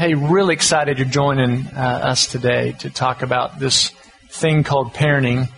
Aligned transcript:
Hey, 0.00 0.14
really 0.14 0.54
excited 0.54 0.96
you're 0.96 1.06
joining 1.06 1.66
uh, 1.66 1.78
us 1.78 2.26
today 2.26 2.72
to 2.78 2.88
talk 2.88 3.20
about 3.20 3.58
this 3.58 3.90
thing 4.30 4.64
called 4.64 4.94
parenting, 4.94 5.50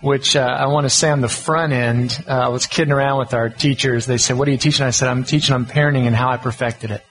which 0.00 0.34
uh, 0.34 0.40
I 0.40 0.66
want 0.66 0.84
to 0.86 0.90
say 0.90 1.10
on 1.10 1.20
the 1.20 1.28
front 1.28 1.72
end. 1.72 2.24
Uh, 2.26 2.32
I 2.32 2.48
was 2.48 2.66
kidding 2.66 2.90
around 2.90 3.20
with 3.20 3.34
our 3.34 3.48
teachers. 3.48 4.06
They 4.06 4.18
said, 4.18 4.36
"What 4.36 4.48
are 4.48 4.50
you 4.50 4.58
teaching?" 4.58 4.84
I 4.84 4.90
said, 4.90 5.08
"I'm 5.08 5.22
teaching 5.22 5.54
on 5.54 5.64
parenting 5.64 6.08
and 6.08 6.16
how 6.16 6.28
I 6.30 6.38
perfected 6.38 6.90
it." 6.90 7.04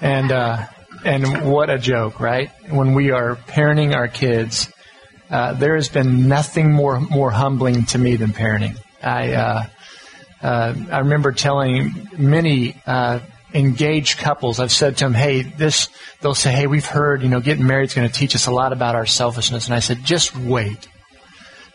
And 0.00 0.30
uh, 0.30 0.66
and 1.04 1.50
what 1.50 1.68
a 1.68 1.80
joke, 1.80 2.20
right? 2.20 2.52
When 2.70 2.94
we 2.94 3.10
are 3.10 3.34
parenting 3.34 3.92
our 3.92 4.06
kids, 4.06 4.72
uh, 5.30 5.54
there 5.54 5.74
has 5.74 5.88
been 5.88 6.28
nothing 6.28 6.70
more 6.70 7.00
more 7.00 7.32
humbling 7.32 7.86
to 7.86 7.98
me 7.98 8.14
than 8.14 8.30
parenting. 8.30 8.78
I 9.02 9.32
uh, 9.32 9.64
I 10.40 10.98
remember 11.00 11.32
telling 11.32 12.08
many 12.16 12.76
engaged 13.54 14.18
couples, 14.18 14.58
I've 14.58 14.72
said 14.72 14.96
to 14.98 15.04
them, 15.04 15.14
hey, 15.14 15.42
this, 15.42 15.88
they'll 16.20 16.34
say, 16.34 16.52
hey, 16.52 16.66
we've 16.66 16.84
heard, 16.84 17.22
you 17.22 17.28
know, 17.28 17.40
getting 17.40 17.66
married 17.66 17.84
is 17.84 17.94
going 17.94 18.08
to 18.08 18.12
teach 18.12 18.34
us 18.34 18.46
a 18.46 18.50
lot 18.50 18.72
about 18.72 18.94
our 18.96 19.06
selfishness. 19.06 19.66
And 19.66 19.74
I 19.74 19.78
said, 19.78 20.04
just 20.04 20.36
wait 20.36 20.88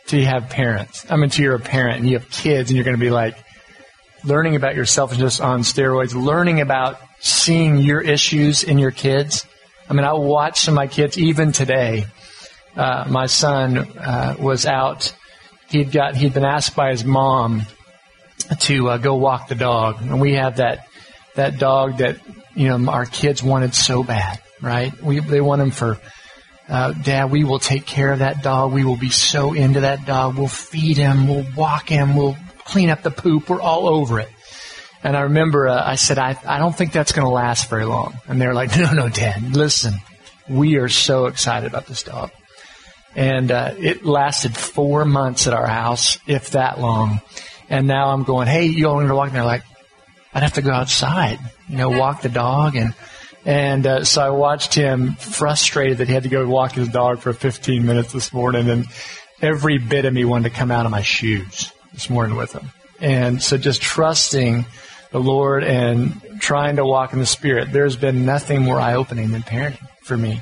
till 0.05 0.19
you 0.19 0.25
have 0.25 0.49
parents. 0.49 1.05
I 1.09 1.15
mean, 1.15 1.29
till 1.29 1.45
you're 1.45 1.55
a 1.55 1.59
parent 1.59 1.99
and 1.99 2.09
you 2.09 2.19
have 2.19 2.29
kids 2.29 2.69
and 2.69 2.75
you're 2.75 2.83
going 2.83 2.97
to 2.97 3.01
be 3.01 3.11
like, 3.11 3.37
learning 4.23 4.55
about 4.55 4.75
your 4.75 4.85
selfishness 4.85 5.39
on 5.39 5.61
steroids, 5.61 6.13
learning 6.13 6.61
about 6.61 6.99
seeing 7.19 7.77
your 7.77 8.01
issues 8.01 8.63
in 8.63 8.77
your 8.77 8.91
kids. 8.91 9.45
I 9.89 9.93
mean, 9.93 10.03
I 10.03 10.13
watch 10.13 10.61
some 10.61 10.73
of 10.73 10.75
my 10.75 10.87
kids 10.87 11.17
even 11.17 11.51
today. 11.51 12.05
Uh, 12.75 13.05
my 13.09 13.25
son 13.25 13.77
uh, 13.77 14.35
was 14.39 14.65
out. 14.65 15.15
He'd 15.69 15.91
got 15.91 16.15
he'd 16.15 16.33
been 16.33 16.45
asked 16.45 16.75
by 16.75 16.91
his 16.91 17.03
mom 17.03 17.63
to 18.61 18.89
uh, 18.89 18.97
go 18.97 19.15
walk 19.15 19.47
the 19.47 19.55
dog, 19.55 20.01
and 20.01 20.19
we 20.19 20.33
have 20.33 20.57
that 20.57 20.87
that 21.35 21.59
dog 21.59 21.97
that 21.97 22.19
you 22.55 22.67
know 22.67 22.91
our 22.91 23.05
kids 23.05 23.41
wanted 23.43 23.73
so 23.73 24.03
bad, 24.03 24.41
right? 24.61 24.91
We 25.01 25.19
they 25.19 25.41
want 25.41 25.61
him 25.61 25.71
for 25.71 25.99
uh, 26.67 26.93
Dad. 26.93 27.31
We 27.31 27.43
will 27.43 27.59
take 27.59 27.85
care 27.85 28.11
of 28.11 28.19
that 28.19 28.43
dog. 28.43 28.71
We 28.71 28.85
will 28.85 28.97
be 28.97 29.09
so 29.09 29.53
into 29.53 29.81
that 29.81 30.05
dog. 30.05 30.37
We'll 30.37 30.47
feed 30.47 30.97
him. 30.97 31.27
We'll 31.27 31.45
walk 31.55 31.89
him. 31.89 32.15
We'll 32.15 32.37
clean 32.63 32.89
up 32.89 33.01
the 33.01 33.11
poop. 33.11 33.49
We're 33.49 33.61
all 33.61 33.87
over 33.87 34.19
it. 34.19 34.29
And 35.03 35.15
I 35.15 35.21
remember 35.21 35.67
uh, 35.67 35.81
I 35.83 35.95
said, 35.95 36.17
I, 36.17 36.37
I 36.45 36.59
don't 36.59 36.75
think 36.75 36.91
that's 36.91 37.11
going 37.11 37.25
to 37.25 37.33
last 37.33 37.69
very 37.69 37.85
long. 37.85 38.19
And 38.27 38.39
they're 38.39 38.53
like, 38.53 38.77
No, 38.77 38.91
no, 38.93 39.09
Dad, 39.09 39.55
listen. 39.55 39.95
We 40.47 40.77
are 40.77 40.89
so 40.89 41.25
excited 41.25 41.67
about 41.67 41.85
this 41.85 42.03
dog. 42.03 42.31
And 43.15 43.51
uh, 43.51 43.73
it 43.77 44.05
lasted 44.05 44.55
four 44.55 45.05
months 45.05 45.47
at 45.47 45.53
our 45.53 45.67
house, 45.67 46.19
if 46.27 46.51
that 46.51 46.79
long. 46.79 47.21
And 47.69 47.87
now 47.87 48.09
I'm 48.09 48.23
going, 48.23 48.47
Hey, 48.47 48.65
you 48.65 48.87
all 48.87 48.95
want 48.95 49.07
to 49.07 49.15
walk? 49.15 49.27
And 49.27 49.35
they're 49.35 49.43
like, 49.43 49.63
I'd 50.33 50.43
have 50.43 50.53
to 50.53 50.61
go 50.61 50.71
outside, 50.71 51.39
you 51.67 51.77
know, 51.77 51.89
walk 51.89 52.21
the 52.21 52.29
dog 52.29 52.75
and 52.75 52.93
and 53.45 53.87
uh, 53.87 54.03
so 54.03 54.21
I 54.21 54.29
watched 54.31 54.73
him 54.73 55.13
frustrated 55.13 55.99
that 55.99 56.07
he 56.07 56.13
had 56.13 56.23
to 56.23 56.29
go 56.29 56.45
walk 56.47 56.73
his 56.73 56.89
dog 56.89 57.19
for 57.19 57.33
15 57.33 57.85
minutes 57.85 58.11
this 58.11 58.33
morning, 58.33 58.69
and 58.69 58.85
every 59.41 59.77
bit 59.77 60.05
of 60.05 60.13
me 60.13 60.25
wanted 60.25 60.49
to 60.49 60.55
come 60.55 60.71
out 60.71 60.85
of 60.85 60.91
my 60.91 61.01
shoes 61.01 61.71
this 61.93 62.09
morning 62.09 62.35
with 62.35 62.53
him. 62.53 62.69
And 62.99 63.41
so 63.41 63.57
just 63.57 63.81
trusting 63.81 64.65
the 65.11 65.19
Lord 65.19 65.63
and 65.63 66.21
trying 66.39 66.75
to 66.75 66.85
walk 66.85 67.13
in 67.13 67.19
the 67.19 67.25
Spirit, 67.25 67.71
there's 67.71 67.95
been 67.95 68.25
nothing 68.25 68.61
more 68.61 68.79
eye 68.79 68.95
opening 68.95 69.31
than 69.31 69.41
parenting 69.41 69.87
for 70.03 70.17
me. 70.17 70.41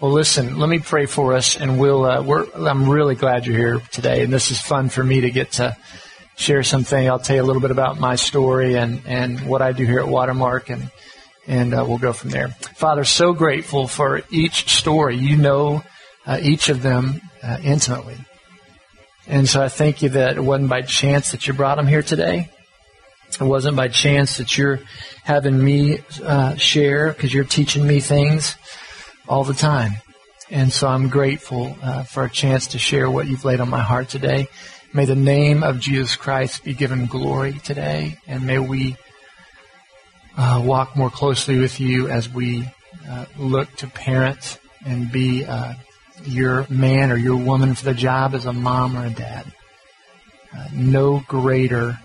Well, 0.00 0.12
listen, 0.12 0.58
let 0.58 0.68
me 0.68 0.78
pray 0.78 1.06
for 1.06 1.34
us, 1.34 1.56
and 1.56 1.80
we'll. 1.80 2.04
Uh, 2.04 2.44
I'm 2.54 2.88
really 2.88 3.14
glad 3.14 3.46
you're 3.46 3.56
here 3.56 3.82
today, 3.92 4.22
and 4.22 4.32
this 4.32 4.50
is 4.50 4.60
fun 4.60 4.90
for 4.90 5.02
me 5.02 5.22
to 5.22 5.30
get 5.30 5.52
to 5.52 5.76
share 6.38 6.62
something. 6.62 7.08
I'll 7.10 7.18
tell 7.18 7.36
you 7.36 7.42
a 7.42 7.44
little 7.44 7.60
bit 7.60 7.72
about 7.72 7.98
my 7.98 8.14
story 8.14 8.76
and, 8.76 9.02
and 9.06 9.46
what 9.46 9.60
I 9.60 9.72
do 9.72 9.84
here 9.84 9.98
at 9.98 10.08
Watermark, 10.08 10.70
and, 10.70 10.90
and 11.46 11.74
uh, 11.74 11.84
we'll 11.86 11.98
go 11.98 12.12
from 12.12 12.30
there. 12.30 12.48
Father, 12.48 13.04
so 13.04 13.32
grateful 13.32 13.88
for 13.88 14.22
each 14.30 14.72
story. 14.72 15.16
You 15.16 15.36
know 15.36 15.82
uh, 16.24 16.38
each 16.40 16.68
of 16.68 16.80
them 16.80 17.20
uh, 17.42 17.58
intimately. 17.62 18.16
And 19.26 19.48
so 19.48 19.62
I 19.62 19.68
thank 19.68 20.00
you 20.00 20.10
that 20.10 20.36
it 20.36 20.40
wasn't 20.40 20.70
by 20.70 20.82
chance 20.82 21.32
that 21.32 21.46
you 21.46 21.54
brought 21.54 21.76
them 21.76 21.86
here 21.86 22.02
today. 22.02 22.50
It 23.40 23.44
wasn't 23.44 23.76
by 23.76 23.88
chance 23.88 24.38
that 24.38 24.56
you're 24.56 24.80
having 25.24 25.62
me 25.62 25.98
uh, 26.22 26.54
share 26.56 27.12
because 27.12 27.34
you're 27.34 27.44
teaching 27.44 27.86
me 27.86 28.00
things 28.00 28.56
all 29.28 29.44
the 29.44 29.54
time. 29.54 29.92
And 30.50 30.72
so 30.72 30.88
I'm 30.88 31.08
grateful 31.08 31.76
uh, 31.82 32.04
for 32.04 32.24
a 32.24 32.30
chance 32.30 32.68
to 32.68 32.78
share 32.78 33.10
what 33.10 33.26
you've 33.26 33.44
laid 33.44 33.60
on 33.60 33.68
my 33.68 33.82
heart 33.82 34.08
today. 34.08 34.48
May 34.92 35.04
the 35.04 35.14
name 35.14 35.62
of 35.62 35.80
Jesus 35.80 36.16
Christ 36.16 36.64
be 36.64 36.72
given 36.72 37.06
glory 37.06 37.52
today, 37.62 38.18
and 38.26 38.46
may 38.46 38.58
we 38.58 38.96
uh, 40.36 40.62
walk 40.64 40.96
more 40.96 41.10
closely 41.10 41.58
with 41.58 41.78
you 41.78 42.08
as 42.08 42.28
we 42.28 42.66
uh, 43.06 43.26
look 43.36 43.70
to 43.76 43.86
parent 43.86 44.58
and 44.86 45.12
be 45.12 45.44
uh, 45.44 45.74
your 46.24 46.66
man 46.70 47.12
or 47.12 47.16
your 47.16 47.36
woman 47.36 47.74
for 47.74 47.84
the 47.84 47.92
job 47.92 48.34
as 48.34 48.46
a 48.46 48.52
mom 48.52 48.96
or 48.96 49.04
a 49.04 49.10
dad. 49.10 49.52
Uh, 50.56 50.68
no 50.72 51.22
greater 51.28 51.98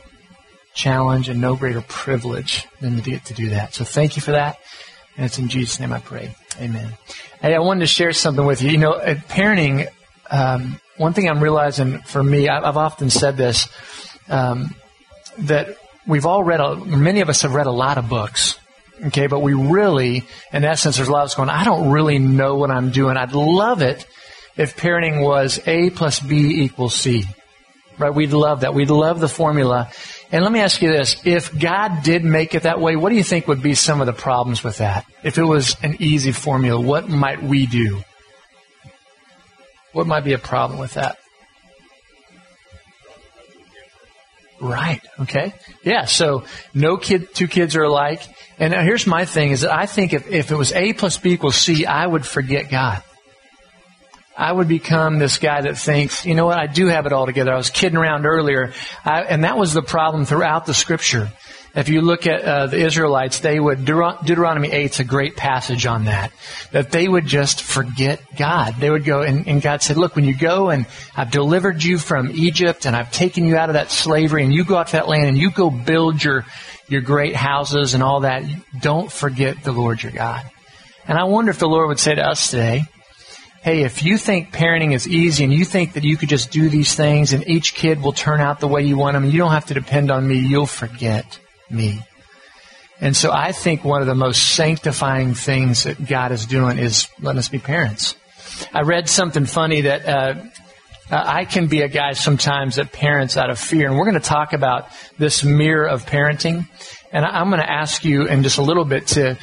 challenge 0.74 1.30
and 1.30 1.40
no 1.40 1.56
greater 1.56 1.82
privilege 1.82 2.68
than 2.82 2.98
to 2.98 3.02
get 3.02 3.24
to 3.26 3.34
do 3.34 3.50
that. 3.52 3.74
So 3.74 3.86
thank 3.86 4.18
you 4.18 4.22
for 4.22 4.32
that. 4.32 4.58
And 5.16 5.26
it's 5.26 5.40
in 5.40 5.48
Jesus' 5.48 5.80
name 5.80 5.94
I 5.94 6.00
pray. 6.00 6.36
Amen. 6.60 6.98
Hey, 7.42 7.56
I 7.56 7.60
wanted 7.60 7.82
to 7.82 7.88
share 7.88 8.12
something 8.12 8.46
with 8.46 8.62
you. 8.62 8.72
You 8.72 8.78
know, 8.78 9.00
parenting, 9.00 9.88
um, 10.30 10.82
one 10.98 11.14
thing 11.14 11.30
I'm 11.30 11.42
realizing 11.42 12.00
for 12.00 12.24
me, 12.24 12.50
I've 12.50 12.78
often 12.78 13.10
said 13.10 13.38
this, 13.38 13.68
um, 14.30 14.76
that 15.40 15.78
we've 16.08 16.26
all 16.26 16.44
read, 16.44 16.60
a, 16.60 16.76
many 16.76 17.22
of 17.22 17.30
us 17.30 17.42
have 17.42 17.54
read 17.54 17.68
a 17.68 17.72
lot 17.72 17.98
of 17.98 18.10
books. 18.10 18.60
Okay, 19.08 19.28
but 19.28 19.40
we 19.40 19.54
really, 19.54 20.24
in 20.54 20.64
essence, 20.64 20.98
there's 20.98 21.10
a 21.10 21.12
lot 21.12 21.22
of 21.22 21.26
us 21.26 21.36
going, 21.36 21.50
I 21.50 21.64
don't 21.64 21.90
really 21.92 22.20
know 22.20 22.56
what 22.56 22.70
I'm 22.72 22.92
doing. 22.92 23.18
I'd 23.18 23.34
love 23.34 23.82
it 23.82 24.06
if 24.56 24.78
parenting 24.78 25.24
was 25.24 25.60
A 25.66 25.90
plus 25.90 26.20
B 26.20 26.64
equals 26.64 26.96
C. 26.96 27.26
Right? 27.98 28.14
We'd 28.14 28.34
love 28.34 28.62
that. 28.62 28.74
We'd 28.74 28.90
love 28.90 29.20
the 29.20 29.28
formula. 29.28 29.92
And 30.32 30.44
let 30.44 30.52
me 30.52 30.60
ask 30.62 30.82
you 30.82 30.92
this. 30.92 31.22
If 31.26 31.58
God 31.58 32.04
did 32.04 32.24
make 32.24 32.56
it 32.56 32.64
that 32.64 32.80
way, 32.80 32.96
what 32.96 33.10
do 33.10 33.16
you 33.16 33.24
think 33.24 33.48
would 33.48 33.62
be 33.62 33.76
some 33.76 34.00
of 34.00 34.08
the 34.08 34.14
problems 34.14 34.64
with 34.64 34.78
that? 34.78 35.06
If 35.24 35.38
it 35.38 35.44
was 35.44 35.76
an 35.84 35.98
easy 36.00 36.32
formula, 36.32 36.80
what 36.80 37.08
might 37.08 37.44
we 37.44 37.66
do? 37.66 38.04
What 39.94 40.08
might 40.08 40.24
be 40.24 40.34
a 40.34 40.40
problem 40.40 40.80
with 40.80 40.96
that? 40.96 41.18
Right. 44.60 45.02
Okay. 45.20 45.54
Yeah. 45.84 46.06
So 46.06 46.46
no 46.74 46.98
kid, 46.98 47.34
two 47.34 47.48
kids 47.48 47.76
are 47.76 47.84
alike. 47.84 48.22
And 48.60 48.74
here's 48.74 49.06
my 49.06 49.26
thing 49.26 49.52
is 49.52 49.62
that 49.62 49.74
I 49.74 49.86
think 49.86 50.14
if, 50.14 50.28
if 50.30 50.52
it 50.52 50.56
was 50.56 50.72
A 50.72 50.94
plus 50.94 51.18
B 51.18 51.32
equals 51.32 51.56
C, 51.56 51.86
I 51.86 52.06
would 52.08 52.26
forget 52.26 52.70
God. 52.70 53.04
I 54.36 54.52
would 54.52 54.68
become 54.68 55.20
this 55.20 55.38
guy 55.38 55.62
that 55.62 55.78
thinks, 55.78 56.26
you 56.26 56.34
know 56.34 56.46
what, 56.46 56.58
I 56.58 56.66
do 56.66 56.88
have 56.88 57.06
it 57.06 57.14
all 57.14 57.26
together. 57.26 57.54
I 57.54 57.58
was 57.58 57.70
kidding 57.70 57.98
around 57.98 58.26
earlier. 58.26 58.74
I, 59.06 59.22
and 59.22 59.44
that 59.44 59.58
was 59.58 59.74
the 59.74 59.84
problem 59.84 60.26
throughout 60.26 60.66
the 60.66 60.74
scripture. 60.74 61.32
If 61.76 61.90
you 61.90 62.02
look 62.02 62.28
at 62.28 62.44
uh, 62.44 62.68
the 62.68 62.78
Israelites, 62.78 63.40
they 63.40 63.60
would 63.60 63.84
Deuteronomy 63.84 64.72
8 64.72 64.92
is 64.92 65.00
a 65.00 65.04
great 65.04 65.36
passage 65.36 65.88
on 65.88 66.06
that. 66.06 66.32
That 66.72 66.92
they 66.92 67.08
would 67.08 67.26
just 67.26 67.64
forget 67.64 68.22
God. 68.38 68.76
They 68.78 68.92
would 68.92 69.06
go 69.06 69.24
and, 69.24 69.48
and 69.48 69.60
God 69.60 69.82
said, 69.82 69.98
"Look, 69.98 70.16
when 70.16 70.26
you 70.26 70.38
go 70.38 70.70
and 70.70 70.86
I've 71.16 71.32
delivered 71.32 71.84
you 71.84 71.98
from 71.98 72.30
Egypt 72.32 72.86
and 72.86 72.96
I've 72.96 73.12
taken 73.12 73.46
you 73.46 73.58
out 73.58 73.70
of 73.70 73.74
that 73.74 73.90
slavery, 73.90 74.44
and 74.44 74.54
you 74.54 74.64
go 74.64 74.78
out 74.78 74.88
to 74.88 74.94
that 74.94 75.08
land 75.08 75.26
and 75.26 75.38
you 75.38 75.50
go 75.50 75.72
build 75.72 76.24
your 76.24 76.46
your 76.90 77.02
great 77.02 77.36
houses 77.36 77.96
and 77.96 78.04
all 78.04 78.20
that, 78.20 78.44
don't 78.80 79.12
forget 79.12 79.64
the 79.64 79.72
Lord 79.72 80.04
your 80.04 80.12
God." 80.12 80.46
And 81.08 81.18
I 81.18 81.24
wonder 81.24 81.50
if 81.50 81.60
the 81.60 81.68
Lord 81.68 81.88
would 81.88 82.00
say 82.00 82.14
to 82.14 82.22
us 82.22 82.52
today, 82.52 82.84
hey, 83.64 83.82
if 83.82 84.04
you 84.04 84.18
think 84.18 84.54
parenting 84.54 84.94
is 84.94 85.08
easy 85.08 85.44
and 85.44 85.52
you 85.52 85.66
think 85.66 85.94
that 85.94 86.04
you 86.04 86.18
could 86.18 86.30
just 86.30 86.52
do 86.52 86.70
these 86.70 86.94
things 86.94 87.34
and 87.34 87.48
each 87.48 87.74
kid 87.74 88.02
will 88.02 88.14
turn 88.14 88.40
out 88.40 88.60
the 88.60 88.68
way 88.68 88.84
you 88.84 88.96
want 88.96 89.16
them 89.16 89.26
you 89.26 89.40
don't 89.40 89.52
have 89.52 89.66
to 89.66 89.74
depend 89.74 90.12
on 90.12 90.26
me, 90.26 90.38
you'll 90.38 90.66
forget 90.66 91.40
me. 91.74 92.02
And 93.02 93.16
so 93.16 93.32
I 93.32 93.52
think 93.52 93.84
one 93.84 94.02
of 94.02 94.08
the 94.08 94.16
most 94.16 94.56
sanctifying 94.56 95.34
things 95.34 95.84
that 95.84 96.06
God 96.06 96.32
is 96.32 96.46
doing 96.46 96.78
is 96.78 97.08
letting 97.20 97.40
us 97.40 97.50
be 97.50 97.60
parents. 97.60 98.16
I 98.72 98.82
read 98.82 99.10
something 99.10 99.46
funny 99.46 99.82
that 99.82 100.08
uh, 100.08 100.36
I 101.10 101.46
can 101.46 101.68
be 101.68 101.82
a 101.82 101.88
guy 101.88 102.14
sometimes 102.14 102.76
that 102.76 102.92
parents 102.92 103.36
out 103.36 103.50
of 103.50 103.60
fear, 103.60 103.88
and 103.88 103.98
we're 103.98 104.06
going 104.06 104.22
to 104.22 104.28
talk 104.28 104.54
about 104.54 104.88
this 105.18 105.44
mirror 105.44 105.88
of 105.88 106.06
parenting. 106.06 106.68
And 107.12 107.26
I'm 107.26 107.50
going 107.50 107.62
to 107.62 107.70
ask 107.70 108.06
you 108.06 108.28
in 108.28 108.44
just 108.44 108.58
a 108.58 108.64
little 108.64 108.86
bit 108.86 109.08
to 109.08 109.38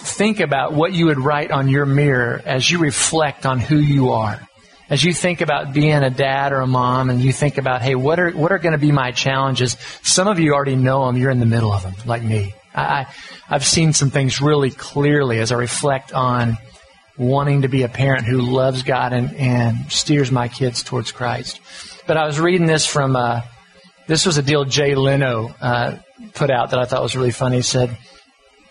think 0.00 0.40
about 0.40 0.72
what 0.72 0.92
you 0.92 1.06
would 1.06 1.18
write 1.18 1.50
on 1.50 1.68
your 1.68 1.86
mirror 1.86 2.40
as 2.44 2.70
you 2.70 2.78
reflect 2.78 3.46
on 3.46 3.58
who 3.58 3.76
you 3.76 4.10
are 4.10 4.47
as 4.90 5.04
you 5.04 5.12
think 5.12 5.40
about 5.40 5.72
being 5.72 5.92
a 5.92 6.10
dad 6.10 6.52
or 6.52 6.60
a 6.60 6.66
mom 6.66 7.10
and 7.10 7.20
you 7.20 7.32
think 7.32 7.58
about, 7.58 7.82
hey, 7.82 7.94
what 7.94 8.18
are, 8.18 8.30
what 8.30 8.52
are 8.52 8.58
going 8.58 8.72
to 8.72 8.78
be 8.78 8.92
my 8.92 9.10
challenges? 9.10 9.76
Some 10.02 10.28
of 10.28 10.38
you 10.38 10.54
already 10.54 10.76
know 10.76 11.06
them. 11.06 11.16
You're 11.16 11.30
in 11.30 11.40
the 11.40 11.46
middle 11.46 11.72
of 11.72 11.82
them, 11.82 11.94
like 12.06 12.22
me. 12.22 12.54
I, 12.74 13.06
I've 13.48 13.64
seen 13.64 13.92
some 13.92 14.10
things 14.10 14.40
really 14.40 14.70
clearly 14.70 15.40
as 15.40 15.52
I 15.52 15.56
reflect 15.56 16.12
on 16.12 16.58
wanting 17.18 17.62
to 17.62 17.68
be 17.68 17.82
a 17.82 17.88
parent 17.88 18.24
who 18.24 18.40
loves 18.40 18.82
God 18.82 19.12
and, 19.12 19.34
and 19.34 19.90
steers 19.90 20.30
my 20.30 20.48
kids 20.48 20.82
towards 20.82 21.12
Christ. 21.12 21.60
But 22.06 22.16
I 22.16 22.26
was 22.26 22.38
reading 22.38 22.66
this 22.66 22.86
from, 22.86 23.16
uh, 23.16 23.42
this 24.06 24.24
was 24.24 24.38
a 24.38 24.42
deal 24.42 24.64
Jay 24.64 24.94
Leno 24.94 25.54
uh, 25.60 25.96
put 26.34 26.50
out 26.50 26.70
that 26.70 26.78
I 26.78 26.84
thought 26.84 27.02
was 27.02 27.16
really 27.16 27.32
funny. 27.32 27.56
He 27.56 27.62
said, 27.62 27.96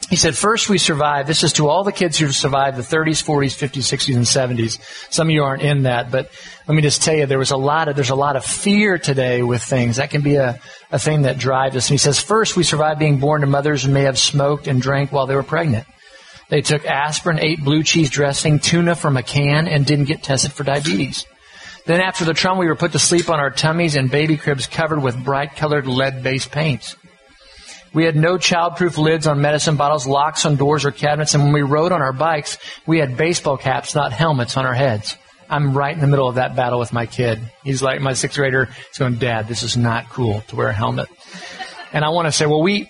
He 0.09 0.15
said, 0.15 0.37
first 0.37 0.69
we 0.69 0.77
survived. 0.77 1.27
This 1.27 1.43
is 1.43 1.53
to 1.53 1.67
all 1.67 1.83
the 1.83 1.91
kids 1.91 2.17
who 2.17 2.31
survived 2.31 2.77
the 2.77 2.81
30s, 2.81 3.21
40s, 3.21 3.57
50s, 3.57 4.15
60s, 4.15 4.15
and 4.15 4.57
70s. 4.57 4.79
Some 5.11 5.27
of 5.27 5.31
you 5.31 5.43
aren't 5.43 5.63
in 5.63 5.83
that, 5.83 6.11
but 6.11 6.31
let 6.65 6.75
me 6.75 6.81
just 6.81 7.03
tell 7.03 7.13
you, 7.13 7.25
there 7.25 7.37
was 7.37 7.51
a 7.51 7.57
lot 7.57 7.89
of, 7.89 7.95
there's 7.95 8.09
a 8.09 8.15
lot 8.15 8.37
of 8.37 8.45
fear 8.45 8.97
today 8.97 9.41
with 9.41 9.61
things. 9.61 9.97
That 9.97 10.09
can 10.09 10.21
be 10.21 10.35
a, 10.35 10.61
a 10.91 10.99
thing 10.99 11.23
that 11.23 11.37
drives 11.37 11.75
us. 11.75 11.89
And 11.89 11.95
he 11.95 11.97
says, 11.97 12.21
first 12.21 12.55
we 12.55 12.63
survived 12.63 12.99
being 12.99 13.19
born 13.19 13.41
to 13.41 13.47
mothers 13.47 13.83
who 13.83 13.91
may 13.91 14.03
have 14.03 14.17
smoked 14.17 14.67
and 14.67 14.81
drank 14.81 15.11
while 15.11 15.27
they 15.27 15.35
were 15.35 15.43
pregnant. 15.43 15.85
They 16.47 16.61
took 16.61 16.85
aspirin, 16.85 17.39
ate 17.39 17.61
blue 17.61 17.83
cheese 17.83 18.09
dressing, 18.09 18.59
tuna 18.59 18.95
from 18.95 19.17
a 19.17 19.23
can, 19.23 19.67
and 19.67 19.85
didn't 19.85 20.05
get 20.05 20.23
tested 20.23 20.53
for 20.53 20.63
diabetes. 20.63 21.25
Then 21.85 21.99
after 21.99 22.23
the 22.23 22.33
trauma, 22.33 22.61
we 22.61 22.67
were 22.67 22.75
put 22.75 22.93
to 22.93 22.99
sleep 22.99 23.29
on 23.29 23.39
our 23.39 23.49
tummies 23.49 23.97
in 23.97 24.07
baby 24.07 24.37
cribs 24.37 24.67
covered 24.67 25.01
with 25.01 25.21
bright 25.21 25.57
colored 25.57 25.85
lead-based 25.85 26.51
paints. 26.51 26.95
We 27.93 28.05
had 28.05 28.15
no 28.15 28.37
childproof 28.37 28.97
lids 28.97 29.27
on 29.27 29.41
medicine 29.41 29.75
bottles, 29.75 30.07
locks 30.07 30.45
on 30.45 30.55
doors 30.55 30.85
or 30.85 30.91
cabinets, 30.91 31.33
and 31.33 31.43
when 31.43 31.53
we 31.53 31.61
rode 31.61 31.91
on 31.91 32.01
our 32.01 32.13
bikes, 32.13 32.57
we 32.85 32.99
had 32.99 33.17
baseball 33.17 33.57
caps, 33.57 33.95
not 33.95 34.11
helmets, 34.11 34.57
on 34.57 34.65
our 34.65 34.73
heads. 34.73 35.17
I'm 35.49 35.77
right 35.77 35.93
in 35.93 36.01
the 36.01 36.07
middle 36.07 36.27
of 36.27 36.35
that 36.35 36.55
battle 36.55 36.79
with 36.79 36.91
my 36.91 37.05
kid. 37.05 37.39
He's 37.63 37.81
like 37.81 38.01
my 38.01 38.13
sixth 38.13 38.37
grader. 38.37 38.65
He's 38.65 38.97
going, 38.97 39.15
Dad, 39.15 39.47
this 39.47 39.63
is 39.63 39.77
not 39.77 40.09
cool 40.09 40.41
to 40.49 40.55
wear 40.55 40.67
a 40.67 40.73
helmet. 40.73 41.07
And 41.93 42.03
I 42.03 42.09
want 42.09 42.27
to 42.27 42.31
say, 42.33 42.45
well, 42.45 42.61
we, 42.61 42.89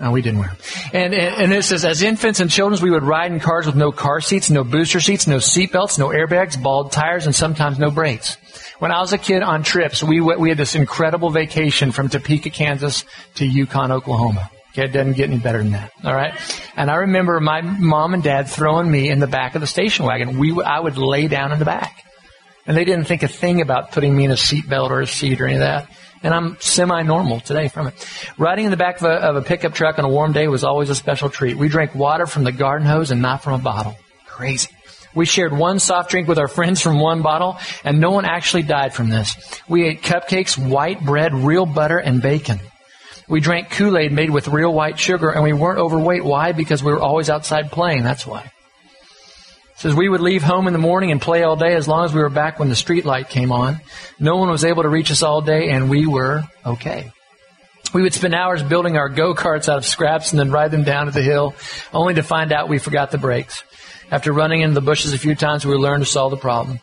no, 0.00 0.12
we 0.12 0.22
didn't 0.22 0.38
wear 0.38 0.48
them. 0.48 0.58
And, 0.92 1.14
and, 1.14 1.34
and, 1.42 1.52
it 1.52 1.64
says, 1.64 1.84
as 1.84 2.02
infants 2.02 2.38
and 2.38 2.50
children, 2.50 2.80
we 2.80 2.90
would 2.90 3.02
ride 3.02 3.32
in 3.32 3.40
cars 3.40 3.66
with 3.66 3.74
no 3.74 3.90
car 3.90 4.20
seats, 4.20 4.50
no 4.50 4.62
booster 4.62 5.00
seats, 5.00 5.26
no 5.26 5.40
seat 5.40 5.72
belts, 5.72 5.98
no 5.98 6.08
airbags, 6.08 6.60
bald 6.62 6.92
tires, 6.92 7.26
and 7.26 7.34
sometimes 7.34 7.78
no 7.78 7.90
brakes. 7.90 8.36
When 8.78 8.92
I 8.92 9.00
was 9.00 9.12
a 9.12 9.18
kid 9.18 9.42
on 9.42 9.62
trips, 9.62 10.02
we, 10.02 10.20
we 10.20 10.50
had 10.50 10.58
this 10.58 10.74
incredible 10.74 11.30
vacation 11.30 11.92
from 11.92 12.08
Topeka, 12.08 12.50
Kansas 12.50 13.04
to 13.36 13.46
Yukon, 13.46 13.90
Oklahoma. 13.90 14.50
Okay, 14.72 14.84
it 14.84 14.92
doesn't 14.92 15.14
get 15.14 15.30
any 15.30 15.38
better 15.38 15.58
than 15.58 15.70
that. 15.70 15.92
All 16.04 16.14
right. 16.14 16.34
And 16.76 16.90
I 16.90 16.96
remember 16.96 17.40
my 17.40 17.62
mom 17.62 18.12
and 18.12 18.22
dad 18.22 18.48
throwing 18.48 18.90
me 18.90 19.08
in 19.08 19.20
the 19.20 19.26
back 19.26 19.54
of 19.54 19.62
the 19.62 19.66
station 19.66 20.04
wagon. 20.04 20.38
We, 20.38 20.62
I 20.62 20.78
would 20.78 20.98
lay 20.98 21.28
down 21.28 21.52
in 21.52 21.58
the 21.58 21.64
back. 21.64 22.04
And 22.66 22.76
they 22.76 22.84
didn't 22.84 23.06
think 23.06 23.22
a 23.22 23.28
thing 23.28 23.62
about 23.62 23.92
putting 23.92 24.14
me 24.14 24.26
in 24.26 24.30
a 24.30 24.34
seatbelt 24.34 24.90
or 24.90 25.00
a 25.00 25.06
seat 25.06 25.40
or 25.40 25.46
any 25.46 25.54
of 25.54 25.60
that. 25.60 25.88
And 26.22 26.34
I'm 26.34 26.58
semi-normal 26.60 27.40
today 27.40 27.68
from 27.68 27.86
it. 27.86 28.08
Riding 28.36 28.66
in 28.66 28.70
the 28.70 28.76
back 28.76 29.00
of 29.00 29.04
a, 29.04 29.14
of 29.14 29.36
a 29.36 29.42
pickup 29.42 29.72
truck 29.72 29.98
on 29.98 30.04
a 30.04 30.08
warm 30.08 30.32
day 30.32 30.48
was 30.48 30.64
always 30.64 30.90
a 30.90 30.94
special 30.94 31.30
treat. 31.30 31.56
We 31.56 31.68
drank 31.68 31.94
water 31.94 32.26
from 32.26 32.44
the 32.44 32.52
garden 32.52 32.86
hose 32.86 33.10
and 33.10 33.22
not 33.22 33.42
from 33.42 33.54
a 33.54 33.62
bottle. 33.62 33.96
Crazy. 34.26 34.75
We 35.16 35.24
shared 35.24 35.52
one 35.52 35.80
soft 35.80 36.10
drink 36.10 36.28
with 36.28 36.38
our 36.38 36.46
friends 36.46 36.82
from 36.82 37.00
one 37.00 37.22
bottle, 37.22 37.58
and 37.82 37.98
no 37.98 38.10
one 38.10 38.26
actually 38.26 38.62
died 38.62 38.94
from 38.94 39.08
this. 39.08 39.34
We 39.66 39.84
ate 39.88 40.02
cupcakes, 40.02 40.58
white 40.58 41.04
bread, 41.04 41.34
real 41.34 41.64
butter, 41.64 41.98
and 41.98 42.20
bacon. 42.20 42.60
We 43.26 43.40
drank 43.40 43.70
Kool-Aid 43.70 44.12
made 44.12 44.30
with 44.30 44.46
real 44.46 44.72
white 44.72 44.98
sugar, 44.98 45.30
and 45.30 45.42
we 45.42 45.54
weren't 45.54 45.80
overweight. 45.80 46.22
Why? 46.22 46.52
Because 46.52 46.84
we 46.84 46.92
were 46.92 47.00
always 47.00 47.30
outside 47.30 47.72
playing. 47.72 48.04
That's 48.04 48.26
why. 48.26 48.42
It 48.42 49.80
says 49.80 49.94
we 49.94 50.08
would 50.08 50.20
leave 50.20 50.42
home 50.42 50.66
in 50.66 50.74
the 50.74 50.78
morning 50.78 51.10
and 51.10 51.20
play 51.20 51.42
all 51.42 51.56
day 51.56 51.74
as 51.74 51.88
long 51.88 52.04
as 52.04 52.12
we 52.12 52.20
were 52.20 52.28
back 52.28 52.58
when 52.58 52.68
the 52.68 52.76
street 52.76 53.06
light 53.06 53.30
came 53.30 53.52
on. 53.52 53.80
No 54.20 54.36
one 54.36 54.50
was 54.50 54.64
able 54.64 54.82
to 54.82 54.88
reach 54.90 55.10
us 55.10 55.22
all 55.22 55.40
day, 55.40 55.70
and 55.70 55.88
we 55.88 56.06
were 56.06 56.44
okay. 56.64 57.10
We 57.94 58.02
would 58.02 58.14
spend 58.14 58.34
hours 58.34 58.62
building 58.62 58.98
our 58.98 59.08
go-karts 59.08 59.70
out 59.70 59.78
of 59.78 59.86
scraps 59.86 60.32
and 60.32 60.38
then 60.38 60.50
ride 60.50 60.70
them 60.70 60.84
down 60.84 61.06
to 61.06 61.12
the 61.12 61.22
hill, 61.22 61.54
only 61.92 62.14
to 62.14 62.22
find 62.22 62.52
out 62.52 62.68
we 62.68 62.78
forgot 62.78 63.10
the 63.10 63.18
brakes. 63.18 63.62
After 64.10 64.32
running 64.32 64.60
into 64.60 64.74
the 64.74 64.80
bushes 64.80 65.12
a 65.12 65.18
few 65.18 65.34
times, 65.34 65.66
we 65.66 65.74
learned 65.74 66.04
to 66.04 66.10
solve 66.10 66.30
the 66.30 66.36
problem. 66.36 66.80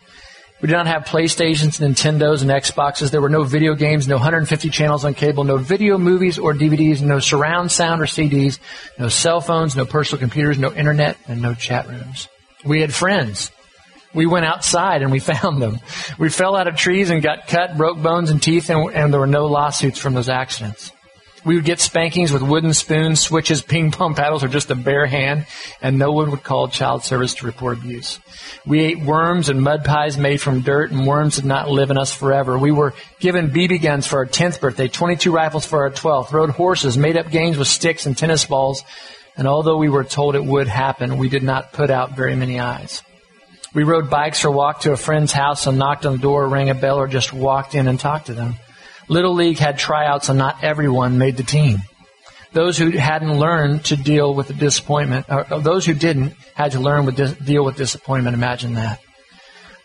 We 0.61 0.67
did 0.67 0.75
not 0.75 0.87
have 0.87 1.03
PlayStations, 1.03 1.81
Nintendos, 1.81 2.41
and 2.41 2.49
Xboxes. 2.49 3.11
There 3.11 3.19
were 3.19 3.29
no 3.29 3.43
video 3.43 3.75
games, 3.75 4.07
no 4.07 4.15
150 4.15 4.69
channels 4.69 5.03
on 5.03 5.13
cable, 5.13 5.43
no 5.43 5.57
video 5.57 5.97
movies 5.97 6.37
or 6.37 6.53
DVDs, 6.53 7.01
no 7.01 7.19
surround 7.19 7.69
sound 7.69 8.01
or 8.01 8.05
CDs, 8.05 8.59
no 8.97 9.09
cell 9.09 9.41
phones, 9.41 9.75
no 9.75 9.85
personal 9.85 10.19
computers, 10.19 10.57
no 10.57 10.73
internet, 10.73 11.17
and 11.27 11.41
no 11.41 11.53
chat 11.53 11.89
rooms. 11.89 12.29
We 12.63 12.79
had 12.79 12.93
friends. 12.93 13.51
We 14.13 14.25
went 14.25 14.45
outside 14.45 15.01
and 15.01 15.11
we 15.11 15.19
found 15.33 15.61
them. 15.61 15.79
We 16.17 16.29
fell 16.29 16.55
out 16.55 16.67
of 16.67 16.77
trees 16.77 17.09
and 17.09 17.21
got 17.21 17.47
cut, 17.47 17.75
broke 17.75 18.01
bones 18.01 18.29
and 18.29 18.41
teeth, 18.41 18.69
and, 18.69 18.89
and 18.93 19.11
there 19.11 19.19
were 19.19 19.27
no 19.27 19.47
lawsuits 19.47 19.99
from 19.99 20.13
those 20.13 20.29
accidents. 20.29 20.93
We 21.45 21.55
would 21.55 21.65
get 21.65 21.81
spankings 21.81 22.31
with 22.31 22.41
wooden 22.41 22.73
spoons, 22.73 23.19
switches, 23.19 23.61
ping 23.61 23.91
pong 23.91 24.15
paddles, 24.15 24.43
or 24.43 24.47
just 24.47 24.71
a 24.71 24.75
bare 24.75 25.05
hand, 25.05 25.45
and 25.81 25.99
no 25.99 26.11
one 26.11 26.31
would 26.31 26.43
call 26.43 26.69
child 26.69 27.03
service 27.03 27.33
to 27.35 27.45
report 27.45 27.79
abuse. 27.79 28.19
We 28.65 28.79
ate 28.79 28.99
worms 28.99 29.49
and 29.49 29.61
mud 29.61 29.83
pies 29.83 30.17
made 30.17 30.39
from 30.39 30.61
dirt, 30.61 30.91
and 30.91 31.05
worms 31.05 31.35
did 31.35 31.45
not 31.45 31.69
live 31.69 31.91
in 31.91 31.97
us 31.97 32.13
forever. 32.13 32.57
We 32.57 32.71
were 32.71 32.93
given 33.19 33.49
BB 33.49 33.81
guns 33.81 34.07
for 34.07 34.19
our 34.19 34.25
10th 34.25 34.61
birthday, 34.61 34.87
22 34.87 35.31
rifles 35.31 35.65
for 35.65 35.83
our 35.83 35.91
12th, 35.91 36.31
rode 36.31 36.51
horses, 36.51 36.97
made 36.97 37.17
up 37.17 37.29
games 37.29 37.57
with 37.57 37.67
sticks 37.67 38.05
and 38.05 38.17
tennis 38.17 38.45
balls, 38.45 38.83
and 39.35 39.47
although 39.47 39.77
we 39.77 39.89
were 39.89 40.03
told 40.03 40.35
it 40.35 40.45
would 40.45 40.67
happen, 40.67 41.17
we 41.17 41.27
did 41.27 41.43
not 41.43 41.73
put 41.73 41.89
out 41.89 42.15
very 42.15 42.35
many 42.35 42.59
eyes. 42.59 43.01
We 43.73 43.83
rode 43.83 44.09
bikes 44.09 44.45
or 44.45 44.51
walked 44.51 44.83
to 44.83 44.91
a 44.91 44.97
friend's 44.97 45.31
house 45.31 45.65
and 45.65 45.79
knocked 45.79 46.05
on 46.05 46.13
the 46.13 46.19
door, 46.19 46.47
rang 46.47 46.69
a 46.69 46.75
bell, 46.75 46.97
or 46.97 47.07
just 47.07 47.33
walked 47.33 47.73
in 47.73 47.87
and 47.87 47.99
talked 47.99 48.27
to 48.27 48.33
them. 48.33 48.55
Little 49.07 49.33
League 49.33 49.57
had 49.57 49.77
tryouts 49.77 50.29
and 50.29 50.37
not 50.37 50.63
everyone 50.63 51.17
made 51.17 51.37
the 51.37 51.43
team. 51.43 51.79
Those 52.53 52.77
who 52.77 52.91
hadn't 52.91 53.39
learned 53.39 53.85
to 53.85 53.95
deal 53.95 54.33
with 54.33 54.47
the 54.47 54.53
disappointment, 54.53 55.25
or 55.29 55.59
those 55.59 55.85
who 55.85 55.93
didn't 55.93 56.33
had 56.53 56.73
to 56.73 56.79
learn 56.79 57.11
to 57.15 57.27
deal 57.29 57.65
with 57.65 57.77
disappointment. 57.77 58.35
Imagine 58.35 58.75
that. 58.75 58.99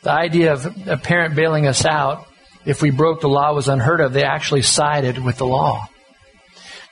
The 0.03 0.12
idea 0.12 0.53
of 0.53 0.67
a 0.87 0.97
parent 0.99 1.35
bailing 1.35 1.67
us 1.67 1.85
out 1.85 2.26
if 2.67 2.82
we 2.82 2.91
broke 2.91 3.20
the 3.20 3.29
law 3.29 3.55
was 3.55 3.69
unheard 3.69 4.00
of. 4.00 4.12
They 4.12 4.25
actually 4.25 4.62
sided 4.62 5.19
with 5.19 5.38
the 5.38 5.47
law. 5.47 5.88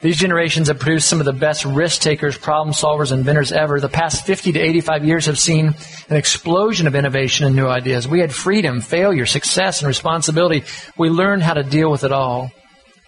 These 0.07 0.19
generations 0.19 0.69
have 0.69 0.79
produced 0.79 1.09
some 1.09 1.19
of 1.19 1.27
the 1.27 1.33
best 1.33 1.65
risk 1.65 2.01
takers, 2.01 2.39
problem 2.39 2.73
solvers, 2.73 3.11
inventors 3.11 3.51
ever. 3.51 3.81
The 3.81 3.89
past 3.89 4.25
50 4.25 4.53
to 4.53 4.61
85 4.61 5.05
years 5.05 5.27
have 5.27 5.37
seen 5.37 5.75
an 6.09 6.17
explosion 6.17 6.87
of 6.87 6.95
innovation 6.95 7.45
and 7.45 7.57
new 7.57 7.67
ideas. 7.67 8.07
We 8.07 8.21
had 8.21 8.33
freedom, 8.33 8.81
failure, 8.81 9.27
success, 9.27 9.81
and 9.81 9.89
responsibility. 9.89 10.63
We 10.97 11.11
learned 11.11 11.43
how 11.43 11.55
to 11.55 11.65
deal 11.65 11.91
with 11.91 12.05
it 12.05 12.13
all. 12.13 12.53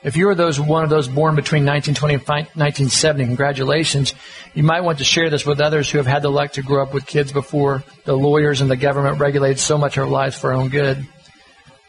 If 0.03 0.17
you 0.17 0.29
are 0.29 0.35
those 0.35 0.59
one 0.59 0.83
of 0.83 0.91
those 0.91 1.06
born 1.06 1.37
between 1.37 1.65
1920 1.65 2.15
and 2.15 2.23
1970, 2.27 3.27
congratulations. 3.27 4.12
You 4.55 4.65
might 4.65 4.81
want 4.81 4.99
to 4.99 5.05
share 5.05 5.31
this 5.31 5.47
with 5.47 5.61
others 5.61 5.89
who 5.89 5.99
have 5.99 6.06
had 6.09 6.23
the 6.23 6.33
luck 6.33 6.55
to 6.55 6.62
grow 6.62 6.83
up 6.83 6.93
with 6.93 7.06
kids 7.06 7.31
before 7.31 7.85
the 8.06 8.17
lawyers 8.17 8.61
and 8.61 8.69
the 8.69 8.77
government 8.77 9.21
regulated 9.21 9.61
so 9.61 9.79
much 9.79 9.97
of 9.97 10.03
our 10.03 10.11
lives 10.11 10.37
for 10.37 10.50
our 10.50 10.56
own 10.56 10.69
good 10.69 11.06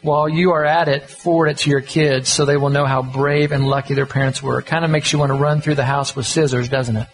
while 0.02 0.28
you 0.28 0.52
are 0.52 0.64
at 0.64 0.88
it, 0.88 1.08
forward 1.08 1.48
it 1.48 1.58
to 1.58 1.70
your 1.70 1.80
kids 1.80 2.28
so 2.28 2.44
they 2.44 2.56
will 2.56 2.70
know 2.70 2.86
how 2.86 3.02
brave 3.02 3.52
and 3.52 3.66
lucky 3.66 3.94
their 3.94 4.06
parents 4.06 4.42
were. 4.42 4.58
It 4.60 4.66
kind 4.66 4.84
of 4.84 4.90
makes 4.90 5.12
you 5.12 5.18
want 5.18 5.30
to 5.30 5.38
run 5.38 5.60
through 5.60 5.74
the 5.74 5.84
house 5.84 6.16
with 6.16 6.26
scissors, 6.26 6.68
doesn't 6.68 6.96
it? 6.96 7.08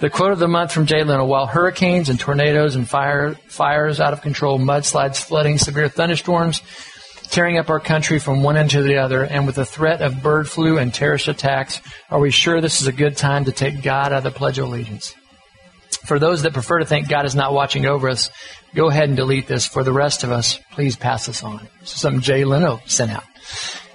The 0.00 0.10
quote 0.10 0.32
of 0.32 0.40
the 0.40 0.48
month 0.48 0.72
from 0.72 0.86
Jay 0.86 1.04
Leno, 1.04 1.24
while 1.24 1.46
hurricanes 1.46 2.08
and 2.08 2.18
tornadoes 2.18 2.74
and 2.74 2.88
fire, 2.88 3.34
fires 3.46 4.00
out 4.00 4.12
of 4.12 4.20
control, 4.20 4.58
mudslides, 4.58 5.22
flooding, 5.22 5.58
severe 5.58 5.88
thunderstorms, 5.88 6.60
tearing 7.30 7.56
up 7.56 7.70
our 7.70 7.78
country 7.78 8.18
from 8.18 8.42
one 8.42 8.56
end 8.56 8.70
to 8.70 8.82
the 8.82 8.96
other, 8.96 9.22
and 9.22 9.46
with 9.46 9.54
the 9.54 9.64
threat 9.64 10.02
of 10.02 10.22
bird 10.22 10.48
flu 10.48 10.78
and 10.78 10.92
terrorist 10.92 11.28
attacks, 11.28 11.80
are 12.10 12.18
we 12.18 12.32
sure 12.32 12.60
this 12.60 12.80
is 12.80 12.88
a 12.88 12.92
good 12.92 13.16
time 13.16 13.44
to 13.44 13.52
take 13.52 13.80
God 13.80 14.12
out 14.12 14.18
of 14.18 14.24
the 14.24 14.32
Pledge 14.32 14.58
of 14.58 14.66
Allegiance? 14.66 15.14
For 16.04 16.18
those 16.18 16.42
that 16.42 16.52
prefer 16.52 16.80
to 16.80 16.84
think 16.84 17.08
God 17.08 17.24
is 17.24 17.34
not 17.34 17.52
watching 17.52 17.86
over 17.86 18.08
us, 18.08 18.30
go 18.74 18.88
ahead 18.88 19.08
and 19.08 19.16
delete 19.16 19.46
this. 19.46 19.66
For 19.66 19.84
the 19.84 19.92
rest 19.92 20.24
of 20.24 20.32
us, 20.32 20.58
please 20.72 20.96
pass 20.96 21.26
this 21.26 21.42
on. 21.42 21.68
This 21.80 21.94
is 21.94 22.00
something 22.00 22.20
Jay 22.20 22.44
Leno 22.44 22.80
sent 22.86 23.12
out. 23.12 23.24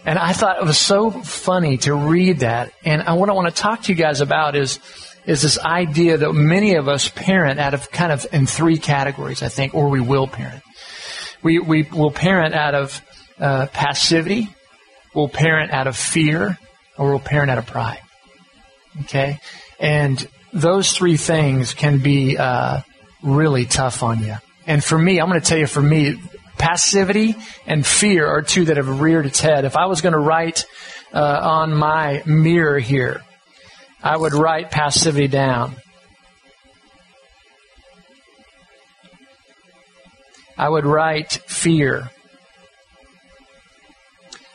And 0.05 0.17
I 0.17 0.31
thought 0.31 0.57
it 0.57 0.65
was 0.65 0.77
so 0.77 1.11
funny 1.11 1.77
to 1.79 1.93
read 1.93 2.39
that. 2.39 2.71
And 2.85 3.03
what 3.19 3.29
I 3.29 3.33
want 3.33 3.53
to 3.53 3.61
talk 3.61 3.83
to 3.83 3.91
you 3.91 3.97
guys 3.97 4.21
about 4.21 4.55
is, 4.55 4.79
is 5.25 5.41
this 5.41 5.59
idea 5.59 6.17
that 6.17 6.31
many 6.31 6.75
of 6.75 6.87
us 6.87 7.09
parent 7.09 7.59
out 7.59 7.73
of 7.73 7.91
kind 7.91 8.13
of 8.13 8.25
in 8.31 8.47
three 8.47 8.77
categories, 8.77 9.43
I 9.43 9.49
think, 9.49 9.73
or 9.75 9.89
we 9.89 9.99
will 9.99 10.27
parent. 10.27 10.63
We, 11.43 11.59
we 11.59 11.83
will 11.83 12.11
parent 12.11 12.55
out 12.55 12.73
of 12.73 13.01
uh, 13.37 13.67
passivity, 13.67 14.47
we'll 15.13 15.29
parent 15.29 15.71
out 15.71 15.87
of 15.87 15.97
fear, 15.97 16.57
or 16.97 17.09
we'll 17.09 17.19
parent 17.19 17.51
out 17.51 17.57
of 17.57 17.65
pride. 17.67 17.99
Okay? 19.01 19.39
And 19.79 20.25
those 20.53 20.91
three 20.93 21.17
things 21.17 21.73
can 21.73 21.99
be 21.99 22.37
uh, 22.37 22.81
really 23.21 23.65
tough 23.65 24.03
on 24.03 24.23
you. 24.23 24.35
And 24.65 24.83
for 24.83 24.97
me, 24.97 25.19
I'm 25.19 25.29
going 25.29 25.39
to 25.39 25.45
tell 25.45 25.57
you, 25.57 25.67
for 25.67 25.81
me, 25.81 26.19
passivity 26.57 27.35
and 27.65 27.85
fear 27.85 28.27
are 28.27 28.41
two 28.41 28.65
that 28.65 28.77
have 28.77 28.99
reared 28.99 29.25
its 29.25 29.39
head. 29.39 29.65
If 29.65 29.77
I 29.77 29.85
was 29.85 30.01
going 30.01 30.13
to 30.13 30.19
write 30.19 30.65
uh, 31.13 31.39
on 31.41 31.73
my 31.73 32.23
mirror 32.25 32.79
here, 32.79 33.23
I 34.03 34.17
would 34.17 34.33
write 34.33 34.71
passivity 34.71 35.27
down. 35.27 35.75
I 40.57 40.67
would 40.67 40.85
write 40.85 41.31
fear. 41.31 42.09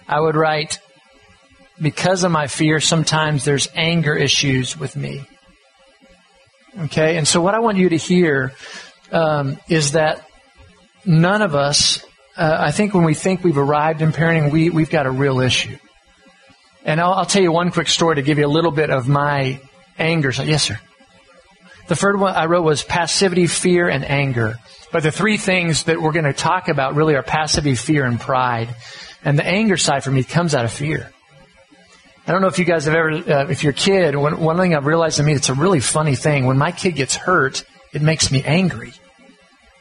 I 0.09 0.21
would 0.21 0.35
write, 0.35 0.81
because 1.81 2.25
of 2.25 2.33
my 2.33 2.49
fear, 2.49 2.81
sometimes 2.81 3.45
there's 3.45 3.69
anger 3.75 4.15
issues 4.15 4.77
with 4.77 4.97
me. 4.97 5.23
Okay, 6.79 7.19
and 7.19 7.29
so 7.29 7.43
what 7.43 7.55
I 7.55 7.59
want 7.61 7.77
you 7.77 7.91
to 7.91 7.97
hear 7.97 8.53
um, 9.11 9.59
is 9.69 9.93
that 9.93 10.27
none 11.05 11.43
of 11.43 11.55
us, 11.55 12.03
uh, 12.37 12.57
I 12.61 12.71
think 12.71 12.95
when 12.95 13.05
we 13.05 13.13
think 13.13 13.45
we've 13.45 13.59
arrived 13.59 14.01
in 14.01 14.13
parenting, 14.13 14.51
we, 14.51 14.71
we've 14.71 14.89
got 14.89 15.05
a 15.05 15.11
real 15.11 15.41
issue. 15.41 15.77
And 16.85 16.99
I'll, 16.99 17.13
I'll, 17.13 17.27
tell 17.27 17.43
you 17.43 17.53
one 17.53 17.71
quick 17.71 17.89
story 17.89 18.17
to 18.17 18.23
give 18.23 18.39
you 18.39 18.47
a 18.47 18.49
little 18.49 18.71
bit 18.71 18.89
of 18.89 19.07
my 19.07 19.61
anger. 19.99 20.33
So, 20.33 20.45
yes, 20.45 20.65
sir. 20.65 20.81
The 21.89 21.97
third 21.97 22.19
one 22.19 22.35
I 22.35 22.47
wrote 22.47 22.63
was 22.63 22.83
passivity, 22.83 23.47
fear, 23.47 23.89
and 23.89 24.05
anger. 24.05 24.59
But 24.91 25.03
the 25.03 25.13
three 25.13 25.37
things 25.37 25.85
that 25.85 26.01
we're 26.01 26.13
going 26.13 26.25
to 26.25 26.33
talk 26.33 26.69
about 26.69 26.95
really 26.95 27.17
are 27.17 27.23
passivity, 27.23 27.75
fear, 27.75 28.07
and 28.07 28.19
pride. 28.19 28.75
And 29.25 29.39
the 29.39 29.47
anger 29.47 29.77
side 29.77 30.05
for 30.05 30.11
me 30.11 30.25
comes 30.25 30.55
out 30.55 30.65
of 30.65 30.73
fear. 30.73 31.13
I 32.27 32.31
don't 32.31 32.41
know 32.41 32.49
if 32.49 32.59
you 32.59 32.65
guys 32.65 32.85
have 32.85 32.95
ever, 32.95 33.11
uh, 33.11 33.47
if 33.49 33.65
your 33.65 33.73
kid, 33.73 34.15
one, 34.15 34.41
one 34.41 34.57
thing 34.57 34.75
I've 34.75 34.87
realized 34.87 35.17
to 35.17 35.25
me, 35.25 35.33
it's 35.33 35.49
a 35.49 35.55
really 35.55 35.81
funny 35.81 36.15
thing. 36.15 36.47
When 36.47 36.57
my 36.57 36.71
kid 36.71 36.93
gets 36.93 37.17
hurt, 37.17 37.65
it 37.93 38.01
makes 38.01 38.31
me 38.31 38.43
angry. 38.45 38.93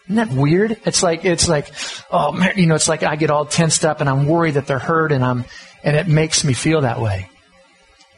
Isn't 0.05 0.15
that 0.15 0.29
weird? 0.35 0.79
It's 0.85 1.03
like, 1.03 1.23
it's 1.23 1.47
like, 1.47 1.71
oh 2.09 2.31
man, 2.31 2.53
you 2.57 2.65
know, 2.65 2.75
it's 2.75 2.89
like 2.89 3.03
I 3.03 3.15
get 3.15 3.29
all 3.29 3.45
tensed 3.45 3.85
up 3.85 4.01
and 4.01 4.09
I'm 4.09 4.25
worried 4.25 4.55
that 4.55 4.65
they're 4.65 4.79
hurt 4.79 5.11
and 5.11 5.23
I'm, 5.23 5.45
and 5.83 5.95
it 5.95 6.07
makes 6.07 6.43
me 6.43 6.53
feel 6.53 6.81
that 6.81 6.99
way. 6.99 7.29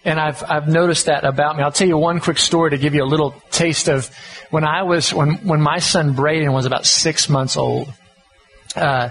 And 0.06 0.20
I've, 0.20 0.44
I've 0.50 0.68
noticed 0.68 1.06
that 1.06 1.26
about 1.26 1.58
me. 1.58 1.64
I'll 1.64 1.72
tell 1.72 1.88
you 1.88 1.98
one 1.98 2.20
quick 2.20 2.38
story 2.38 2.72
to 2.72 2.78
give 2.78 2.94
you 2.94 3.04
a 3.04 3.06
little 3.06 3.36
taste 3.52 3.90
of 3.90 4.10
when 4.50 4.64
I 4.64 4.84
was, 4.84 5.14
when, 5.14 5.36
when 5.48 5.62
my 5.62 5.80
son 5.80 6.14
Braden 6.14 6.52
was 6.52 6.66
about 6.66 6.86
six 6.86 7.30
months 7.30 7.58
old. 7.58 7.92
Uh, 8.76 9.10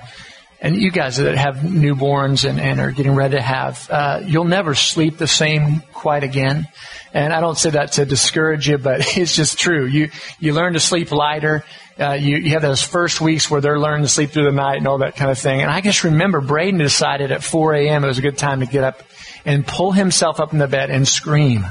and 0.63 0.77
you 0.77 0.93
guys 0.93 1.17
that 1.17 1.37
have 1.37 1.57
newborns 1.57 2.49
and, 2.49 2.61
and 2.61 2.79
are 2.79 2.93
getting 2.93 3.17
ready 3.17 3.35
to 3.35 3.43
have, 3.43 3.91
uh, 3.91 4.21
you'll 4.25 4.45
never 4.45 4.77
sleep 4.77 5.19
the 5.19 5.27
same 5.27 5.81
quite 5.93 6.23
again. 6.23 6.69
And 7.13 7.33
I 7.33 7.41
don't 7.41 7.59
say 7.59 7.71
that 7.71 7.93
to 7.93 8.07
discourage 8.07 8.69
you, 8.69 8.79
but 8.79 9.01
it's 9.17 9.35
just 9.35 9.59
true. 9.59 9.85
You, 9.87 10.11
you 10.39 10.53
learn 10.55 10.75
to 10.75 10.81
sleep 10.81 11.11
lighter. 11.11 11.65
Uh, 11.99 12.13
you, 12.13 12.37
you 12.37 12.51
have 12.51 12.63
those 12.63 12.81
first 12.81 13.21
weeks 13.21 13.51
where 13.51 13.61
they're 13.61 13.79
learning 13.79 14.03
to 14.05 14.09
sleep 14.09 14.31
through 14.31 14.45
the 14.45 14.53
night 14.53 14.79
and 14.79 14.87
all 14.87 14.99
that 14.99 15.17
kind 15.17 15.33
of 15.33 15.39
thing. 15.39 15.63
And 15.63 15.71
I 15.71 15.81
just 15.81 16.05
remember 16.05 16.41
Braden 16.41 16.79
decided 16.79 17.33
at 17.33 17.43
4 17.43 17.75
a.m. 17.75 18.05
it 18.05 18.07
was 18.07 18.19
a 18.19 18.23
good 18.23 18.39
time 18.39 18.61
to 18.61 18.67
get 18.67 18.85
up 18.85 19.03
and 19.45 19.67
pull 19.67 19.91
himself 19.91 20.39
up 20.39 20.53
in 20.53 20.61
the 20.61 20.69
bed 20.69 20.91
and 20.91 21.09
scream. 21.09 21.67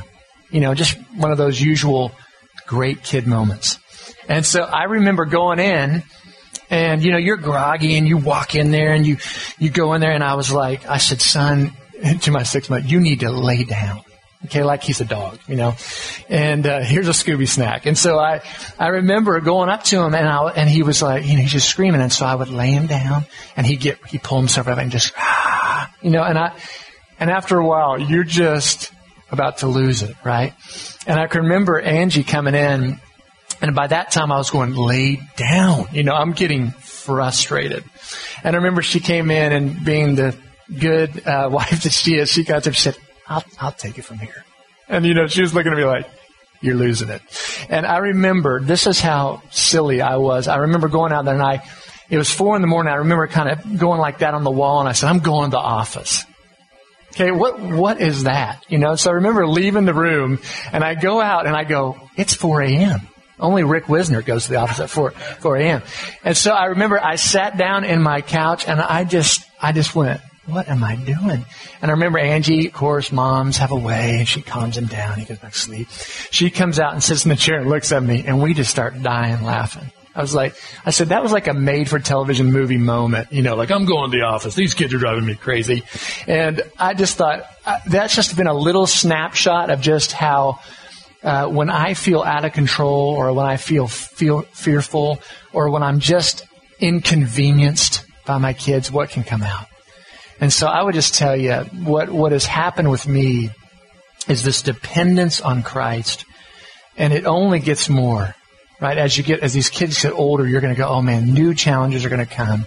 You 0.49 0.59
know, 0.59 0.73
just 0.73 0.97
one 1.15 1.31
of 1.31 1.37
those 1.37 1.61
usual 1.61 2.11
great 2.67 3.03
kid 3.03 3.25
moments. 3.25 3.79
And 4.27 4.45
so 4.45 4.63
I 4.63 4.83
remember 4.83 5.23
going 5.23 5.59
in 5.59 6.03
and, 6.71 7.03
you 7.03 7.11
know, 7.11 7.19
you're 7.19 7.37
groggy 7.37 7.97
and 7.97 8.07
you 8.07 8.17
walk 8.17 8.55
in 8.55 8.71
there 8.71 8.93
and 8.93 9.05
you, 9.05 9.17
you 9.59 9.69
go 9.69 9.93
in 9.93 10.01
there 10.01 10.11
and 10.11 10.23
I 10.23 10.33
was 10.33 10.51
like, 10.51 10.87
I 10.87 10.97
said, 10.97 11.21
son, 11.21 11.73
to 12.21 12.31
my 12.31 12.43
six 12.43 12.69
month, 12.69 12.89
you 12.89 12.99
need 12.99 13.19
to 13.19 13.29
lay 13.29 13.63
down. 13.63 14.01
Okay, 14.45 14.63
like 14.63 14.81
he's 14.81 14.99
a 15.01 15.05
dog, 15.05 15.37
you 15.47 15.55
know. 15.55 15.75
And 16.27 16.65
uh, 16.65 16.79
here's 16.79 17.07
a 17.07 17.11
Scooby 17.11 17.47
snack. 17.47 17.85
And 17.85 17.95
so 17.95 18.17
I, 18.17 18.41
I 18.79 18.87
remember 18.87 19.39
going 19.39 19.69
up 19.69 19.83
to 19.83 19.99
him, 20.01 20.15
and 20.15 20.27
I, 20.27 20.47
and 20.53 20.67
he 20.67 20.81
was 20.81 20.99
like, 21.03 21.25
you 21.27 21.35
know, 21.35 21.41
he's 21.41 21.51
just 21.51 21.69
screaming. 21.69 22.01
And 22.01 22.11
so 22.11 22.25
I 22.25 22.33
would 22.33 22.49
lay 22.49 22.71
him 22.71 22.87
down, 22.87 23.25
and 23.55 23.67
he 23.67 23.75
get 23.75 24.03
he 24.07 24.17
pull 24.17 24.39
himself 24.39 24.67
up 24.67 24.79
and 24.79 24.91
just, 24.91 25.13
ah, 25.15 25.93
you 26.01 26.09
know. 26.09 26.23
And 26.23 26.39
I, 26.39 26.57
and 27.19 27.29
after 27.29 27.59
a 27.59 27.65
while, 27.65 27.99
you're 27.99 28.23
just 28.23 28.91
about 29.29 29.59
to 29.59 29.67
lose 29.67 30.01
it, 30.01 30.15
right? 30.23 30.53
And 31.05 31.19
I 31.19 31.27
can 31.27 31.43
remember 31.43 31.79
Angie 31.79 32.23
coming 32.23 32.55
in, 32.55 32.99
and 33.61 33.75
by 33.75 33.87
that 33.87 34.11
time, 34.11 34.31
I 34.31 34.37
was 34.37 34.49
going, 34.49 34.73
lay 34.73 35.21
down. 35.35 35.87
You 35.93 36.03
know, 36.03 36.13
I'm 36.13 36.33
getting 36.33 36.71
frustrated. 36.71 37.83
And 38.43 38.55
I 38.55 38.57
remember 38.57 38.81
she 38.81 38.99
came 38.99 39.29
in 39.29 39.53
and 39.53 39.85
being 39.85 40.15
the 40.15 40.35
good 40.77 41.27
uh, 41.27 41.47
wife 41.51 41.83
that 41.83 41.93
she 41.93 42.15
is, 42.15 42.31
she 42.31 42.43
got 42.43 42.63
there 42.63 42.71
and 42.71 42.77
said, 42.77 42.97
I'll, 43.27 43.43
I'll 43.59 43.71
take 43.71 43.97
it 43.97 44.03
from 44.03 44.17
here. 44.17 44.43
And 44.87 45.05
you 45.05 45.13
know, 45.13 45.27
she 45.27 45.41
was 45.41 45.53
looking 45.53 45.71
at 45.71 45.77
me 45.77 45.85
like, 45.85 46.07
you're 46.59 46.75
losing 46.75 47.09
it. 47.09 47.21
And 47.69 47.85
I 47.85 47.97
remember, 47.97 48.59
this 48.61 48.85
is 48.85 48.99
how 48.99 49.41
silly 49.49 50.01
I 50.01 50.17
was. 50.17 50.47
I 50.47 50.57
remember 50.57 50.89
going 50.89 51.11
out 51.11 51.25
there 51.25 51.33
and 51.33 51.43
I, 51.43 51.63
it 52.09 52.17
was 52.17 52.29
four 52.31 52.55
in 52.55 52.61
the 52.61 52.67
morning. 52.67 52.93
I 52.93 52.97
remember 52.97 53.25
kind 53.27 53.49
of 53.49 53.79
going 53.79 53.99
like 53.99 54.19
that 54.19 54.33
on 54.33 54.43
the 54.43 54.51
wall 54.51 54.79
and 54.79 54.87
I 54.87 54.91
said, 54.91 55.09
I'm 55.09 55.19
going 55.19 55.51
to 55.51 55.55
the 55.55 55.61
office. 55.61 56.25
Okay, 57.13 57.31
what, 57.31 57.59
what 57.59 57.99
is 57.99 58.23
that? 58.23 58.63
You 58.69 58.77
know, 58.77 58.95
so 58.95 59.11
I 59.11 59.15
remember 59.15 59.47
leaving 59.47 59.85
the 59.85 59.93
room 59.93 60.39
and 60.71 60.83
I 60.83 60.95
go 60.95 61.19
out 61.19 61.47
and 61.47 61.55
I 61.55 61.63
go, 61.63 61.97
it's 62.15 62.33
4 62.33 62.61
a.m. 62.61 63.07
Only 63.41 63.63
Rick 63.63 63.89
Wisner 63.89 64.21
goes 64.21 64.45
to 64.45 64.51
the 64.51 64.57
office 64.57 64.79
at 64.79 64.89
4, 64.89 65.11
4 65.11 65.57
a.m. 65.57 65.81
And 66.23 66.37
so 66.37 66.53
I 66.53 66.65
remember 66.65 67.03
I 67.03 67.15
sat 67.15 67.57
down 67.57 67.83
in 67.83 68.01
my 68.01 68.21
couch 68.21 68.67
and 68.67 68.79
I 68.79 69.03
just, 69.03 69.43
I 69.61 69.71
just 69.71 69.95
went, 69.95 70.21
what 70.45 70.67
am 70.67 70.83
I 70.83 70.95
doing? 70.95 71.45
And 71.81 71.91
I 71.91 71.91
remember 71.91 72.19
Angie, 72.19 72.67
of 72.67 72.73
course, 72.73 73.11
moms 73.11 73.57
have 73.57 73.71
a 73.71 73.75
way 73.75 74.17
and 74.19 74.27
she 74.27 74.41
calms 74.41 74.77
him 74.77 74.85
down. 74.85 75.17
He 75.19 75.25
goes 75.25 75.39
back 75.39 75.53
to 75.53 75.59
sleep. 75.59 75.87
She 76.31 76.49
comes 76.49 76.79
out 76.79 76.93
and 76.93 77.03
sits 77.03 77.25
in 77.25 77.29
the 77.29 77.35
chair 77.35 77.59
and 77.59 77.69
looks 77.69 77.91
at 77.91 78.03
me 78.03 78.23
and 78.25 78.41
we 78.41 78.53
just 78.53 78.71
start 78.71 79.01
dying 79.01 79.43
laughing. 79.43 79.91
I 80.13 80.19
was 80.19 80.35
like, 80.35 80.55
I 80.85 80.89
said, 80.89 81.09
that 81.09 81.23
was 81.23 81.31
like 81.31 81.47
a 81.47 81.53
made 81.53 81.89
for 81.89 81.97
television 81.97 82.51
movie 82.51 82.77
moment. 82.77 83.31
You 83.31 83.43
know, 83.43 83.55
like, 83.55 83.71
I'm 83.71 83.85
going 83.85 84.11
to 84.11 84.17
the 84.17 84.23
office. 84.23 84.55
These 84.55 84.73
kids 84.73 84.93
are 84.93 84.97
driving 84.97 85.25
me 85.25 85.35
crazy. 85.35 85.83
And 86.27 86.63
I 86.77 86.95
just 86.95 87.15
thought, 87.15 87.45
uh, 87.65 87.79
that's 87.87 88.13
just 88.13 88.35
been 88.35 88.47
a 88.47 88.53
little 88.53 88.87
snapshot 88.87 89.69
of 89.69 89.79
just 89.79 90.11
how 90.11 90.59
uh, 91.23 91.47
when 91.47 91.69
I 91.69 91.93
feel 91.93 92.21
out 92.21 92.45
of 92.45 92.53
control 92.53 93.13
or 93.15 93.31
when 93.33 93.45
I 93.45 93.57
feel, 93.57 93.87
feel 93.87 94.41
fearful 94.41 95.19
or 95.53 95.69
when 95.69 95.83
I'm 95.83 95.99
just 95.99 96.45
inconvenienced 96.79 98.05
by 98.25 98.37
my 98.37 98.53
kids, 98.53 98.91
what 98.91 99.09
can 99.09 99.23
come 99.23 99.43
out. 99.43 99.67
And 100.39 100.51
so 100.51 100.67
I 100.67 100.81
would 100.81 100.95
just 100.95 101.13
tell 101.13 101.37
you 101.37 101.53
what, 101.83 102.09
what 102.09 102.31
has 102.31 102.45
happened 102.45 102.89
with 102.89 103.07
me 103.07 103.51
is 104.27 104.43
this 104.43 104.63
dependence 104.63 105.41
on 105.41 105.61
Christ. 105.61 106.25
And 106.97 107.13
it 107.13 107.25
only 107.25 107.59
gets 107.59 107.89
more, 107.89 108.35
right? 108.79 108.97
As 108.97 109.17
you 109.17 109.23
get, 109.23 109.41
as 109.41 109.53
these 109.53 109.69
kids 109.69 110.01
get 110.01 110.13
older, 110.13 110.47
you're 110.47 110.61
going 110.61 110.73
to 110.73 110.79
go, 110.79 110.87
oh 110.87 111.01
man, 111.01 111.33
new 111.33 111.53
challenges 111.53 112.05
are 112.05 112.09
going 112.09 112.25
to 112.25 112.33
come. 112.33 112.65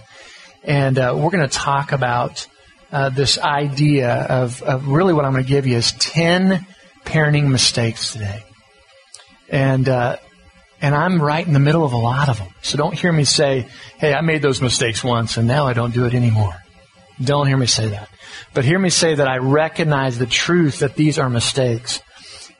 And 0.63 0.97
uh, 0.97 1.13
we're 1.15 1.29
going 1.29 1.47
to 1.47 1.53
talk 1.53 1.91
about 1.91 2.47
uh, 2.91 3.09
this 3.09 3.37
idea 3.37 4.09
of, 4.09 4.61
of 4.61 4.87
really 4.87 5.13
what 5.13 5.25
I'm 5.25 5.33
going 5.33 5.43
to 5.43 5.49
give 5.49 5.67
you 5.67 5.75
is 5.75 5.91
10 5.91 6.65
parenting 7.05 7.49
mistakes 7.49 8.11
today. 8.13 8.43
And, 9.49 9.87
uh, 9.87 10.17
and 10.81 10.93
I'm 10.93 11.21
right 11.21 11.45
in 11.45 11.53
the 11.53 11.59
middle 11.59 11.85
of 11.85 11.93
a 11.93 11.97
lot 11.97 12.29
of 12.29 12.37
them. 12.37 12.49
So 12.61 12.77
don't 12.77 12.97
hear 12.97 13.11
me 13.11 13.23
say, 13.23 13.67
hey, 13.97 14.13
I 14.13 14.21
made 14.21 14.41
those 14.41 14.61
mistakes 14.61 15.03
once 15.03 15.37
and 15.37 15.47
now 15.47 15.67
I 15.67 15.73
don't 15.73 15.93
do 15.93 16.05
it 16.05 16.13
anymore. 16.13 16.55
Don't 17.23 17.47
hear 17.47 17.57
me 17.57 17.65
say 17.65 17.89
that. 17.89 18.09
But 18.53 18.65
hear 18.65 18.79
me 18.79 18.89
say 18.89 19.15
that 19.15 19.27
I 19.27 19.37
recognize 19.37 20.17
the 20.17 20.25
truth 20.25 20.79
that 20.79 20.95
these 20.95 21.17
are 21.17 21.29
mistakes. 21.29 22.01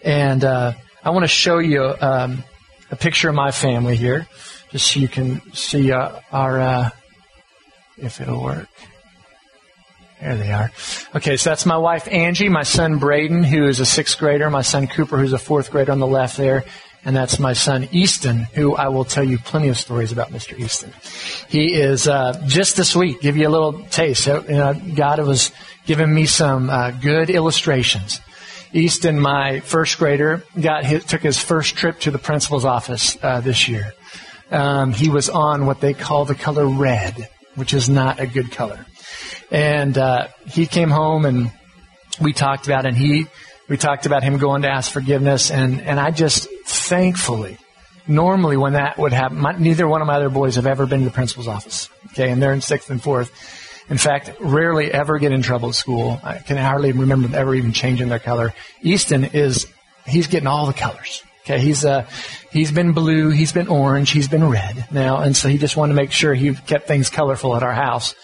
And 0.03 0.43
uh, 0.43 0.73
I 1.03 1.09
want 1.09 1.23
to 1.23 1.27
show 1.27 1.59
you 1.59 1.93
um, 1.99 2.43
a 2.91 2.95
picture 2.95 3.29
of 3.29 3.35
my 3.35 3.51
family 3.51 3.97
here, 3.97 4.27
just 4.71 4.91
so 4.91 4.99
you 4.99 5.07
can 5.07 5.41
see 5.53 5.91
uh, 5.91 6.19
our, 6.31 6.59
uh, 6.59 6.89
if 7.97 8.21
it'll 8.21 8.41
work. 8.41 8.67
There 10.25 10.37
they 10.37 10.51
are. 10.51 10.71
Okay, 11.13 11.37
so 11.37 11.51
that's 11.51 11.67
my 11.67 11.77
wife 11.77 12.07
Angie, 12.11 12.49
my 12.49 12.63
son 12.63 12.97
Braden, 12.97 13.43
who 13.43 13.67
is 13.67 13.79
a 13.79 13.85
sixth 13.85 14.17
grader, 14.17 14.49
my 14.49 14.63
son 14.63 14.87
Cooper, 14.87 15.19
who's 15.19 15.33
a 15.33 15.37
fourth 15.37 15.69
grader 15.69 15.91
on 15.91 15.99
the 15.99 16.07
left 16.07 16.35
there, 16.35 16.63
and 17.05 17.15
that's 17.15 17.37
my 17.37 17.53
son 17.53 17.87
Easton, 17.91 18.47
who 18.55 18.75
I 18.75 18.87
will 18.87 19.05
tell 19.05 19.23
you 19.23 19.37
plenty 19.37 19.67
of 19.67 19.77
stories 19.77 20.11
about 20.11 20.31
Mr. 20.31 20.57
Easton. 20.57 20.91
He 21.47 21.75
is 21.75 22.07
uh, 22.07 22.41
just 22.47 22.75
this 22.75 22.95
week, 22.95 23.21
give 23.21 23.37
you 23.37 23.47
a 23.47 23.53
little 23.53 23.83
taste. 23.89 24.25
You 24.25 24.41
know, 24.49 24.73
God 24.95 25.19
was 25.19 25.51
giving 25.85 26.11
me 26.11 26.25
some 26.25 26.71
uh, 26.71 26.89
good 26.89 27.29
illustrations. 27.29 28.19
Easton, 28.73 29.19
my 29.19 29.59
first 29.59 29.99
grader, 29.99 30.43
got 30.59 30.85
took 31.07 31.21
his 31.21 31.37
first 31.37 31.75
trip 31.75 31.99
to 31.99 32.09
the 32.09 32.17
principal's 32.17 32.65
office 32.65 33.15
uh, 33.21 33.41
this 33.41 33.69
year. 33.69 33.93
Um, 34.49 34.91
he 34.91 35.07
was 35.07 35.29
on 35.29 35.67
what 35.67 35.81
they 35.81 35.93
call 35.93 36.25
the 36.25 36.33
color 36.33 36.65
red, 36.65 37.29
which 37.53 37.75
is 37.75 37.89
not 37.89 38.19
a 38.19 38.25
good 38.25 38.51
color. 38.51 38.87
And 39.51 39.97
uh, 39.97 40.27
he 40.45 40.65
came 40.65 40.89
home 40.89 41.25
and 41.25 41.51
we 42.19 42.33
talked 42.33 42.65
about 42.67 42.85
it. 42.85 42.89
And 42.89 42.97
he 42.97 43.27
we 43.67 43.77
talked 43.77 44.05
about 44.05 44.23
him 44.23 44.37
going 44.37 44.61
to 44.61 44.69
ask 44.69 44.91
forgiveness, 44.91 45.49
and 45.51 45.81
and 45.81 45.99
I 45.99 46.11
just 46.11 46.47
thankfully, 46.65 47.57
normally 48.07 48.57
when 48.57 48.73
that 48.73 48.97
would 48.97 49.13
happen, 49.13 49.39
my, 49.39 49.53
neither 49.57 49.87
one 49.87 50.01
of 50.01 50.07
my 50.07 50.15
other 50.15 50.29
boys 50.29 50.55
have 50.55 50.67
ever 50.67 50.85
been 50.85 50.99
to 50.99 51.05
the 51.05 51.11
principal's 51.11 51.47
office. 51.47 51.89
Okay, 52.11 52.29
and 52.29 52.41
they're 52.41 52.53
in 52.53 52.61
sixth 52.61 52.89
and 52.89 53.01
fourth. 53.01 53.31
In 53.89 53.97
fact, 53.97 54.31
rarely 54.39 54.91
ever 54.91 55.19
get 55.19 55.31
in 55.31 55.41
trouble 55.41 55.69
at 55.69 55.75
school. 55.75 56.19
I 56.23 56.39
can 56.39 56.57
hardly 56.57 56.91
remember 56.91 57.27
them 57.27 57.37
ever 57.37 57.53
even 57.53 57.71
changing 57.71 58.09
their 58.09 58.19
color. 58.19 58.53
Easton 58.81 59.23
is 59.23 59.67
he's 60.05 60.27
getting 60.27 60.47
all 60.47 60.65
the 60.65 60.73
colors. 60.73 61.23
Okay, 61.45 61.59
he's 61.59 61.85
uh, 61.85 62.07
he's 62.51 62.71
been 62.71 62.93
blue, 62.93 63.29
he's 63.29 63.51
been 63.51 63.67
orange, 63.67 64.09
he's 64.09 64.27
been 64.27 64.49
red 64.49 64.87
now, 64.91 65.17
and 65.17 65.37
so 65.37 65.47
he 65.47 65.59
just 65.59 65.77
wanted 65.77 65.93
to 65.93 65.95
make 65.95 66.11
sure 66.11 66.33
he 66.33 66.55
kept 66.55 66.87
things 66.87 67.11
colorful 67.11 67.55
at 67.55 67.61
our 67.61 67.71
house. 67.71 68.15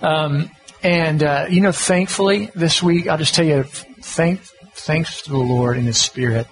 Um, 0.00 0.48
and, 0.82 1.22
uh, 1.22 1.46
you 1.50 1.60
know, 1.60 1.72
thankfully 1.72 2.50
this 2.54 2.80
week, 2.80 3.08
I'll 3.08 3.18
just 3.18 3.34
tell 3.34 3.44
you, 3.44 3.64
thank, 3.64 4.40
thanks 4.72 5.22
to 5.22 5.30
the 5.30 5.38
Lord 5.38 5.76
and 5.76 5.86
His 5.86 5.98
Spirit, 5.98 6.46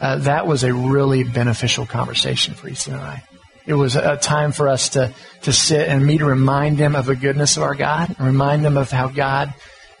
uh, 0.00 0.16
that 0.20 0.46
was 0.46 0.64
a 0.64 0.72
really 0.72 1.22
beneficial 1.22 1.86
conversation 1.86 2.54
for 2.54 2.68
Easton 2.68 2.94
and 2.94 3.02
I. 3.02 3.22
It 3.66 3.74
was 3.74 3.94
a 3.94 4.16
time 4.16 4.52
for 4.52 4.68
us 4.68 4.88
to, 4.90 5.12
to 5.42 5.52
sit 5.52 5.86
and 5.86 6.04
me 6.04 6.16
to 6.16 6.24
remind 6.24 6.78
them 6.78 6.96
of 6.96 7.04
the 7.04 7.14
goodness 7.14 7.58
of 7.58 7.62
our 7.62 7.74
God, 7.74 8.08
and 8.08 8.26
remind 8.26 8.64
them 8.64 8.78
of 8.78 8.90
how 8.90 9.08
God, 9.08 9.52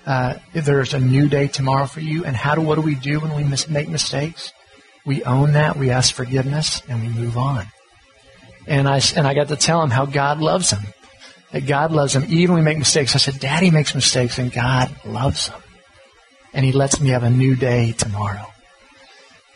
uh, 0.06 0.36
there's 0.54 0.94
a 0.94 0.98
new 0.98 1.28
day 1.28 1.46
tomorrow 1.46 1.84
for 1.84 2.00
you, 2.00 2.24
and 2.24 2.34
how 2.34 2.54
do, 2.54 2.62
what 2.62 2.76
do 2.76 2.80
we 2.80 2.94
do 2.94 3.20
when 3.20 3.36
we 3.36 3.44
mis- 3.44 3.68
make 3.68 3.90
mistakes? 3.90 4.54
We 5.08 5.24
own 5.24 5.54
that, 5.54 5.76
we 5.76 5.90
ask 5.90 6.14
forgiveness, 6.14 6.82
and 6.88 7.02
we 7.02 7.08
move 7.08 7.36
on. 7.36 7.66
And 8.68 8.86
I, 8.86 9.00
and 9.16 9.26
I 9.26 9.34
got 9.34 9.48
to 9.48 9.56
tell 9.56 9.82
him 9.82 9.90
how 9.90 10.06
God 10.06 10.38
loves 10.38 10.70
him 10.70 10.82
that 11.52 11.66
God 11.66 11.92
loves 11.92 12.14
him 12.14 12.24
even 12.28 12.54
when 12.54 12.64
we 12.64 12.70
make 12.70 12.78
mistakes. 12.78 13.14
I 13.14 13.18
said, 13.18 13.40
Daddy 13.40 13.70
makes 13.70 13.94
mistakes 13.94 14.38
and 14.38 14.52
God 14.52 14.94
loves 15.04 15.48
him. 15.48 15.60
And 16.52 16.64
he 16.64 16.72
lets 16.72 17.00
me 17.00 17.10
have 17.10 17.22
a 17.22 17.30
new 17.30 17.56
day 17.56 17.92
tomorrow. 17.92 18.46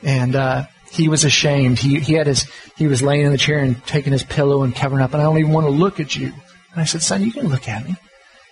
And, 0.02 0.35
uh, 0.35 0.66
he 0.90 1.09
was 1.09 1.25
ashamed. 1.25 1.78
He, 1.78 2.00
he 2.00 2.14
had 2.14 2.26
his, 2.26 2.47
he 2.76 2.87
was 2.87 3.00
laying 3.00 3.25
in 3.25 3.32
the 3.32 3.38
chair 3.38 3.59
and 3.59 3.82
taking 3.87 4.12
his 4.12 4.23
pillow 4.23 4.62
and 4.62 4.76
covering 4.76 5.02
up, 5.02 5.14
and 5.14 5.23
I 5.23 5.25
don't 5.25 5.38
even 5.38 5.52
want 5.52 5.66
to 5.66 5.73
look 5.73 6.00
at 6.00 6.14
you. 6.14 6.26
And 6.26 6.80
I 6.82 6.85
said, 6.85 7.00
son, 7.00 7.23
you 7.23 7.32
can 7.32 7.49
look 7.49 7.66
at 7.66 7.87
me. 7.87 7.97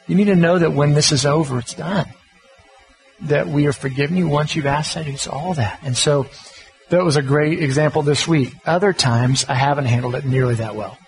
You 0.07 0.15
need 0.15 0.25
to 0.25 0.37
know 0.37 0.59
that 0.59 0.73
when 0.73 0.95
this 0.95 1.13
is 1.13 1.27
over, 1.27 1.59
it's 1.59 1.75
done. 1.75 2.07
That 3.23 3.47
we 3.47 3.67
are 3.67 3.75
forgiven 3.75 4.17
you 4.17 4.27
once 4.27 4.57
you've 4.57 4.65
asked 4.65 4.95
that. 4.95 5.07
It's 5.07 5.27
all 5.27 5.53
that. 5.55 5.81
And 5.83 5.95
so 5.95 6.29
that 6.91 7.05
was 7.05 7.17
a 7.17 7.23
great 7.23 7.63
example 7.63 8.03
this 8.03 8.29
week. 8.29 8.55
Other 8.67 8.93
times 8.93 9.45
I 9.49 9.55
haven't 9.55 9.87
handled 9.87 10.15
it 10.15 10.25
nearly 10.25 10.57
that 10.57 10.77
well. 10.77 10.99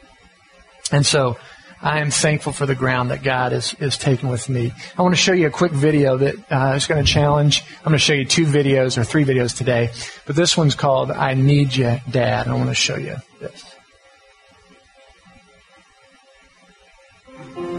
And 0.90 1.04
so 1.04 1.36
I 1.80 1.98
am 1.98 2.10
thankful 2.10 2.52
for 2.52 2.64
the 2.64 2.76
ground 2.76 3.10
that 3.10 3.24
God 3.24 3.52
is, 3.52 3.74
is 3.80 3.98
taking 3.98 4.28
with 4.28 4.48
me. 4.48 4.72
I 4.96 5.02
want 5.02 5.14
to 5.14 5.20
show 5.20 5.32
you 5.32 5.48
a 5.48 5.50
quick 5.50 5.72
video 5.72 6.16
that 6.16 6.52
uh, 6.52 6.74
is 6.76 6.86
going 6.86 7.04
to 7.04 7.10
challenge. 7.10 7.64
I'm 7.78 7.90
going 7.90 7.94
to 7.94 7.98
show 7.98 8.12
you 8.12 8.24
two 8.24 8.46
videos 8.46 8.96
or 8.96 9.04
three 9.04 9.24
videos 9.24 9.56
today, 9.56 9.90
but 10.24 10.36
this 10.36 10.56
one's 10.56 10.76
called 10.76 11.10
I 11.10 11.34
Need 11.34 11.74
You, 11.74 11.98
Dad. 12.08 12.46
I 12.46 12.54
want 12.54 12.68
to 12.68 12.74
show 12.74 12.96
you 12.96 13.16
this. 13.40 13.72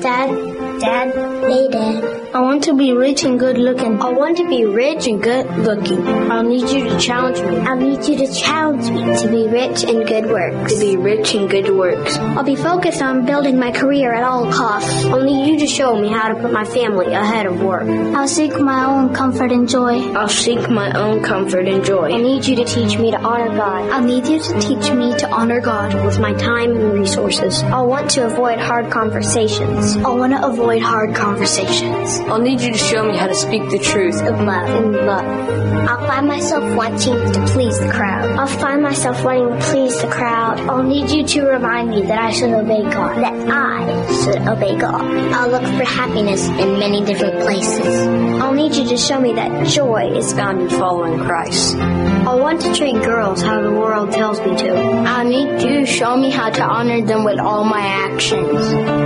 Dad, 0.03 0.79
Dad, 0.81 1.15
hey 1.49 1.69
Dad. 1.69 2.23
I 2.33 2.41
want 2.41 2.63
to 2.63 2.73
be 2.73 2.91
rich 2.93 3.23
and 3.23 3.39
good 3.39 3.57
looking. 3.59 4.01
I 4.01 4.09
want 4.09 4.37
to 4.37 4.49
be 4.49 4.65
rich 4.65 5.05
and 5.05 5.21
good 5.21 5.45
looking. 5.59 6.05
I'll 6.31 6.41
need 6.41 6.67
you 6.67 6.89
to 6.89 6.99
challenge 6.99 7.39
me. 7.39 7.59
I'll 7.59 7.77
need 7.77 8.03
you 8.07 8.17
to 8.25 8.33
challenge 8.33 8.89
me 8.89 9.15
to 9.21 9.27
be 9.29 9.47
rich 9.47 9.83
in 9.83 10.03
good 10.03 10.25
works. 10.25 10.73
To 10.73 10.79
be 10.79 10.97
rich 10.97 11.35
in 11.35 11.47
good 11.47 11.69
works. 11.69 12.17
I'll 12.17 12.43
be 12.43 12.55
focused 12.55 13.03
on 13.03 13.27
building 13.27 13.59
my 13.59 13.71
career 13.71 14.13
at 14.13 14.23
all 14.23 14.51
costs. 14.51 15.05
I'll 15.05 15.23
need 15.23 15.47
you 15.47 15.59
to 15.59 15.67
show 15.67 15.95
me 15.95 16.09
how 16.09 16.29
to 16.29 16.35
put 16.41 16.51
my 16.51 16.65
family 16.65 17.13
ahead 17.13 17.45
of 17.45 17.61
work. 17.61 17.87
I'll 17.87 18.27
seek 18.27 18.59
my 18.59 18.83
own 18.85 19.13
comfort 19.13 19.51
and 19.51 19.69
joy. 19.69 20.11
I'll 20.13 20.27
seek 20.27 20.71
my 20.71 20.91
own 20.91 21.21
comfort 21.21 21.67
and 21.67 21.85
joy. 21.85 22.11
I 22.11 22.17
need 22.17 22.47
you 22.47 22.55
to 22.55 22.65
teach 22.65 22.97
me 22.97 23.11
to 23.11 23.21
honor 23.21 23.55
God. 23.55 23.91
I'll 23.91 24.03
need 24.03 24.25
you 24.27 24.39
to 24.39 24.59
teach 24.59 24.91
me 24.91 25.15
to 25.19 25.29
honor 25.29 25.61
God 25.61 25.93
with 26.03 26.19
my 26.19 26.33
time 26.33 26.75
and 26.75 26.93
resources. 26.93 27.61
I'll 27.61 27.87
want 27.87 28.09
to 28.11 28.25
avoid 28.25 28.57
hard 28.57 28.89
conversations. 28.89 29.92
I'll 29.97 30.17
want 30.17 30.33
to 30.33 30.45
avoid 30.45 30.81
hard 30.81 31.15
conversations. 31.15 32.19
I'll 32.29 32.41
need 32.41 32.61
you 32.61 32.71
to 32.71 32.77
show 32.77 33.03
me 33.05 33.17
how 33.17 33.27
to 33.27 33.35
speak 33.35 33.69
the 33.69 33.79
truth 33.79 34.21
of 34.21 34.39
love 34.39 34.69
and 34.69 34.93
love. 34.93 35.53
I'll 35.89 36.07
find 36.07 36.27
myself 36.27 36.63
wanting 36.75 37.13
to 37.33 37.45
please 37.47 37.79
the 37.79 37.91
crowd. 37.91 38.29
I'll 38.39 38.47
find 38.47 38.81
myself 38.81 39.23
wanting 39.23 39.49
to 39.49 39.65
please 39.65 40.01
the 40.01 40.07
crowd. 40.07 40.59
I'll 40.61 40.83
need 40.83 41.09
you 41.11 41.25
to 41.25 41.45
remind 41.45 41.89
me 41.89 42.03
that 42.03 42.17
I 42.17 42.31
should 42.31 42.51
obey 42.51 42.83
God. 42.83 43.17
That 43.17 43.33
I 43.49 44.23
should 44.23 44.47
obey 44.47 44.77
God. 44.77 45.01
I'll 45.33 45.49
look 45.49 45.63
for 45.63 45.83
happiness 45.83 46.47
in 46.47 46.79
many 46.79 47.03
different 47.03 47.41
places. 47.41 48.07
I'll 48.41 48.53
need 48.53 48.75
you 48.75 48.87
to 48.89 48.97
show 48.97 49.19
me 49.19 49.33
that 49.33 49.67
joy 49.67 50.13
is 50.15 50.33
found 50.33 50.61
in 50.61 50.69
following 50.69 51.19
Christ. 51.19 51.75
I'll 51.75 52.39
want 52.39 52.61
to 52.61 52.73
treat 52.73 52.95
girls 53.03 53.41
how 53.41 53.61
the 53.61 53.71
world 53.71 54.11
tells 54.11 54.39
me 54.39 54.55
to. 54.57 54.73
I'll 54.73 55.27
need 55.27 55.61
you 55.61 55.81
to 55.81 55.85
show 55.85 56.15
me 56.15 56.29
how 56.29 56.49
to 56.49 56.63
honor 56.63 57.01
them 57.01 57.23
with 57.25 57.39
all 57.39 57.63
my 57.65 57.81
actions. 57.81 58.57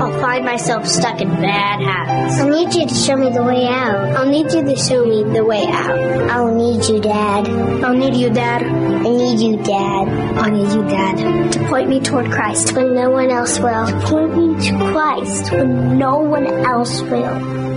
I'll 0.01 0.19
find 0.21 0.45
myself 0.45 0.76
stuck 0.85 1.21
in 1.21 1.29
bad 1.29 1.81
habits. 1.81 2.39
I'll 2.39 2.49
need 2.49 2.73
you 2.73 2.87
to 2.87 2.93
show 2.93 3.15
me 3.15 3.29
the 3.29 3.43
way 3.43 3.67
out. 3.67 4.15
I'll 4.15 4.29
need 4.29 4.51
you 4.51 4.63
to 4.63 4.75
show 4.75 5.05
me 5.05 5.23
the 5.23 5.43
way 5.43 5.65
out. 5.67 5.97
I'll 6.29 6.53
need 6.53 6.85
you, 6.85 6.99
Dad. 6.99 7.47
I'll 7.83 7.93
need 7.93 8.15
you, 8.15 8.29
Dad. 8.29 8.63
I 8.63 9.01
need 9.01 9.39
you, 9.39 9.57
Dad. 9.63 10.07
I 10.37 10.49
need 10.49 10.71
you, 10.73 10.83
Dad. 10.83 11.51
To 11.53 11.67
point 11.67 11.89
me 11.89 11.99
toward 11.99 12.31
Christ 12.31 12.73
when 12.73 12.93
no 12.93 13.09
one 13.09 13.29
else 13.29 13.59
will. 13.59 13.87
To 13.87 13.99
point 14.01 14.37
me 14.37 14.67
to 14.67 14.91
Christ 14.91 15.51
when 15.51 15.97
no 15.97 16.17
one 16.19 16.45
else 16.45 17.01
will. 17.01 17.67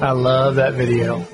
I 0.00 0.12
love 0.12 0.56
that 0.56 0.74
video. 0.74 1.24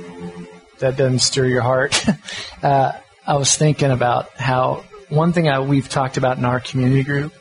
That 0.78 0.96
doesn't 0.96 1.20
stir 1.20 1.46
your 1.46 1.62
heart. 1.62 2.04
uh, 2.62 2.92
I 3.26 3.36
was 3.36 3.56
thinking 3.56 3.90
about 3.90 4.30
how 4.36 4.84
one 5.08 5.32
thing 5.32 5.48
I, 5.48 5.60
we've 5.60 5.88
talked 5.88 6.16
about 6.16 6.38
in 6.38 6.44
our 6.44 6.60
community 6.60 7.04
group, 7.04 7.32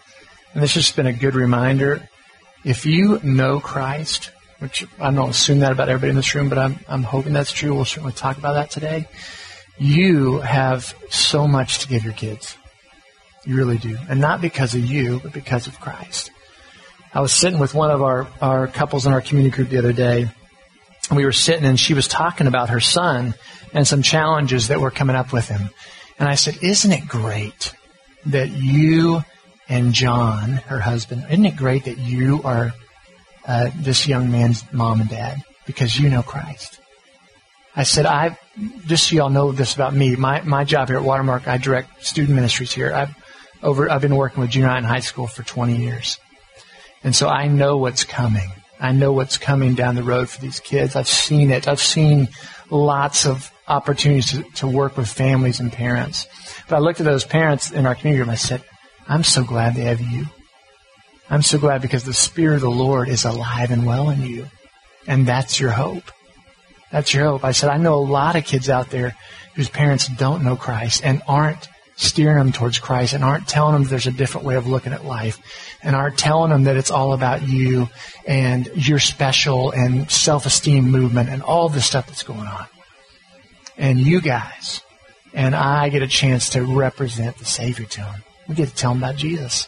and 0.53 0.61
this 0.61 0.75
has 0.75 0.85
just 0.85 0.95
been 0.95 1.07
a 1.07 1.13
good 1.13 1.35
reminder. 1.35 2.07
If 2.63 2.85
you 2.85 3.19
know 3.23 3.59
Christ, 3.59 4.31
which 4.59 4.85
I 4.99 5.11
don't 5.11 5.31
assume 5.31 5.59
that 5.59 5.71
about 5.71 5.89
everybody 5.89 6.11
in 6.11 6.15
this 6.15 6.33
room, 6.35 6.49
but 6.49 6.57
I'm, 6.57 6.79
I'm 6.87 7.03
hoping 7.03 7.33
that's 7.33 7.51
true. 7.51 7.73
We'll 7.73 7.85
certainly 7.85 8.13
talk 8.13 8.37
about 8.37 8.53
that 8.53 8.69
today. 8.69 9.07
You 9.77 10.39
have 10.39 10.95
so 11.09 11.47
much 11.47 11.79
to 11.79 11.87
give 11.87 12.03
your 12.03 12.13
kids. 12.13 12.55
You 13.45 13.57
really 13.57 13.77
do. 13.77 13.97
And 14.09 14.21
not 14.21 14.41
because 14.41 14.75
of 14.75 14.85
you, 14.85 15.19
but 15.21 15.33
because 15.33 15.67
of 15.67 15.79
Christ. 15.79 16.31
I 17.13 17.21
was 17.21 17.33
sitting 17.33 17.59
with 17.59 17.73
one 17.73 17.91
of 17.91 18.01
our, 18.01 18.27
our 18.41 18.67
couples 18.67 19.05
in 19.05 19.13
our 19.13 19.21
community 19.21 19.55
group 19.55 19.69
the 19.69 19.79
other 19.79 19.93
day, 19.93 20.29
we 21.11 21.25
were 21.25 21.33
sitting 21.33 21.65
and 21.65 21.79
she 21.79 21.93
was 21.93 22.07
talking 22.07 22.47
about 22.47 22.69
her 22.69 22.79
son 22.79 23.33
and 23.73 23.87
some 23.87 24.01
challenges 24.01 24.69
that 24.69 24.79
were 24.79 24.91
coming 24.91 25.15
up 25.15 25.33
with 25.33 25.47
him. 25.47 25.69
And 26.17 26.29
I 26.29 26.35
said, 26.35 26.59
Isn't 26.61 26.91
it 26.91 27.07
great 27.07 27.73
that 28.27 28.51
you 28.51 29.23
and 29.69 29.93
John, 29.93 30.53
her 30.53 30.79
husband, 30.79 31.25
isn't 31.29 31.45
it 31.45 31.55
great 31.55 31.85
that 31.85 31.97
you 31.97 32.41
are 32.43 32.73
uh, 33.47 33.71
this 33.75 34.07
young 34.07 34.31
man's 34.31 34.63
mom 34.73 35.01
and 35.01 35.09
dad 35.09 35.43
because 35.65 35.97
you 35.97 36.09
know 36.09 36.21
Christ? 36.21 36.79
I 37.75 37.83
said, 37.83 38.05
I 38.05 38.37
just 38.85 39.07
so 39.07 39.15
y'all 39.15 39.29
know 39.29 39.51
this 39.51 39.73
about 39.73 39.93
me. 39.93 40.15
My 40.15 40.41
my 40.41 40.63
job 40.63 40.89
here 40.89 40.97
at 40.97 41.03
Watermark, 41.03 41.47
I 41.47 41.57
direct 41.57 42.05
student 42.05 42.35
ministries 42.35 42.71
here. 42.71 42.93
I've 42.93 43.15
over 43.63 43.89
I've 43.89 44.01
been 44.01 44.15
working 44.15 44.41
with 44.41 44.51
junior 44.51 44.69
high 44.69 44.77
and 44.77 44.85
high 44.85 44.99
school 44.99 45.27
for 45.27 45.41
20 45.43 45.77
years, 45.77 46.19
and 47.03 47.15
so 47.15 47.27
I 47.27 47.47
know 47.47 47.77
what's 47.77 48.03
coming. 48.03 48.49
I 48.79 48.91
know 48.91 49.13
what's 49.13 49.37
coming 49.37 49.75
down 49.75 49.95
the 49.95 50.03
road 50.03 50.29
for 50.29 50.41
these 50.41 50.59
kids. 50.59 50.95
I've 50.95 51.07
seen 51.07 51.51
it. 51.51 51.67
I've 51.67 51.79
seen 51.79 52.27
lots 52.69 53.25
of 53.25 53.51
opportunities 53.67 54.31
to, 54.31 54.43
to 54.55 54.67
work 54.67 54.97
with 54.97 55.07
families 55.07 55.59
and 55.59 55.71
parents. 55.71 56.27
But 56.67 56.75
I 56.75 56.79
looked 56.79 56.99
at 56.99 57.05
those 57.05 57.23
parents 57.23 57.71
in 57.71 57.85
our 57.85 57.95
community 57.95 58.21
and 58.21 58.31
I 58.31 58.35
said, 58.35 58.61
I'm 59.07 59.23
so 59.23 59.43
glad 59.43 59.75
to 59.75 59.81
have 59.81 60.01
you. 60.01 60.25
I'm 61.29 61.41
so 61.41 61.57
glad 61.57 61.81
because 61.81 62.03
the 62.03 62.13
Spirit 62.13 62.55
of 62.55 62.61
the 62.61 62.69
Lord 62.69 63.09
is 63.09 63.25
alive 63.25 63.71
and 63.71 63.85
well 63.85 64.09
in 64.09 64.21
you. 64.21 64.47
And 65.07 65.27
that's 65.27 65.59
your 65.59 65.71
hope. 65.71 66.11
That's 66.91 67.13
your 67.13 67.25
hope. 67.25 67.43
I 67.43 67.51
said, 67.51 67.69
I 67.69 67.77
know 67.77 67.95
a 67.95 68.05
lot 68.05 68.35
of 68.35 68.45
kids 68.45 68.69
out 68.69 68.89
there 68.89 69.15
whose 69.55 69.69
parents 69.69 70.07
don't 70.07 70.43
know 70.43 70.55
Christ 70.55 71.01
and 71.03 71.21
aren't 71.27 71.67
steering 71.95 72.37
them 72.37 72.51
towards 72.51 72.79
Christ 72.79 73.13
and 73.13 73.23
aren't 73.23 73.47
telling 73.47 73.73
them 73.73 73.83
there's 73.85 74.07
a 74.07 74.11
different 74.11 74.45
way 74.47 74.55
of 74.55 74.67
looking 74.67 74.93
at 74.93 75.05
life 75.05 75.39
and 75.81 75.95
aren't 75.95 76.17
telling 76.17 76.49
them 76.49 76.63
that 76.63 76.77
it's 76.77 76.91
all 76.91 77.13
about 77.13 77.47
you 77.47 77.89
and 78.25 78.69
your 78.75 78.99
special 78.99 79.71
and 79.71 80.09
self-esteem 80.09 80.89
movement 80.89 81.29
and 81.29 81.41
all 81.43 81.69
the 81.69 81.81
stuff 81.81 82.07
that's 82.07 82.23
going 82.23 82.39
on. 82.39 82.65
And 83.77 83.99
you 83.99 84.21
guys 84.21 84.81
and 85.33 85.55
I 85.55 85.89
get 85.89 86.03
a 86.03 86.07
chance 86.07 86.49
to 86.51 86.63
represent 86.63 87.37
the 87.37 87.45
Savior 87.45 87.85
to 87.85 87.99
them. 88.01 88.23
We 88.47 88.55
get 88.55 88.69
to 88.69 88.75
tell 88.75 88.93
them 88.93 89.03
about 89.03 89.15
Jesus. 89.15 89.67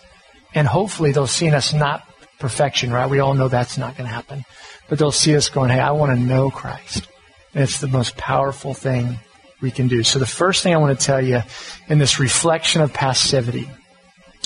And 0.53 0.67
hopefully 0.67 1.11
they'll 1.11 1.27
see 1.27 1.47
in 1.47 1.53
us 1.53 1.73
not 1.73 2.07
perfection, 2.39 2.91
right? 2.91 3.09
We 3.09 3.19
all 3.19 3.33
know 3.33 3.47
that's 3.47 3.77
not 3.77 3.97
going 3.97 4.07
to 4.07 4.13
happen. 4.13 4.43
But 4.87 4.99
they'll 4.99 5.11
see 5.11 5.35
us 5.35 5.49
going, 5.49 5.69
hey, 5.69 5.79
I 5.79 5.91
want 5.91 6.17
to 6.17 6.23
know 6.23 6.49
Christ. 6.49 7.07
And 7.53 7.63
it's 7.63 7.79
the 7.79 7.87
most 7.87 8.17
powerful 8.17 8.73
thing 8.73 9.19
we 9.61 9.71
can 9.71 9.87
do. 9.87 10.03
So 10.03 10.19
the 10.19 10.25
first 10.25 10.63
thing 10.63 10.73
I 10.73 10.77
want 10.77 10.97
to 10.97 11.05
tell 11.05 11.23
you 11.23 11.41
in 11.87 11.97
this 11.97 12.19
reflection 12.19 12.81
of 12.81 12.93
passivity 12.93 13.69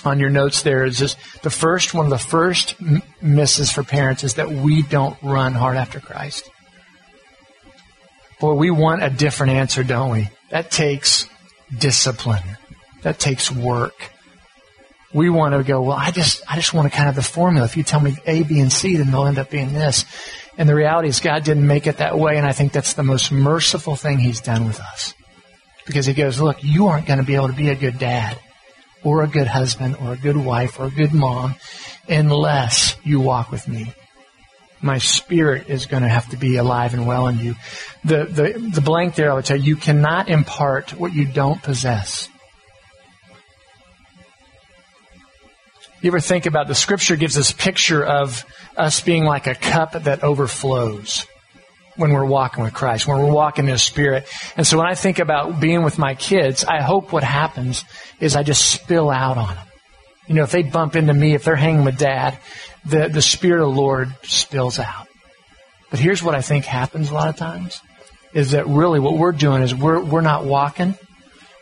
on 0.05 0.19
your 0.19 0.29
notes 0.29 0.61
there 0.61 0.85
is 0.85 0.99
this, 0.99 1.15
the 1.41 1.49
first 1.49 1.93
one 1.93 2.05
of 2.05 2.11
the 2.11 2.17
first 2.17 2.75
misses 3.21 3.71
for 3.71 3.83
parents 3.83 4.23
is 4.23 4.35
that 4.35 4.49
we 4.49 4.83
don't 4.83 5.17
run 5.21 5.53
hard 5.53 5.75
after 5.75 5.99
Christ. 5.99 6.49
Boy, 8.39 8.53
we 8.53 8.71
want 8.71 9.03
a 9.03 9.09
different 9.09 9.53
answer, 9.53 9.83
don't 9.83 10.11
we? 10.11 10.29
That 10.51 10.71
takes 10.71 11.27
discipline. 11.77 12.57
That 13.01 13.19
takes 13.19 13.51
work. 13.51 14.11
We 15.13 15.29
want 15.29 15.55
to 15.55 15.63
go, 15.63 15.81
well, 15.81 15.97
I 15.97 16.11
just, 16.11 16.43
I 16.47 16.55
just 16.55 16.73
want 16.73 16.91
to 16.91 16.95
kind 16.95 17.09
of 17.09 17.15
the 17.15 17.23
formula. 17.23 17.65
If 17.65 17.77
you 17.77 17.83
tell 17.83 17.99
me 17.99 18.15
A, 18.25 18.43
B, 18.43 18.59
and 18.59 18.71
C, 18.71 18.95
then 18.97 19.09
they'll 19.09 19.25
end 19.25 19.39
up 19.39 19.49
being 19.49 19.73
this. 19.73 20.05
And 20.57 20.69
the 20.69 20.75
reality 20.75 21.07
is 21.07 21.19
God 21.19 21.43
didn't 21.43 21.65
make 21.65 21.87
it 21.87 21.97
that 21.97 22.19
way. 22.19 22.37
And 22.37 22.45
I 22.45 22.51
think 22.51 22.73
that's 22.73 22.93
the 22.93 23.03
most 23.03 23.31
merciful 23.31 23.95
thing 23.95 24.19
he's 24.19 24.41
done 24.41 24.67
with 24.67 24.79
us. 24.79 25.13
Because 25.87 26.05
he 26.05 26.13
goes, 26.13 26.39
look, 26.39 26.63
you 26.63 26.87
aren't 26.87 27.07
going 27.07 27.19
to 27.19 27.25
be 27.25 27.35
able 27.35 27.47
to 27.47 27.53
be 27.53 27.69
a 27.69 27.75
good 27.75 27.97
dad 27.97 28.37
or 29.03 29.23
a 29.23 29.27
good 29.27 29.47
husband 29.47 29.95
or 30.01 30.13
a 30.13 30.17
good 30.17 30.37
wife 30.37 30.79
or 30.79 30.85
a 30.85 30.91
good 30.91 31.13
mom 31.13 31.55
unless 32.07 32.95
you 33.03 33.19
walk 33.19 33.51
with 33.51 33.67
me. 33.67 33.93
My 34.81 34.97
spirit 34.97 35.69
is 35.69 35.87
going 35.87 36.03
to 36.03 36.09
have 36.09 36.29
to 36.29 36.37
be 36.37 36.57
alive 36.57 36.93
and 36.93 37.07
well 37.07 37.27
in 37.27 37.39
you. 37.39 37.55
The, 38.05 38.25
the, 38.25 38.71
the 38.73 38.81
blank 38.81 39.15
there, 39.15 39.31
I 39.31 39.35
would 39.35 39.45
tell 39.45 39.57
you, 39.57 39.63
you 39.63 39.75
cannot 39.75 40.29
impart 40.29 40.91
what 40.91 41.13
you 41.13 41.25
don't 41.25 41.61
possess. 41.61 42.29
You 46.01 46.11
ever 46.11 46.21
think 46.21 46.45
about 46.45 46.69
the 46.69 46.75
scripture 46.75 47.17
gives 47.17 47.35
this 47.35 47.51
picture 47.51 48.05
of 48.05 48.45
us 48.77 49.01
being 49.01 49.25
like 49.25 49.47
a 49.47 49.55
cup 49.55 49.91
that 49.91 50.23
overflows 50.23 51.25
when 51.97 52.13
we're 52.13 52.25
walking 52.25 52.63
with 52.63 52.73
Christ, 52.73 53.05
when 53.05 53.17
we're 53.17 53.33
walking 53.33 53.65
in 53.65 53.71
His 53.71 53.83
Spirit. 53.83 54.25
And 54.55 54.65
so 54.65 54.77
when 54.77 54.87
I 54.87 54.95
think 54.95 55.19
about 55.19 55.59
being 55.59 55.83
with 55.83 55.97
my 55.97 56.15
kids, 56.15 56.63
I 56.63 56.81
hope 56.81 57.11
what 57.11 57.25
happens 57.25 57.83
is 58.21 58.37
I 58.37 58.43
just 58.43 58.71
spill 58.71 59.09
out 59.09 59.37
on 59.37 59.55
them. 59.55 59.67
You 60.27 60.35
know, 60.35 60.43
if 60.43 60.51
they 60.51 60.63
bump 60.63 60.95
into 60.95 61.13
me, 61.13 61.33
if 61.33 61.43
they're 61.43 61.57
hanging 61.57 61.83
with 61.83 61.97
dad, 61.97 62.37
the, 62.85 63.09
the 63.09 63.21
Spirit 63.21 63.61
of 63.61 63.73
the 63.73 63.81
Lord 63.81 64.15
spills 64.23 64.79
out. 64.79 65.07
But 65.89 65.99
here's 65.99 66.23
what 66.23 66.33
I 66.33 66.41
think 66.41 66.63
happens 66.63 67.09
a 67.09 67.13
lot 67.13 67.27
of 67.27 67.35
times 67.35 67.81
is 68.33 68.51
that 68.51 68.67
really 68.67 69.01
what 69.01 69.17
we're 69.17 69.33
doing 69.33 69.63
is 69.63 69.75
we're, 69.75 69.99
we're 70.01 70.21
not 70.21 70.45
walking. 70.45 70.95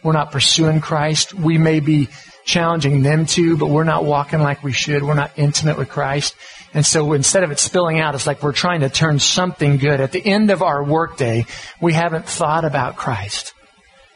We're 0.04 0.14
not 0.14 0.32
pursuing 0.32 0.80
Christ. 0.80 1.34
We 1.34 1.58
may 1.58 1.80
be 1.80 2.10
challenging 2.48 3.04
them 3.04 3.26
to, 3.26 3.58
but 3.58 3.70
we're 3.70 3.84
not 3.84 4.06
walking 4.06 4.40
like 4.40 4.64
we 4.64 4.72
should. 4.72 5.04
We're 5.04 5.14
not 5.14 5.34
intimate 5.36 5.78
with 5.78 5.90
Christ. 5.90 6.34
And 6.74 6.86
so 6.86 7.14
instead 7.14 7.44
of 7.44 7.52
it 7.52 7.60
spilling 7.60 8.00
out, 8.00 8.16
it's 8.16 8.26
like 8.26 8.42
we're 8.42 8.54
trying 8.54 8.80
to 8.80 8.90
turn 8.90 9.20
something 9.20 9.78
good. 9.78 10.00
At 10.00 10.14
the 10.14 10.26
end 10.26 10.50
of 10.50 10.64
our 10.64 10.84
workday, 10.84 11.46
we 11.82 11.94
haven't 11.94 12.26
thought 12.26 12.64
about 12.64 12.96
Christ. 12.96 13.54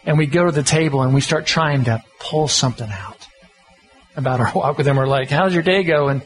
And 0.05 0.17
we 0.17 0.25
go 0.25 0.45
to 0.45 0.51
the 0.51 0.63
table 0.63 1.01
and 1.01 1.13
we 1.13 1.21
start 1.21 1.45
trying 1.45 1.83
to 1.83 2.01
pull 2.19 2.47
something 2.47 2.89
out 2.89 3.27
about 4.15 4.39
our 4.39 4.51
walk 4.55 4.77
with 4.77 4.87
Him. 4.87 4.95
We're 4.95 5.07
like, 5.07 5.29
how's 5.29 5.53
your 5.53 5.63
day 5.63 5.83
going? 5.83 6.21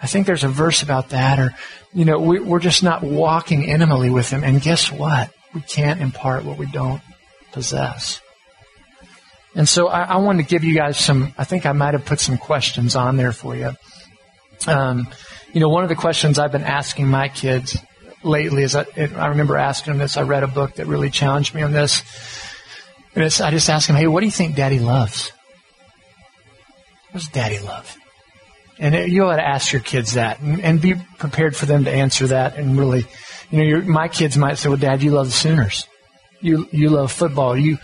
I 0.00 0.06
think 0.06 0.26
there's 0.26 0.44
a 0.44 0.48
verse 0.48 0.82
about 0.82 1.10
that. 1.10 1.38
Or, 1.38 1.54
you 1.92 2.06
know, 2.06 2.18
we, 2.18 2.40
we're 2.40 2.60
just 2.60 2.82
not 2.82 3.02
walking 3.02 3.64
intimately 3.64 4.08
with 4.08 4.30
Him. 4.30 4.42
And 4.42 4.60
guess 4.60 4.90
what? 4.90 5.30
We 5.54 5.60
can't 5.60 6.00
impart 6.00 6.44
what 6.44 6.56
we 6.56 6.66
don't 6.66 7.02
possess. 7.52 8.21
And 9.54 9.68
so 9.68 9.88
I, 9.88 10.02
I 10.02 10.16
wanted 10.16 10.44
to 10.44 10.48
give 10.48 10.64
you 10.64 10.74
guys 10.74 10.98
some, 10.98 11.34
I 11.36 11.44
think 11.44 11.66
I 11.66 11.72
might 11.72 11.94
have 11.94 12.04
put 12.04 12.20
some 12.20 12.38
questions 12.38 12.96
on 12.96 13.16
there 13.16 13.32
for 13.32 13.54
you. 13.54 13.72
Um, 14.66 15.08
you 15.52 15.60
know, 15.60 15.68
one 15.68 15.82
of 15.82 15.88
the 15.88 15.96
questions 15.96 16.38
I've 16.38 16.52
been 16.52 16.64
asking 16.64 17.08
my 17.08 17.28
kids 17.28 17.76
lately 18.22 18.62
is 18.62 18.74
I, 18.74 18.86
I 18.96 19.26
remember 19.28 19.56
asking 19.56 19.92
them 19.92 19.98
this. 19.98 20.16
I 20.16 20.22
read 20.22 20.42
a 20.42 20.48
book 20.48 20.76
that 20.76 20.86
really 20.86 21.10
challenged 21.10 21.54
me 21.54 21.62
on 21.62 21.72
this. 21.72 22.02
And 23.14 23.24
I 23.24 23.50
just 23.50 23.68
ask 23.68 23.86
them, 23.86 23.96
hey, 23.96 24.06
what 24.06 24.20
do 24.20 24.26
you 24.26 24.32
think 24.32 24.56
daddy 24.56 24.78
loves? 24.78 25.32
What 27.10 27.20
does 27.20 27.28
daddy 27.28 27.58
love? 27.58 27.94
And 28.78 29.12
you 29.12 29.24
ought 29.24 29.36
to 29.36 29.46
ask 29.46 29.70
your 29.72 29.82
kids 29.82 30.14
that 30.14 30.40
and, 30.40 30.60
and, 30.60 30.80
be 30.80 30.94
prepared 31.18 31.54
for 31.54 31.66
them 31.66 31.84
to 31.84 31.90
answer 31.90 32.28
that. 32.28 32.56
And 32.56 32.78
really, 32.78 33.04
you 33.50 33.58
know, 33.58 33.64
your, 33.64 33.82
my 33.82 34.08
kids 34.08 34.38
might 34.38 34.56
say, 34.56 34.70
well, 34.70 34.78
dad, 34.78 35.02
you 35.02 35.10
love 35.10 35.26
the 35.26 35.32
Sooners. 35.32 35.86
You, 36.40 36.66
you 36.72 36.88
love 36.88 37.12
football. 37.12 37.56
You, 37.56 37.78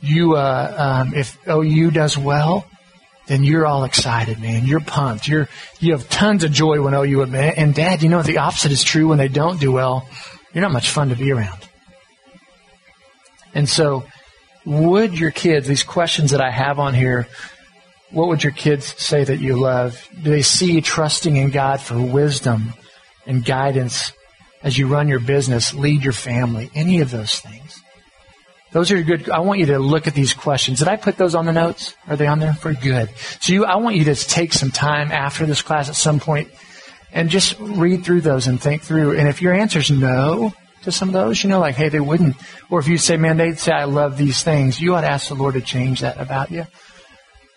you, 0.00 0.36
uh, 0.36 1.02
um, 1.06 1.14
if 1.14 1.36
OU 1.48 1.90
does 1.90 2.16
well, 2.16 2.66
then 3.26 3.44
you're 3.44 3.66
all 3.66 3.84
excited, 3.84 4.40
man. 4.40 4.66
You're 4.66 4.80
pumped. 4.80 5.28
You're, 5.28 5.48
you 5.78 5.92
have 5.92 6.08
tons 6.08 6.42
of 6.42 6.50
joy 6.50 6.82
when 6.82 6.94
OU, 6.94 7.22
and 7.22 7.74
dad, 7.74 8.02
you 8.02 8.08
know, 8.08 8.22
the 8.22 8.38
opposite 8.38 8.72
is 8.72 8.82
true 8.82 9.08
when 9.08 9.18
they 9.18 9.28
don't 9.28 9.60
do 9.60 9.70
well. 9.70 10.08
You're 10.52 10.62
not 10.62 10.72
much 10.72 10.90
fun 10.90 11.10
to 11.10 11.16
be 11.16 11.30
around. 11.30 11.68
And 13.54 13.68
so, 13.68 14.04
would 14.64 15.18
your 15.18 15.30
kids, 15.30 15.66
these 15.68 15.84
questions 15.84 16.32
that 16.32 16.40
I 16.40 16.50
have 16.50 16.78
on 16.78 16.94
here, 16.94 17.28
what 18.10 18.28
would 18.28 18.42
your 18.42 18.52
kids 18.52 18.86
say 19.00 19.22
that 19.22 19.38
you 19.38 19.56
love? 19.56 20.08
Do 20.22 20.30
they 20.30 20.42
see 20.42 20.72
you 20.72 20.80
trusting 20.80 21.36
in 21.36 21.50
God 21.50 21.80
for 21.80 22.00
wisdom 22.00 22.74
and 23.26 23.44
guidance 23.44 24.12
as 24.62 24.76
you 24.76 24.88
run 24.88 25.08
your 25.08 25.20
business, 25.20 25.72
lead 25.72 26.02
your 26.02 26.12
family, 26.12 26.70
any 26.74 27.00
of 27.00 27.10
those 27.10 27.38
things? 27.38 27.79
Those 28.72 28.92
are 28.92 29.02
good. 29.02 29.28
I 29.28 29.40
want 29.40 29.58
you 29.58 29.66
to 29.66 29.78
look 29.78 30.06
at 30.06 30.14
these 30.14 30.32
questions. 30.32 30.78
Did 30.78 30.88
I 30.88 30.96
put 30.96 31.16
those 31.16 31.34
on 31.34 31.44
the 31.44 31.52
notes? 31.52 31.94
Are 32.06 32.16
they 32.16 32.28
on 32.28 32.38
there? 32.38 32.54
For 32.54 32.72
good. 32.72 33.10
So 33.40 33.52
you, 33.52 33.64
I 33.64 33.76
want 33.76 33.96
you 33.96 34.04
to 34.04 34.14
take 34.14 34.52
some 34.52 34.70
time 34.70 35.10
after 35.10 35.44
this 35.44 35.60
class 35.60 35.88
at 35.88 35.96
some 35.96 36.20
point 36.20 36.50
and 37.12 37.30
just 37.30 37.58
read 37.58 38.04
through 38.04 38.20
those 38.20 38.46
and 38.46 38.60
think 38.60 38.82
through. 38.82 39.18
And 39.18 39.28
if 39.28 39.42
your 39.42 39.52
answer 39.52 39.80
is 39.80 39.90
no 39.90 40.52
to 40.82 40.92
some 40.92 41.08
of 41.08 41.12
those, 41.14 41.42
you 41.42 41.50
know, 41.50 41.58
like, 41.58 41.74
hey, 41.74 41.88
they 41.88 42.00
wouldn't. 42.00 42.36
Or 42.70 42.78
if 42.78 42.86
you 42.86 42.96
say, 42.96 43.16
man, 43.16 43.36
they'd 43.36 43.58
say, 43.58 43.72
I 43.72 43.84
love 43.84 44.16
these 44.16 44.42
things, 44.44 44.80
you 44.80 44.94
ought 44.94 45.00
to 45.00 45.10
ask 45.10 45.28
the 45.28 45.34
Lord 45.34 45.54
to 45.54 45.60
change 45.60 46.00
that 46.00 46.20
about 46.20 46.52
you. 46.52 46.64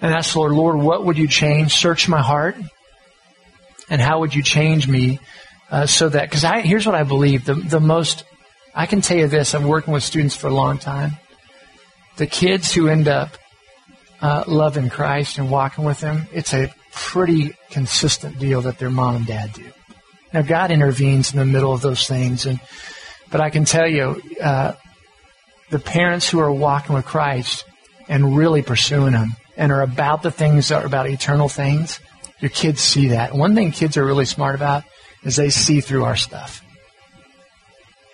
And 0.01 0.13
ask 0.13 0.33
the 0.33 0.39
Lord, 0.39 0.53
Lord, 0.53 0.77
what 0.77 1.05
would 1.05 1.17
you 1.17 1.27
change? 1.27 1.73
Search 1.73 2.09
my 2.09 2.21
heart. 2.21 2.57
And 3.89 4.01
how 4.01 4.21
would 4.21 4.33
you 4.33 4.41
change 4.41 4.87
me 4.87 5.19
uh, 5.69 5.85
so 5.85 6.09
that, 6.09 6.29
because 6.29 6.43
here's 6.65 6.85
what 6.85 6.95
I 6.95 7.03
believe, 7.03 7.45
the, 7.45 7.53
the 7.53 7.79
most 7.79 8.25
I 8.75 8.85
can 8.87 9.01
tell 9.01 9.17
you 9.17 9.27
this, 9.27 9.53
I'm 9.53 9.67
working 9.67 9.93
with 9.93 10.03
students 10.03 10.35
for 10.35 10.47
a 10.47 10.53
long 10.53 10.79
time. 10.79 11.11
The 12.17 12.27
kids 12.27 12.73
who 12.73 12.87
end 12.87 13.07
up 13.07 13.37
uh, 14.21 14.45
loving 14.47 14.89
Christ 14.89 15.37
and 15.37 15.51
walking 15.51 15.83
with 15.83 16.01
Him, 16.01 16.27
it's 16.33 16.53
a 16.53 16.73
pretty 16.91 17.55
consistent 17.69 18.39
deal 18.39 18.61
that 18.61 18.79
their 18.79 18.89
mom 18.89 19.17
and 19.17 19.25
dad 19.25 19.53
do. 19.53 19.65
Now, 20.33 20.41
God 20.41 20.71
intervenes 20.71 21.31
in 21.33 21.39
the 21.39 21.45
middle 21.45 21.73
of 21.73 21.81
those 21.81 22.07
things, 22.07 22.45
and 22.45 22.59
but 23.29 23.41
I 23.41 23.49
can 23.49 23.65
tell 23.65 23.87
you, 23.87 24.21
uh, 24.41 24.73
the 25.69 25.79
parents 25.79 26.29
who 26.29 26.39
are 26.39 26.51
walking 26.51 26.95
with 26.95 27.05
Christ 27.05 27.65
and 28.07 28.35
really 28.35 28.61
pursuing 28.61 29.13
Him 29.13 29.35
and 29.57 29.71
are 29.71 29.81
about 29.81 30.23
the 30.23 30.31
things 30.31 30.69
that 30.69 30.83
are 30.83 30.85
about 30.85 31.09
eternal 31.09 31.49
things, 31.49 31.99
your 32.39 32.49
kids 32.49 32.81
see 32.81 33.09
that. 33.09 33.35
One 33.35 33.55
thing 33.55 33.71
kids 33.71 33.97
are 33.97 34.05
really 34.05 34.25
smart 34.25 34.55
about 34.55 34.83
is 35.23 35.35
they 35.35 35.49
see 35.49 35.81
through 35.81 36.05
our 36.05 36.15
stuff. 36.15 36.62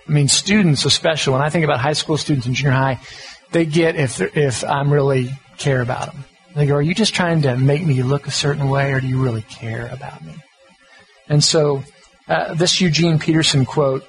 I 0.10 0.12
mean, 0.12 0.28
students 0.28 0.86
especially, 0.86 1.34
when 1.34 1.44
I 1.44 1.50
think 1.50 1.64
about 1.64 1.80
high 1.80 1.94
school 1.94 2.18
students 2.18 2.48
and 2.48 2.56
junior 2.56 2.72
high, 2.72 3.00
they 3.52 3.66
get 3.66 3.96
if, 3.96 4.20
if 4.36 4.64
I'm 4.64 4.92
really 4.92 5.32
care 5.58 5.82
about 5.82 6.08
them. 6.08 6.26
They 6.56 6.66
go, 6.66 6.76
are 6.76 6.82
you 6.82 6.96
just 6.96 7.14
trying 7.14 7.44
to 7.44 7.56
make 7.56 7.86
me 7.86 8.02
look 8.02 8.26
a 8.26 8.32
certain 8.32 8.70
way 8.70 8.92
or 8.92 9.00
do 9.00 9.08
you 9.08 9.22
really 9.22 9.44
care 9.44 9.88
about 9.88 10.26
me? 10.26 10.34
And 11.28 11.44
so, 11.44 11.84
uh, 12.28 12.56
this 12.56 12.82
Eugene 12.82 13.20
Peterson 13.20 13.66
quote, 13.66 14.04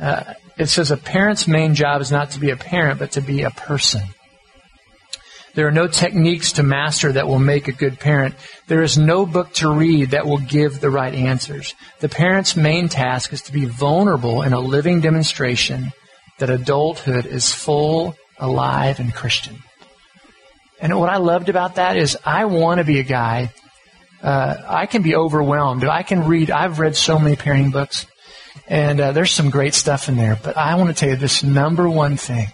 uh, 0.00 0.32
it 0.56 0.66
says, 0.66 0.90
a 0.90 0.96
parent's 0.96 1.46
main 1.46 1.74
job 1.74 2.00
is 2.00 2.10
not 2.10 2.30
to 2.30 2.40
be 2.40 2.48
a 2.48 2.56
parent, 2.56 2.98
but 2.98 3.12
to 3.12 3.20
be 3.20 3.42
a 3.42 3.50
person. 3.50 4.02
There 5.54 5.68
are 5.68 5.72
no 5.72 5.86
techniques 5.86 6.52
to 6.52 6.62
master 6.62 7.12
that 7.12 7.28
will 7.28 7.38
make 7.38 7.68
a 7.68 7.72
good 7.72 8.00
parent. 8.00 8.34
There 8.66 8.82
is 8.82 8.98
no 8.98 9.24
book 9.24 9.52
to 9.54 9.72
read 9.72 10.10
that 10.10 10.26
will 10.26 10.38
give 10.38 10.80
the 10.80 10.90
right 10.90 11.14
answers. 11.14 11.74
The 12.00 12.08
parent's 12.08 12.56
main 12.56 12.88
task 12.88 13.32
is 13.32 13.42
to 13.42 13.52
be 13.52 13.64
vulnerable 13.64 14.42
in 14.42 14.52
a 14.52 14.60
living 14.60 15.00
demonstration 15.00 15.92
that 16.38 16.50
adulthood 16.50 17.26
is 17.26 17.52
full, 17.52 18.16
alive, 18.38 18.98
and 18.98 19.14
Christian. 19.14 19.58
And 20.80 20.98
what 20.98 21.08
I 21.08 21.18
loved 21.18 21.48
about 21.48 21.76
that 21.76 21.96
is 21.96 22.18
I 22.24 22.46
want 22.46 22.78
to 22.78 22.84
be 22.84 22.98
a 22.98 23.04
guy. 23.04 23.52
Uh, 24.20 24.56
I 24.66 24.86
can 24.86 25.02
be 25.02 25.14
overwhelmed. 25.14 25.84
I 25.84 26.02
can 26.02 26.26
read. 26.26 26.50
I've 26.50 26.80
read 26.80 26.96
so 26.96 27.18
many 27.18 27.36
parenting 27.36 27.72
books, 27.72 28.06
and 28.66 29.00
uh, 29.00 29.12
there's 29.12 29.30
some 29.30 29.50
great 29.50 29.74
stuff 29.74 30.08
in 30.08 30.16
there. 30.16 30.36
But 30.42 30.56
I 30.56 30.74
want 30.74 30.88
to 30.88 30.94
tell 30.94 31.10
you 31.10 31.16
this 31.16 31.44
number 31.44 31.88
one 31.88 32.16
thing 32.16 32.48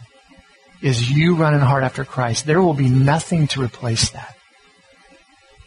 is 0.83 1.11
you 1.11 1.35
running 1.35 1.61
hard 1.61 1.85
after 1.85 2.05
Christ. 2.05 2.47
There 2.47 2.63
will 2.63 2.75
be 2.75 2.89
nothing 2.89 3.47
to 3.49 3.63
replace 3.63 4.11
that. 4.11 4.37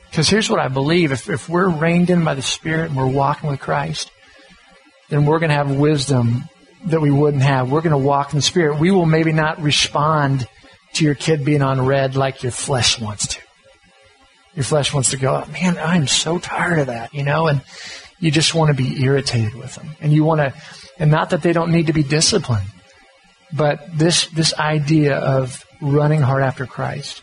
Because 0.10 0.30
here's 0.30 0.50
what 0.50 0.60
I 0.60 0.68
believe. 0.68 1.12
If, 1.12 1.30
if 1.30 1.50
we're 1.50 1.70
reined 1.70 2.10
in 2.10 2.24
by 2.24 2.36
the 2.36 2.42
Spirit 2.42 2.90
and 2.90 2.96
we're 2.96 3.08
walking 3.08 3.50
with 3.50 3.60
Christ, 3.60 4.12
then 5.10 5.26
we're 5.26 5.40
going 5.40 5.50
to 5.50 5.56
have 5.56 5.72
wisdom 5.72 6.44
that 6.86 7.02
we 7.02 7.12
wouldn't 7.12 7.44
have. 7.44 7.72
We're 7.72 7.82
going 7.82 7.92
to 7.92 7.98
walk 7.98 8.32
in 8.32 8.38
the 8.38 8.44
Spirit. 8.44 8.80
We 8.80 8.92
will 8.92 9.06
maybe 9.06 9.32
not 9.32 9.62
respond 9.62 10.48
to 10.94 11.06
your 11.06 11.16
kid 11.16 11.44
being 11.44 11.62
on 11.62 11.84
red 11.86 12.16
like 12.16 12.44
your 12.44 12.52
flesh 12.52 13.00
wants 13.00 13.28
to. 13.28 13.42
Your 14.56 14.64
flesh 14.64 14.94
wants 14.94 15.12
to 15.12 15.18
go, 15.18 15.44
oh, 15.44 15.52
man, 15.52 15.78
I'm 15.80 16.08
so 16.08 16.38
tired 16.38 16.80
of 16.80 16.88
that, 16.88 17.14
you 17.14 17.24
know, 17.24 17.48
and 17.48 17.62
you 18.20 18.30
just 18.30 18.54
want 18.54 18.76
to 18.76 18.84
be 18.84 19.04
irritated 19.04 19.56
with 19.56 19.74
them. 19.76 19.96
And 20.00 20.14
you 20.14 20.24
want 20.24 20.42
to, 20.42 20.54
and 21.00 21.10
not 21.10 21.32
that 21.32 21.42
they 21.42 21.54
don't 21.54 21.72
need 21.72 21.88
to 21.88 21.94
be 21.94 22.04
disciplined, 22.04 22.68
but 23.56 23.98
this, 23.98 24.28
this 24.28 24.54
idea 24.56 25.16
of 25.16 25.66
running 25.82 26.22
hard 26.22 26.44
after 26.44 26.66
Christ. 26.66 27.22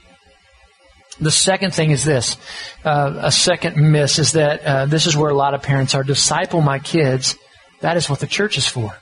The 1.21 1.31
second 1.31 1.75
thing 1.75 1.91
is 1.91 2.05
this. 2.05 2.37
Uh, 2.85 3.15
a 3.19 3.33
second 3.33 3.77
miss 3.77 4.19
is 4.19 4.33
that 4.33 4.65
uh, 4.65 4.87
this 4.87 5.07
is 5.07 5.17
where 5.17 5.31
a 5.31 5.35
lot 5.35 5.55
of 5.55 5.63
parents 5.63 5.95
are. 5.95 6.03
Disciple 6.03 6.63
my 6.63 6.79
kids. 6.79 7.37
That 7.81 7.97
is 7.97 8.09
what 8.09 8.21
the 8.21 8.27
church 8.27 8.57
is 8.57 8.67
for. 8.67 8.97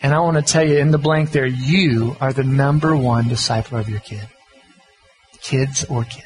And 0.00 0.14
I 0.14 0.20
want 0.20 0.36
to 0.36 0.52
tell 0.52 0.66
you 0.66 0.78
in 0.78 0.92
the 0.92 0.98
blank 0.98 1.32
there, 1.32 1.46
you 1.46 2.16
are 2.20 2.32
the 2.32 2.44
number 2.44 2.96
one 2.96 3.24
discipler 3.24 3.80
of 3.80 3.88
your 3.88 4.00
kid. 4.00 4.26
Kids 5.42 5.84
or 5.84 6.04
kid. 6.04 6.24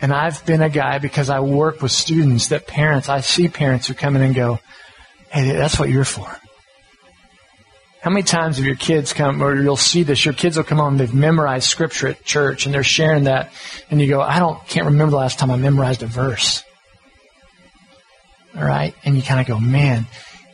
And 0.00 0.14
I've 0.14 0.44
been 0.46 0.62
a 0.62 0.70
guy 0.70 0.98
because 0.98 1.28
I 1.28 1.40
work 1.40 1.82
with 1.82 1.92
students 1.92 2.48
that 2.48 2.66
parents, 2.66 3.08
I 3.10 3.20
see 3.20 3.48
parents 3.48 3.86
who 3.86 3.94
come 3.94 4.16
in 4.16 4.22
and 4.22 4.34
go, 4.34 4.58
Hey, 5.30 5.52
that's 5.52 5.78
what 5.78 5.88
you're 5.88 6.04
for. 6.04 6.36
How 8.00 8.10
many 8.10 8.22
times 8.22 8.56
have 8.56 8.64
your 8.64 8.76
kids 8.76 9.12
come, 9.12 9.42
or 9.42 9.54
you'll 9.60 9.76
see 9.76 10.02
this, 10.02 10.24
your 10.24 10.34
kids 10.34 10.56
will 10.56 10.64
come 10.64 10.80
on, 10.80 10.96
they've 10.96 11.12
memorized 11.12 11.68
scripture 11.68 12.08
at 12.08 12.24
church 12.24 12.64
and 12.64 12.74
they're 12.74 12.82
sharing 12.82 13.24
that, 13.24 13.52
and 13.90 14.00
you 14.00 14.08
go, 14.08 14.22
I 14.22 14.38
don't, 14.38 14.66
can't 14.68 14.86
remember 14.86 15.10
the 15.10 15.18
last 15.18 15.38
time 15.38 15.50
I 15.50 15.56
memorized 15.56 16.02
a 16.02 16.06
verse. 16.06 16.64
Alright? 18.56 18.94
And 19.04 19.16
you 19.16 19.22
kind 19.22 19.40
of 19.40 19.46
go, 19.46 19.60
man, 19.60 20.06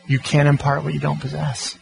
you 0.07 0.19
can't 0.19 0.47
impart 0.47 0.83
what 0.83 0.93
you 0.93 0.99
don't 0.99 1.19
possess. 1.19 1.77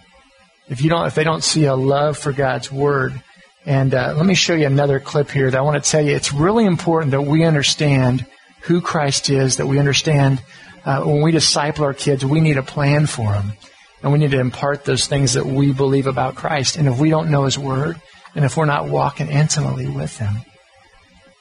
If 0.69 0.81
you 0.81 0.89
don't, 0.89 1.07
if 1.07 1.15
they 1.15 1.23
don't 1.23 1.43
see 1.43 1.65
a 1.65 1.75
love 1.75 2.17
for 2.17 2.31
God's 2.31 2.71
Word, 2.71 3.21
and 3.65 3.93
uh, 3.93 4.13
let 4.15 4.25
me 4.25 4.35
show 4.35 4.53
you 4.53 4.67
another 4.67 4.99
clip 4.99 5.31
here 5.31 5.49
that 5.49 5.57
I 5.57 5.61
want 5.61 5.83
to 5.83 5.89
tell 5.89 6.01
you, 6.01 6.15
it's 6.15 6.31
really 6.31 6.65
important 6.65 7.11
that 7.11 7.21
we 7.21 7.43
understand 7.43 8.25
who 8.61 8.81
Christ 8.81 9.29
is, 9.29 9.57
that 9.57 9.67
we 9.67 9.79
understand 9.79 10.41
uh, 10.85 11.03
when 11.03 11.21
we 11.21 11.31
disciple 11.31 11.83
our 11.83 11.93
kids, 11.93 12.23
we 12.23 12.39
need 12.39 12.57
a 12.57 12.63
plan 12.63 13.07
for 13.07 13.33
them. 13.33 13.53
And 14.01 14.13
we 14.13 14.19
need 14.19 14.31
to 14.31 14.39
impart 14.39 14.85
those 14.85 15.07
things 15.07 15.33
that 15.33 15.45
we 15.45 15.73
believe 15.73 16.05
about 16.05 16.35
Christ. 16.35 16.77
And 16.77 16.87
if 16.87 16.99
we 16.99 17.09
don't 17.09 17.31
know 17.31 17.45
His 17.45 17.57
Word, 17.57 17.99
and 18.35 18.45
if 18.45 18.55
we're 18.55 18.65
not 18.65 18.87
walking 18.87 19.29
intimately 19.29 19.87
with 19.87 20.15
Him, 20.17 20.35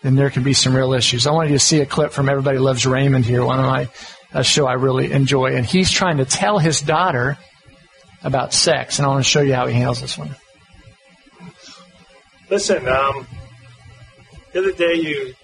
then 0.03 0.17
there 0.17 0.31
can 0.31 0.43
be 0.43 0.55
some 0.55 0.75
real 0.75 0.95
issues. 0.95 1.27
I 1.27 1.33
wanted 1.33 1.51
you 1.51 1.57
to 1.57 1.65
see 1.65 1.81
a 1.81 1.87
clip 1.87 2.13
from 2.13 2.29
Everybody 2.29 2.59
Loves 2.59 2.87
Raymond 2.87 3.27
here, 3.27 3.45
one 3.45 3.59
of 3.59 3.67
my 3.67 3.89
a 4.35 4.43
show 4.43 4.67
I 4.67 4.75
really 4.75 5.13
enjoy. 5.13 5.55
And 5.55 5.65
he's 5.65 5.91
trying 5.91 6.19
to 6.19 6.25
tell 6.25 6.59
his 6.59 6.81
daughter 6.81 7.39
about 8.23 8.53
sex. 8.53 8.99
And 8.99 9.07
I 9.07 9.09
want 9.09 9.25
to 9.25 9.31
show 9.31 9.41
you 9.41 9.55
how 9.55 9.67
he 9.67 9.75
handles 9.75 10.01
this 10.01 10.19
one. 10.19 10.35
Listen, 12.51 12.87
um, 12.89 13.27
the 14.53 14.59
other 14.59 14.73
day 14.73 14.95
you 14.95 15.35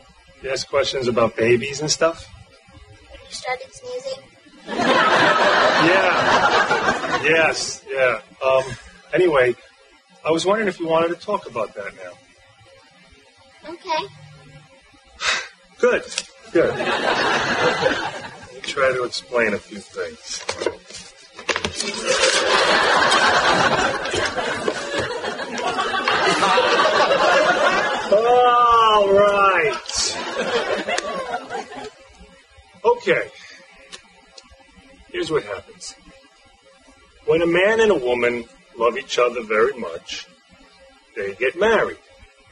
asked 0.48 0.68
questions 0.68 1.08
about 1.08 1.36
babies 1.36 1.80
and 1.80 1.90
stuff. 1.90 2.29
You 3.30 3.36
started 3.36 3.72
sneezing. 3.72 4.24
Yeah. 4.66 4.82
yes. 7.22 7.84
Yeah. 7.88 8.20
Um, 8.44 8.64
anyway, 9.12 9.54
I 10.24 10.32
was 10.32 10.44
wondering 10.44 10.66
if 10.66 10.80
you 10.80 10.88
wanted 10.88 11.10
to 11.10 11.14
talk 11.14 11.48
about 11.48 11.72
that 11.74 11.92
now. 11.94 12.10
Okay. 13.70 14.08
Good. 15.78 16.02
Good. 16.52 16.74
Let 16.76 18.52
me 18.52 18.60
try 18.62 18.92
to 18.94 19.04
explain 19.04 19.54
a 19.54 19.58
few 19.60 19.78
things. 19.78 20.42
All 28.12 29.08
right. 29.14 30.89
Okay. 32.84 33.30
Here's 35.12 35.30
what 35.30 35.44
happens. 35.44 35.94
When 37.26 37.42
a 37.42 37.46
man 37.46 37.80
and 37.80 37.90
a 37.90 37.96
woman 37.96 38.44
love 38.76 38.96
each 38.96 39.18
other 39.18 39.42
very 39.42 39.74
much, 39.78 40.26
they 41.16 41.34
get 41.34 41.58
married. 41.58 41.98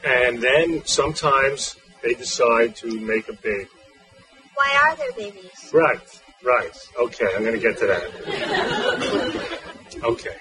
And 0.03 0.41
then 0.41 0.85
sometimes 0.85 1.75
they 2.01 2.13
decide 2.13 2.75
to 2.77 2.99
make 2.99 3.27
a 3.29 3.33
baby. 3.33 3.67
Why 4.55 4.77
are 4.83 4.95
there 4.95 5.11
babies? 5.13 5.71
Right, 5.73 6.21
right. 6.43 6.87
Okay, 6.99 7.27
I'm 7.35 7.43
going 7.43 7.55
to 7.55 7.59
get 7.59 7.77
to 7.79 7.87
that. 7.87 8.03
Okay. 10.03 10.35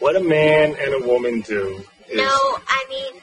What 0.00 0.16
a 0.16 0.20
man 0.20 0.76
and 0.78 1.02
a 1.02 1.06
woman 1.06 1.40
do 1.42 1.84
is. 2.08 2.16
No, 2.16 2.24
I 2.24 2.84
mean, 2.88 3.22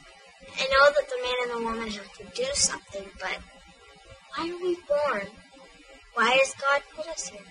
I 0.58 0.68
know 0.68 0.92
that 0.96 1.10
the 1.10 1.18
man 1.22 1.36
and 1.44 1.52
the 1.52 1.64
woman 1.66 1.92
have 1.92 2.14
to 2.18 2.24
do 2.36 2.48
something, 2.54 3.06
but 3.20 3.38
why 4.36 4.50
are 4.50 4.64
we 4.64 4.76
born? 4.88 5.28
Why 6.14 6.38
does 6.38 6.54
God 6.60 6.82
put 6.96 7.08
us 7.08 7.30
here? 7.30 7.42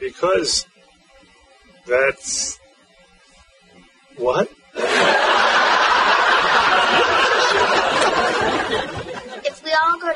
Because 0.00 0.66
that's. 1.86 2.58
What? 4.16 4.48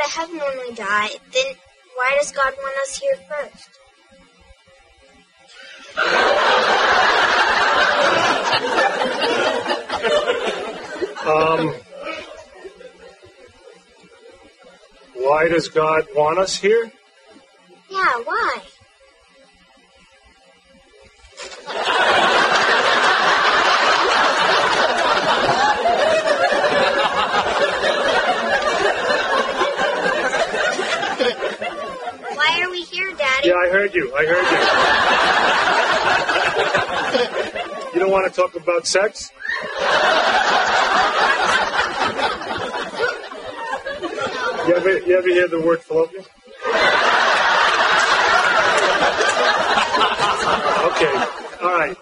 If 0.00 0.16
we 0.16 0.22
all 0.22 0.28
go 0.28 0.36
to 0.36 0.38
heaven 0.38 0.38
when 0.38 0.68
we 0.68 0.74
die, 0.74 1.08
then 1.32 1.54
why 1.94 2.16
does 2.18 2.32
God 2.32 2.52
want 2.56 2.76
us 2.82 2.98
here 2.98 3.16
first? 3.28 3.68
Um. 11.26 11.74
Why 15.14 15.48
does 15.48 15.68
God 15.68 16.06
want 16.14 16.38
us 16.38 16.56
here? 16.56 16.90
Yeah? 17.90 17.98
Why 32.34 32.60
are 32.62 32.70
we 32.70 32.82
here, 32.82 33.12
Daddy? 33.12 33.37
Yeah, 33.48 33.54
I 33.54 33.68
heard 33.70 33.94
you. 33.94 34.14
I 34.14 34.26
heard 34.26 34.44
you. 37.86 37.94
you 37.94 38.00
don't 38.00 38.10
want 38.12 38.30
to 38.30 38.38
talk 38.38 38.54
about 38.54 38.86
sex? 38.86 39.32
You 44.68 44.74
ever, 44.76 44.98
you 44.98 45.16
ever 45.16 45.28
hear 45.28 45.48
the 45.48 45.62
word 45.64 45.80
fallopian? 45.80 46.24
Okay, 50.84 51.14
all 51.62 51.72
right. 51.72 51.96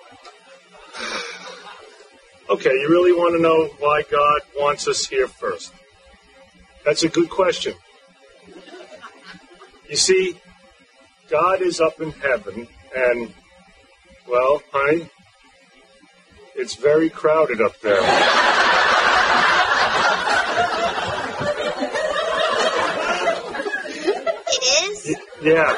Okay, 2.50 2.72
you 2.72 2.88
really 2.88 3.12
want 3.12 3.36
to 3.36 3.40
know 3.40 3.66
why 3.78 4.02
God 4.10 4.40
wants 4.58 4.88
us 4.88 5.06
here 5.06 5.28
first? 5.28 5.72
That's 6.84 7.04
a 7.04 7.08
good 7.08 7.30
question. 7.30 7.74
You 9.88 9.94
see, 9.94 10.40
God 11.28 11.60
is 11.60 11.80
up 11.80 12.00
in 12.00 12.12
heaven, 12.12 12.68
and, 12.94 13.34
well, 14.28 14.62
honey, 14.72 15.08
it's 16.54 16.76
very 16.76 17.10
crowded 17.10 17.60
up 17.60 17.78
there. 17.80 18.00
It 24.48 24.90
is? 24.90 25.16
Yeah, 25.42 25.74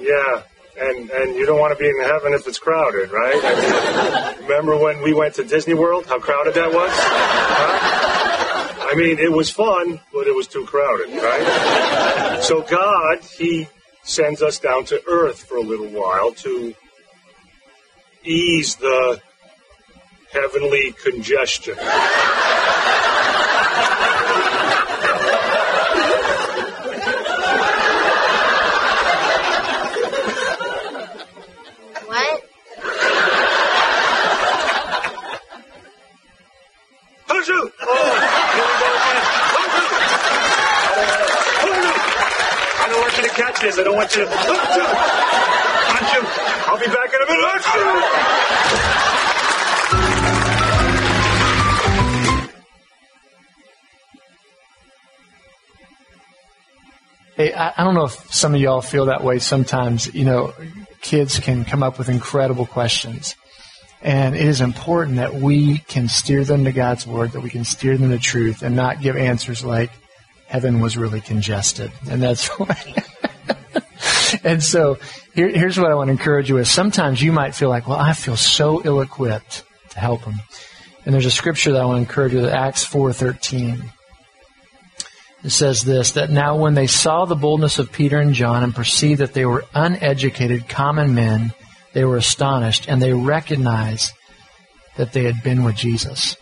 yeah. 0.00 0.42
And 0.76 1.10
and 1.10 1.34
you 1.36 1.46
don't 1.46 1.60
want 1.60 1.76
to 1.76 1.82
be 1.82 1.88
in 1.88 2.00
heaven 2.02 2.32
if 2.32 2.48
it's 2.48 2.58
crowded, 2.58 3.10
right? 3.12 3.40
I 3.44 4.34
mean, 4.34 4.48
remember 4.48 4.76
when 4.76 5.02
we 5.02 5.14
went 5.14 5.34
to 5.34 5.44
Disney 5.44 5.74
World? 5.74 6.06
How 6.06 6.18
crowded 6.18 6.54
that 6.54 6.72
was? 6.72 6.90
Huh? 6.92 8.88
I 8.90 8.96
mean, 8.96 9.18
it 9.18 9.30
was 9.30 9.50
fun, 9.50 10.00
but 10.12 10.26
it 10.26 10.34
was 10.34 10.46
too 10.46 10.64
crowded, 10.66 11.10
right? 11.10 12.40
So 12.42 12.62
God, 12.62 13.20
He 13.22 13.68
sends 14.04 14.42
us 14.42 14.58
down 14.58 14.84
to 14.84 15.02
earth 15.08 15.42
for 15.44 15.56
a 15.56 15.62
little 15.62 15.88
while 15.88 16.32
to 16.32 16.74
ease 18.22 18.76
the 18.76 19.20
heavenly 20.32 20.92
congestion. 20.92 21.74
What? 32.06 32.42
Punch 37.26 37.48
you! 37.48 37.72
Oh, 37.80 37.94
here 38.54 38.64
we 38.64 38.74
go 38.80 38.88
again. 38.94 39.22
Punch 39.54 39.74
you! 41.74 41.92
I 42.76 42.88
don't 42.90 43.00
want 43.00 43.14
you 43.16 43.22
to 43.22 43.28
catch 43.30 43.60
this. 43.60 43.78
I 43.78 43.83
don't 43.94 44.02
want 44.02 44.16
you 44.16 44.24
to. 44.24 44.30
Punch 45.86 46.12
you! 46.14 46.22
I'll 46.66 46.78
be 46.78 46.86
back 46.86 47.12
in 47.14 47.22
a 47.22 47.26
minute. 47.30 47.64
Hey, 57.36 57.52
I, 57.52 57.74
I 57.76 57.84
don't 57.84 57.94
know 57.94 58.04
if 58.04 58.32
some 58.32 58.54
of 58.54 58.60
y'all 58.60 58.80
feel 58.80 59.06
that 59.06 59.22
way 59.22 59.38
sometimes. 59.38 60.12
You 60.12 60.24
know, 60.24 60.54
kids 61.00 61.38
can 61.38 61.64
come 61.64 61.82
up 61.82 61.98
with 61.98 62.08
incredible 62.08 62.66
questions. 62.66 63.36
And 64.02 64.34
it 64.34 64.44
is 64.44 64.60
important 64.60 65.16
that 65.16 65.34
we 65.34 65.78
can 65.78 66.08
steer 66.08 66.44
them 66.44 66.64
to 66.64 66.72
God's 66.72 67.06
Word, 67.06 67.32
that 67.32 67.40
we 67.40 67.48
can 67.48 67.64
steer 67.64 67.96
them 67.96 68.10
to 68.10 68.18
truth 68.18 68.62
and 68.62 68.76
not 68.76 69.00
give 69.00 69.16
answers 69.16 69.64
like, 69.64 69.90
heaven 70.46 70.80
was 70.80 70.96
really 70.96 71.22
congested. 71.22 71.90
And 72.10 72.22
that's 72.22 72.48
why. 72.58 72.76
and 74.44 74.62
so 74.62 74.98
here, 75.34 75.48
here's 75.48 75.78
what 75.78 75.90
I 75.90 75.94
want 75.94 76.08
to 76.08 76.12
encourage 76.12 76.48
you 76.48 76.56
with. 76.56 76.68
Sometimes 76.68 77.22
you 77.22 77.32
might 77.32 77.54
feel 77.54 77.68
like, 77.68 77.86
well, 77.86 77.98
I 77.98 78.12
feel 78.12 78.36
so 78.36 78.82
ill-equipped 78.84 79.62
to 79.90 79.98
help 79.98 80.24
them. 80.24 80.40
And 81.04 81.14
there's 81.14 81.26
a 81.26 81.30
scripture 81.30 81.72
that 81.72 81.82
I 81.82 81.84
want 81.84 81.98
to 81.98 82.08
encourage 82.08 82.32
you 82.32 82.40
with, 82.40 82.50
Acts 82.50 82.86
4.13. 82.86 83.90
It 85.44 85.50
says 85.50 85.82
this, 85.84 86.12
that 86.12 86.30
now 86.30 86.56
when 86.56 86.74
they 86.74 86.86
saw 86.86 87.26
the 87.26 87.34
boldness 87.34 87.78
of 87.78 87.92
Peter 87.92 88.18
and 88.18 88.32
John 88.32 88.62
and 88.62 88.74
perceived 88.74 89.20
that 89.20 89.34
they 89.34 89.44
were 89.44 89.66
uneducated 89.74 90.68
common 90.68 91.14
men, 91.14 91.52
they 91.92 92.04
were 92.04 92.16
astonished 92.16 92.88
and 92.88 93.02
they 93.02 93.12
recognized 93.12 94.12
that 94.96 95.12
they 95.12 95.24
had 95.24 95.42
been 95.42 95.62
with 95.62 95.76
Jesus. 95.76 96.36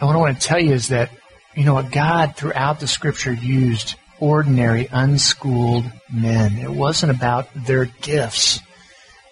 And 0.00 0.08
what 0.08 0.16
I 0.16 0.18
want 0.18 0.40
to 0.40 0.46
tell 0.46 0.58
you 0.58 0.72
is 0.72 0.88
that, 0.88 1.10
you 1.54 1.64
know, 1.64 1.74
what 1.74 1.92
God 1.92 2.34
throughout 2.36 2.80
the 2.80 2.88
scripture 2.88 3.32
used 3.32 3.94
ordinary, 4.24 4.88
unschooled 4.90 5.84
men. 6.10 6.56
It 6.56 6.70
wasn't 6.70 7.14
about 7.14 7.46
their 7.54 7.84
gifts. 7.84 8.58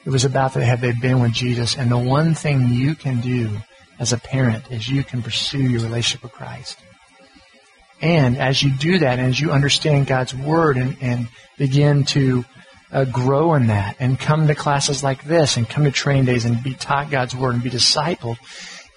It 0.05 0.11
was 0.11 0.27
about 0.27 0.53
that 0.53 0.65
had 0.65 0.83
they 0.83 0.93
been 0.93 1.23
with 1.23 1.33
Jesus. 1.33 1.79
And 1.79 1.91
the 1.91 1.97
one 1.97 2.35
thing 2.35 2.69
you 2.69 2.95
can 2.95 3.21
do 3.23 3.49
as 3.99 4.13
a 4.13 4.19
parent 4.19 4.71
is 4.71 4.89
you 4.89 5.03
can 5.03 5.23
pursue 5.23 5.63
your 5.63 5.81
relationship 5.81 6.23
with 6.23 6.33
Christ. 6.33 6.79
And 8.03 8.37
as 8.37 8.63
you 8.63 8.71
do 8.71 8.99
that, 8.99 9.19
and 9.19 9.29
as 9.29 9.41
you 9.41 9.51
understand 9.51 10.09
God's 10.09 10.35
Word 10.35 10.77
and, 10.77 10.97
and 11.01 11.29
begin 11.57 12.05
to 12.07 12.45
uh, 12.93 13.07
grow 13.07 13.55
in 13.55 13.69
that 13.69 13.97
and 13.99 14.21
come 14.21 14.49
to 14.49 14.55
classes 14.55 15.03
like 15.03 15.25
this 15.25 15.57
and 15.57 15.67
come 15.67 15.85
to 15.85 15.91
train 15.91 16.27
days 16.27 16.45
and 16.45 16.63
be 16.63 16.75
taught 16.75 17.11
God's 17.11 17.35
Word 17.35 17.55
and 17.55 17.63
be 17.63 17.71
discipled, 17.71 18.37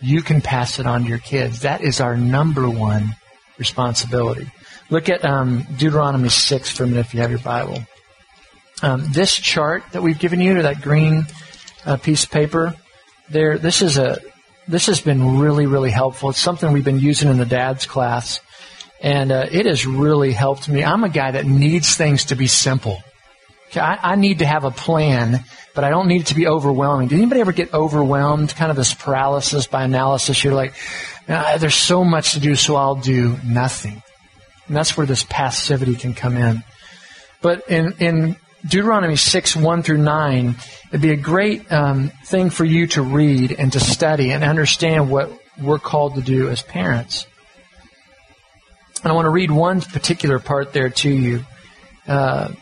you 0.02 0.22
can 0.22 0.42
pass 0.42 0.78
it 0.78 0.86
on 0.86 1.04
to 1.04 1.08
your 1.08 1.20
kids. 1.20 1.62
That 1.62 1.82
is 1.82 2.02
our 2.02 2.18
number 2.18 2.70
one 2.70 3.16
responsibility. 3.58 4.52
Look 4.90 5.10
at 5.10 5.26
um, 5.26 5.66
Deuteronomy 5.78 6.30
6 6.30 6.72
for 6.72 6.84
a 6.84 6.88
minute 6.88 7.08
if 7.08 7.14
you 7.14 7.22
have 7.22 7.32
your 7.32 7.40
Bible. 7.40 7.84
Um, 8.82 9.04
this 9.12 9.34
chart 9.34 9.84
that 9.94 10.04
we've 10.04 10.20
given 10.20 10.40
you, 10.42 10.62
that 10.62 10.82
green 10.82 11.26
uh, 11.86 11.98
piece 11.98 12.26
of 12.26 12.32
paper, 12.32 12.76
there. 13.30 13.58
This 13.58 13.82
is 13.82 13.98
a 13.98 14.20
this 14.68 14.88
has 14.88 15.02
been 15.02 15.40
really 15.40 15.66
really 15.66 15.92
helpful. 15.92 16.30
It's 16.30 16.40
something 16.40 16.72
we've 16.72 16.84
been 16.84 17.00
using 17.00 17.30
in 17.30 17.38
the 17.38 17.46
dad's 17.46 17.86
class, 17.86 18.42
and 19.02 19.32
uh, 19.32 19.48
it 19.52 19.66
has 19.66 19.86
really 19.86 20.34
helped 20.34 20.68
me. 20.68 20.84
I'm 20.84 21.04
a 21.04 21.10
guy 21.10 21.32
that 21.32 21.46
needs 21.46 21.96
things 21.96 22.26
to 22.26 22.36
be 22.36 22.48
simple. 22.48 23.02
Okay, 23.70 23.80
I, 23.80 24.12
I 24.12 24.16
need 24.16 24.40
to 24.40 24.46
have 24.46 24.64
a 24.64 24.72
plan, 24.72 25.44
but 25.74 25.84
I 25.84 25.90
don't 25.90 26.08
need 26.08 26.22
it 26.22 26.28
to 26.28 26.36
be 26.36 26.48
overwhelming. 26.48 27.08
Did 27.08 27.18
anybody 27.18 27.42
ever 27.42 27.52
get 27.52 27.74
overwhelmed? 27.74 28.56
Kind 28.56 28.72
of 28.72 28.78
this 28.78 28.94
paralysis 28.94 29.68
by 29.68 29.84
analysis. 29.84 30.44
You're 30.44 30.54
like, 30.54 30.74
ah, 31.28 31.58
there's 31.60 31.76
so 31.76 32.04
much 32.04 32.34
to 32.34 32.40
do, 32.40 32.56
so 32.56 32.76
I'll 32.76 32.96
do 32.96 33.38
nothing. 33.44 34.02
And 34.68 34.76
that's 34.76 34.98
where 34.98 35.06
this 35.06 35.24
passivity 35.24 35.96
can 35.96 36.14
come 36.14 36.38
in. 36.38 36.64
But 37.42 37.70
in, 37.70 37.94
in 38.00 38.36
Deuteronomy 38.68 39.16
6, 39.16 39.56
1 39.56 39.84
through 39.84 40.00
9, 40.00 40.56
it'd 40.90 41.02
be 41.02 41.12
a 41.12 41.16
great 41.16 41.72
um, 41.72 42.12
thing 42.26 42.50
for 42.50 42.66
you 42.66 42.88
to 42.88 43.02
read 43.02 43.52
and 43.52 43.72
to 43.74 43.80
study 43.80 44.32
and 44.32 44.44
understand 44.44 45.12
what 45.12 45.32
we're 45.62 45.80
called 45.80 46.16
to 46.16 46.22
do 46.22 46.50
as 46.50 46.62
parents. 46.64 47.28
And 49.04 49.12
I 49.12 49.16
want 49.16 49.26
to 49.26 49.30
read 49.30 49.52
one 49.52 49.82
particular 49.82 50.40
part 50.40 50.74
there 50.74 50.90
to 50.90 51.10
you. 51.10 51.46
Uh, 52.08 52.54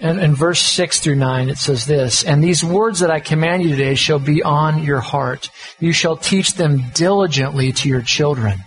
and 0.00 0.20
in 0.20 0.34
verse 0.34 0.60
6 0.60 1.00
through 1.00 1.14
9, 1.14 1.48
it 1.48 1.58
says 1.58 1.86
this, 1.86 2.24
And 2.24 2.42
these 2.42 2.64
words 2.64 3.00
that 3.00 3.10
I 3.10 3.20
command 3.20 3.62
you 3.62 3.70
today 3.70 3.94
shall 3.94 4.18
be 4.18 4.42
on 4.42 4.82
your 4.82 5.00
heart. 5.00 5.48
You 5.78 5.92
shall 5.92 6.16
teach 6.16 6.54
them 6.54 6.90
diligently 6.92 7.72
to 7.72 7.88
your 7.88 8.02
children 8.02 8.64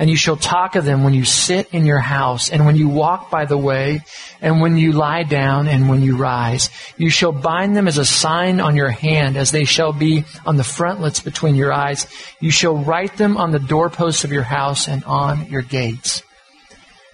and 0.00 0.08
you 0.08 0.16
shall 0.16 0.36
talk 0.36 0.76
of 0.76 0.86
them 0.86 1.04
when 1.04 1.12
you 1.12 1.26
sit 1.26 1.74
in 1.74 1.84
your 1.84 1.98
house, 1.98 2.48
and 2.48 2.64
when 2.64 2.74
you 2.74 2.88
walk 2.88 3.30
by 3.30 3.44
the 3.44 3.58
way, 3.58 4.00
and 4.40 4.62
when 4.62 4.78
you 4.78 4.92
lie 4.92 5.24
down, 5.24 5.68
and 5.68 5.90
when 5.90 6.00
you 6.02 6.16
rise. 6.16 6.70
You 6.96 7.10
shall 7.10 7.32
bind 7.32 7.76
them 7.76 7.86
as 7.86 7.98
a 7.98 8.04
sign 8.06 8.60
on 8.60 8.76
your 8.76 8.88
hand, 8.88 9.36
as 9.36 9.50
they 9.50 9.64
shall 9.64 9.92
be 9.92 10.24
on 10.46 10.56
the 10.56 10.64
frontlets 10.64 11.20
between 11.20 11.54
your 11.54 11.70
eyes. 11.70 12.06
You 12.40 12.50
shall 12.50 12.78
write 12.78 13.18
them 13.18 13.36
on 13.36 13.50
the 13.50 13.58
doorposts 13.58 14.24
of 14.24 14.32
your 14.32 14.42
house 14.42 14.88
and 14.88 15.04
on 15.04 15.50
your 15.50 15.60
gates. 15.60 16.22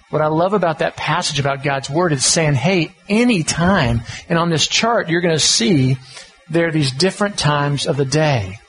What 0.09 0.21
I 0.21 0.27
love 0.27 0.53
about 0.53 0.79
that 0.79 0.95
passage 0.95 1.41
about 1.41 1.63
God's 1.63 1.89
Word 1.89 2.13
is 2.13 2.23
saying, 2.23 2.53
hey, 2.53 2.93
any 3.09 3.43
time, 3.43 4.01
and 4.29 4.39
on 4.39 4.49
this 4.49 4.65
chart, 4.65 5.09
you're 5.09 5.19
going 5.19 5.35
to 5.35 5.39
see 5.39 5.97
there 6.49 6.69
are 6.69 6.71
these 6.71 6.93
different 6.93 7.37
times 7.37 7.85
of 7.85 7.97
the 7.97 8.05
day. 8.05 8.59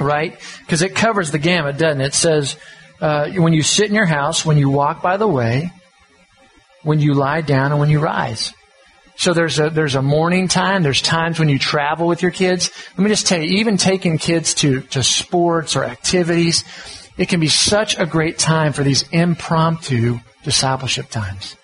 Right? 0.00 0.40
Because 0.60 0.80
it 0.80 0.94
covers 0.94 1.30
the 1.30 1.38
gamut, 1.38 1.76
doesn't 1.76 2.00
it? 2.00 2.06
It 2.06 2.14
says, 2.14 2.56
uh, 3.00 3.30
when 3.32 3.52
you 3.52 3.62
sit 3.62 3.88
in 3.88 3.94
your 3.94 4.06
house, 4.06 4.44
when 4.44 4.58
you 4.58 4.70
walk 4.70 5.02
by 5.02 5.16
the 5.16 5.26
way, 5.26 5.70
when 6.82 7.00
you 7.00 7.14
lie 7.14 7.40
down, 7.40 7.72
and 7.72 7.80
when 7.80 7.90
you 7.90 8.00
rise. 8.00 8.52
So 9.16 9.34
there's 9.34 9.58
a 9.58 9.70
there's 9.70 9.96
a 9.96 10.02
morning 10.02 10.46
time. 10.46 10.82
There's 10.82 11.02
times 11.02 11.38
when 11.38 11.48
you 11.48 11.58
travel 11.58 12.06
with 12.06 12.22
your 12.22 12.30
kids. 12.30 12.70
Let 12.96 13.02
me 13.02 13.08
just 13.10 13.26
tell 13.26 13.40
you, 13.40 13.58
even 13.58 13.76
taking 13.76 14.16
kids 14.16 14.54
to 14.54 14.82
to 14.82 15.02
sports 15.02 15.74
or 15.74 15.84
activities, 15.84 16.64
it 17.16 17.28
can 17.28 17.40
be 17.40 17.48
such 17.48 17.98
a 17.98 18.06
great 18.06 18.38
time 18.38 18.72
for 18.72 18.84
these 18.84 19.04
impromptu 19.10 20.20
discipleship 20.44 21.10
times. 21.10 21.56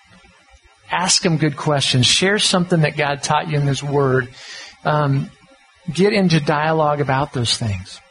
Ask 0.91 1.23
them 1.23 1.37
good 1.37 1.55
questions. 1.55 2.05
Share 2.05 2.39
something 2.39 2.81
that 2.81 2.97
God 2.97 3.23
taught 3.23 3.47
you 3.49 3.57
in 3.57 3.65
His 3.65 3.81
Word. 3.81 4.29
Um, 4.83 5.31
get 5.91 6.13
into 6.13 6.39
dialogue 6.39 6.99
about 6.99 7.33
those 7.33 7.57
things. 7.57 8.01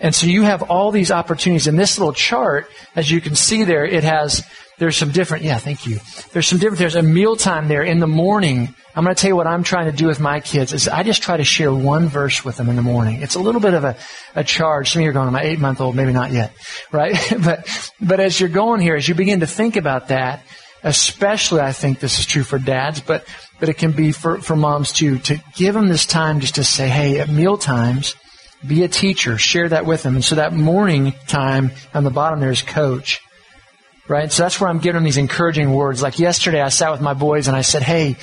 And 0.00 0.14
so 0.14 0.26
you 0.26 0.42
have 0.42 0.62
all 0.62 0.90
these 0.90 1.10
opportunities. 1.10 1.66
In 1.66 1.76
this 1.76 1.98
little 1.98 2.12
chart, 2.12 2.70
as 2.96 3.10
you 3.10 3.20
can 3.20 3.36
see 3.36 3.64
there, 3.64 3.84
it 3.84 4.04
has, 4.04 4.44
there's 4.78 4.96
some 4.96 5.12
different, 5.12 5.44
yeah, 5.44 5.58
thank 5.58 5.86
you. 5.86 6.00
There's 6.32 6.48
some 6.48 6.58
different, 6.58 6.78
there's 6.78 6.96
a 6.96 7.02
mealtime 7.02 7.68
there 7.68 7.82
in 7.82 8.00
the 8.00 8.06
morning. 8.06 8.74
I'm 8.96 9.04
going 9.04 9.14
to 9.14 9.20
tell 9.20 9.28
you 9.28 9.36
what 9.36 9.46
I'm 9.46 9.62
trying 9.62 9.90
to 9.90 9.96
do 9.96 10.06
with 10.06 10.20
my 10.20 10.40
kids 10.40 10.72
is 10.72 10.88
I 10.88 11.02
just 11.02 11.22
try 11.22 11.36
to 11.36 11.44
share 11.44 11.72
one 11.72 12.08
verse 12.08 12.44
with 12.44 12.56
them 12.56 12.68
in 12.68 12.76
the 12.76 12.82
morning. 12.82 13.22
It's 13.22 13.34
a 13.34 13.40
little 13.40 13.60
bit 13.60 13.74
of 13.74 13.84
a, 13.84 13.96
a 14.34 14.44
charge. 14.44 14.90
Some 14.90 15.00
of 15.00 15.04
you 15.04 15.10
are 15.10 15.12
going, 15.12 15.32
my 15.32 15.42
eight 15.42 15.60
month 15.60 15.80
old, 15.80 15.94
maybe 15.94 16.12
not 16.12 16.32
yet, 16.32 16.52
right? 16.92 17.16
but, 17.44 17.92
but 18.00 18.20
as 18.20 18.38
you're 18.38 18.48
going 18.48 18.80
here, 18.80 18.96
as 18.96 19.08
you 19.08 19.14
begin 19.14 19.40
to 19.40 19.46
think 19.46 19.76
about 19.76 20.08
that, 20.08 20.42
especially 20.82 21.60
I 21.60 21.72
think 21.72 21.98
this 21.98 22.18
is 22.18 22.26
true 22.26 22.42
for 22.42 22.58
dads, 22.58 23.00
but, 23.00 23.26
but 23.58 23.68
it 23.68 23.74
can 23.74 23.92
be 23.92 24.12
for, 24.12 24.38
for 24.38 24.54
moms 24.54 24.92
too, 24.92 25.18
to 25.20 25.40
give 25.54 25.74
them 25.74 25.88
this 25.88 26.04
time 26.04 26.40
just 26.40 26.56
to 26.56 26.64
say, 26.64 26.88
hey, 26.88 27.20
at 27.20 27.28
meal 27.28 27.56
times, 27.56 28.14
be 28.66 28.82
a 28.82 28.88
teacher. 28.88 29.38
Share 29.38 29.68
that 29.68 29.86
with 29.86 30.02
them. 30.02 30.14
And 30.14 30.24
so 30.24 30.36
that 30.36 30.52
morning 30.52 31.14
time 31.26 31.72
on 31.92 32.04
the 32.04 32.10
bottom 32.10 32.40
there 32.40 32.50
is 32.50 32.62
coach. 32.62 33.20
Right? 34.06 34.30
So 34.30 34.42
that's 34.42 34.60
where 34.60 34.68
I'm 34.68 34.80
giving 34.80 34.96
them 34.96 35.04
these 35.04 35.16
encouraging 35.16 35.72
words. 35.72 36.02
Like 36.02 36.18
yesterday 36.18 36.60
I 36.60 36.68
sat 36.68 36.92
with 36.92 37.00
my 37.00 37.14
boys 37.14 37.48
and 37.48 37.56
I 37.56 37.62
said, 37.62 37.82
hey, 37.82 38.16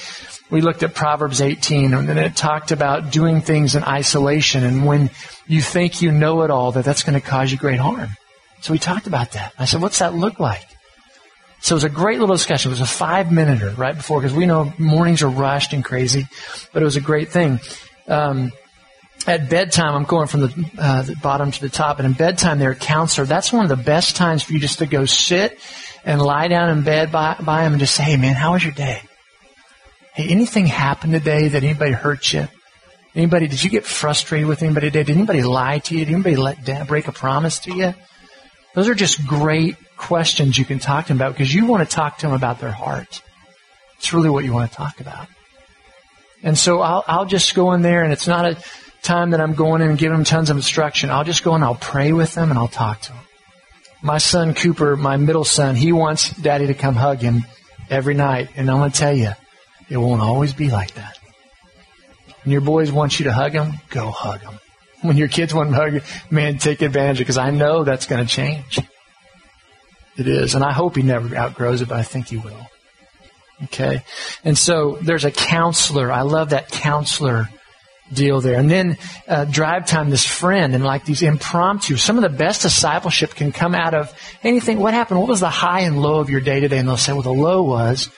we 0.51 0.61
looked 0.61 0.83
at 0.83 0.93
Proverbs 0.93 1.41
18 1.41 1.93
and 1.93 2.07
then 2.07 2.17
it 2.17 2.35
talked 2.35 2.71
about 2.71 3.11
doing 3.11 3.41
things 3.41 3.73
in 3.73 3.83
isolation 3.83 4.63
and 4.63 4.85
when 4.85 5.09
you 5.47 5.61
think 5.61 6.01
you 6.01 6.11
know 6.11 6.43
it 6.43 6.51
all 6.51 6.73
that 6.73 6.85
that's 6.85 7.03
going 7.03 7.19
to 7.19 7.25
cause 7.25 7.51
you 7.51 7.57
great 7.57 7.79
harm. 7.79 8.09
So 8.61 8.73
we 8.73 8.79
talked 8.79 9.07
about 9.07 9.31
that. 9.31 9.53
I 9.57 9.65
said, 9.65 9.81
what's 9.81 9.99
that 9.99 10.13
look 10.13 10.39
like? 10.39 10.67
So 11.61 11.73
it 11.73 11.77
was 11.77 11.83
a 11.83 11.89
great 11.89 12.19
little 12.19 12.35
discussion. 12.35 12.69
It 12.69 12.73
was 12.73 12.81
a 12.81 12.85
five 12.85 13.31
minuter 13.31 13.69
right 13.71 13.95
before 13.95 14.19
because 14.19 14.35
we 14.35 14.45
know 14.45 14.73
mornings 14.77 15.21
are 15.21 15.29
rushed 15.29 15.73
and 15.73 15.85
crazy, 15.85 16.27
but 16.73 16.81
it 16.81 16.85
was 16.85 16.95
a 16.95 17.01
great 17.01 17.29
thing. 17.29 17.59
Um, 18.07 18.51
at 19.27 19.49
bedtime, 19.49 19.95
I'm 19.95 20.03
going 20.03 20.27
from 20.27 20.41
the, 20.41 20.71
uh, 20.77 21.01
the, 21.03 21.15
bottom 21.15 21.51
to 21.51 21.61
the 21.61 21.69
top, 21.69 21.99
and 21.99 22.05
in 22.05 22.13
bedtime, 22.13 22.59
they're 22.59 22.71
a 22.71 22.75
counselor. 22.75 23.25
That's 23.25 23.51
one 23.51 23.63
of 23.63 23.69
the 23.69 23.83
best 23.83 24.15
times 24.15 24.43
for 24.43 24.53
you 24.53 24.59
just 24.59 24.79
to 24.79 24.85
go 24.85 25.05
sit 25.05 25.59
and 26.03 26.21
lie 26.21 26.47
down 26.47 26.69
in 26.69 26.83
bed 26.83 27.11
by, 27.11 27.35
by 27.39 27.63
them 27.63 27.73
and 27.73 27.79
just 27.79 27.95
say, 27.95 28.03
hey 28.03 28.17
man, 28.17 28.35
how 28.35 28.53
was 28.53 28.63
your 28.63 28.73
day? 28.73 29.01
Hey, 30.13 30.27
anything 30.29 30.65
happen 30.65 31.11
today 31.11 31.47
that 31.49 31.63
anybody 31.63 31.91
hurt 31.91 32.33
you? 32.33 32.47
Anybody, 33.15 33.47
did 33.47 33.63
you 33.63 33.69
get 33.69 33.85
frustrated 33.85 34.47
with 34.47 34.63
anybody 34.63 34.87
today? 34.87 35.03
Did 35.03 35.17
anybody 35.17 35.43
lie 35.43 35.79
to 35.79 35.97
you? 35.97 36.05
Did 36.05 36.13
anybody 36.13 36.35
let 36.37 36.63
down, 36.63 36.85
break 36.85 37.07
a 37.07 37.11
promise 37.11 37.59
to 37.59 37.73
you? 37.73 37.93
Those 38.73 38.87
are 38.87 38.95
just 38.95 39.25
great 39.27 39.75
questions 39.97 40.57
you 40.57 40.65
can 40.65 40.79
talk 40.79 41.05
to 41.05 41.07
them 41.09 41.17
about 41.17 41.33
because 41.33 41.53
you 41.53 41.65
want 41.65 41.87
to 41.87 41.95
talk 41.95 42.19
to 42.19 42.27
them 42.27 42.35
about 42.35 42.59
their 42.59 42.71
heart. 42.71 43.21
It's 43.97 44.13
really 44.13 44.29
what 44.29 44.45
you 44.45 44.53
want 44.53 44.71
to 44.71 44.77
talk 44.77 44.99
about. 44.99 45.27
And 46.43 46.57
so 46.57 46.81
I'll, 46.81 47.03
I'll 47.07 47.25
just 47.25 47.53
go 47.53 47.73
in 47.73 47.81
there 47.81 48.03
and 48.03 48.11
it's 48.11 48.27
not 48.27 48.45
a, 48.45 48.57
time 49.01 49.31
that 49.31 49.41
I'm 49.41 49.53
going 49.53 49.81
in 49.81 49.89
and 49.89 49.97
giving 49.97 50.17
them 50.17 50.25
tons 50.25 50.49
of 50.49 50.57
instruction. 50.57 51.09
I'll 51.09 51.23
just 51.23 51.43
go 51.43 51.53
and 51.55 51.63
I'll 51.63 51.75
pray 51.75 52.13
with 52.13 52.35
them 52.35 52.49
and 52.49 52.59
I'll 52.59 52.67
talk 52.67 53.01
to 53.01 53.11
them. 53.11 53.21
My 54.01 54.17
son 54.17 54.53
Cooper, 54.53 54.95
my 54.95 55.17
middle 55.17 55.43
son, 55.43 55.75
he 55.75 55.91
wants 55.91 56.31
daddy 56.31 56.67
to 56.67 56.73
come 56.73 56.95
hug 56.95 57.19
him 57.19 57.45
every 57.89 58.13
night. 58.13 58.49
And 58.55 58.69
I'm 58.69 58.77
going 58.77 58.91
to 58.91 58.97
tell 58.97 59.15
you, 59.15 59.31
it 59.89 59.97
won't 59.97 60.21
always 60.21 60.53
be 60.53 60.71
like 60.71 60.93
that. 60.95 61.17
When 62.43 62.51
your 62.51 62.61
boys 62.61 62.91
want 62.91 63.19
you 63.19 63.25
to 63.25 63.33
hug 63.33 63.51
them, 63.51 63.73
go 63.89 64.09
hug 64.09 64.41
them. 64.41 64.59
When 65.01 65.17
your 65.17 65.27
kids 65.27 65.53
want 65.53 65.69
to 65.69 65.75
hug 65.75 65.93
you, 65.93 66.01
man, 66.29 66.57
take 66.57 66.81
advantage 66.81 67.17
of 67.17 67.21
it 67.21 67.23
because 67.25 67.37
I 67.37 67.51
know 67.51 67.83
that's 67.83 68.05
going 68.05 68.25
to 68.25 68.31
change. 68.31 68.79
It 70.17 70.27
is. 70.27 70.55
And 70.55 70.63
I 70.63 70.71
hope 70.71 70.95
he 70.95 71.03
never 71.03 71.35
outgrows 71.35 71.81
it, 71.81 71.89
but 71.89 71.97
I 71.97 72.03
think 72.03 72.27
he 72.27 72.37
will. 72.37 72.67
Okay. 73.65 74.03
And 74.43 74.57
so 74.57 74.97
there's 75.01 75.25
a 75.25 75.31
counselor. 75.31 76.11
I 76.11 76.21
love 76.21 76.49
that 76.49 76.69
counselor 76.69 77.49
deal 78.13 78.41
there. 78.41 78.59
And 78.59 78.69
then 78.69 78.97
uh, 79.27 79.45
drive 79.45 79.85
time, 79.85 80.09
this 80.09 80.25
friend, 80.25 80.75
and 80.75 80.83
like 80.83 81.05
these 81.05 81.21
impromptu. 81.21 81.97
Some 81.97 82.17
of 82.17 82.23
the 82.23 82.29
best 82.29 82.61
discipleship 82.61 83.35
can 83.35 83.51
come 83.51 83.75
out 83.75 83.93
of 83.93 84.13
anything. 84.43 84.79
What 84.79 84.93
happened? 84.93 85.19
What 85.19 85.29
was 85.29 85.39
the 85.39 85.49
high 85.49 85.81
and 85.81 86.01
low 86.01 86.19
of 86.19 86.29
your 86.29 86.41
day 86.41 86.59
today? 86.59 86.77
And 86.77 86.87
they'll 86.87 86.97
say, 86.97 87.13
well, 87.13 87.21
the 87.21 87.31
low 87.31 87.63
was, 87.63 88.09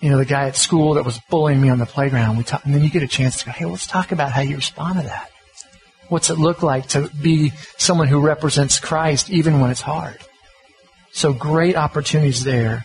you 0.00 0.10
know, 0.10 0.18
the 0.18 0.24
guy 0.24 0.48
at 0.48 0.56
school 0.56 0.94
that 0.94 1.04
was 1.04 1.18
bullying 1.30 1.60
me 1.60 1.68
on 1.68 1.78
the 1.78 1.86
playground. 1.86 2.38
We 2.38 2.44
talk, 2.44 2.64
and 2.64 2.74
then 2.74 2.82
you 2.82 2.90
get 2.90 3.02
a 3.02 3.08
chance 3.08 3.38
to 3.38 3.46
go, 3.46 3.52
hey, 3.52 3.64
let's 3.64 3.86
talk 3.86 4.12
about 4.12 4.32
how 4.32 4.42
you 4.42 4.56
respond 4.56 5.00
to 5.00 5.06
that. 5.06 5.30
What's 6.08 6.30
it 6.30 6.38
look 6.38 6.62
like 6.62 6.88
to 6.88 7.10
be 7.20 7.52
someone 7.78 8.06
who 8.06 8.20
represents 8.20 8.78
Christ 8.78 9.28
even 9.30 9.60
when 9.60 9.70
it's 9.70 9.80
hard? 9.80 10.18
So 11.12 11.32
great 11.32 11.76
opportunities 11.76 12.44
there. 12.44 12.84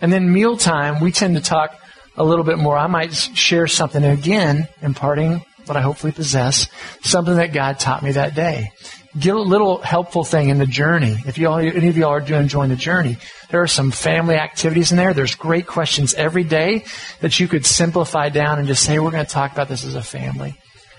And 0.00 0.12
then 0.12 0.32
mealtime, 0.32 1.00
we 1.00 1.12
tend 1.12 1.36
to 1.36 1.42
talk 1.42 1.78
a 2.16 2.24
little 2.24 2.44
bit 2.44 2.58
more, 2.58 2.76
I 2.76 2.86
might 2.86 3.14
share 3.14 3.66
something 3.66 4.04
again, 4.04 4.68
imparting 4.82 5.44
what 5.66 5.76
I 5.76 5.80
hopefully 5.82 6.12
possess, 6.12 6.68
something 7.02 7.36
that 7.36 7.52
God 7.52 7.78
taught 7.78 8.02
me 8.02 8.12
that 8.12 8.34
day. 8.34 8.72
Get 9.18 9.34
a 9.34 9.40
little 9.40 9.78
helpful 9.78 10.24
thing 10.24 10.48
in 10.48 10.58
the 10.58 10.66
journey. 10.66 11.16
If 11.26 11.38
you 11.38 11.48
all, 11.48 11.58
any 11.58 11.88
of 11.88 11.96
you 11.96 12.04
all 12.04 12.14
are 12.14 12.20
enjoying 12.20 12.70
the 12.70 12.76
journey, 12.76 13.16
there 13.50 13.60
are 13.60 13.66
some 13.66 13.90
family 13.90 14.36
activities 14.36 14.92
in 14.92 14.96
there. 14.96 15.14
There's 15.14 15.34
great 15.34 15.66
questions 15.66 16.14
every 16.14 16.44
day 16.44 16.84
that 17.20 17.38
you 17.40 17.48
could 17.48 17.66
simplify 17.66 18.28
down 18.28 18.58
and 18.58 18.68
just 18.68 18.84
say, 18.84 18.98
we're 18.98 19.10
going 19.10 19.26
to 19.26 19.30
talk 19.30 19.52
about 19.52 19.68
this 19.68 19.84
as 19.84 19.96
a 19.96 20.02
family. 20.02 20.56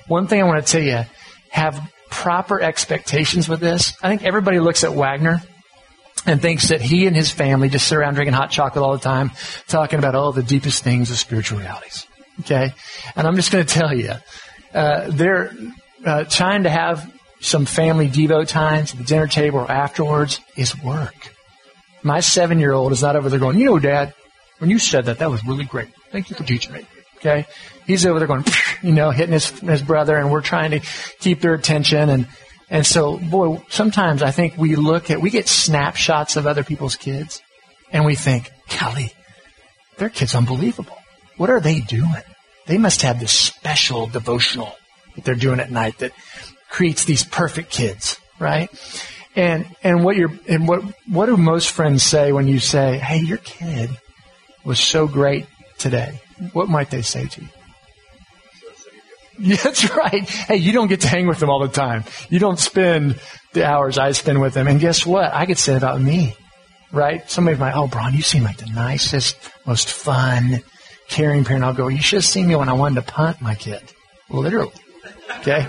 One 0.07 0.27
thing 0.27 0.41
I 0.41 0.45
want 0.45 0.65
to 0.65 0.71
tell 0.71 0.81
you, 0.83 1.05
have 1.49 1.91
proper 2.09 2.61
expectations 2.61 3.47
with 3.47 3.61
this. 3.61 3.97
I 4.01 4.09
think 4.09 4.23
everybody 4.23 4.59
looks 4.59 4.83
at 4.83 4.93
Wagner 4.93 5.41
and 6.25 6.41
thinks 6.41 6.69
that 6.69 6.81
he 6.81 7.07
and 7.07 7.15
his 7.15 7.31
family 7.31 7.69
just 7.69 7.87
sit 7.87 7.97
around 7.97 8.15
drinking 8.15 8.33
hot 8.33 8.51
chocolate 8.51 8.83
all 8.83 8.93
the 8.93 8.99
time, 8.99 9.31
talking 9.67 9.99
about 9.99 10.15
all 10.15 10.31
the 10.31 10.43
deepest 10.43 10.83
things 10.83 11.09
of 11.09 11.17
spiritual 11.17 11.59
realities. 11.59 12.05
Okay? 12.41 12.73
And 13.15 13.27
I'm 13.27 13.35
just 13.35 13.51
going 13.51 13.65
to 13.65 13.73
tell 13.73 13.93
you, 13.93 14.13
uh, 14.73 15.05
they're 15.09 15.53
uh, 16.05 16.23
trying 16.25 16.63
to 16.63 16.69
have 16.69 17.11
some 17.39 17.65
family 17.65 18.07
Devo 18.07 18.47
times 18.47 18.91
at 18.91 18.99
the 18.99 19.03
dinner 19.03 19.27
table 19.27 19.59
or 19.59 19.71
afterwards 19.71 20.39
is 20.55 20.79
work. 20.83 21.33
My 22.03 22.19
seven 22.19 22.59
year 22.59 22.71
old 22.71 22.91
is 22.91 23.01
not 23.01 23.15
over 23.15 23.29
there 23.29 23.39
going, 23.39 23.57
you 23.59 23.65
know, 23.65 23.79
Dad, 23.79 24.13
when 24.59 24.69
you 24.69 24.79
said 24.79 25.05
that, 25.05 25.19
that 25.19 25.29
was 25.29 25.45
really 25.45 25.65
great. 25.65 25.89
Thank 26.11 26.29
you 26.29 26.35
for 26.35 26.43
teaching 26.43 26.73
me. 26.73 26.85
Okay? 27.17 27.47
He's 27.85 28.05
over 28.05 28.19
there 28.19 28.27
going, 28.27 28.45
you 28.83 28.91
know, 28.91 29.11
hitting 29.11 29.33
his, 29.33 29.49
his 29.49 29.81
brother, 29.81 30.17
and 30.17 30.31
we're 30.31 30.41
trying 30.41 30.71
to 30.71 30.79
keep 31.19 31.41
their 31.41 31.53
attention. 31.53 32.09
And, 32.09 32.27
and 32.71 32.87
so, 32.87 33.17
boy, 33.17 33.61
sometimes 33.67 34.23
I 34.23 34.31
think 34.31 34.57
we 34.57 34.77
look 34.77 35.11
at, 35.11 35.21
we 35.21 35.29
get 35.29 35.49
snapshots 35.49 36.37
of 36.37 36.47
other 36.47 36.63
people's 36.63 36.95
kids, 36.95 37.41
and 37.91 38.05
we 38.05 38.15
think, 38.15 38.49
Kelly, 38.69 39.11
their 39.97 40.07
kid's 40.07 40.33
unbelievable. 40.33 40.97
What 41.35 41.49
are 41.49 41.59
they 41.59 41.81
doing? 41.81 42.23
They 42.67 42.77
must 42.77 43.01
have 43.01 43.19
this 43.19 43.33
special 43.33 44.07
devotional 44.07 44.73
that 45.15 45.25
they're 45.25 45.35
doing 45.35 45.59
at 45.59 45.69
night 45.69 45.97
that 45.97 46.13
creates 46.69 47.03
these 47.03 47.25
perfect 47.25 47.71
kids, 47.71 48.17
right? 48.39 48.69
And 49.35 49.65
and 49.83 50.05
what 50.05 50.15
you're 50.15 50.31
and 50.47 50.65
what 50.65 50.81
what 51.07 51.25
do 51.25 51.35
most 51.35 51.71
friends 51.71 52.03
say 52.03 52.31
when 52.31 52.47
you 52.47 52.59
say, 52.59 52.97
"Hey, 52.97 53.19
your 53.19 53.37
kid 53.37 53.89
was 54.63 54.79
so 54.79 55.07
great 55.07 55.47
today"? 55.77 56.21
What 56.53 56.69
might 56.69 56.89
they 56.89 57.01
say 57.01 57.27
to 57.27 57.41
you? 57.41 57.47
That's 59.63 59.89
right. 59.95 60.29
Hey, 60.29 60.57
you 60.57 60.71
don't 60.71 60.87
get 60.87 61.01
to 61.01 61.07
hang 61.07 61.25
with 61.25 61.39
them 61.39 61.49
all 61.49 61.59
the 61.59 61.67
time. 61.67 62.03
You 62.29 62.37
don't 62.37 62.59
spend 62.59 63.19
the 63.53 63.65
hours 63.65 63.97
I 63.97 64.11
spend 64.11 64.39
with 64.39 64.53
them. 64.53 64.67
And 64.67 64.79
guess 64.79 65.03
what? 65.05 65.33
I 65.33 65.47
could 65.47 65.57
say 65.57 65.75
about 65.75 65.99
me, 65.99 66.35
right? 66.91 67.27
Somebody 67.29 67.57
might, 67.57 67.73
oh, 67.73 67.87
Brown, 67.87 68.13
you 68.13 68.21
seem 68.21 68.43
like 68.43 68.57
the 68.57 68.67
nicest, 68.67 69.35
most 69.65 69.89
fun, 69.89 70.61
caring 71.09 71.43
parent. 71.43 71.63
I'll 71.63 71.73
go, 71.73 71.87
you 71.87 72.01
should 72.01 72.17
have 72.17 72.25
seen 72.25 72.47
me 72.47 72.55
when 72.55 72.69
I 72.69 72.73
wanted 72.73 73.03
to 73.03 73.11
punt 73.11 73.41
my 73.41 73.55
kid. 73.55 73.81
Literally. 74.29 74.73
Okay? 75.39 75.67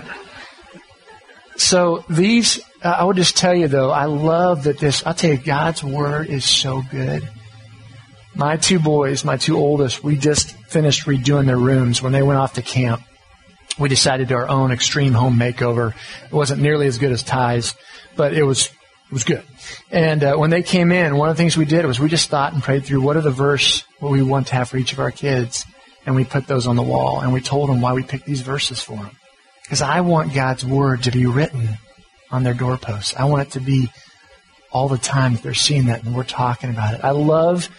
So 1.55 2.05
these, 2.09 2.59
uh, 2.83 2.89
I 2.89 3.03
would 3.03 3.15
just 3.15 3.35
tell 3.35 3.55
you 3.55 3.67
though, 3.67 3.89
I 3.89 4.05
love 4.05 4.65
that 4.65 4.77
this, 4.77 5.03
I'll 5.03 5.15
tell 5.15 5.31
you, 5.31 5.37
God's 5.37 5.83
Word 5.83 6.27
is 6.27 6.45
so 6.45 6.83
good. 6.91 7.27
My 8.35 8.57
two 8.57 8.79
boys, 8.79 9.25
my 9.25 9.37
two 9.37 9.57
oldest, 9.57 10.03
we 10.03 10.15
just 10.17 10.51
finished 10.67 11.07
redoing 11.07 11.47
their 11.47 11.57
rooms 11.57 12.03
when 12.03 12.11
they 12.11 12.21
went 12.21 12.39
off 12.39 12.53
to 12.53 12.61
camp. 12.61 13.01
We 13.79 13.89
decided 13.89 14.27
to 14.27 14.35
our 14.35 14.47
own 14.47 14.71
extreme 14.71 15.13
home 15.13 15.37
makeover. 15.37 15.93
It 16.25 16.33
wasn't 16.33 16.61
nearly 16.61 16.87
as 16.87 16.97
good 16.97 17.11
as 17.11 17.23
Ty's, 17.23 17.73
but 18.15 18.33
it 18.33 18.43
was 18.43 18.67
it 18.67 19.13
was 19.13 19.23
good. 19.23 19.43
And 19.91 20.23
uh, 20.23 20.35
when 20.35 20.49
they 20.49 20.63
came 20.63 20.91
in, 20.91 21.15
one 21.15 21.29
of 21.29 21.35
the 21.35 21.41
things 21.41 21.57
we 21.57 21.65
did 21.65 21.85
was 21.85 21.99
we 21.99 22.09
just 22.09 22.29
thought 22.29 22.53
and 22.53 22.61
prayed 22.61 22.85
through 22.85 23.01
what 23.01 23.17
are 23.17 23.21
the 23.21 23.31
verse 23.31 23.83
what 23.99 24.11
we 24.11 24.21
want 24.21 24.47
to 24.47 24.55
have 24.55 24.69
for 24.69 24.77
each 24.77 24.93
of 24.93 24.99
our 24.99 25.11
kids, 25.11 25.65
and 26.05 26.15
we 26.15 26.23
put 26.23 26.47
those 26.47 26.67
on 26.67 26.75
the 26.75 26.83
wall, 26.83 27.21
and 27.21 27.33
we 27.33 27.41
told 27.41 27.69
them 27.69 27.81
why 27.81 27.93
we 27.93 28.03
picked 28.03 28.25
these 28.25 28.41
verses 28.41 28.81
for 28.81 28.97
them. 28.97 29.11
Because 29.63 29.81
I 29.81 30.01
want 30.01 30.33
God's 30.33 30.65
word 30.65 31.03
to 31.03 31.11
be 31.11 31.25
written 31.25 31.77
on 32.29 32.43
their 32.43 32.53
doorposts. 32.53 33.15
I 33.15 33.25
want 33.25 33.47
it 33.47 33.51
to 33.51 33.59
be 33.59 33.89
all 34.71 34.89
the 34.89 34.97
time 34.97 35.33
that 35.33 35.43
they're 35.43 35.53
seeing 35.53 35.85
that 35.85 36.03
and 36.03 36.15
we're 36.15 36.23
talking 36.23 36.71
about 36.71 36.95
it. 36.95 37.03
I 37.03 37.11
love 37.11 37.69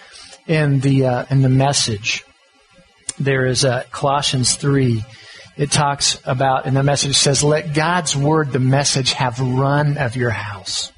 in 0.47 0.81
the 0.81 1.07
uh, 1.07 1.25
in 1.31 1.43
the 1.43 1.49
message 1.49 2.25
there 3.19 3.47
is 3.47 3.65
uh, 3.65 3.85
Colossians 3.91 4.55
three. 4.57 5.05
It 5.57 5.71
talks 5.71 6.21
about 6.25 6.67
in 6.67 6.75
the 6.75 6.83
message 6.83 7.17
says, 7.17 7.45
"Let 7.45 7.75
God's 7.75 8.17
word, 8.17 8.53
the 8.53 8.59
message, 8.59 9.13
have 9.13 9.39
run 9.39 9.99
of 9.99 10.17
your 10.17 10.31
house." 10.31 10.91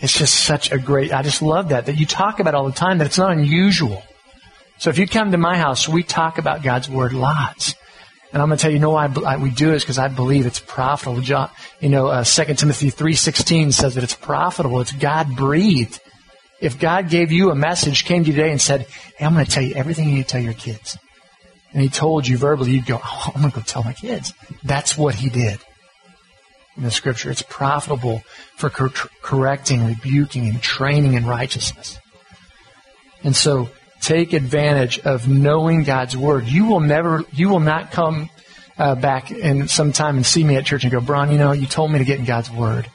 It's 0.00 0.16
just 0.16 0.34
such 0.34 0.72
a 0.72 0.78
great. 0.78 1.12
I 1.12 1.22
just 1.22 1.42
love 1.42 1.70
that 1.70 1.86
that 1.86 1.98
you 1.98 2.06
talk 2.06 2.40
about 2.40 2.54
all 2.54 2.66
the 2.66 2.72
time. 2.72 2.98
That 2.98 3.06
it's 3.06 3.18
not 3.18 3.32
unusual. 3.32 4.02
So 4.78 4.90
if 4.90 4.98
you 4.98 5.06
come 5.08 5.32
to 5.32 5.38
my 5.38 5.56
house, 5.56 5.88
we 5.88 6.02
talk 6.02 6.38
about 6.38 6.62
God's 6.62 6.88
word 6.88 7.12
lots. 7.12 7.74
And 8.32 8.42
I'm 8.42 8.48
going 8.48 8.58
to 8.58 8.62
tell 8.62 8.70
you, 8.70 8.76
you 8.76 8.80
know 8.80 8.90
why 8.90 9.10
I, 9.26 9.36
we 9.38 9.50
do 9.50 9.72
is 9.72 9.82
because 9.82 9.98
I 9.98 10.08
believe 10.08 10.44
it's 10.44 10.60
profitable. 10.60 11.22
John, 11.22 11.50
you 11.80 11.88
know, 11.88 12.08
uh, 12.08 12.24
2 12.24 12.54
Timothy 12.54 12.90
3.16 12.90 13.72
says 13.72 13.94
that 13.94 14.04
it's 14.04 14.14
profitable. 14.14 14.80
It's 14.80 14.92
God 14.92 15.34
breathed. 15.34 15.98
If 16.60 16.78
God 16.78 17.08
gave 17.08 17.32
you 17.32 17.50
a 17.50 17.54
message, 17.54 18.04
came 18.04 18.24
to 18.24 18.30
you 18.30 18.36
today 18.36 18.50
and 18.50 18.60
said, 18.60 18.82
hey, 19.16 19.24
I'm 19.24 19.32
going 19.32 19.46
to 19.46 19.50
tell 19.50 19.62
you 19.62 19.74
everything 19.74 20.10
you 20.10 20.16
need 20.16 20.24
to 20.24 20.28
tell 20.28 20.42
your 20.42 20.52
kids. 20.52 20.98
And 21.72 21.82
he 21.82 21.88
told 21.88 22.26
you 22.26 22.38
verbally, 22.38 22.72
you'd 22.72 22.86
go, 22.86 23.00
oh, 23.02 23.32
I'm 23.34 23.42
going 23.42 23.52
to 23.52 23.56
go 23.56 23.62
tell 23.62 23.84
my 23.84 23.92
kids. 23.92 24.32
That's 24.62 24.96
what 24.96 25.14
he 25.14 25.28
did 25.28 25.60
in 26.76 26.82
the 26.82 26.90
scripture. 26.90 27.30
It's 27.30 27.42
profitable 27.42 28.22
for 28.56 28.70
cor- 28.70 29.10
correcting, 29.22 29.86
rebuking, 29.86 30.48
and 30.48 30.62
training 30.62 31.14
in 31.14 31.26
righteousness. 31.26 31.98
And 33.22 33.36
so 33.36 33.68
take 34.00 34.32
advantage 34.32 35.00
of 35.00 35.28
knowing 35.28 35.82
God's 35.82 36.16
word. 36.16 36.46
You 36.46 36.66
will 36.66 36.80
never, 36.80 37.24
you 37.32 37.48
will 37.48 37.60
not 37.60 37.90
come 37.90 38.30
uh, 38.78 38.94
back 38.94 39.30
in 39.30 39.68
some 39.68 39.92
time 39.92 40.16
and 40.16 40.24
see 40.24 40.44
me 40.44 40.56
at 40.56 40.64
church 40.64 40.84
and 40.84 40.92
go, 40.92 41.00
Brown, 41.00 41.32
you 41.32 41.38
know, 41.38 41.52
you 41.52 41.66
told 41.66 41.90
me 41.90 41.98
to 41.98 42.04
get 42.04 42.18
in 42.18 42.24
God's 42.24 42.50
word. 42.50 42.88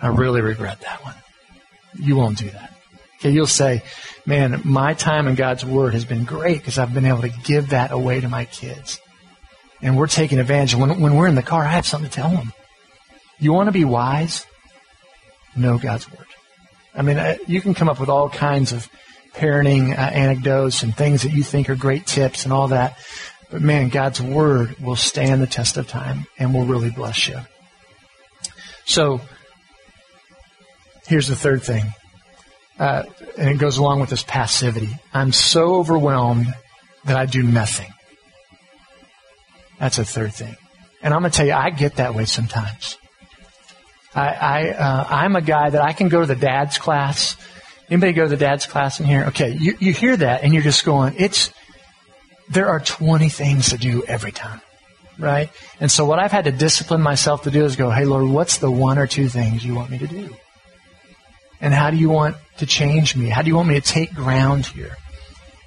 I 0.00 0.08
really 0.08 0.40
regret 0.40 0.80
that 0.82 1.04
one. 1.04 1.14
You 1.98 2.16
won't 2.16 2.38
do 2.38 2.48
that. 2.50 2.75
Okay, 3.18 3.30
you'll 3.30 3.46
say, 3.46 3.82
man, 4.26 4.60
my 4.64 4.94
time 4.94 5.26
in 5.26 5.34
God's 5.34 5.64
word 5.64 5.94
has 5.94 6.04
been 6.04 6.24
great 6.24 6.58
because 6.58 6.78
I've 6.78 6.92
been 6.92 7.06
able 7.06 7.22
to 7.22 7.32
give 7.44 7.70
that 7.70 7.90
away 7.90 8.20
to 8.20 8.28
my 8.28 8.44
kids. 8.44 9.00
And 9.80 9.96
we're 9.96 10.06
taking 10.06 10.38
advantage. 10.38 10.74
When, 10.74 11.00
when 11.00 11.16
we're 11.16 11.28
in 11.28 11.34
the 11.34 11.42
car, 11.42 11.64
I 11.64 11.72
have 11.72 11.86
something 11.86 12.10
to 12.10 12.14
tell 12.14 12.30
them. 12.30 12.52
You 13.38 13.52
want 13.52 13.68
to 13.68 13.72
be 13.72 13.84
wise? 13.84 14.46
Know 15.56 15.78
God's 15.78 16.10
word. 16.10 16.26
I 16.94 17.02
mean, 17.02 17.18
uh, 17.18 17.36
you 17.46 17.60
can 17.60 17.74
come 17.74 17.88
up 17.88 18.00
with 18.00 18.08
all 18.08 18.28
kinds 18.28 18.72
of 18.72 18.88
parenting 19.34 19.92
uh, 19.92 20.00
anecdotes 20.00 20.82
and 20.82 20.96
things 20.96 21.22
that 21.22 21.32
you 21.32 21.42
think 21.42 21.68
are 21.68 21.74
great 21.74 22.06
tips 22.06 22.44
and 22.44 22.52
all 22.52 22.68
that. 22.68 22.96
But 23.50 23.62
man, 23.62 23.90
God's 23.90 24.20
word 24.20 24.78
will 24.78 24.96
stand 24.96 25.40
the 25.40 25.46
test 25.46 25.76
of 25.76 25.86
time 25.86 26.26
and 26.38 26.52
will 26.52 26.64
really 26.64 26.90
bless 26.90 27.28
you. 27.28 27.38
So, 28.86 29.20
here's 31.06 31.28
the 31.28 31.36
third 31.36 31.62
thing. 31.62 31.92
Uh, 32.78 33.04
and 33.38 33.48
it 33.48 33.58
goes 33.58 33.78
along 33.78 34.00
with 34.00 34.10
this 34.10 34.22
passivity. 34.22 34.90
I'm 35.14 35.32
so 35.32 35.76
overwhelmed 35.76 36.54
that 37.04 37.16
I 37.16 37.26
do 37.26 37.42
nothing. 37.42 37.92
That's 39.78 39.98
a 39.98 40.04
third 40.04 40.34
thing. 40.34 40.56
And 41.02 41.14
I'm 41.14 41.20
going 41.20 41.30
to 41.30 41.36
tell 41.36 41.46
you, 41.46 41.52
I 41.52 41.70
get 41.70 41.96
that 41.96 42.14
way 42.14 42.24
sometimes. 42.24 42.98
I, 44.14 44.28
I 44.28 44.68
uh, 44.70 45.06
I'm 45.08 45.36
a 45.36 45.42
guy 45.42 45.70
that 45.70 45.82
I 45.82 45.92
can 45.92 46.08
go 46.08 46.20
to 46.20 46.26
the 46.26 46.36
dad's 46.36 46.78
class 46.78 47.36
Anybody 47.88 48.12
go 48.12 48.24
to 48.24 48.28
the 48.28 48.36
dad's 48.36 48.66
class 48.66 48.98
in 48.98 49.06
here? 49.06 49.26
Okay, 49.26 49.56
you, 49.58 49.76
you 49.78 49.92
hear 49.92 50.16
that 50.16 50.42
and 50.42 50.52
you're 50.52 50.62
just 50.62 50.84
going, 50.84 51.14
it's, 51.18 51.50
there 52.48 52.68
are 52.68 52.80
20 52.80 53.28
things 53.28 53.70
to 53.70 53.78
do 53.78 54.02
every 54.04 54.32
time, 54.32 54.60
right? 55.18 55.50
And 55.78 55.90
so 55.90 56.04
what 56.04 56.18
I've 56.18 56.32
had 56.32 56.46
to 56.46 56.52
discipline 56.52 57.00
myself 57.00 57.42
to 57.42 57.50
do 57.50 57.64
is 57.64 57.76
go, 57.76 57.90
hey 57.90 58.04
Lord, 58.04 58.28
what's 58.28 58.58
the 58.58 58.70
one 58.70 58.98
or 58.98 59.06
two 59.06 59.28
things 59.28 59.64
you 59.64 59.74
want 59.74 59.90
me 59.90 59.98
to 59.98 60.06
do? 60.06 60.34
And 61.60 61.72
how 61.72 61.90
do 61.90 61.96
you 61.96 62.08
want 62.08 62.36
to 62.58 62.66
change 62.66 63.16
me? 63.16 63.28
How 63.28 63.42
do 63.42 63.48
you 63.48 63.56
want 63.56 63.68
me 63.68 63.74
to 63.74 63.80
take 63.80 64.14
ground 64.14 64.66
here? 64.66 64.96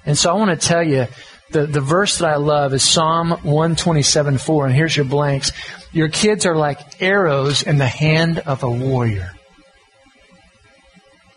And 0.06 0.16
so 0.16 0.30
I 0.30 0.34
want 0.34 0.58
to 0.58 0.66
tell 0.68 0.82
you, 0.82 1.06
the, 1.50 1.66
the 1.66 1.80
verse 1.80 2.18
that 2.18 2.28
I 2.28 2.36
love 2.36 2.72
is 2.74 2.82
Psalm 2.82 3.30
127 3.30 4.38
4, 4.38 4.66
and 4.66 4.74
here's 4.74 4.96
your 4.96 5.04
blanks. 5.04 5.50
Your 5.92 6.08
kids 6.08 6.46
are 6.46 6.54
like 6.54 7.02
arrows 7.02 7.62
in 7.62 7.78
the 7.78 7.88
hand 7.88 8.38
of 8.38 8.62
a 8.62 8.70
warrior 8.70 9.34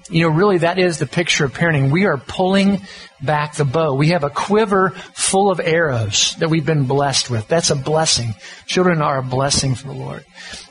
you 0.10 0.22
know, 0.22 0.30
really 0.30 0.60
that 0.60 0.80
is 0.80 1.00
the 1.00 1.06
picture 1.06 1.46
of 1.46 1.54
parenting. 1.54 1.92
We 1.92 2.06
are 2.06 2.18
pulling 2.18 2.82
back 3.22 3.56
the 3.56 3.66
bow. 3.66 3.94
We 3.94 4.10
have 4.10 4.24
a 4.24 4.30
quiver 4.30 4.90
full 5.14 5.50
of 5.50 5.60
arrows 5.60 6.36
that 6.40 6.50
we've 6.50 6.66
been 6.66 6.86
blessed 6.86 7.30
with. 7.30 7.48
That's 7.48 7.70
a 7.70 7.76
blessing. 7.76 8.36
Children 8.66 9.02
are 9.02 9.20
a 9.20 9.24
blessing 9.24 9.76
from 9.76 9.92
the 9.92 10.04
Lord. 10.04 10.26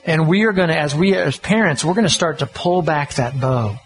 And 0.05 0.29
we 0.29 0.45
are 0.45 0.53
going 0.53 0.69
to, 0.69 0.79
as 0.79 0.95
we, 0.95 1.15
as 1.15 1.39
parents, 1.39 1.85
we're 1.85 1.95
going 1.95 2.07
to 2.07 2.11
start 2.11 2.41
to 2.41 2.47
pull 2.47 2.83
back 2.83 3.15
that 3.15 3.41
bow. 3.41 3.79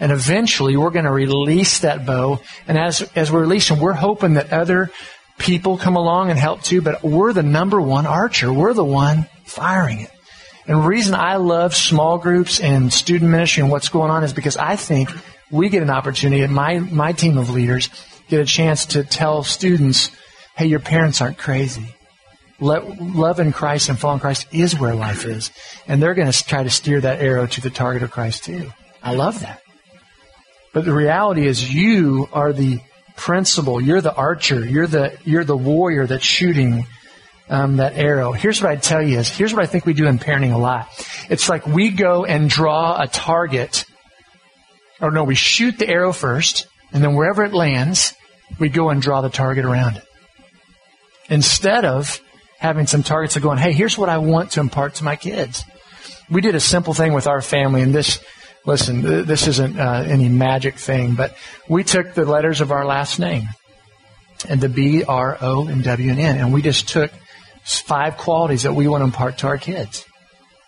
And 0.00 0.12
eventually 0.12 0.76
we're 0.76 0.90
going 0.90 1.04
to 1.04 1.12
release 1.12 1.80
that 1.80 2.06
bow. 2.06 2.40
And 2.66 2.78
as, 2.78 3.02
as 3.14 3.30
we're 3.30 3.42
releasing, 3.42 3.78
we're 3.78 3.92
hoping 3.92 4.34
that 4.34 4.52
other 4.52 4.90
people 5.36 5.76
come 5.76 5.96
along 5.96 6.30
and 6.30 6.38
help 6.38 6.62
too, 6.62 6.80
but 6.80 7.02
we're 7.02 7.32
the 7.32 7.42
number 7.42 7.80
one 7.80 8.06
archer. 8.06 8.52
We're 8.52 8.74
the 8.74 8.84
one 8.84 9.28
firing 9.44 10.00
it. 10.00 10.10
And 10.70 10.84
the 10.84 10.86
reason 10.86 11.16
I 11.16 11.34
love 11.34 11.74
small 11.74 12.16
groups 12.18 12.60
and 12.60 12.92
student 12.92 13.28
ministry 13.28 13.64
and 13.64 13.72
what's 13.72 13.88
going 13.88 14.12
on 14.12 14.22
is 14.22 14.32
because 14.32 14.56
I 14.56 14.76
think 14.76 15.10
we 15.50 15.68
get 15.68 15.82
an 15.82 15.90
opportunity, 15.90 16.42
and 16.42 16.54
my, 16.54 16.78
my 16.78 17.10
team 17.10 17.38
of 17.38 17.50
leaders 17.50 17.90
get 18.28 18.38
a 18.38 18.44
chance 18.44 18.86
to 18.86 19.02
tell 19.02 19.42
students, 19.42 20.12
hey, 20.56 20.66
your 20.66 20.78
parents 20.78 21.20
aren't 21.20 21.38
crazy. 21.38 21.92
Let, 22.60 23.02
love 23.02 23.40
in 23.40 23.50
Christ 23.50 23.88
and 23.88 23.98
following 23.98 24.20
Christ 24.20 24.46
is 24.52 24.78
where 24.78 24.94
life 24.94 25.24
is. 25.24 25.50
And 25.88 26.00
they're 26.00 26.14
going 26.14 26.30
to 26.30 26.44
try 26.44 26.62
to 26.62 26.70
steer 26.70 27.00
that 27.00 27.20
arrow 27.20 27.48
to 27.48 27.60
the 27.60 27.70
target 27.70 28.04
of 28.04 28.12
Christ 28.12 28.44
too. 28.44 28.70
I 29.02 29.14
love 29.14 29.40
that. 29.40 29.60
But 30.72 30.84
the 30.84 30.94
reality 30.94 31.48
is 31.48 31.74
you 31.74 32.28
are 32.32 32.52
the 32.52 32.78
principal. 33.16 33.80
You're 33.80 34.02
the 34.02 34.14
archer. 34.14 34.64
You're 34.64 34.86
the, 34.86 35.18
you're 35.24 35.42
the 35.42 35.56
warrior 35.56 36.06
that's 36.06 36.22
shooting 36.22 36.86
um, 37.50 37.76
that 37.78 37.94
arrow. 37.96 38.32
Here's 38.32 38.62
what 38.62 38.70
I'd 38.70 38.82
tell 38.82 39.02
you 39.02 39.18
is, 39.18 39.28
here's 39.28 39.52
what 39.52 39.62
I 39.62 39.66
think 39.66 39.84
we 39.84 39.92
do 39.92 40.06
in 40.06 40.18
parenting 40.18 40.54
a 40.54 40.58
lot. 40.58 40.88
It's 41.28 41.48
like 41.48 41.66
we 41.66 41.90
go 41.90 42.24
and 42.24 42.48
draw 42.48 42.98
a 42.98 43.08
target, 43.08 43.84
or 45.00 45.10
no, 45.10 45.24
we 45.24 45.34
shoot 45.34 45.76
the 45.76 45.88
arrow 45.88 46.12
first, 46.12 46.68
and 46.92 47.02
then 47.02 47.14
wherever 47.14 47.44
it 47.44 47.52
lands, 47.52 48.14
we 48.58 48.68
go 48.68 48.88
and 48.88 49.02
draw 49.02 49.20
the 49.20 49.28
target 49.28 49.64
around 49.64 49.96
it. 49.96 50.04
Instead 51.28 51.84
of 51.84 52.20
having 52.58 52.86
some 52.86 53.02
targets 53.02 53.36
of 53.36 53.42
going, 53.42 53.58
hey, 53.58 53.72
here's 53.72 53.98
what 53.98 54.08
I 54.08 54.18
want 54.18 54.52
to 54.52 54.60
impart 54.60 54.96
to 54.96 55.04
my 55.04 55.16
kids. 55.16 55.64
We 56.30 56.40
did 56.40 56.54
a 56.54 56.60
simple 56.60 56.94
thing 56.94 57.12
with 57.12 57.26
our 57.26 57.42
family, 57.42 57.82
and 57.82 57.92
this, 57.92 58.20
listen, 58.64 59.26
this 59.26 59.48
isn't 59.48 59.78
uh, 59.78 60.04
any 60.06 60.28
magic 60.28 60.76
thing, 60.76 61.14
but 61.14 61.36
we 61.68 61.82
took 61.82 62.14
the 62.14 62.24
letters 62.24 62.60
of 62.60 62.70
our 62.70 62.84
last 62.84 63.18
name 63.18 63.48
and 64.48 64.60
the 64.60 64.68
B, 64.68 65.02
R, 65.02 65.36
O, 65.40 65.66
and 65.66 65.82
W 65.82 66.10
and 66.10 66.20
N, 66.20 66.38
and 66.38 66.52
we 66.52 66.62
just 66.62 66.88
took 66.88 67.10
five 67.64 68.16
qualities 68.16 68.62
that 68.62 68.74
we 68.74 68.88
want 68.88 69.02
to 69.02 69.06
impart 69.06 69.38
to 69.38 69.46
our 69.46 69.58
kids. 69.58 70.06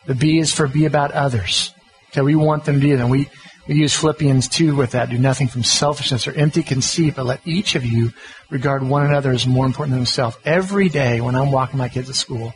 The 0.07 0.15
B 0.15 0.39
is 0.39 0.53
for 0.53 0.67
be 0.67 0.85
about 0.85 1.13
others. 1.13 1.73
Okay, 2.11 2.23
we 2.23 2.35
want 2.35 2.65
them 2.65 2.81
to 2.81 2.87
do 2.87 2.97
that. 2.97 3.09
We, 3.09 3.29
we 3.69 3.77
use 3.77 3.95
Philippians 3.95 4.49
2 4.49 4.75
with 4.75 4.93
that. 4.93 5.11
Do 5.11 5.19
nothing 5.19 5.49
from 5.49 5.63
selfishness 5.63 6.27
or 6.27 6.33
empty 6.33 6.63
conceit, 6.63 7.15
but 7.17 7.27
let 7.27 7.41
each 7.47 7.75
of 7.75 7.85
you 7.85 8.13
regard 8.51 8.83
one 8.83 9.07
another 9.07 9.31
as 9.31 9.47
more 9.47 9.65
important 9.65 9.93
than 9.93 10.01
himself. 10.01 10.39
Every 10.45 10.89
day 10.89 11.21
when 11.21 11.37
I'm 11.37 11.53
walking 11.53 11.79
my 11.79 11.89
kids 11.89 12.09
to 12.09 12.15
school, 12.15 12.53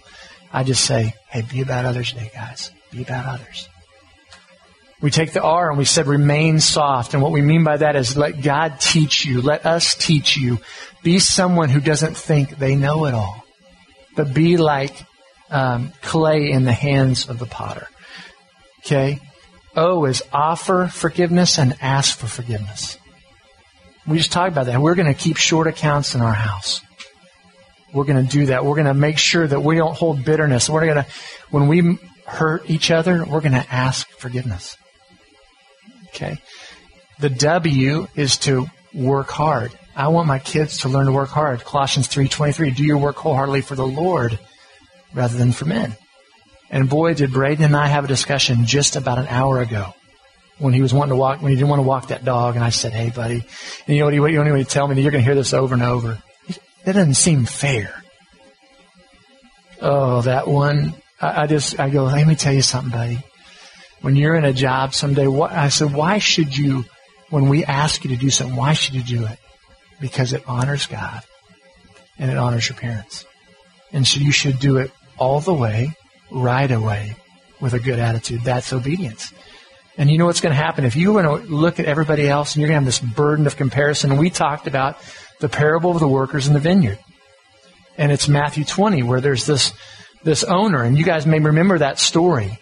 I 0.53 0.65
just 0.65 0.85
say, 0.85 1.15
hey, 1.29 1.43
be 1.43 1.63
about 1.63 1.85
others 1.85 2.13
today, 2.13 2.31
guys. 2.35 2.73
Be 2.91 3.03
about 3.03 3.27
others. 3.27 3.69
We 5.01 5.11
take 5.11 5.33
the 5.33 5.43
R 5.43 5.69
and 5.69 5.79
we 5.79 5.85
said 5.85 6.07
remain 6.07 6.59
soft. 6.59 7.15
And 7.15 7.23
what 7.23 7.33
we 7.33 7.43
mean 7.43 7.65
by 7.65 7.77
that 7.77 7.97
is 7.97 8.17
let 8.17 8.43
God 8.43 8.81
teach 8.81 9.25
you. 9.25 9.41
Let 9.41 9.65
us 9.65 9.95
teach 9.95 10.37
you. 10.37 10.59
Be 11.03 11.19
someone 11.19 11.69
who 11.69 11.81
doesn't 11.81 12.17
think 12.17 12.59
they 12.59 12.75
know 12.75 13.05
it 13.07 13.15
all 13.15 13.46
but 14.17 14.35
be 14.35 14.57
like 14.57 15.05
um, 15.51 15.93
clay 16.03 16.51
in 16.51 16.65
the 16.65 16.73
hands 16.73 17.29
of 17.29 17.39
the 17.39 17.47
potter. 17.47 17.87
Okay? 18.81 19.21
O 19.77 20.05
is 20.07 20.23
offer 20.33 20.89
forgiveness 20.91 21.59
and 21.59 21.77
ask 21.81 22.19
for 22.19 22.27
forgiveness. 22.27 22.99
We 24.07 24.19
just 24.19 24.33
talked 24.33 24.53
about 24.53 24.67
that. 24.67 24.81
We're 24.81 24.95
going 24.95 25.13
to 25.13 25.19
keep 25.19 25.37
short 25.37 25.67
accounts 25.67 26.15
in 26.15 26.23
our 26.23 26.33
house. 26.33 26.81
We're 27.93 28.05
going 28.05 28.25
to 28.25 28.31
do 28.31 28.47
that. 28.47 28.65
We're 28.65 28.75
going 28.75 28.87
to 28.87 28.95
make 28.95 29.19
sure 29.19 29.47
that 29.47 29.61
we 29.61 29.77
don't 29.77 29.97
hold 29.97 30.25
bitterness. 30.25 30.69
We're 30.69 30.85
going 30.85 31.05
to, 31.05 31.07
when 31.51 31.69
we 31.69 31.99
hurt 32.27 32.69
each 32.71 32.91
other, 32.91 33.25
we're 33.25 33.41
going 33.41 33.53
to 33.53 33.67
ask 33.73 34.09
forgiveness. 34.11 34.77
Okay? 36.09 36.39
The 37.19 37.31
W 37.31 38.07
is 38.15 38.37
to 38.39 38.67
work 38.95 39.31
hard. 39.31 39.73
I 39.97 40.09
want 40.09 40.29
my 40.29 40.39
kids 40.39 40.79
to 40.79 40.91
learn 40.91 41.07
to 41.07 41.13
work 41.13 41.31
hard. 41.31 41.65
Colossians 41.65 42.07
3.23, 42.09 42.77
do 42.77 42.85
your 42.85 42.99
work 42.99 43.17
wholeheartedly 43.17 43.63
for 43.63 43.75
the 43.75 43.87
Lord 43.87 44.39
rather 45.15 45.39
than 45.39 45.53
for 45.53 45.65
men. 45.65 45.97
And 46.71 46.91
boy, 46.91 47.15
did 47.15 47.33
Braden 47.33 47.65
and 47.65 47.75
I 47.75 47.87
have 47.87 48.05
a 48.05 48.09
discussion 48.09 48.67
just 48.67 48.97
about 48.97 49.19
an 49.19 49.27
hour 49.29 49.61
ago 49.61 49.95
when 50.59 50.75
he 50.75 50.83
was 50.83 50.93
wanting 50.93 51.11
to 51.11 51.17
walk, 51.17 51.41
when 51.41 51.51
he 51.51 51.57
didn't 51.57 51.71
want 51.71 51.81
to 51.81 51.89
walk 51.89 52.09
that 52.09 52.27
dog. 52.27 52.57
And 52.57 52.65
I 52.65 52.69
said, 52.69 52.93
hey, 52.93 53.09
buddy, 53.09 53.47
and 53.87 53.97
you 53.97 54.01
know 54.01 54.21
what 54.21 54.33
you 54.33 54.45
know 54.45 54.51
what 54.51 54.59
he 54.59 54.65
tell 54.65 54.87
me? 54.87 55.01
You're 55.01 55.13
going 55.13 55.23
to 55.23 55.27
hear 55.27 55.35
this 55.35 55.55
over 55.55 55.73
and 55.73 55.83
over. 55.83 56.23
That 56.85 56.93
doesn't 56.93 57.15
seem 57.15 57.47
fair. 57.47 58.03
Oh, 59.81 60.21
that 60.23 60.47
one. 60.47 60.95
I, 61.21 61.43
I 61.43 61.47
just, 61.47 61.81
I 61.81 61.89
go, 61.89 62.05
let 62.05 62.27
me 62.27 62.35
tell 62.35 62.53
you 62.53 62.63
something, 62.63 62.93
buddy. 62.93 63.19
When 64.03 64.15
you're 64.15 64.35
in 64.35 64.45
a 64.45 64.53
job 64.53 64.93
someday, 64.93 65.27
what, 65.27 65.53
I 65.53 65.69
said, 65.69 65.95
why 65.95 66.19
should 66.19 66.57
you, 66.57 66.85
when 67.31 67.49
we 67.49 67.65
ask 67.65 68.05
you 68.05 68.11
to 68.11 68.17
do 68.17 68.29
something, 68.29 68.57
why 68.57 68.75
should 68.75 68.95
you 68.95 69.03
do 69.03 69.25
it? 69.25 69.39
Because 70.01 70.33
it 70.33 70.43
honors 70.47 70.87
God 70.87 71.23
and 72.19 72.31
it 72.31 72.37
honors 72.37 72.69
your 72.69 72.79
parents. 72.79 73.25
And 73.93 74.07
so 74.07 74.21
you 74.21 74.33
should 74.33 74.59
do 74.59 74.79
it 74.79 74.91
all 75.19 75.41
the 75.41 75.55
way, 75.55 75.93
right 76.31 76.71
away, 76.71 77.17
with 77.61 77.75
a 77.75 77.79
good 77.79 77.99
attitude. 77.99 78.43
That's 78.43 78.73
obedience. 78.73 79.33
And 79.99 80.11
you 80.11 80.19
know 80.19 80.27
what's 80.27 80.41
going 80.41 80.55
to 80.55 80.63
happen? 80.63 80.85
If 80.85 80.97
you 80.97 81.15
want 81.15 81.27
to 81.27 81.55
look 81.55 81.81
at 81.81 81.87
everybody 81.87 82.29
else 82.29 82.55
and 82.55 82.61
you're 82.61 82.69
going 82.69 82.81
to 82.81 82.85
have 82.85 83.03
this 83.03 83.15
burden 83.15 83.47
of 83.47 83.57
comparison, 83.57 84.19
we 84.19 84.29
talked 84.29 84.67
about 84.67 84.99
the 85.41 85.49
parable 85.49 85.93
of 85.93 86.01
the 86.01 86.09
workers 86.09 86.47
in 86.47 86.53
the 86.53 86.61
vineyard. 86.61 86.99
And 87.97 88.13
it's 88.13 88.29
Matthew 88.29 88.65
20 88.65 89.03
where 89.03 89.23
there's 89.23 89.47
this, 89.47 89.73
this 90.23 90.45
owner, 90.45 90.83
and 90.83 90.99
you 90.99 91.05
guys 91.05 91.27
may 91.27 91.39
remember 91.39 91.79
that 91.79 91.99
story. 91.99 92.59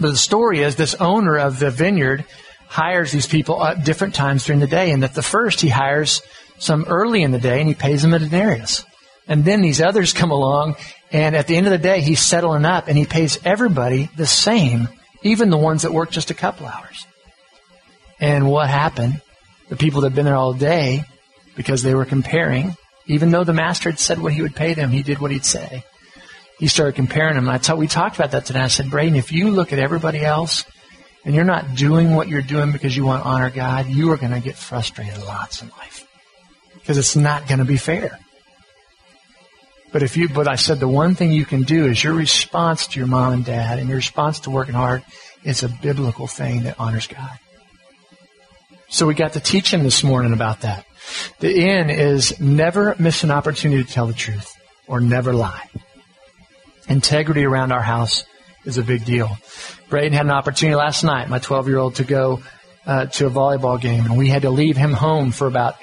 But 0.00 0.10
the 0.10 0.16
story 0.16 0.60
is 0.60 0.74
this 0.74 0.94
owner 0.96 1.38
of 1.38 1.60
the 1.60 1.70
vineyard 1.70 2.24
hires 2.66 3.12
these 3.12 3.26
people 3.26 3.64
at 3.64 3.84
different 3.84 4.14
times 4.14 4.44
during 4.44 4.60
the 4.60 4.66
day, 4.66 4.90
and 4.90 5.02
that 5.02 5.14
the 5.14 5.22
first 5.22 5.60
he 5.60 5.68
hires 5.68 6.22
some 6.58 6.84
early 6.88 7.22
in 7.22 7.30
the 7.30 7.38
day 7.38 7.60
and 7.60 7.68
he 7.68 7.74
pays 7.74 8.02
them 8.02 8.14
a 8.14 8.18
denarius. 8.18 8.84
And 9.26 9.44
then 9.44 9.60
these 9.60 9.80
others 9.80 10.12
come 10.12 10.30
along 10.30 10.76
and 11.12 11.36
at 11.36 11.46
the 11.46 11.56
end 11.56 11.66
of 11.66 11.72
the 11.72 11.78
day 11.78 12.00
he's 12.00 12.20
settling 12.20 12.64
up 12.64 12.88
and 12.88 12.96
he 12.96 13.06
pays 13.06 13.38
everybody 13.44 14.10
the 14.16 14.26
same, 14.26 14.88
even 15.22 15.50
the 15.50 15.58
ones 15.58 15.82
that 15.82 15.92
work 15.92 16.10
just 16.10 16.30
a 16.30 16.34
couple 16.34 16.66
hours. 16.66 17.06
And 18.20 18.50
what 18.50 18.68
happened? 18.68 19.20
The 19.68 19.76
people 19.76 20.00
that 20.00 20.10
had 20.10 20.16
been 20.16 20.24
there 20.24 20.34
all 20.34 20.54
day, 20.54 21.04
because 21.56 21.82
they 21.82 21.94
were 21.94 22.04
comparing, 22.04 22.76
even 23.06 23.30
though 23.30 23.44
the 23.44 23.52
master 23.52 23.90
had 23.90 23.98
said 23.98 24.18
what 24.18 24.32
he 24.32 24.42
would 24.42 24.56
pay 24.56 24.74
them, 24.74 24.90
he 24.90 25.02
did 25.02 25.18
what 25.18 25.30
he'd 25.30 25.44
say. 25.44 25.84
He 26.58 26.66
started 26.66 26.96
comparing 26.96 27.36
them. 27.36 27.48
I 27.48 27.60
we 27.74 27.86
talked 27.86 28.16
about 28.16 28.32
that 28.32 28.46
today. 28.46 28.60
I 28.60 28.68
said, 28.68 28.90
Braden, 28.90 29.14
if 29.14 29.30
you 29.30 29.50
look 29.50 29.72
at 29.72 29.78
everybody 29.78 30.20
else 30.24 30.64
and 31.24 31.34
you're 31.34 31.44
not 31.44 31.76
doing 31.76 32.14
what 32.14 32.28
you're 32.28 32.42
doing 32.42 32.72
because 32.72 32.96
you 32.96 33.04
want 33.04 33.22
to 33.22 33.28
honor 33.28 33.50
God, 33.50 33.86
you 33.86 34.10
are 34.10 34.16
going 34.16 34.32
to 34.32 34.40
get 34.40 34.56
frustrated 34.56 35.22
lots 35.24 35.62
in 35.62 35.68
life 35.68 36.07
because 36.88 36.96
it's 36.96 37.16
not 37.16 37.46
going 37.46 37.58
to 37.58 37.66
be 37.66 37.76
fair. 37.76 38.18
But 39.92 40.02
if 40.02 40.16
you, 40.16 40.30
but 40.30 40.48
I 40.48 40.54
said 40.54 40.80
the 40.80 40.88
one 40.88 41.14
thing 41.14 41.32
you 41.32 41.44
can 41.44 41.64
do 41.64 41.84
is 41.84 42.02
your 42.02 42.14
response 42.14 42.86
to 42.86 42.98
your 42.98 43.06
mom 43.06 43.34
and 43.34 43.44
dad 43.44 43.78
and 43.78 43.90
your 43.90 43.96
response 43.96 44.40
to 44.40 44.50
working 44.50 44.72
hard 44.72 45.04
is 45.44 45.62
a 45.62 45.68
biblical 45.68 46.26
thing 46.26 46.62
that 46.62 46.80
honors 46.80 47.06
God. 47.06 47.38
So 48.88 49.06
we 49.06 49.12
got 49.12 49.34
to 49.34 49.40
teach 49.40 49.70
him 49.70 49.82
this 49.82 50.02
morning 50.02 50.32
about 50.32 50.62
that. 50.62 50.86
The 51.40 51.68
N 51.68 51.90
is 51.90 52.40
never 52.40 52.96
miss 52.98 53.22
an 53.22 53.30
opportunity 53.30 53.84
to 53.84 53.92
tell 53.92 54.06
the 54.06 54.14
truth 54.14 54.50
or 54.86 54.98
never 54.98 55.34
lie. 55.34 55.68
Integrity 56.88 57.44
around 57.44 57.70
our 57.70 57.82
house 57.82 58.24
is 58.64 58.78
a 58.78 58.82
big 58.82 59.04
deal. 59.04 59.36
Braden 59.90 60.14
had 60.14 60.24
an 60.24 60.32
opportunity 60.32 60.74
last 60.74 61.04
night, 61.04 61.28
my 61.28 61.38
12 61.38 61.68
year 61.68 61.76
old, 61.76 61.96
to 61.96 62.04
go 62.04 62.40
uh, 62.86 63.04
to 63.04 63.26
a 63.26 63.30
volleyball 63.30 63.78
game, 63.78 64.06
and 64.06 64.16
we 64.16 64.30
had 64.30 64.42
to 64.42 64.50
leave 64.50 64.78
him 64.78 64.94
home 64.94 65.32
for 65.32 65.46
about 65.46 65.76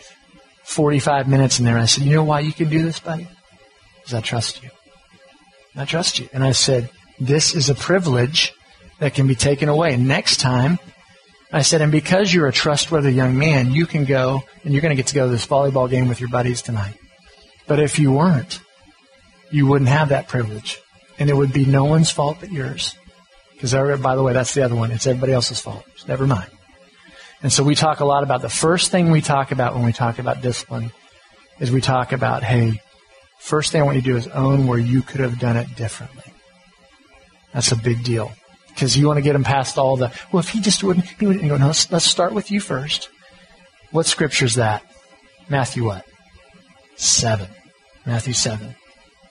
45 0.65 1.27
minutes 1.27 1.59
in 1.59 1.65
there. 1.65 1.75
And 1.75 1.83
I 1.83 1.85
said, 1.85 2.03
You 2.03 2.15
know 2.15 2.23
why 2.23 2.41
you 2.41 2.51
can 2.51 2.69
do 2.69 2.83
this, 2.83 2.99
buddy? 2.99 3.27
Because 3.97 4.13
I 4.13 4.21
trust 4.21 4.63
you. 4.63 4.69
I 5.75 5.85
trust 5.85 6.19
you. 6.19 6.27
And 6.33 6.43
I 6.43 6.51
said, 6.51 6.89
This 7.19 7.55
is 7.55 7.69
a 7.69 7.75
privilege 7.75 8.53
that 8.99 9.13
can 9.13 9.27
be 9.27 9.35
taken 9.35 9.69
away. 9.69 9.95
Next 9.95 10.39
time, 10.39 10.79
I 11.51 11.61
said, 11.61 11.81
and 11.81 11.91
because 11.91 12.33
you're 12.33 12.47
a 12.47 12.53
trustworthy 12.53 13.11
young 13.11 13.37
man, 13.37 13.71
you 13.71 13.85
can 13.85 14.05
go 14.05 14.43
and 14.63 14.73
you're 14.73 14.81
going 14.81 14.95
to 14.95 15.01
get 15.01 15.07
to 15.07 15.15
go 15.15 15.25
to 15.25 15.31
this 15.31 15.45
volleyball 15.45 15.89
game 15.89 16.07
with 16.07 16.19
your 16.19 16.29
buddies 16.29 16.61
tonight. 16.61 16.95
But 17.67 17.79
if 17.79 17.99
you 17.99 18.11
weren't, 18.11 18.59
you 19.51 19.67
wouldn't 19.67 19.89
have 19.89 20.09
that 20.09 20.27
privilege. 20.27 20.81
And 21.17 21.29
it 21.29 21.35
would 21.35 21.53
be 21.53 21.65
no 21.65 21.85
one's 21.85 22.11
fault 22.11 22.37
but 22.39 22.51
yours. 22.51 22.97
Because, 23.53 23.73
by 23.99 24.15
the 24.15 24.23
way, 24.23 24.33
that's 24.33 24.53
the 24.53 24.63
other 24.63 24.75
one. 24.75 24.91
It's 24.91 25.07
everybody 25.07 25.31
else's 25.33 25.61
fault. 25.61 25.85
So 25.95 26.07
never 26.07 26.27
mind. 26.27 26.49
And 27.45 27.53
so 27.53 27.63
we 27.63 27.75
talk 27.75 27.99
a 27.99 28.05
lot 28.05 28.23
about 28.23 28.41
the 28.41 28.49
first 28.49 28.89
thing 28.89 29.11
we 29.11 29.21
talk 29.21 29.51
about 29.51 29.75
when 29.75 29.85
we 29.85 29.93
talk 29.93 30.17
about 30.17 30.41
discipline 30.41 30.91
is 31.59 31.69
we 31.69 31.79
talk 31.79 32.11
about, 32.11 32.41
hey, 32.41 32.81
first 33.37 33.71
thing 33.71 33.81
I 33.81 33.85
want 33.85 33.97
you 33.97 34.01
to 34.01 34.09
do 34.13 34.17
is 34.17 34.25
own 34.29 34.65
where 34.65 34.79
you 34.79 35.03
could 35.03 35.19
have 35.19 35.37
done 35.37 35.55
it 35.55 35.75
differently. 35.75 36.23
That's 37.53 37.71
a 37.71 37.75
big 37.75 38.03
deal. 38.03 38.31
Because 38.69 38.97
you 38.97 39.05
want 39.05 39.17
to 39.17 39.21
get 39.21 39.35
him 39.35 39.43
past 39.43 39.77
all 39.77 39.95
the, 39.95 40.11
well, 40.31 40.39
if 40.39 40.49
he 40.49 40.59
just 40.59 40.83
wouldn't, 40.83 41.05
he 41.05 41.27
wouldn't 41.27 41.47
go, 41.47 41.55
no, 41.55 41.67
let's, 41.67 41.91
let's 41.91 42.05
start 42.05 42.33
with 42.33 42.49
you 42.49 42.59
first. 42.59 43.09
What 43.91 44.07
scripture 44.07 44.45
is 44.45 44.55
that? 44.55 44.83
Matthew 45.47 45.85
what? 45.85 46.03
Seven. 46.95 47.47
Matthew 48.07 48.33
seven. 48.33 48.73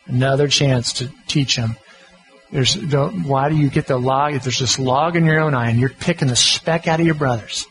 Another 0.06 0.46
chance 0.46 0.92
to 0.92 1.10
teach 1.26 1.56
him. 1.56 1.74
There's, 2.52 2.76
why 2.76 3.48
do 3.48 3.56
you 3.56 3.70
get 3.70 3.88
the 3.88 3.98
log? 3.98 4.34
If 4.34 4.44
there's 4.44 4.60
this 4.60 4.78
log 4.78 5.16
in 5.16 5.24
your 5.24 5.40
own 5.40 5.52
eye 5.52 5.70
and 5.70 5.80
you're 5.80 5.88
picking 5.88 6.28
the 6.28 6.36
speck 6.36 6.86
out 6.86 7.00
of 7.00 7.06
your 7.06 7.16
brother's, 7.16 7.66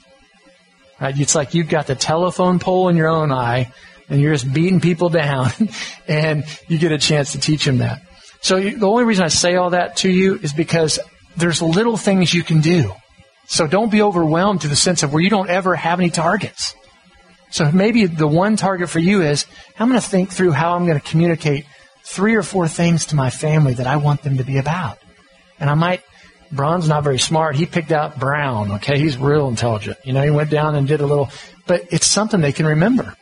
Right? 1.00 1.20
It's 1.20 1.36
like 1.36 1.54
you've 1.54 1.70
got 1.70 1.88
the 1.88 1.96
telephone 1.96 2.60
pole 2.60 2.90
in 2.90 2.96
your 2.96 3.10
own 3.10 3.32
eye 3.32 3.72
and 4.10 4.22
you're 4.22 4.34
just 4.34 4.52
beating 4.54 4.80
people 4.80 5.10
down 5.10 5.52
and 6.08 6.46
you 6.68 6.78
get 6.78 6.92
a 6.92 6.98
chance 6.98 7.34
to 7.34 7.40
teach 7.40 7.66
them 7.66 7.80
that. 7.80 8.02
So 8.42 8.60
the 8.60 8.88
only 8.88 9.06
reason 9.06 9.24
I 9.24 9.30
say 9.30 9.56
all 9.56 9.72
that 9.72 9.98
to 9.98 10.10
you 10.10 10.36
is 10.36 10.54
because 10.54 11.00
there's 11.38 11.62
little 11.62 11.98
things 11.98 12.34
you 12.34 12.44
can 12.44 12.62
do. 12.62 12.94
So 13.46 13.68
don't 13.68 13.92
be 13.92 14.02
overwhelmed 14.02 14.62
to 14.62 14.68
the 14.68 14.76
sense 14.76 15.04
of 15.04 15.14
where 15.14 15.22
you 15.22 15.30
don't 15.30 15.50
ever 15.50 15.76
have 15.76 16.00
any 16.00 16.10
targets. 16.10 16.76
So 17.52 17.72
maybe 17.72 18.06
the 18.06 18.28
one 18.28 18.56
target 18.56 18.90
for 18.90 19.00
you 19.00 19.22
is 19.22 19.46
I'm 19.78 19.88
going 19.88 20.00
to 20.00 20.08
think 20.08 20.32
through 20.32 20.52
how 20.52 20.76
I'm 20.76 20.86
going 20.86 21.00
to 21.00 21.08
communicate 21.08 21.66
three 22.04 22.36
or 22.36 22.44
four 22.44 22.68
things 22.68 23.08
to 23.08 23.16
my 23.16 23.30
family 23.30 23.76
that 23.76 23.88
I 23.88 23.98
want 23.98 24.24
them 24.24 24.38
to 24.38 24.44
be 24.44 24.58
about. 24.58 24.98
And 25.60 25.70
I 25.70 25.76
might 25.76 26.02
Brown's 26.56 26.88
not 26.88 27.04
very 27.04 27.20
smart. 27.20 27.56
He 27.56 27.66
picked 27.66 27.92
out 27.92 28.20
Brown. 28.20 28.74
Okay, 28.74 29.00
he's 29.00 29.18
real 29.18 29.48
intelligent. 29.48 29.98
You 30.04 30.14
know, 30.14 30.22
he 30.22 30.30
went 30.30 30.50
down 30.50 30.76
and 30.76 30.88
did 30.88 31.02
a 31.02 31.06
little, 31.06 31.30
but 31.68 31.88
it's 31.92 32.08
something 32.08 32.42
they 32.42 32.52
can 32.52 32.66
remember. 32.66 33.16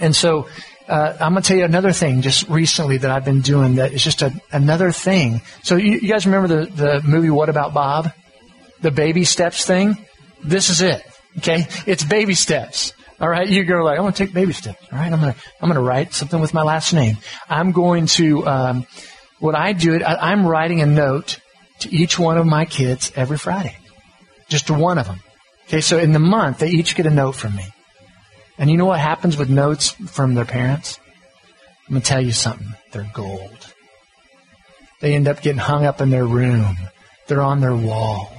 And 0.00 0.14
so, 0.14 0.48
uh, 0.88 1.16
I'm 1.20 1.32
going 1.32 1.42
to 1.42 1.48
tell 1.48 1.56
you 1.56 1.64
another 1.64 1.92
thing 1.92 2.22
just 2.22 2.48
recently 2.48 2.98
that 2.98 3.10
I've 3.10 3.24
been 3.24 3.40
doing 3.40 3.76
that 3.76 3.92
is 3.92 4.02
just 4.02 4.22
a, 4.22 4.32
another 4.52 4.92
thing. 4.92 5.40
So 5.62 5.76
you, 5.76 5.98
you 5.98 6.08
guys 6.08 6.26
remember 6.26 6.48
the, 6.48 6.66
the 6.70 7.02
movie 7.02 7.30
What 7.30 7.48
About 7.48 7.74
Bob? 7.74 8.12
The 8.82 8.90
baby 8.90 9.24
steps 9.24 9.64
thing? 9.64 9.96
This 10.44 10.68
is 10.68 10.82
it. 10.82 11.02
Okay? 11.38 11.66
It's 11.86 12.04
baby 12.04 12.34
steps. 12.34 12.92
All 13.18 13.28
right, 13.28 13.48
you 13.48 13.64
go 13.64 13.82
like, 13.82 13.96
I'm 13.96 14.02
going 14.02 14.12
to 14.12 14.26
take 14.26 14.34
baby 14.34 14.52
steps. 14.52 14.78
All 14.92 14.98
right, 14.98 15.10
I'm 15.10 15.18
going 15.18 15.32
to 15.32 15.38
I'm 15.60 15.70
going 15.70 15.82
to 15.82 15.88
write 15.88 16.12
something 16.12 16.38
with 16.38 16.52
my 16.52 16.62
last 16.62 16.92
name. 16.92 17.16
I'm 17.48 17.72
going 17.72 18.06
to 18.06 18.46
um, 18.46 18.86
what 19.38 19.54
I 19.54 19.72
do. 19.72 20.02
I, 20.02 20.32
I'm 20.32 20.46
writing 20.46 20.82
a 20.82 20.86
note 20.86 21.40
to 21.80 21.94
each 21.94 22.18
one 22.18 22.38
of 22.38 22.46
my 22.46 22.64
kids 22.64 23.12
every 23.16 23.38
Friday, 23.38 23.76
just 24.48 24.66
to 24.68 24.74
one 24.74 24.98
of 24.98 25.06
them. 25.06 25.20
Okay, 25.66 25.80
so 25.80 25.98
in 25.98 26.12
the 26.12 26.18
month 26.18 26.58
they 26.58 26.70
each 26.70 26.94
get 26.94 27.06
a 27.06 27.10
note 27.10 27.32
from 27.32 27.56
me, 27.56 27.66
and 28.58 28.70
you 28.70 28.76
know 28.76 28.86
what 28.86 29.00
happens 29.00 29.36
with 29.36 29.50
notes 29.50 29.90
from 29.90 30.34
their 30.34 30.44
parents? 30.44 30.98
I'm 31.88 31.94
going 31.94 32.02
to 32.02 32.08
tell 32.08 32.20
you 32.20 32.32
something. 32.32 32.74
They're 32.92 33.10
gold. 33.14 33.74
They 35.00 35.14
end 35.14 35.28
up 35.28 35.42
getting 35.42 35.58
hung 35.58 35.84
up 35.84 36.00
in 36.00 36.10
their 36.10 36.26
room. 36.26 36.76
They're 37.26 37.42
on 37.42 37.60
their 37.60 37.76
wall. 37.76 38.32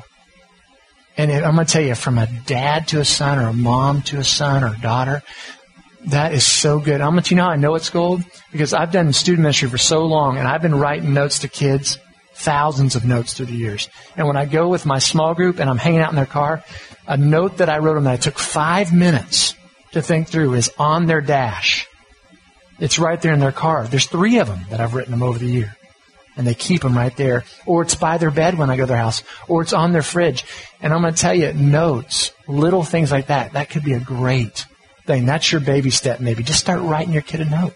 And 1.17 1.31
I'm 1.31 1.55
going 1.55 1.65
to 1.65 1.71
tell 1.71 1.81
you, 1.81 1.95
from 1.95 2.17
a 2.17 2.27
dad 2.45 2.89
to 2.89 2.99
a 2.99 3.05
son, 3.05 3.39
or 3.39 3.47
a 3.47 3.53
mom 3.53 4.01
to 4.03 4.19
a 4.19 4.23
son 4.23 4.63
or 4.63 4.75
a 4.75 4.81
daughter, 4.81 5.23
that 6.07 6.33
is 6.33 6.45
so 6.45 6.79
good. 6.79 7.01
I'm 7.01 7.11
going 7.11 7.23
to 7.23 7.35
you 7.35 7.38
know 7.38 7.47
I 7.47 7.55
know 7.55 7.75
it's 7.75 7.89
gold? 7.89 8.23
Because 8.51 8.73
I've 8.73 8.91
done 8.91 9.11
student 9.13 9.43
ministry 9.43 9.69
for 9.69 9.77
so 9.77 10.05
long, 10.05 10.38
and 10.38 10.47
I've 10.47 10.61
been 10.61 10.75
writing 10.75 11.13
notes 11.13 11.39
to 11.39 11.47
kids, 11.47 11.97
thousands 12.38 12.95
of 12.95 13.05
notes 13.05 13.33
through 13.33 13.47
the 13.47 13.55
years. 13.55 13.89
And 14.15 14.27
when 14.27 14.38
I 14.38 14.45
go 14.45 14.69
with 14.69 14.85
my 14.85 14.99
small 14.99 15.33
group 15.33 15.59
and 15.59 15.69
I'm 15.69 15.77
hanging 15.77 16.01
out 16.01 16.09
in 16.09 16.15
their 16.15 16.25
car, 16.25 16.63
a 17.07 17.17
note 17.17 17.57
that 17.57 17.69
I 17.69 17.79
wrote 17.79 17.95
them 17.95 18.05
that 18.05 18.13
I 18.13 18.17
took 18.17 18.38
five 18.38 18.93
minutes 18.93 19.55
to 19.91 20.01
think 20.01 20.27
through 20.27 20.53
is 20.53 20.71
on 20.77 21.05
their 21.05 21.21
dash. 21.21 21.88
It's 22.79 22.99
right 22.99 23.19
there 23.21 23.33
in 23.33 23.39
their 23.39 23.51
car. 23.51 23.88
There's 23.88 24.05
three 24.05 24.39
of 24.39 24.47
them 24.47 24.61
that 24.69 24.79
I've 24.79 24.93
written 24.93 25.11
them 25.11 25.23
over 25.23 25.39
the 25.39 25.47
year 25.47 25.75
and 26.38 26.45
they 26.45 26.53
keep 26.53 26.81
them 26.81 26.95
right 26.95 27.15
there. 27.17 27.43
Or 27.65 27.81
it's 27.81 27.95
by 27.95 28.17
their 28.19 28.31
bed 28.31 28.57
when 28.57 28.69
I 28.69 28.77
go 28.77 28.83
to 28.83 28.88
their 28.88 28.97
house, 28.97 29.23
or 29.47 29.63
it's 29.63 29.73
on 29.73 29.91
their 29.91 30.03
fridge. 30.03 30.45
And 30.81 30.93
I'm 30.93 31.01
going 31.01 31.13
to 31.13 31.19
tell 31.19 31.33
you, 31.33 31.51
notes, 31.53 32.31
little 32.47 32.83
things 32.83 33.11
like 33.11 33.27
that, 33.27 33.53
that 33.53 33.71
could 33.71 33.83
be 33.83 33.93
a 33.93 33.99
great 33.99 34.65
thing. 35.05 35.25
That's 35.25 35.51
your 35.51 35.61
baby 35.61 35.89
step, 35.89 36.19
maybe. 36.19 36.43
Just 36.43 36.59
start 36.59 36.81
writing 36.81 37.13
your 37.13 37.23
kid 37.23 37.41
a 37.41 37.45
note. 37.45 37.73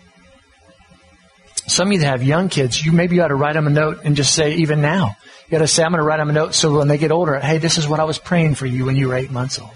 Some 1.68 1.88
of 1.88 1.94
you 1.94 2.00
that 2.00 2.08
have 2.08 2.24
young 2.24 2.50
kids, 2.50 2.84
you 2.84 2.92
maybe 2.92 3.16
you 3.16 3.24
ought 3.24 3.30
to 3.30 3.36
write 3.36 3.54
them 3.54 3.68
a 3.68 3.70
note 3.70 4.00
and 4.04 4.16
just 4.16 4.34
say, 4.34 4.56
even 4.56 4.82
now, 4.82 5.16
you 5.46 5.52
got 5.52 5.60
to 5.60 5.68
say, 5.68 5.84
I'm 5.84 5.92
going 5.92 6.00
to 6.00 6.04
write 6.04 6.18
them 6.18 6.30
a 6.30 6.34
note 6.34 6.54
so 6.54 6.78
when 6.78 6.88
they 6.88 6.98
get 6.98 7.12
older, 7.12 7.40
hey, 7.40 7.58
this 7.58 7.78
is 7.78 7.88
what 7.88 8.00
I 8.00 8.04
was 8.04 8.18
praying 8.18 8.56
for 8.56 8.66
you 8.66 8.86
when 8.86 8.96
you 8.96 9.10
were 9.10 9.16
eight 9.16 9.32
months 9.32 9.60
old. 9.60 9.72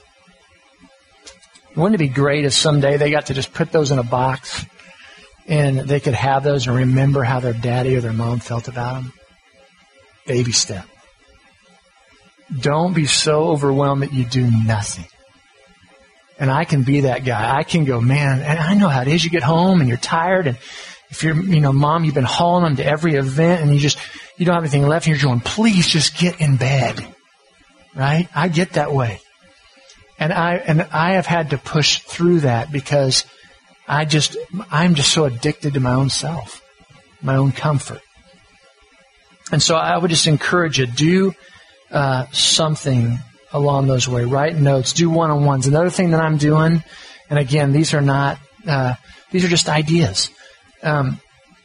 Wouldn't 1.76 1.96
it 1.96 1.98
be 1.98 2.08
great 2.08 2.46
if 2.46 2.54
someday 2.54 2.98
they 2.98 3.12
got 3.12 3.28
to 3.28 3.34
just 3.34 3.54
put 3.54 3.72
those 3.72 3.92
in 3.92 4.00
a 4.00 4.04
box 4.04 4.66
and 5.48 5.80
they 5.80 6.00
could 6.00 6.14
have 6.14 6.44
those 6.44 6.68
and 6.68 6.76
remember 6.76 7.24
how 7.24 7.40
their 7.40 7.54
daddy 7.54 7.96
or 7.96 8.02
their 8.02 8.14
mom 8.14 8.40
felt 8.40 8.68
about 8.68 9.02
them. 9.04 9.14
Baby 10.26 10.52
step. 10.52 10.88
Don't 12.60 12.94
be 12.94 13.06
so 13.06 13.48
overwhelmed 13.50 14.04
that 14.04 14.14
you 14.14 14.26
do 14.26 14.50
nothing. 14.50 15.06
And 16.40 16.52
I 16.52 16.66
can 16.66 16.84
be 16.84 17.02
that 17.02 17.24
guy. 17.24 17.56
I 17.56 17.64
can 17.64 17.86
go, 17.86 18.02
man, 18.02 18.42
and 18.42 18.60
I 18.60 18.74
know 18.74 18.90
how 18.90 19.02
it 19.02 19.08
is. 19.08 19.24
You 19.24 19.30
get 19.30 19.44
home 19.44 19.80
and 19.80 19.88
you're 19.88 19.98
tired 19.98 20.48
and 20.48 20.58
if 21.10 21.24
you're, 21.24 21.36
you 21.36 21.62
know, 21.62 21.74
mom, 21.74 22.04
you've 22.04 22.16
been 22.16 22.24
hauling 22.24 22.64
them 22.64 22.76
to 22.78 22.86
every 22.86 23.16
event 23.16 23.62
and 23.62 23.72
you 23.72 23.80
just, 23.80 23.98
you 24.38 24.46
don't 24.46 24.56
have 24.56 24.64
anything 24.64 24.88
left 24.88 25.08
and 25.08 25.16
you're 25.16 25.24
going, 25.24 25.40
please 25.40 25.88
just 25.88 26.18
get 26.18 26.42
in 26.42 26.58
bed. 26.58 27.06
Right? 27.96 28.28
I 28.36 28.50
get 28.50 28.74
that 28.74 28.94
way. 28.94 29.22
And 30.20 30.34
I, 30.34 30.56
and 30.56 30.82
I 30.92 31.14
have 31.14 31.26
had 31.26 31.52
to 31.52 31.58
push 31.58 32.00
through 32.00 32.42
that 32.42 32.72
because 32.72 33.26
I 33.88 34.06
just, 34.06 34.38
I'm 34.72 34.96
just 34.96 35.12
so 35.12 35.26
addicted 35.26 35.76
to 35.76 35.80
my 35.80 35.94
own 35.94 36.10
self, 36.10 36.62
my 37.22 37.36
own 37.36 37.52
comfort. 37.52 38.02
And 39.52 39.62
so 39.62 39.76
I 39.76 39.98
would 39.98 40.10
just 40.10 40.28
encourage 40.28 40.80
you, 40.80 40.88
do 40.88 41.34
uh, 41.92 42.26
something 42.32 43.20
along 43.54 43.88
those 43.88 44.08
way. 44.08 44.26
Write 44.26 44.56
notes, 44.56 44.94
do 44.94 45.10
one-on-ones. 45.10 45.68
Another 45.68 45.90
thing 45.90 46.12
that 46.12 46.20
I'm 46.20 46.38
doing, 46.38 46.84
and 47.30 47.40
again, 47.40 47.72
these 47.72 47.94
are 47.94 48.02
not, 48.02 48.40
uh, 48.68 48.96
these 49.32 49.46
are 49.46 49.50
just 49.50 49.70
ideas. 49.70 50.30
Um, 50.86 51.20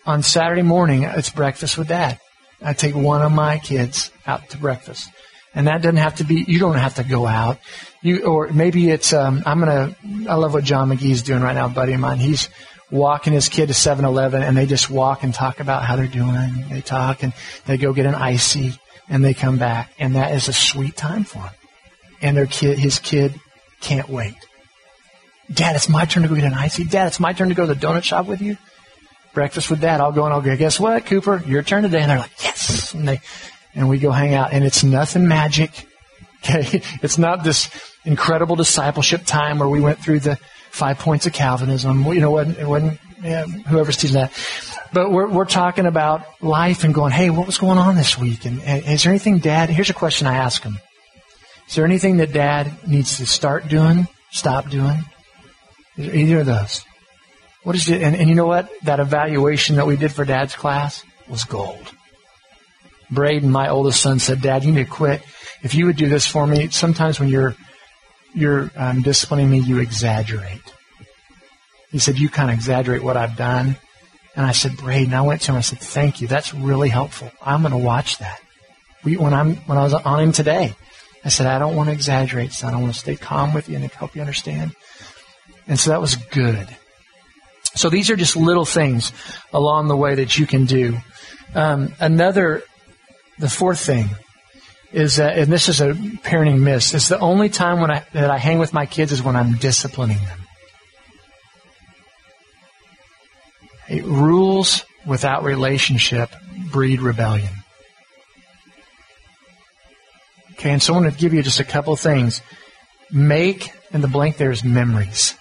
on 0.07 0.23
Saturday 0.23 0.63
morning, 0.63 1.03
it's 1.03 1.31
breakfast 1.31 1.77
with 1.77 1.89
dad. 1.89 2.19
I 2.63 2.73
take 2.73 2.95
one 2.95 3.23
of 3.23 3.31
my 3.31 3.59
kids 3.59 4.11
out 4.27 4.49
to 4.51 4.57
breakfast. 4.57 5.09
And 5.55 5.67
that 5.67 5.83
doesn't 5.83 5.97
have 5.97 6.17
to 6.17 6.25
be, 6.25 6.45
you 6.47 6.59
don't 6.59 6.79
have 6.79 6.95
to 6.95 7.05
go 7.05 7.27
out. 7.27 7.59
You, 8.03 8.25
or 8.25 8.49
maybe 8.49 8.91
it's, 8.91 9.13
um, 9.13 9.43
I'm 9.45 9.59
gonna, 9.59 9.95
I 10.29 10.35
love 10.37 10.55
what 10.55 10.65
John 10.65 10.89
McGee's 10.89 11.23
doing 11.23 11.43
right 11.43 11.55
now, 11.55 11.69
buddy 11.69 11.93
of 11.93 12.01
mine. 12.01 12.19
He's 12.19 12.49
walking 12.91 13.33
his 13.33 13.49
kid 13.49 13.67
to 13.67 13.73
7-Eleven 13.73 14.43
and 14.43 14.57
they 14.57 14.67
just 14.67 14.89
walk 14.89 15.23
and 15.23 15.35
talk 15.35 15.61
about 15.61 15.85
how 15.85 15.97
they're 15.97 16.07
doing. 16.07 16.65
They 16.71 16.81
talk 16.81 17.23
and 17.23 17.33
they 17.67 17.77
go 17.77 17.93
get 17.93 18.07
an 18.07 18.15
icy 18.15 18.75
and 19.09 19.25
they 19.25 19.35
come 19.35 19.59
back. 19.59 19.93
And 19.99 20.15
that 20.17 20.33
is 20.35 20.49
a 20.49 20.53
sweet 20.53 20.97
time 20.97 21.25
for 21.25 21.41
him. 21.41 21.53
And 22.23 22.37
their 22.37 22.47
kid, 22.47 22.79
his 22.79 22.99
kid 22.99 23.35
can't 23.81 24.09
wait. 24.09 24.37
Dad, 25.53 25.77
it's 25.77 25.89
my 25.89 26.05
turn 26.05 26.23
to 26.23 26.29
go 26.29 26.37
get 26.37 26.45
an 26.45 26.55
icy. 26.55 26.85
Dad, 26.85 27.09
it's 27.09 27.21
my 27.21 27.33
turn 27.33 27.49
to 27.49 27.55
go 27.55 27.67
to 27.67 27.75
the 27.75 27.81
donut 27.81 28.05
shop 28.05 28.27
with 28.27 28.41
you. 28.41 28.57
Breakfast 29.33 29.71
with 29.71 29.81
dad. 29.81 30.01
I'll 30.01 30.13
go 30.13 30.25
and 30.25 30.35
I'll 30.35 30.41
go, 30.41 30.57
guess 30.57 30.81
what, 30.81 31.07
Cooper? 31.07 31.43
Your 31.47 31.63
turn 31.63 31.83
today. 31.83 32.01
And 32.01 32.11
they're 32.11 32.19
like, 32.19 32.43
yes. 32.43 32.95
And 32.95 33.07
they, 33.07 33.21
and 33.75 33.89
we 33.89 33.99
go 33.99 34.11
hang 34.11 34.35
out 34.35 34.53
and 34.53 34.65
it's 34.65 34.85
nothing 34.85 35.29
magic. 35.29 35.87
Okay. 36.43 36.81
It's 37.03 37.19
not 37.19 37.45
this 37.45 37.69
incredible 38.07 38.57
discipleship 38.57 39.27
time 39.27 39.59
where 39.59 39.69
we 39.69 39.79
went 39.79 39.99
through 39.99 40.21
the 40.21 40.37
five 40.71 40.99
points 40.99 41.27
of 41.27 41.35
Calvinism. 41.35 42.03
You 42.07 42.21
know, 42.23 42.39
it 42.39 42.67
wasn't, 42.67 42.99
yeah, 43.23 43.45
whoever's 43.45 43.99
teaching 43.99 44.15
that. 44.15 44.33
But 44.91 45.13
we're, 45.13 45.29
we're 45.29 45.45
talking 45.45 45.85
about 45.85 46.25
life 46.43 46.83
and 46.83 46.95
going, 46.95 47.13
hey, 47.13 47.29
what 47.29 47.47
was 47.47 47.59
going 47.59 47.77
on 47.77 47.95
this 47.95 48.17
week? 48.17 48.47
And, 48.47 48.63
and 48.63 48.87
is 48.87 49.03
there 49.03 49.13
anything 49.13 49.39
dad, 49.39 49.69
here's 49.69 49.91
a 49.91 49.95
question 49.95 50.27
I 50.27 50.37
ask 50.37 50.63
him. 50.63 50.79
Is 51.69 51.75
there 51.75 51.85
anything 51.85 52.17
that 52.17 52.33
dad 52.33 52.89
needs 52.89 53.19
to 53.19 53.27
start 53.27 53.69
doing, 53.69 54.09
stop 54.31 54.71
doing? 54.71 55.05
Either 55.99 56.41
of 56.41 56.47
those. 56.47 56.85
What 57.63 57.77
is 57.77 57.89
it? 57.89 58.03
And, 58.03 58.17
and 58.17 58.29
you 58.29 58.35
know 58.35 58.47
what? 58.47 58.71
That 58.85 59.01
evaluation 59.01 59.77
that 59.77 59.87
we 59.87 59.97
did 59.97 60.13
for 60.13 60.25
dad's 60.25 60.55
class 60.55 61.05
was 61.29 61.45
gold. 61.45 61.93
Braden, 63.11 63.51
my 63.51 63.69
oldest 63.69 64.01
son, 64.01 64.19
said, 64.19 64.41
Dad, 64.41 64.65
you 64.65 64.73
need 64.73 64.85
to 64.85 64.91
quit. 64.91 65.23
If 65.63 65.75
you 65.75 65.87
would 65.87 65.97
do 65.97 66.09
this 66.09 66.27
for 66.27 66.47
me, 66.47 66.69
sometimes 66.69 67.21
when 67.21 67.29
you're, 67.29 67.57
you're 68.35 68.71
um, 68.77 69.03
disciplining 69.03 69.51
me, 69.51 69.59
you 69.59 69.81
exaggerate. 69.81 70.63
He 71.91 71.99
said, 71.99 72.19
you 72.19 72.29
kind 72.29 72.51
of 72.51 72.57
exaggerate 72.57 73.03
what 73.03 73.17
I've 73.17 73.37
done. 73.37 73.77
And 74.37 74.47
I 74.47 74.53
said, 74.53 74.77
Braden, 74.77 75.13
I 75.13 75.23
went 75.23 75.43
to 75.43 75.53
him, 75.53 75.59
I 75.59 75.61
said, 75.61 75.81
thank 75.81 76.21
you. 76.21 76.29
That's 76.29 76.55
really 76.55 76.89
helpful. 76.89 77.31
I'm 77.43 77.63
going 77.63 77.73
to 77.73 77.79
watch 77.79 78.19
that. 78.19 78.41
We, 79.03 79.17
when 79.17 79.35
I'm, 79.35 79.57
when 79.57 79.77
I 79.77 79.83
was 79.83 79.93
on 79.93 80.21
him 80.21 80.33
today, 80.33 80.77
I 81.25 81.29
said, 81.31 81.47
I 81.47 81.59
don't 81.59 81.77
want 81.77 81.89
to 81.89 81.93
exaggerate, 81.93 82.53
son. 82.53 82.75
I 82.75 82.81
want 82.81 82.95
to 82.95 82.99
stay 82.99 83.17
calm 83.17 83.53
with 83.53 83.69
you 83.69 83.77
and 83.77 83.91
help 83.91 84.15
you 84.15 84.21
understand. 84.21 84.75
And 85.67 85.79
so 85.79 85.91
that 85.91 86.01
was 86.01 86.15
good. 86.15 86.69
So 87.75 87.89
these 87.89 88.11
are 88.11 88.17
just 88.17 88.37
little 88.37 88.65
things 88.65 89.13
along 89.53 89.89
the 89.89 89.97
way 89.97 90.17
that 90.17 90.39
you 90.39 90.47
can 90.47 90.65
do. 90.65 90.99
Um, 91.55 91.95
another 92.01 92.63
the 93.39 93.49
fourth 93.49 93.81
thing 93.81 94.11
is 94.93 95.17
that, 95.17 95.39
and 95.39 95.53
this 95.53 95.69
is 95.69 95.81
a 95.81 95.93
parenting 95.93 96.61
miss, 96.61 96.95
it's 96.95 97.09
the 97.09 97.19
only 97.19 97.49
time 97.49 97.81
when 97.81 97.91
I, 97.91 98.05
that 98.13 98.31
I 98.31 98.39
hang 98.39 98.59
with 98.59 98.73
my 98.73 98.87
kids 98.87 99.13
is 99.13 99.23
when 99.23 99.37
I'm 99.37 99.55
disciplining 99.55 100.19
them. 100.19 100.39
Hey, 103.87 104.03
rules 104.03 104.85
without 105.07 105.43
relationship 105.43 106.31
breed 106.71 107.01
rebellion. 107.01 107.53
Okay, 110.53 110.71
and 110.71 110.83
so 110.83 110.93
I 110.93 111.01
want 111.01 111.13
to 111.13 111.19
give 111.19 111.33
you 111.33 111.43
just 111.43 111.61
a 111.61 111.65
couple 111.65 111.97
things. 111.97 112.43
Make, 113.11 113.73
and 113.93 114.05
the 114.05 114.09
blank 114.09 114.37
there 114.37 114.51
is 114.51 114.63
memories. 114.63 115.35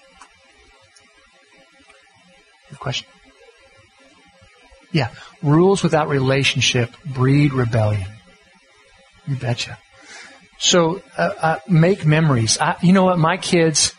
Good 2.69 2.79
question. 2.79 3.07
Yeah. 4.91 5.09
Rules 5.41 5.83
without 5.83 6.09
relationship 6.09 6.91
breed 7.05 7.53
rebellion. 7.53 8.07
You 9.27 9.35
betcha. 9.35 9.77
So 10.57 11.01
uh, 11.17 11.31
uh, 11.41 11.59
make 11.67 12.05
memories. 12.05 12.57
I, 12.59 12.75
you 12.81 12.93
know 12.93 13.03
what? 13.03 13.17
My 13.17 13.37
kids, 13.37 13.93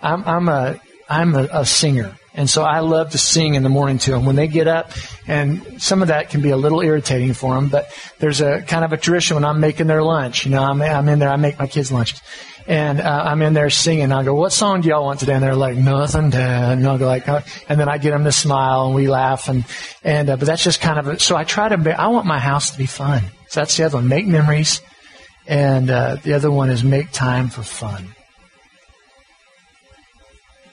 I'm, 0.00 0.24
I'm 0.24 0.48
a 0.48 0.80
I'm 1.10 1.34
a, 1.34 1.48
a, 1.50 1.66
singer, 1.66 2.16
and 2.34 2.50
so 2.50 2.62
I 2.62 2.80
love 2.80 3.10
to 3.12 3.18
sing 3.18 3.54
in 3.54 3.62
the 3.62 3.70
morning 3.70 3.96
to 3.98 4.10
them 4.10 4.26
when 4.26 4.36
they 4.36 4.46
get 4.46 4.68
up. 4.68 4.92
And 5.26 5.82
some 5.82 6.02
of 6.02 6.08
that 6.08 6.28
can 6.28 6.42
be 6.42 6.50
a 6.50 6.56
little 6.56 6.82
irritating 6.82 7.32
for 7.32 7.54
them, 7.54 7.68
but 7.68 7.90
there's 8.18 8.42
a 8.42 8.60
kind 8.62 8.84
of 8.84 8.92
a 8.92 8.98
tradition 8.98 9.36
when 9.36 9.44
I'm 9.44 9.58
making 9.58 9.86
their 9.86 10.02
lunch. 10.02 10.44
You 10.44 10.50
know, 10.50 10.62
I'm, 10.62 10.82
I'm 10.82 11.08
in 11.08 11.18
there. 11.18 11.30
I 11.30 11.36
make 11.36 11.58
my 11.58 11.66
kids 11.66 11.90
lunches, 11.90 12.20
and 12.68 13.00
uh, 13.00 13.22
I'm 13.26 13.40
in 13.40 13.54
there 13.54 13.70
singing. 13.70 14.12
I 14.12 14.22
go, 14.22 14.34
"What 14.34 14.52
song 14.52 14.82
do 14.82 14.90
y'all 14.90 15.06
want 15.06 15.20
today?" 15.20 15.32
And 15.32 15.42
they're 15.42 15.56
like, 15.56 15.76
"Nothing, 15.76 16.28
Dad." 16.28 16.76
And 16.76 16.86
I'll 16.86 16.98
go 16.98 17.06
like, 17.06 17.26
oh. 17.26 17.40
and 17.66 17.80
then 17.80 17.88
I 17.88 17.96
get 17.96 18.10
them 18.10 18.24
to 18.24 18.32
smile 18.32 18.86
and 18.86 18.94
we 18.94 19.08
laugh, 19.08 19.48
and 19.48 19.64
and 20.04 20.28
uh, 20.28 20.36
but 20.36 20.46
that's 20.46 20.62
just 20.62 20.82
kind 20.82 20.98
of 20.98 21.08
a, 21.08 21.18
so 21.18 21.34
I 21.34 21.44
try 21.44 21.70
to. 21.70 22.00
I 22.00 22.08
want 22.08 22.26
my 22.26 22.38
house 22.38 22.70
to 22.72 22.78
be 22.78 22.84
fun. 22.84 23.22
So 23.48 23.60
that's 23.60 23.74
the 23.78 23.84
other 23.84 23.96
one. 23.96 24.08
Make 24.08 24.26
memories, 24.26 24.82
and 25.46 25.90
uh, 25.90 26.16
the 26.16 26.34
other 26.34 26.50
one 26.50 26.68
is 26.68 26.84
make 26.84 27.10
time 27.10 27.48
for 27.48 27.62
fun. 27.62 28.14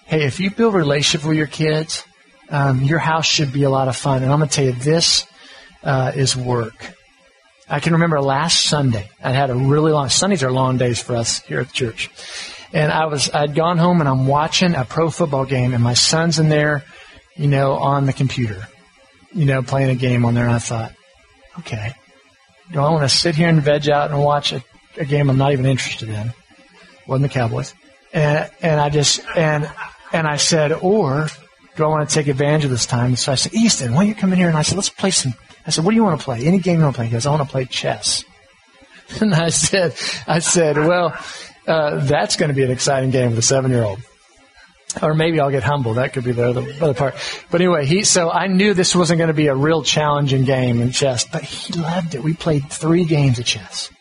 Hey, 0.05 0.25
if 0.25 0.41
you 0.41 0.51
build 0.51 0.73
relationship 0.73 1.25
with 1.25 1.37
your 1.37 1.47
kids, 1.47 2.03
um, 2.49 2.81
your 2.81 2.99
house 2.99 3.25
should 3.25 3.53
be 3.53 3.63
a 3.63 3.69
lot 3.69 3.87
of 3.87 3.95
fun. 3.95 4.21
And 4.21 4.31
I'm 4.31 4.39
going 4.39 4.49
to 4.49 4.55
tell 4.55 4.65
you, 4.65 4.73
this 4.73 5.25
uh, 5.81 6.11
is 6.13 6.35
work. 6.35 6.93
I 7.67 7.79
can 7.79 7.93
remember 7.93 8.21
last 8.21 8.63
Sunday, 8.65 9.09
I 9.23 9.31
had 9.31 9.49
a 9.49 9.55
really 9.55 9.91
long, 9.91 10.09
Sundays 10.09 10.43
are 10.43 10.51
long 10.51 10.77
days 10.77 11.01
for 11.01 11.15
us 11.15 11.39
here 11.41 11.61
at 11.61 11.67
the 11.67 11.73
church. 11.73 12.09
And 12.73 12.91
I 12.91 13.05
was, 13.05 13.29
I'd 13.31 13.55
gone 13.55 13.77
home 13.77 14.01
and 14.01 14.09
I'm 14.09 14.27
watching 14.27 14.75
a 14.75 14.85
pro 14.85 15.09
football 15.09 15.45
game 15.45 15.73
and 15.73 15.83
my 15.83 15.93
son's 15.93 16.37
in 16.37 16.49
there, 16.49 16.83
you 17.35 17.47
know, 17.47 17.73
on 17.73 18.05
the 18.05 18.13
computer, 18.13 18.67
you 19.33 19.45
know, 19.45 19.63
playing 19.63 19.89
a 19.89 19.95
game 19.95 20.25
on 20.25 20.35
there. 20.35 20.45
And 20.45 20.53
I 20.53 20.59
thought, 20.59 20.93
okay, 21.59 21.93
do 22.71 22.79
I 22.79 22.89
want 22.91 23.09
to 23.09 23.15
sit 23.15 23.35
here 23.35 23.49
and 23.49 23.61
veg 23.61 23.89
out 23.89 24.11
and 24.11 24.21
watch 24.21 24.53
a, 24.53 24.63
a 24.97 25.05
game 25.05 25.29
I'm 25.29 25.37
not 25.37 25.53
even 25.53 25.65
interested 25.65 26.09
in? 26.09 26.33
Wasn't 27.07 27.31
the 27.31 27.33
Cowboys. 27.33 27.73
And, 28.13 28.49
and 28.61 28.79
I 28.79 28.89
just, 28.89 29.21
and, 29.35 29.69
and 30.13 30.27
I 30.27 30.37
said, 30.37 30.71
or 30.71 31.27
do 31.75 31.83
I 31.83 31.87
want 31.87 32.07
to 32.07 32.13
take 32.13 32.27
advantage 32.27 32.65
of 32.65 32.71
this 32.71 32.85
time? 32.85 33.07
And 33.07 33.19
so 33.19 33.31
I 33.31 33.35
said, 33.35 33.53
Easton, 33.53 33.93
why 33.93 34.01
don't 34.01 34.09
you 34.09 34.15
come 34.15 34.33
in 34.33 34.39
here? 34.39 34.49
And 34.49 34.57
I 34.57 34.61
said, 34.61 34.75
let's 34.75 34.89
play 34.89 35.11
some. 35.11 35.33
I 35.65 35.71
said, 35.71 35.83
what 35.83 35.91
do 35.91 35.95
you 35.95 36.03
want 36.03 36.19
to 36.19 36.23
play? 36.23 36.45
Any 36.45 36.59
game 36.59 36.77
you 36.77 36.83
want 36.83 36.95
to 36.95 36.99
play? 36.99 37.05
He 37.07 37.11
goes, 37.11 37.25
I 37.25 37.31
want 37.31 37.43
to 37.43 37.49
play 37.49 37.65
chess. 37.65 38.23
And 39.21 39.35
I 39.35 39.49
said, 39.49 39.93
I 40.27 40.39
said, 40.39 40.77
well, 40.77 41.15
uh, 41.67 42.03
that's 42.05 42.37
going 42.37 42.49
to 42.49 42.55
be 42.55 42.63
an 42.63 42.71
exciting 42.71 43.11
game 43.11 43.29
with 43.29 43.37
a 43.37 43.43
seven-year-old. 43.43 43.99
Or 45.01 45.13
maybe 45.13 45.39
I'll 45.39 45.51
get 45.51 45.61
humble. 45.61 45.95
That 45.95 46.13
could 46.13 46.23
be 46.23 46.31
the 46.31 46.49
other, 46.49 46.65
other 46.81 46.93
part. 46.95 47.15
But 47.51 47.61
anyway, 47.61 47.85
he, 47.85 48.03
so 48.03 48.31
I 48.31 48.47
knew 48.47 48.73
this 48.73 48.95
wasn't 48.95 49.19
going 49.19 49.27
to 49.27 49.35
be 49.35 49.47
a 49.47 49.55
real 49.55 49.83
challenging 49.83 50.45
game 50.45 50.81
in 50.81 50.91
chess, 50.91 51.25
but 51.27 51.43
he 51.43 51.73
loved 51.73 52.15
it. 52.15 52.23
We 52.23 52.33
played 52.33 52.69
three 52.69 53.05
games 53.05 53.37
of 53.37 53.45
chess. 53.45 53.91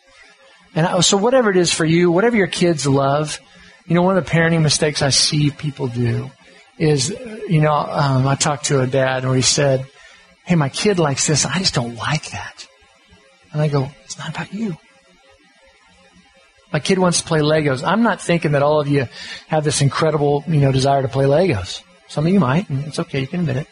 And 0.73 0.85
I, 0.85 0.99
so 1.01 1.17
whatever 1.17 1.51
it 1.51 1.57
is 1.57 1.71
for 1.71 1.85
you, 1.85 2.11
whatever 2.11 2.35
your 2.35 2.47
kids 2.47 2.87
love, 2.87 3.39
you 3.85 3.93
know, 3.93 4.01
one 4.01 4.17
of 4.17 4.25
the 4.25 4.31
parenting 4.31 4.61
mistakes 4.61 5.01
I 5.01 5.09
see 5.09 5.51
people 5.51 5.87
do 5.87 6.31
is, 6.77 7.09
you 7.47 7.61
know, 7.61 7.73
um, 7.73 8.27
I 8.27 8.35
talked 8.35 8.65
to 8.65 8.81
a 8.81 8.87
dad 8.87 9.25
where 9.25 9.35
he 9.35 9.41
said, 9.41 9.85
Hey, 10.45 10.55
my 10.55 10.69
kid 10.69 10.99
likes 10.99 11.27
this. 11.27 11.45
I 11.45 11.59
just 11.59 11.73
don't 11.73 11.95
like 11.95 12.29
that. 12.31 12.67
And 13.51 13.61
I 13.61 13.67
go, 13.67 13.89
it's 14.03 14.17
not 14.17 14.29
about 14.29 14.53
you. 14.53 14.77
My 16.71 16.79
kid 16.79 16.99
wants 16.99 17.21
to 17.21 17.27
play 17.27 17.39
Legos. 17.39 17.83
I'm 17.87 18.03
not 18.03 18.21
thinking 18.21 18.51
that 18.51 18.61
all 18.61 18.79
of 18.79 18.87
you 18.87 19.07
have 19.47 19.63
this 19.63 19.81
incredible, 19.81 20.43
you 20.47 20.59
know, 20.59 20.71
desire 20.71 21.01
to 21.01 21.07
play 21.07 21.25
Legos. 21.25 21.81
Some 22.07 22.27
of 22.27 22.33
you 22.33 22.39
might, 22.39 22.69
and 22.69 22.85
it's 22.85 22.99
okay, 22.99 23.21
you 23.21 23.27
can 23.27 23.39
admit 23.39 23.57
it. 23.57 23.67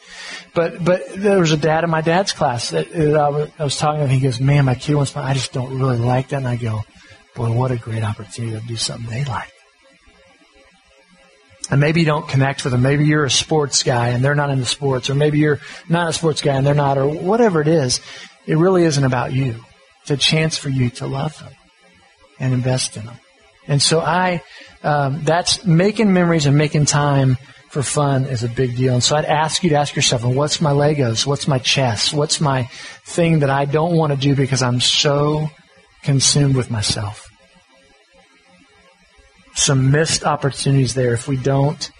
But 0.55 0.83
but 0.83 1.01
there 1.15 1.39
was 1.39 1.51
a 1.51 1.57
dad 1.57 1.83
in 1.83 1.89
my 1.89 2.01
dad's 2.01 2.33
class 2.33 2.71
that, 2.71 2.91
that 2.91 3.15
I, 3.15 3.29
was, 3.29 3.49
I 3.59 3.63
was 3.63 3.77
talking 3.77 4.01
to 4.01 4.07
him. 4.07 4.19
He 4.19 4.19
goes, 4.19 4.39
"Man, 4.39 4.65
my 4.65 4.75
kid 4.75 4.95
wants 4.95 5.11
to. 5.11 5.19
I 5.19 5.33
just 5.33 5.53
don't 5.53 5.77
really 5.79 5.99
like 5.99 6.29
that." 6.29 6.37
And 6.37 6.47
I 6.47 6.55
go, 6.55 6.81
"Boy, 7.35 7.51
what 7.51 7.69
a 7.69 7.77
great 7.77 8.03
opportunity 8.03 8.59
to 8.59 8.65
do 8.65 8.75
something 8.75 9.09
they 9.09 9.23
like." 9.25 9.51
And 11.69 11.79
maybe 11.79 12.01
you 12.01 12.05
don't 12.05 12.27
connect 12.27 12.63
with 12.63 12.71
them. 12.73 12.81
Maybe 12.81 13.05
you're 13.05 13.25
a 13.25 13.31
sports 13.31 13.83
guy 13.83 14.09
and 14.09 14.23
they're 14.23 14.35
not 14.35 14.49
into 14.49 14.65
sports, 14.65 15.09
or 15.09 15.15
maybe 15.15 15.39
you're 15.39 15.59
not 15.87 16.09
a 16.09 16.13
sports 16.13 16.41
guy 16.41 16.55
and 16.55 16.67
they're 16.67 16.73
not, 16.73 16.97
or 16.97 17.07
whatever 17.07 17.61
it 17.61 17.67
is. 17.67 18.01
It 18.45 18.57
really 18.57 18.83
isn't 18.83 19.03
about 19.03 19.33
you. 19.33 19.63
It's 20.01 20.11
a 20.11 20.17
chance 20.17 20.57
for 20.57 20.69
you 20.69 20.89
to 20.91 21.07
love 21.07 21.37
them 21.39 21.53
and 22.39 22.53
invest 22.53 22.97
in 22.97 23.05
them. 23.05 23.15
And 23.67 23.81
so 23.81 24.01
I, 24.01 24.43
um, 24.83 25.23
that's 25.23 25.65
making 25.65 26.11
memories 26.11 26.45
and 26.45 26.57
making 26.57 26.85
time 26.85 27.37
for 27.69 27.81
fun 27.81 28.25
is 28.25 28.43
a 28.43 28.49
big 28.49 28.75
deal. 28.75 28.93
And 28.93 29.03
so 29.03 29.15
I'd 29.15 29.25
ask 29.25 29.63
you 29.63 29.69
to 29.71 29.77
ask 29.77 29.95
yourself, 29.95 30.23
what's 30.25 30.61
my 30.61 30.71
Legos? 30.71 31.25
What's 31.25 31.47
my 31.47 31.59
chess? 31.59 32.13
What's 32.13 32.41
my 32.41 32.63
thing 33.05 33.39
that 33.39 33.49
I 33.49 33.65
don't 33.65 33.95
want 33.95 34.11
to 34.11 34.19
do 34.19 34.35
because 34.35 34.61
I'm 34.61 34.79
so 34.81 35.49
consumed 36.03 36.55
with 36.55 36.69
myself? 36.69 37.32
Some 39.55 39.91
missed 39.91 40.23
opportunities 40.23 40.93
there 40.93 41.13
if 41.13 41.27
we 41.27 41.37
don't, 41.37 41.91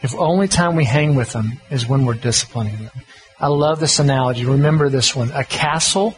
if 0.00 0.14
only 0.14 0.48
time 0.48 0.76
we 0.76 0.84
hang 0.84 1.14
with 1.14 1.32
them 1.32 1.60
is 1.70 1.86
when 1.86 2.04
we're 2.04 2.14
disciplining 2.14 2.76
them. 2.84 3.04
I 3.40 3.48
love 3.48 3.80
this 3.80 3.98
analogy. 3.98 4.44
Remember 4.44 4.88
this 4.88 5.14
one. 5.14 5.30
A 5.32 5.44
castle 5.44 6.16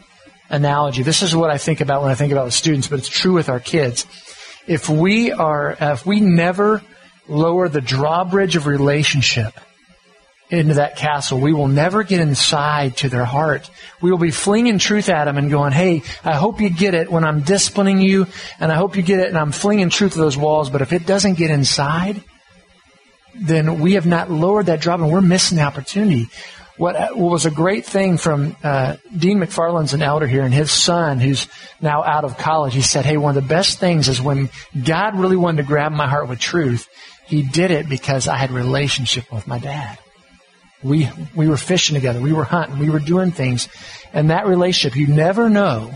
analogy. 0.49 1.03
This 1.03 1.23
is 1.23 1.35
what 1.35 1.51
I 1.51 1.59
think 1.59 1.81
about 1.81 2.03
when 2.03 2.11
I 2.11 2.15
think 2.15 2.33
about 2.33 2.45
the 2.45 2.51
students, 2.51 2.89
but 2.89 2.99
it's 2.99 3.09
true 3.09 3.33
with 3.33 3.49
our 3.49 3.61
kids. 3.61 4.07
If 4.67 4.89
we 4.89 5.33
are, 5.33 5.77
if 5.81 6.05
we 6.05 6.21
never 6.21 6.83
lower 7.29 7.69
the 7.69 7.81
drawbridge 7.81 8.57
of 8.57 8.67
relationship, 8.67 9.59
into 10.51 10.75
that 10.75 10.97
castle. 10.97 11.39
We 11.39 11.53
will 11.53 11.69
never 11.69 12.03
get 12.03 12.21
inside 12.21 12.97
to 12.99 13.09
their 13.09 13.25
heart. 13.25 13.71
We 14.01 14.11
will 14.11 14.19
be 14.19 14.31
flinging 14.31 14.79
truth 14.79 15.09
at 15.09 15.25
them 15.25 15.39
and 15.39 15.51
going, 15.51 15.73
hey, 15.73 16.03
I 16.25 16.35
hope 16.35 16.61
you 16.61 16.71
get 16.71 16.95
it 16.95 17.11
when 17.11 17.25
I'm 17.25 17.41
disciplining 17.41 18.01
you, 18.01 18.27
and 18.59 18.73
I 18.73 18.75
hope 18.75 18.97
you 18.97 19.03
get 19.03 19.21
it, 19.21 19.29
and 19.29 19.39
I'm 19.39 19.53
flinging 19.53 19.91
truth 19.91 20.15
to 20.15 20.19
those 20.19 20.37
walls, 20.37 20.71
but 20.71 20.83
if 20.83 20.93
it 20.93 21.07
doesn't 21.07 21.35
get 21.35 21.51
inside, 21.51 22.23
then 23.35 23.81
we 23.81 23.95
have 23.95 24.07
not 24.07 24.31
lowered 24.31 24.67
that 24.67 24.81
drop, 24.81 25.01
and 25.01 25.11
we're 25.11 25.21
missing 25.21 25.59
the 25.59 25.65
opportunity. 25.65 26.29
What, 26.77 26.97
what 27.15 27.31
was 27.31 27.47
a 27.47 27.51
great 27.51 27.85
thing 27.85 28.17
from 28.17 28.57
uh, 28.65 28.97
Dean 29.17 29.39
McFarland's 29.39 29.93
an 29.93 30.03
elder 30.03 30.27
here, 30.27 30.43
and 30.43 30.53
his 30.53 30.73
son, 30.73 31.21
who's 31.21 31.47
now 31.81 32.03
out 32.03 32.25
of 32.25 32.39
college, 32.39 32.75
he 32.75 32.83
said, 32.83 33.05
hey, 33.05 33.19
one 33.19 33.37
of 33.37 33.43
the 33.43 33.49
best 33.49 33.79
things 33.79 34.09
is 34.09 34.21
when 34.21 34.49
God 34.83 35.15
really 35.15 35.37
wanted 35.37 35.59
to 35.59 35.69
grab 35.69 35.93
my 35.93 36.09
heart 36.09 36.29
with 36.29 36.39
truth, 36.39 36.89
he 37.27 37.43
did 37.43 37.71
it 37.71 37.89
because 37.89 38.29
I 38.29 38.37
had 38.37 38.51
relationship 38.51 39.31
with 39.31 39.47
my 39.47 39.59
dad. 39.59 39.99
We, 40.83 41.09
we 41.35 41.49
were 41.49 41.57
fishing 41.57 41.95
together. 41.95 42.21
We 42.21 42.33
were 42.33 42.45
hunting. 42.45 42.79
We 42.79 42.91
were 42.91 43.01
doing 43.01 43.33
things. 43.33 43.69
And 44.13 44.31
that 44.31 44.47
relationship, 44.47 44.97
you 44.97 45.07
never 45.07 45.51
know 45.51 45.93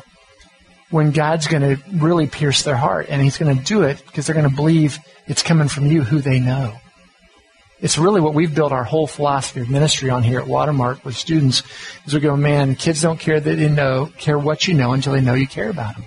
when 0.90 1.10
God's 1.10 1.46
going 1.46 1.62
to 1.62 1.82
really 1.92 2.26
pierce 2.26 2.62
their 2.62 2.76
heart. 2.76 3.06
And 3.08 3.22
He's 3.22 3.38
going 3.38 3.56
to 3.56 3.64
do 3.64 3.82
it 3.82 4.02
because 4.06 4.26
they're 4.26 4.34
going 4.34 4.48
to 4.48 4.54
believe 4.54 4.98
it's 5.26 5.42
coming 5.42 5.68
from 5.68 5.86
you 5.86 6.02
who 6.02 6.20
they 6.20 6.38
know. 6.38 6.74
It's 7.80 7.98
really 7.98 8.20
what 8.20 8.34
we've 8.34 8.54
built 8.54 8.72
our 8.72 8.84
whole 8.84 9.06
philosophy 9.06 9.60
of 9.60 9.68
ministry 9.68 10.08
on 10.08 10.22
here 10.22 10.40
at 10.40 10.46
Watermark 10.46 11.04
with 11.04 11.16
students. 11.16 11.62
Is 12.06 12.14
we 12.14 12.20
go, 12.20 12.36
man, 12.36 12.76
kids 12.76 13.02
don't 13.02 13.20
care 13.20 13.40
that 13.40 13.56
they 13.56 13.68
know, 13.68 14.10
care 14.18 14.38
what 14.38 14.68
you 14.68 14.74
know 14.74 14.92
until 14.92 15.12
they 15.12 15.20
know 15.20 15.34
you 15.34 15.46
care 15.46 15.70
about 15.70 15.96
them. 15.96 16.06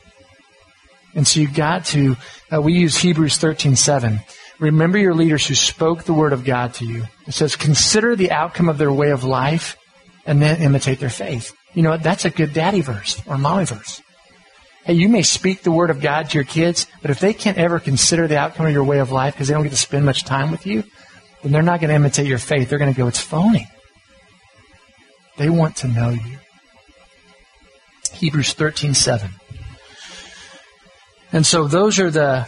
And 1.13 1.28
so 1.28 1.39
you've 1.39 1.53
got 1.53 1.86
to, 1.88 2.15
uh, 2.51 2.61
we 2.61 2.73
use 2.73 2.97
Hebrews 2.97 3.38
13, 3.38 3.75
7. 3.75 4.19
Remember 4.60 4.97
your 4.97 5.14
leaders 5.14 5.45
who 5.45 5.55
spoke 5.55 6.03
the 6.03 6.14
word 6.14 6.34
of 6.34 6.43
God 6.43 6.74
to 6.76 6.86
you. 6.86 7.05
It 7.28 7.34
says, 7.34 7.55
consider 7.55 8.16
the 8.16 8.32
outcome 8.32 8.70
of 8.70 8.78
their 8.78 8.91
way 8.91 9.12
of 9.12 9.24
life 9.24 9.78
and 10.26 10.41
then 10.41 10.62
imitate 10.62 10.99
their 10.99 11.10
faith. 11.10 11.55
You 11.74 11.84
know 11.84 11.91
what? 11.91 12.03
That's 12.03 12.26
a 12.26 12.32
good 12.32 12.53
daddy 12.53 12.82
verse 12.82 13.22
or 13.28 13.38
mommy 13.38 13.66
verse. 13.66 14.01
Hey, 14.84 14.93
you 14.93 15.10
may 15.10 15.22
speak 15.22 15.62
the 15.62 15.72
word 15.72 15.89
of 15.89 16.01
God 16.01 16.30
to 16.30 16.38
your 16.38 16.43
kids, 16.43 16.88
but 17.01 17.12
if 17.12 17.20
they 17.20 17.34
can't 17.34 17.58
ever 17.58 17.80
consider 17.80 18.28
the 18.28 18.39
outcome 18.39 18.66
of 18.66 18.72
your 18.72 18.84
way 18.84 18.99
of 18.99 19.12
life 19.12 19.34
because 19.34 19.47
they 19.47 19.53
don't 19.53 19.64
get 19.64 19.70
to 19.70 19.76
spend 19.76 20.05
much 20.05 20.24
time 20.24 20.49
with 20.49 20.66
you, 20.66 20.84
then 21.43 21.51
they're 21.51 21.62
not 21.62 21.80
going 21.80 21.89
to 21.89 21.95
imitate 21.95 22.26
your 22.26 22.38
faith. 22.38 22.70
They're 22.70 22.80
going 22.80 22.93
to 22.93 22.97
go, 22.97 23.08
it's 23.08 23.20
phony. 23.20 23.68
They 25.38 25.49
want 25.49 25.76
to 25.78 25.88
know 25.88 26.10
you. 26.10 26.39
Hebrews 28.14 28.53
13, 28.53 28.95
7. 28.95 29.30
And 31.32 31.45
so 31.45 31.68
those 31.68 31.99
are 31.99 32.10
the 32.10 32.47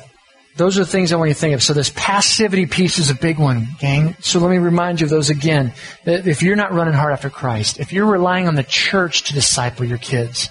those 0.60 0.78
are 0.78 0.84
the 0.84 0.92
things 0.92 1.14
I 1.14 1.16
want 1.16 1.30
you 1.30 1.34
to 1.34 1.40
think 1.40 1.56
of. 1.56 1.64
So 1.64 1.74
this 1.74 1.90
passivity 1.96 2.66
piece 2.66 3.00
is 3.00 3.10
a 3.10 3.16
big 3.16 3.40
one, 3.40 3.70
gang. 3.80 4.18
So 4.20 4.40
let 4.40 4.52
me 4.52 4.58
remind 4.58 5.00
you 5.00 5.06
of 5.06 5.10
those 5.10 5.30
again. 5.30 5.72
If 6.06 6.44
you're 6.44 6.58
not 6.58 6.74
running 6.74 6.94
hard 6.94 7.14
after 7.14 7.30
Christ, 7.30 7.80
if 7.80 7.94
you're 7.94 8.06
relying 8.06 8.46
on 8.46 8.56
the 8.56 8.64
church 8.64 9.24
to 9.24 9.34
disciple 9.34 9.86
your 9.86 9.98
kids, 9.98 10.50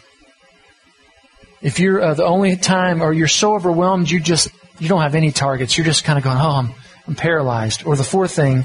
if 1.60 1.78
you're 1.78 2.00
uh, 2.00 2.14
the 2.14 2.24
only 2.24 2.56
time, 2.56 3.02
or 3.02 3.12
you're 3.12 3.28
so 3.28 3.54
overwhelmed, 3.54 4.10
you 4.10 4.18
just 4.18 4.48
you 4.78 4.88
don't 4.88 5.02
have 5.02 5.14
any 5.14 5.30
targets. 5.30 5.76
You're 5.76 5.84
just 5.84 6.04
kind 6.04 6.16
of 6.16 6.24
going, 6.24 6.38
oh, 6.38 6.52
I'm, 6.52 6.70
I'm 7.06 7.14
paralyzed. 7.14 7.84
Or 7.84 7.94
the 7.94 8.04
fourth 8.04 8.32
thing, 8.32 8.64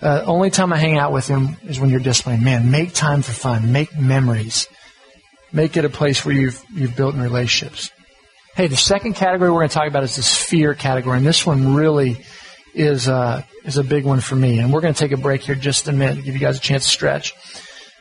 uh, 0.00 0.24
only 0.26 0.50
time 0.50 0.72
I 0.72 0.78
hang 0.78 0.98
out 0.98 1.12
with 1.12 1.28
him 1.28 1.58
is 1.64 1.78
when 1.78 1.90
you're 1.90 2.00
disciplining. 2.00 2.42
Man, 2.42 2.72
make 2.72 2.92
time 2.92 3.22
for 3.22 3.32
fun. 3.32 3.70
Make 3.70 3.96
memories. 3.96 4.66
Make 5.52 5.76
it 5.76 5.84
a 5.84 5.90
place 5.90 6.24
where 6.24 6.34
you've 6.34 6.60
you've 6.74 6.96
built 6.96 7.14
relationships. 7.14 7.92
Hey, 8.54 8.66
the 8.66 8.76
second 8.76 9.14
category 9.14 9.50
we're 9.50 9.60
going 9.60 9.70
to 9.70 9.74
talk 9.74 9.88
about 9.88 10.02
is 10.02 10.16
this 10.16 10.34
fear 10.34 10.74
category, 10.74 11.16
and 11.16 11.26
this 11.26 11.46
one 11.46 11.74
really 11.74 12.22
is 12.74 13.08
uh, 13.08 13.42
is 13.64 13.78
a 13.78 13.82
big 13.82 14.04
one 14.04 14.20
for 14.20 14.36
me. 14.36 14.58
And 14.58 14.70
we're 14.70 14.82
going 14.82 14.92
to 14.92 15.00
take 15.00 15.12
a 15.12 15.16
break 15.16 15.40
here 15.40 15.54
just 15.54 15.88
a 15.88 15.92
minute 15.92 16.16
to 16.16 16.22
give 16.22 16.34
you 16.34 16.40
guys 16.40 16.58
a 16.58 16.60
chance 16.60 16.84
to 16.84 16.90
stretch. 16.90 17.32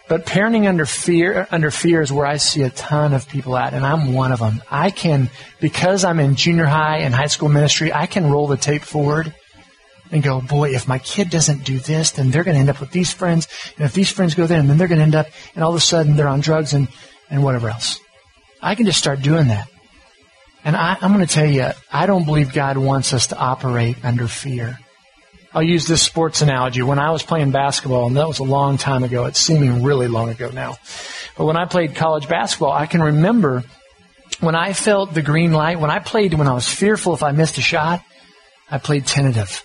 But 0.10 0.26
parenting 0.26 0.68
under 0.68 0.86
fear 0.86 1.48
under 1.52 1.72
fear 1.72 2.02
is 2.02 2.12
where 2.12 2.26
I 2.26 2.36
see 2.36 2.64
a 2.64 2.70
ton 2.70 3.14
of 3.14 3.30
people 3.30 3.56
at, 3.56 3.74
and 3.74 3.86
I'm 3.86 4.14
one 4.14 4.34
of 4.34 4.40
them. 4.40 4.62
I 4.70 4.90
can 4.90 5.30
because 5.62 6.04
I'm 6.04 6.20
in 6.20 6.36
junior 6.36 6.66
high 6.66 6.98
and 6.98 7.16
high 7.16 7.28
school 7.28 7.48
ministry, 7.48 7.94
I 7.94 8.06
can 8.06 8.30
roll 8.30 8.48
the 8.48 8.58
tape 8.58 8.82
forward 8.82 9.34
and 10.12 10.22
go, 10.22 10.42
boy, 10.42 10.72
if 10.72 10.86
my 10.86 11.00
kid 11.00 11.30
doesn't 11.30 11.64
do 11.64 11.80
this, 11.80 12.12
then 12.12 12.30
they're 12.30 12.44
going 12.44 12.56
to 12.56 12.60
end 12.60 12.70
up 12.70 12.82
with 12.82 12.92
these 12.92 13.14
friends, 13.14 13.48
and 13.78 13.86
if 13.86 13.94
these 13.94 14.12
friends 14.12 14.36
go 14.36 14.48
there, 14.48 14.62
then 14.62 14.78
they're 14.78 14.90
going 14.90 15.00
to 15.00 15.06
end 15.06 15.16
up, 15.16 15.28
and 15.56 15.64
all 15.64 15.70
of 15.70 15.78
a 15.78 15.80
sudden 15.80 16.18
they're 16.18 16.28
on 16.28 16.42
drugs 16.42 16.74
and 16.74 16.90
and 17.30 17.42
whatever 17.42 17.70
else. 17.70 18.02
I 18.62 18.76
can 18.76 18.86
just 18.86 19.00
start 19.00 19.22
doing 19.22 19.48
that. 19.48 19.71
And 20.64 20.76
I, 20.76 20.98
am 21.02 21.14
going 21.14 21.26
to 21.26 21.34
tell 21.34 21.50
you, 21.50 21.70
I 21.92 22.06
don't 22.06 22.26
believe 22.26 22.54
God 22.54 22.78
wants 22.78 23.14
us 23.14 23.28
to 23.28 23.38
operate 23.38 23.98
under 24.04 24.28
fear. 24.28 24.80
I'll 25.54 25.64
use 25.64 25.88
this 25.88 26.02
sports 26.02 26.42
analogy. 26.42 26.82
When 26.82 27.00
I 27.00 27.12
was 27.12 27.24
playing 27.24 27.52
basketball, 27.52 28.08
and 28.08 28.16
that 28.16 28.28
was 28.28 28.40
a 28.40 28.44
long 28.44 28.78
time 28.78 29.04
ago, 29.04 29.26
it's 29.26 29.40
seeming 29.40 29.84
really 29.84 30.08
long 30.08 30.30
ago 30.30 30.50
now. 30.50 30.78
But 31.38 31.46
when 31.46 31.58
I 31.58 31.66
played 31.66 31.96
college 31.96 32.30
basketball, 32.30 32.72
I 32.72 32.86
can 32.86 33.02
remember 33.02 33.64
when 34.40 34.56
I 34.56 34.74
felt 34.74 35.14
the 35.14 35.22
green 35.22 35.52
light, 35.52 35.80
when 35.80 35.92
I 35.92 36.00
played, 36.00 36.34
when 36.34 36.48
I 36.48 36.54
was 36.54 36.68
fearful 36.68 37.14
if 37.14 37.24
I 37.24 37.32
missed 37.32 37.58
a 37.58 37.62
shot, 37.62 38.04
I 38.70 38.78
played 38.78 39.06
tentative. 39.06 39.64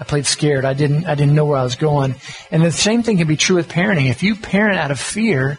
I 0.00 0.04
played 0.04 0.26
scared. 0.26 0.64
I 0.64 0.74
didn't, 0.74 1.06
I 1.06 1.14
didn't 1.14 1.34
know 1.34 1.44
where 1.44 1.58
I 1.58 1.64
was 1.64 1.76
going. 1.76 2.14
And 2.50 2.62
the 2.62 2.72
same 2.72 3.02
thing 3.02 3.18
can 3.18 3.26
be 3.26 3.36
true 3.36 3.56
with 3.56 3.68
parenting. 3.68 4.10
If 4.10 4.22
you 4.22 4.34
parent 4.34 4.78
out 4.78 4.90
of 4.90 4.98
fear, 4.98 5.58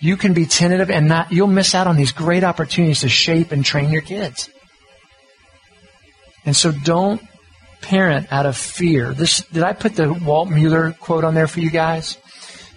you 0.00 0.16
can 0.16 0.32
be 0.32 0.46
tentative 0.46 0.90
and 0.90 1.08
not, 1.08 1.30
you'll 1.30 1.46
miss 1.46 1.74
out 1.74 1.86
on 1.86 1.96
these 1.96 2.12
great 2.12 2.42
opportunities 2.42 3.00
to 3.00 3.08
shape 3.08 3.52
and 3.52 3.64
train 3.64 3.90
your 3.90 4.02
kids. 4.02 4.50
And 6.44 6.56
so 6.56 6.72
don't 6.72 7.22
parent 7.82 8.32
out 8.32 8.46
of 8.46 8.56
fear. 8.56 9.12
This, 9.12 9.42
did 9.42 9.62
I 9.62 9.72
put 9.72 9.94
the 9.94 10.12
Walt 10.12 10.48
Mueller 10.48 10.92
quote 10.92 11.24
on 11.24 11.34
there 11.34 11.46
for 11.46 11.60
you 11.60 11.70
guys? 11.70 12.16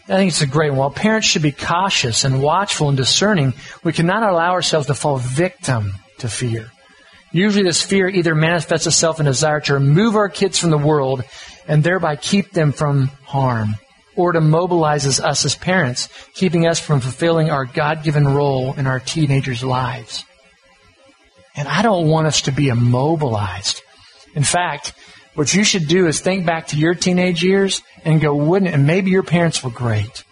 I 0.05 0.17
think 0.17 0.29
it's 0.29 0.41
a 0.41 0.47
great 0.47 0.71
one. 0.71 0.79
While 0.79 0.91
parents 0.91 1.27
should 1.27 1.41
be 1.41 1.53
cautious 1.53 2.25
and 2.25 2.41
watchful 2.41 2.89
and 2.89 2.97
discerning, 2.97 3.53
we 3.83 3.93
cannot 3.93 4.23
allow 4.23 4.51
ourselves 4.51 4.87
to 4.87 4.93
fall 4.93 5.17
victim 5.17 5.93
to 6.19 6.27
fear. 6.27 6.69
Usually 7.31 7.63
this 7.63 7.81
fear 7.81 8.09
either 8.09 8.35
manifests 8.35 8.85
itself 8.85 9.19
in 9.19 9.27
a 9.27 9.31
desire 9.31 9.61
to 9.61 9.75
remove 9.75 10.15
our 10.15 10.29
kids 10.29 10.59
from 10.59 10.71
the 10.71 10.77
world 10.77 11.23
and 11.67 11.83
thereby 11.83 12.17
keep 12.17 12.51
them 12.51 12.73
from 12.73 13.07
harm, 13.23 13.75
or 14.15 14.31
to 14.31 14.39
mobilizes 14.39 15.19
us 15.19 15.45
as 15.45 15.55
parents, 15.55 16.09
keeping 16.33 16.67
us 16.67 16.79
from 16.79 16.99
fulfilling 16.99 17.49
our 17.49 17.65
God-given 17.65 18.27
role 18.27 18.73
in 18.73 18.87
our 18.87 18.99
teenagers' 18.99 19.63
lives. 19.63 20.25
And 21.55 21.67
I 21.67 21.81
don't 21.81 22.07
want 22.07 22.27
us 22.27 22.43
to 22.43 22.51
be 22.51 22.69
immobilized. 22.69 23.81
In 24.35 24.43
fact, 24.43 24.93
what 25.35 25.53
you 25.53 25.63
should 25.63 25.87
do 25.87 26.07
is 26.07 26.19
think 26.19 26.45
back 26.45 26.67
to 26.67 26.77
your 26.77 26.93
teenage 26.93 27.43
years 27.43 27.81
and 28.05 28.21
go, 28.21 28.35
wouldn't, 28.35 28.73
and 28.73 28.85
maybe 28.85 29.11
your 29.11 29.23
parents 29.23 29.63
were 29.63 29.71
great. 29.71 30.23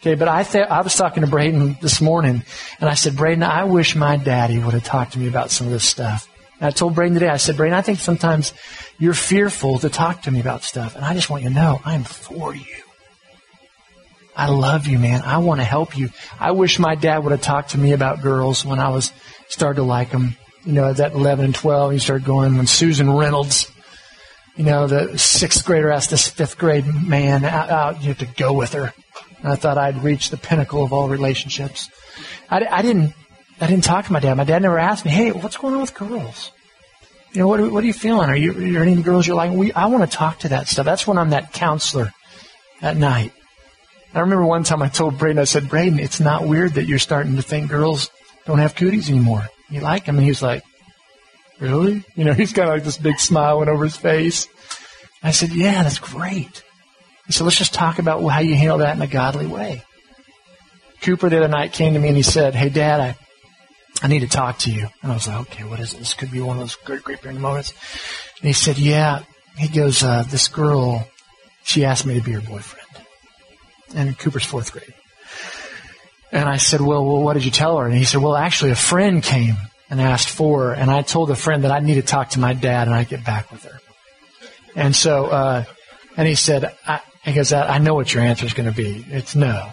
Okay, 0.00 0.14
but 0.14 0.28
I 0.28 0.42
th- 0.42 0.66
I 0.68 0.82
was 0.82 0.94
talking 0.94 1.22
to 1.22 1.26
Braden 1.26 1.78
this 1.80 2.02
morning, 2.02 2.42
and 2.78 2.90
I 2.90 2.92
said, 2.92 3.16
Braden, 3.16 3.42
I 3.42 3.64
wish 3.64 3.96
my 3.96 4.18
daddy 4.18 4.58
would 4.58 4.74
have 4.74 4.84
talked 4.84 5.14
to 5.14 5.18
me 5.18 5.28
about 5.28 5.50
some 5.50 5.66
of 5.66 5.72
this 5.72 5.84
stuff. 5.84 6.28
And 6.60 6.66
I 6.66 6.70
told 6.70 6.94
Braden 6.94 7.14
today, 7.14 7.30
I 7.30 7.38
said, 7.38 7.56
Braden, 7.56 7.74
I 7.74 7.80
think 7.80 8.00
sometimes 8.00 8.52
you're 8.98 9.14
fearful 9.14 9.78
to 9.78 9.88
talk 9.88 10.22
to 10.22 10.30
me 10.30 10.40
about 10.40 10.62
stuff, 10.62 10.94
and 10.94 11.06
I 11.06 11.14
just 11.14 11.30
want 11.30 11.42
you 11.42 11.48
to 11.48 11.54
know 11.54 11.80
I'm 11.86 12.04
for 12.04 12.54
you. 12.54 12.83
I 14.36 14.48
love 14.48 14.86
you, 14.86 14.98
man. 14.98 15.22
I 15.22 15.38
want 15.38 15.60
to 15.60 15.64
help 15.64 15.96
you. 15.96 16.10
I 16.40 16.50
wish 16.50 16.78
my 16.78 16.94
dad 16.94 17.18
would 17.18 17.30
have 17.30 17.42
talked 17.42 17.70
to 17.70 17.78
me 17.78 17.92
about 17.92 18.22
girls 18.22 18.64
when 18.64 18.78
I 18.78 18.88
was 18.88 19.12
started 19.48 19.76
to 19.76 19.82
like 19.84 20.10
them. 20.10 20.36
You 20.64 20.72
know, 20.72 20.88
at 20.88 20.96
that 20.96 21.12
11 21.12 21.44
and 21.44 21.54
12, 21.54 21.92
you 21.92 21.98
started 21.98 22.24
going 22.24 22.56
when 22.56 22.66
Susan 22.66 23.10
Reynolds, 23.10 23.70
you 24.56 24.64
know, 24.64 24.86
the 24.86 25.18
sixth 25.18 25.64
grader 25.64 25.90
asked 25.90 26.10
this 26.10 26.26
fifth 26.26 26.58
grade 26.58 26.86
man 26.86 27.44
out, 27.44 27.70
out 27.70 28.02
you 28.02 28.08
have 28.08 28.18
to 28.18 28.26
go 28.26 28.52
with 28.52 28.72
her. 28.72 28.92
And 29.38 29.52
I 29.52 29.56
thought 29.56 29.78
I'd 29.78 30.02
reached 30.02 30.30
the 30.30 30.36
pinnacle 30.36 30.82
of 30.82 30.92
all 30.92 31.08
relationships. 31.08 31.90
I, 32.50 32.64
I 32.64 32.82
didn't, 32.82 33.12
I 33.60 33.66
didn't 33.66 33.84
talk 33.84 34.06
to 34.06 34.12
my 34.12 34.20
dad. 34.20 34.34
My 34.34 34.44
dad 34.44 34.62
never 34.62 34.78
asked 34.78 35.04
me, 35.04 35.10
hey, 35.10 35.32
what's 35.32 35.56
going 35.56 35.74
on 35.74 35.80
with 35.80 35.94
girls? 35.94 36.50
You 37.32 37.40
know, 37.40 37.48
what, 37.48 37.60
what 37.70 37.84
are 37.84 37.86
you 37.86 37.92
feeling? 37.92 38.30
Are 38.30 38.36
you, 38.36 38.52
are 38.52 38.72
there 38.72 38.82
any 38.82 39.02
girls 39.02 39.26
you're 39.26 39.36
like? 39.36 39.52
We, 39.52 39.72
I 39.72 39.86
want 39.86 40.10
to 40.10 40.16
talk 40.16 40.40
to 40.40 40.48
that 40.50 40.66
stuff. 40.68 40.84
That's 40.84 41.06
when 41.06 41.18
I'm 41.18 41.30
that 41.30 41.52
counselor 41.52 42.12
at 42.80 42.96
night. 42.96 43.32
I 44.14 44.20
remember 44.20 44.46
one 44.46 44.62
time 44.62 44.80
I 44.80 44.88
told 44.88 45.18
Braden, 45.18 45.40
I 45.40 45.44
said, 45.44 45.68
Braden, 45.68 45.98
it's 45.98 46.20
not 46.20 46.46
weird 46.46 46.74
that 46.74 46.84
you're 46.84 47.00
starting 47.00 47.34
to 47.36 47.42
think 47.42 47.68
girls 47.68 48.10
don't 48.46 48.58
have 48.58 48.76
cooties 48.76 49.10
anymore. 49.10 49.48
You 49.70 49.80
like 49.80 50.04
them? 50.04 50.16
And 50.16 50.24
he 50.24 50.30
was 50.30 50.42
like, 50.42 50.62
really? 51.58 52.04
You 52.14 52.24
know, 52.24 52.32
he's 52.32 52.52
got 52.52 52.68
like 52.68 52.84
this 52.84 52.98
big 52.98 53.18
smile 53.18 53.58
went 53.58 53.70
over 53.70 53.84
his 53.84 53.96
face. 53.96 54.46
I 55.22 55.32
said, 55.32 55.52
yeah, 55.52 55.82
that's 55.82 55.98
great. 55.98 56.62
He 57.26 57.32
said, 57.32 57.44
let's 57.44 57.58
just 57.58 57.74
talk 57.74 57.98
about 57.98 58.22
how 58.28 58.40
you 58.40 58.54
handle 58.54 58.78
that 58.78 58.94
in 58.94 59.02
a 59.02 59.06
godly 59.08 59.46
way. 59.46 59.82
Cooper 61.00 61.28
the 61.28 61.38
other 61.38 61.48
night 61.48 61.72
came 61.72 61.94
to 61.94 61.98
me 61.98 62.08
and 62.08 62.16
he 62.16 62.22
said, 62.22 62.54
hey, 62.54 62.68
Dad, 62.68 63.00
I, 63.00 63.16
I 64.02 64.08
need 64.08 64.20
to 64.20 64.28
talk 64.28 64.58
to 64.60 64.70
you. 64.70 64.86
And 65.02 65.10
I 65.10 65.14
was 65.14 65.26
like, 65.26 65.40
okay, 65.40 65.64
what 65.64 65.80
is 65.80 65.92
it? 65.92 65.98
This 65.98 66.14
could 66.14 66.30
be 66.30 66.40
one 66.40 66.56
of 66.56 66.62
those 66.62 66.76
great, 66.76 67.02
great 67.02 67.20
parenting 67.20 67.40
moments. 67.40 67.72
And 68.38 68.46
he 68.46 68.52
said, 68.52 68.78
yeah. 68.78 69.22
He 69.56 69.68
goes, 69.68 70.02
uh, 70.02 70.24
this 70.24 70.48
girl, 70.48 71.08
she 71.64 71.84
asked 71.84 72.06
me 72.06 72.14
to 72.14 72.24
be 72.24 72.32
her 72.32 72.40
boyfriend 72.40 72.83
and 73.94 74.18
Cooper's 74.18 74.44
fourth 74.44 74.72
grade. 74.72 74.94
And 76.32 76.48
I 76.48 76.56
said, 76.56 76.80
well, 76.80 77.04
well, 77.04 77.22
what 77.22 77.34
did 77.34 77.44
you 77.44 77.50
tell 77.50 77.78
her? 77.78 77.86
And 77.86 77.94
he 77.94 78.04
said, 78.04 78.20
well, 78.20 78.34
actually 78.34 78.72
a 78.72 78.76
friend 78.76 79.22
came 79.22 79.56
and 79.88 80.00
asked 80.00 80.28
for 80.28 80.64
her. 80.64 80.72
And 80.74 80.90
I 80.90 81.02
told 81.02 81.28
the 81.28 81.36
friend 81.36 81.64
that 81.64 81.70
I 81.70 81.78
need 81.78 81.94
to 81.94 82.02
talk 82.02 82.30
to 82.30 82.40
my 82.40 82.54
dad 82.54 82.88
and 82.88 82.94
I'd 82.94 83.08
get 83.08 83.24
back 83.24 83.52
with 83.52 83.62
her. 83.64 83.80
And 84.74 84.96
so, 84.96 85.26
uh, 85.26 85.64
and 86.16 86.26
he 86.26 86.34
said, 86.34 86.74
I, 86.86 87.00
he 87.24 87.32
goes, 87.32 87.52
I 87.52 87.78
know 87.78 87.94
what 87.94 88.12
your 88.12 88.22
answer 88.22 88.44
is 88.46 88.52
going 88.52 88.68
to 88.68 88.76
be. 88.76 89.04
It's 89.08 89.36
no. 89.36 89.70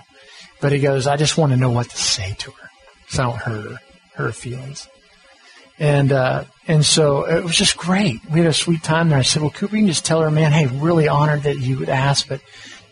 But 0.59 0.72
he 0.72 0.80
goes, 0.80 1.07
I 1.07 1.17
just 1.17 1.38
want 1.38 1.51
to 1.51 1.57
know 1.57 1.72
what 1.72 1.89
to 1.89 1.97
say 1.97 2.36
to 2.39 2.51
her 2.51 2.69
so 3.09 3.24
I 3.24 3.26
don't 3.26 3.38
hurt 3.38 3.72
her, 3.72 3.80
her 4.13 4.32
feelings. 4.32 4.88
And, 5.80 6.11
uh, 6.11 6.43
and 6.67 6.86
so 6.86 7.24
it 7.24 7.43
was 7.43 7.55
just 7.55 7.76
great. 7.76 8.24
We 8.30 8.39
had 8.39 8.47
a 8.47 8.53
sweet 8.53 8.84
time 8.84 9.09
there. 9.09 9.17
I 9.17 9.24
said, 9.24 9.41
well, 9.41 9.49
Cooper, 9.51 9.76
you 9.76 9.82
can 9.82 9.88
just 9.88 10.05
tell 10.05 10.22
her, 10.22 10.30
man, 10.30 10.51
hey, 10.51 10.67
really 10.67 11.07
honored 11.07 11.43
that 11.43 11.57
you 11.57 11.80
would 11.80 11.89
ask, 11.89 12.28
but 12.28 12.39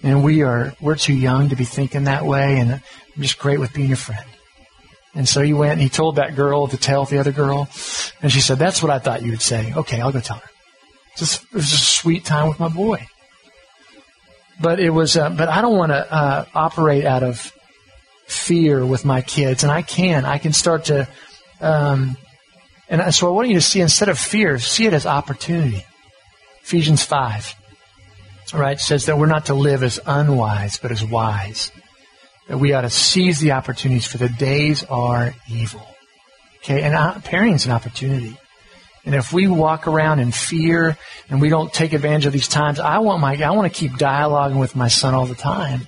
and 0.03 0.23
we 0.23 0.43
are, 0.43 0.73
we're 0.81 0.95
too 0.95 1.13
young 1.13 1.49
to 1.49 1.55
be 1.55 1.65
thinking 1.65 2.05
that 2.05 2.25
way, 2.25 2.59
and 2.59 2.73
I'm 2.73 3.21
just 3.21 3.39
great 3.39 3.59
with 3.59 3.73
being 3.73 3.89
your 3.89 3.97
friend. 3.97 4.25
And 5.15 5.27
so 5.27 5.41
he 5.41 5.53
went 5.53 5.73
and 5.73 5.81
he 5.81 5.89
told 5.89 6.15
that 6.15 6.35
girl 6.35 6.67
to 6.67 6.77
tell 6.77 7.05
the 7.05 7.17
other 7.17 7.31
girl, 7.31 7.67
and 8.21 8.31
she 8.31 8.41
said, 8.41 8.59
that's 8.59 8.81
what 8.81 8.91
I 8.91 8.99
thought 8.99 9.23
you 9.23 9.31
would 9.31 9.41
say. 9.41 9.73
Okay, 9.75 9.99
I'll 9.99 10.11
go 10.11 10.19
tell 10.19 10.37
her. 10.37 10.49
Just, 11.17 11.43
it 11.43 11.53
was 11.53 11.69
just 11.69 11.83
a 11.83 11.99
sweet 12.01 12.25
time 12.25 12.47
with 12.47 12.59
my 12.59 12.69
boy. 12.69 13.05
But 14.61 14.79
it 14.79 14.89
was, 14.89 15.17
uh, 15.17 15.29
but 15.29 15.49
I 15.49 15.61
don't 15.61 15.77
want 15.77 15.91
to 15.91 16.13
uh, 16.13 16.45
operate 16.53 17.05
out 17.05 17.23
of 17.23 17.53
fear 18.27 18.85
with 18.85 19.05
my 19.05 19.21
kids, 19.21 19.63
and 19.63 19.71
I 19.71 19.81
can. 19.81 20.25
I 20.25 20.37
can 20.37 20.53
start 20.53 20.85
to, 20.85 21.07
um, 21.59 22.15
and 22.87 23.13
so 23.13 23.27
I 23.27 23.31
want 23.31 23.49
you 23.49 23.55
to 23.55 23.61
see 23.61 23.81
instead 23.81 24.09
of 24.09 24.19
fear, 24.19 24.59
see 24.59 24.85
it 24.85 24.93
as 24.93 25.05
opportunity. 25.05 25.85
Ephesians 26.63 27.03
5 27.03 27.55
right, 28.53 28.79
says 28.79 29.05
that 29.05 29.17
we're 29.17 29.27
not 29.27 29.47
to 29.47 29.53
live 29.53 29.83
as 29.83 29.99
unwise, 30.05 30.77
but 30.77 30.91
as 30.91 31.03
wise. 31.03 31.71
That 32.47 32.57
we 32.57 32.73
ought 32.73 32.81
to 32.81 32.89
seize 32.89 33.39
the 33.39 33.51
opportunities 33.51 34.07
for 34.07 34.17
the 34.17 34.29
days 34.29 34.83
are 34.83 35.33
evil. 35.49 35.85
Okay, 36.57 36.81
and 36.81 36.95
uh, 36.95 37.15
parenting 37.15 37.55
is 37.55 37.65
an 37.65 37.71
opportunity. 37.71 38.37
And 39.05 39.15
if 39.15 39.31
we 39.31 39.47
walk 39.47 39.87
around 39.87 40.19
in 40.19 40.31
fear 40.31 40.97
and 41.29 41.41
we 41.41 41.49
don't 41.49 41.73
take 41.73 41.93
advantage 41.93 42.25
of 42.25 42.33
these 42.33 42.47
times, 42.47 42.79
I 42.79 42.99
want 42.99 43.21
my, 43.21 43.41
I 43.41 43.51
want 43.51 43.71
to 43.73 43.79
keep 43.79 43.93
dialoguing 43.93 44.59
with 44.59 44.75
my 44.75 44.87
son 44.87 45.13
all 45.13 45.25
the 45.25 45.35
time. 45.35 45.87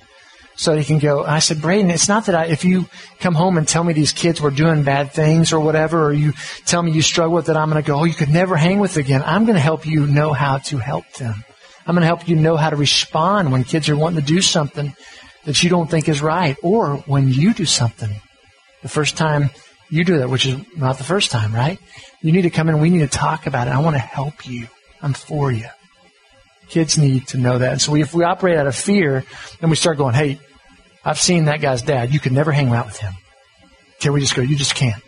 So 0.54 0.76
he 0.76 0.84
can 0.84 0.98
go, 0.98 1.24
I 1.24 1.38
said, 1.38 1.60
Braden, 1.60 1.90
it's 1.90 2.08
not 2.08 2.26
that 2.26 2.34
I, 2.34 2.46
if 2.46 2.64
you 2.64 2.86
come 3.20 3.34
home 3.34 3.58
and 3.58 3.66
tell 3.66 3.82
me 3.84 3.92
these 3.92 4.12
kids 4.12 4.40
were 4.40 4.50
doing 4.50 4.82
bad 4.82 5.12
things 5.12 5.52
or 5.52 5.60
whatever, 5.60 6.04
or 6.04 6.12
you 6.12 6.32
tell 6.66 6.82
me 6.82 6.92
you 6.92 7.02
struggle 7.02 7.34
with 7.34 7.48
it, 7.48 7.56
I'm 7.56 7.70
going 7.70 7.82
to 7.82 7.86
go, 7.86 8.00
oh, 8.00 8.04
you 8.04 8.14
could 8.14 8.28
never 8.28 8.56
hang 8.56 8.78
with 8.78 8.96
again. 8.96 9.22
I'm 9.24 9.44
going 9.44 9.56
to 9.56 9.60
help 9.60 9.86
you 9.86 10.06
know 10.06 10.32
how 10.32 10.58
to 10.58 10.78
help 10.78 11.10
them. 11.14 11.44
I'm 11.86 11.94
going 11.94 12.02
to 12.02 12.06
help 12.06 12.28
you 12.28 12.36
know 12.36 12.56
how 12.56 12.70
to 12.70 12.76
respond 12.76 13.52
when 13.52 13.64
kids 13.64 13.88
are 13.88 13.96
wanting 13.96 14.20
to 14.20 14.26
do 14.26 14.40
something 14.40 14.94
that 15.44 15.62
you 15.62 15.70
don't 15.70 15.90
think 15.90 16.08
is 16.08 16.22
right, 16.22 16.56
or 16.62 16.98
when 17.06 17.28
you 17.28 17.52
do 17.52 17.64
something. 17.64 18.10
The 18.82 18.88
first 18.88 19.16
time 19.16 19.50
you 19.90 20.04
do 20.04 20.18
that, 20.18 20.30
which 20.30 20.46
is 20.46 20.58
not 20.76 20.98
the 20.98 21.04
first 21.04 21.30
time, 21.30 21.54
right? 21.54 21.78
You 22.20 22.32
need 22.32 22.42
to 22.42 22.50
come 22.50 22.68
in. 22.68 22.80
We 22.80 22.90
need 22.90 23.00
to 23.00 23.18
talk 23.18 23.46
about 23.46 23.66
it. 23.66 23.72
I 23.72 23.80
want 23.80 23.94
to 23.94 24.00
help 24.00 24.48
you. 24.48 24.68
I'm 25.00 25.12
for 25.12 25.50
you. 25.50 25.66
Kids 26.68 26.96
need 26.96 27.26
to 27.28 27.38
know 27.38 27.58
that. 27.58 27.72
And 27.72 27.82
so 27.82 27.96
if 27.96 28.14
we 28.14 28.24
operate 28.24 28.56
out 28.56 28.66
of 28.66 28.76
fear, 28.76 29.24
then 29.60 29.68
we 29.68 29.76
start 29.76 29.98
going, 29.98 30.14
hey, 30.14 30.38
I've 31.04 31.18
seen 31.18 31.46
that 31.46 31.60
guy's 31.60 31.82
dad. 31.82 32.14
You 32.14 32.20
could 32.20 32.32
never 32.32 32.52
hang 32.52 32.70
out 32.70 32.86
with 32.86 32.98
him. 32.98 33.12
Okay, 33.96 34.10
we 34.10 34.20
just 34.20 34.34
go, 34.34 34.42
you 34.42 34.56
just 34.56 34.74
can't. 34.74 35.02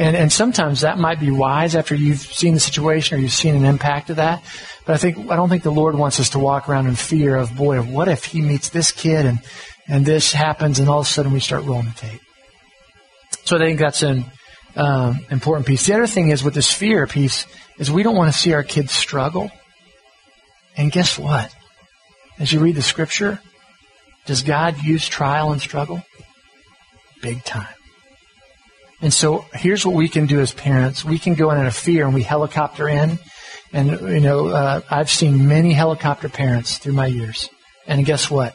And, 0.00 0.16
and 0.16 0.32
sometimes 0.32 0.80
that 0.80 0.96
might 0.96 1.20
be 1.20 1.30
wise 1.30 1.76
after 1.76 1.94
you've 1.94 2.20
seen 2.20 2.54
the 2.54 2.60
situation 2.60 3.18
or 3.18 3.20
you've 3.20 3.32
seen 3.32 3.54
an 3.54 3.66
impact 3.66 4.08
of 4.08 4.16
that. 4.16 4.42
But 4.86 4.94
I 4.94 4.96
think 4.96 5.30
I 5.30 5.36
don't 5.36 5.50
think 5.50 5.62
the 5.62 5.70
Lord 5.70 5.94
wants 5.94 6.18
us 6.18 6.30
to 6.30 6.38
walk 6.38 6.70
around 6.70 6.86
in 6.86 6.94
fear 6.94 7.36
of 7.36 7.54
boy, 7.54 7.82
what 7.82 8.08
if 8.08 8.24
he 8.24 8.40
meets 8.40 8.70
this 8.70 8.92
kid 8.92 9.26
and 9.26 9.40
and 9.86 10.06
this 10.06 10.32
happens 10.32 10.78
and 10.78 10.88
all 10.88 11.00
of 11.00 11.06
a 11.06 11.08
sudden 11.08 11.32
we 11.32 11.40
start 11.40 11.64
rolling 11.64 11.84
the 11.84 11.92
tape. 11.92 12.20
So 13.44 13.56
I 13.56 13.58
think 13.58 13.78
that's 13.78 14.02
an 14.02 14.24
um, 14.74 15.20
important 15.30 15.66
piece. 15.66 15.84
The 15.84 15.92
other 15.92 16.06
thing 16.06 16.30
is 16.30 16.42
with 16.42 16.54
this 16.54 16.72
fear 16.72 17.06
piece 17.06 17.46
is 17.76 17.90
we 17.90 18.02
don't 18.02 18.16
want 18.16 18.32
to 18.32 18.38
see 18.38 18.54
our 18.54 18.62
kids 18.62 18.92
struggle. 18.92 19.50
And 20.78 20.90
guess 20.90 21.18
what? 21.18 21.54
As 22.38 22.50
you 22.50 22.60
read 22.60 22.74
the 22.74 22.82
scripture, 22.82 23.38
does 24.24 24.44
God 24.44 24.82
use 24.82 25.06
trial 25.06 25.52
and 25.52 25.60
struggle? 25.60 26.02
Big 27.20 27.44
time. 27.44 27.74
And 29.02 29.12
so 29.12 29.46
here's 29.52 29.86
what 29.86 29.94
we 29.94 30.08
can 30.08 30.26
do 30.26 30.40
as 30.40 30.52
parents. 30.52 31.04
We 31.04 31.18
can 31.18 31.34
go 31.34 31.50
in 31.50 31.64
a 31.64 31.70
fear 31.70 32.04
and 32.04 32.14
we 32.14 32.22
helicopter 32.22 32.88
in. 32.88 33.18
And, 33.72 33.90
you 33.90 34.20
know, 34.20 34.48
uh, 34.48 34.80
I've 34.90 35.10
seen 35.10 35.48
many 35.48 35.72
helicopter 35.72 36.28
parents 36.28 36.78
through 36.78 36.92
my 36.92 37.06
years. 37.06 37.48
And 37.86 38.04
guess 38.04 38.30
what? 38.30 38.54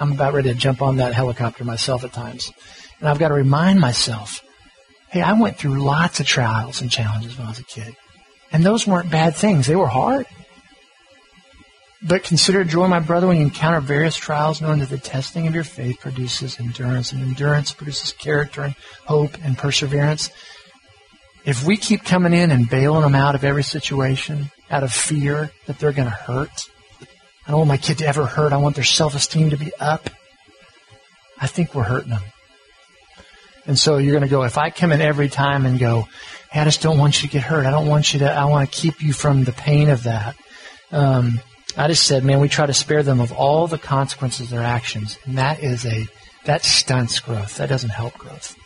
I'm 0.00 0.12
about 0.12 0.34
ready 0.34 0.52
to 0.52 0.54
jump 0.54 0.82
on 0.82 0.96
that 0.96 1.14
helicopter 1.14 1.64
myself 1.64 2.02
at 2.02 2.12
times. 2.12 2.50
And 2.98 3.08
I've 3.08 3.18
got 3.18 3.28
to 3.28 3.34
remind 3.34 3.78
myself, 3.78 4.42
hey, 5.10 5.20
I 5.20 5.34
went 5.34 5.58
through 5.58 5.82
lots 5.82 6.18
of 6.18 6.26
trials 6.26 6.80
and 6.80 6.90
challenges 6.90 7.36
when 7.36 7.46
I 7.46 7.50
was 7.50 7.58
a 7.60 7.64
kid. 7.64 7.94
And 8.50 8.64
those 8.64 8.86
weren't 8.86 9.10
bad 9.10 9.36
things. 9.36 9.66
They 9.66 9.76
were 9.76 9.86
hard. 9.86 10.26
But 12.04 12.24
consider 12.24 12.64
joy, 12.64 12.88
my 12.88 13.00
brother, 13.00 13.28
when 13.28 13.36
you 13.36 13.44
encounter 13.44 13.80
various 13.80 14.16
trials, 14.16 14.60
knowing 14.60 14.80
that 14.80 14.88
the 14.88 14.98
testing 14.98 15.46
of 15.46 15.54
your 15.54 15.64
faith 15.64 16.00
produces 16.00 16.58
endurance, 16.58 17.12
and 17.12 17.22
endurance 17.22 17.72
produces 17.72 18.12
character 18.12 18.62
and 18.62 18.74
hope 19.06 19.36
and 19.44 19.56
perseverance. 19.56 20.30
If 21.44 21.64
we 21.64 21.76
keep 21.76 22.04
coming 22.04 22.32
in 22.32 22.50
and 22.50 22.68
bailing 22.68 23.02
them 23.02 23.14
out 23.14 23.34
of 23.34 23.44
every 23.44 23.62
situation 23.62 24.50
out 24.72 24.82
of 24.82 24.92
fear 24.92 25.50
that 25.66 25.78
they're 25.78 25.92
going 25.92 26.08
to 26.08 26.14
hurt. 26.14 26.70
I 27.46 27.50
don't 27.50 27.58
want 27.58 27.68
my 27.68 27.76
kid 27.76 27.98
to 27.98 28.06
ever 28.06 28.24
hurt. 28.24 28.52
I 28.52 28.56
want 28.56 28.74
their 28.74 28.84
self-esteem 28.84 29.50
to 29.50 29.56
be 29.56 29.72
up. 29.78 30.08
I 31.38 31.46
think 31.46 31.74
we're 31.74 31.82
hurting 31.82 32.10
them. 32.10 32.22
And 33.66 33.78
so 33.78 33.98
you're 33.98 34.12
going 34.12 34.22
to 34.22 34.28
go, 34.28 34.42
if 34.44 34.58
I 34.58 34.70
come 34.70 34.90
in 34.90 35.00
every 35.00 35.28
time 35.28 35.66
and 35.66 35.78
go, 35.78 36.08
hey, 36.50 36.60
I 36.60 36.64
just 36.64 36.80
don't 36.82 36.98
want 36.98 37.22
you 37.22 37.28
to 37.28 37.32
get 37.32 37.42
hurt. 37.42 37.66
I 37.66 37.70
don't 37.70 37.86
want 37.86 38.12
you 38.12 38.20
to, 38.20 38.32
I 38.32 38.46
want 38.46 38.70
to 38.70 38.76
keep 38.76 39.02
you 39.02 39.12
from 39.12 39.44
the 39.44 39.52
pain 39.52 39.90
of 39.90 40.04
that. 40.04 40.36
Um, 40.90 41.40
I 41.76 41.88
just 41.88 42.06
said, 42.06 42.24
man, 42.24 42.40
we 42.40 42.48
try 42.48 42.66
to 42.66 42.74
spare 42.74 43.02
them 43.02 43.20
of 43.20 43.32
all 43.32 43.66
the 43.66 43.78
consequences 43.78 44.46
of 44.46 44.50
their 44.50 44.62
actions. 44.62 45.18
And 45.24 45.38
that 45.38 45.62
is 45.62 45.86
a, 45.86 46.06
that 46.44 46.64
stunts 46.64 47.20
growth. 47.20 47.56
That 47.56 47.68
doesn't 47.68 47.90
help 47.90 48.14
growth. 48.14 48.56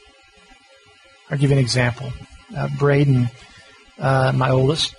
I'll 1.30 1.38
give 1.38 1.50
you 1.50 1.56
an 1.56 1.62
example. 1.62 2.12
Uh, 2.56 2.68
Braden, 2.78 3.30
uh, 3.98 4.32
my 4.34 4.50
oldest, 4.50 4.94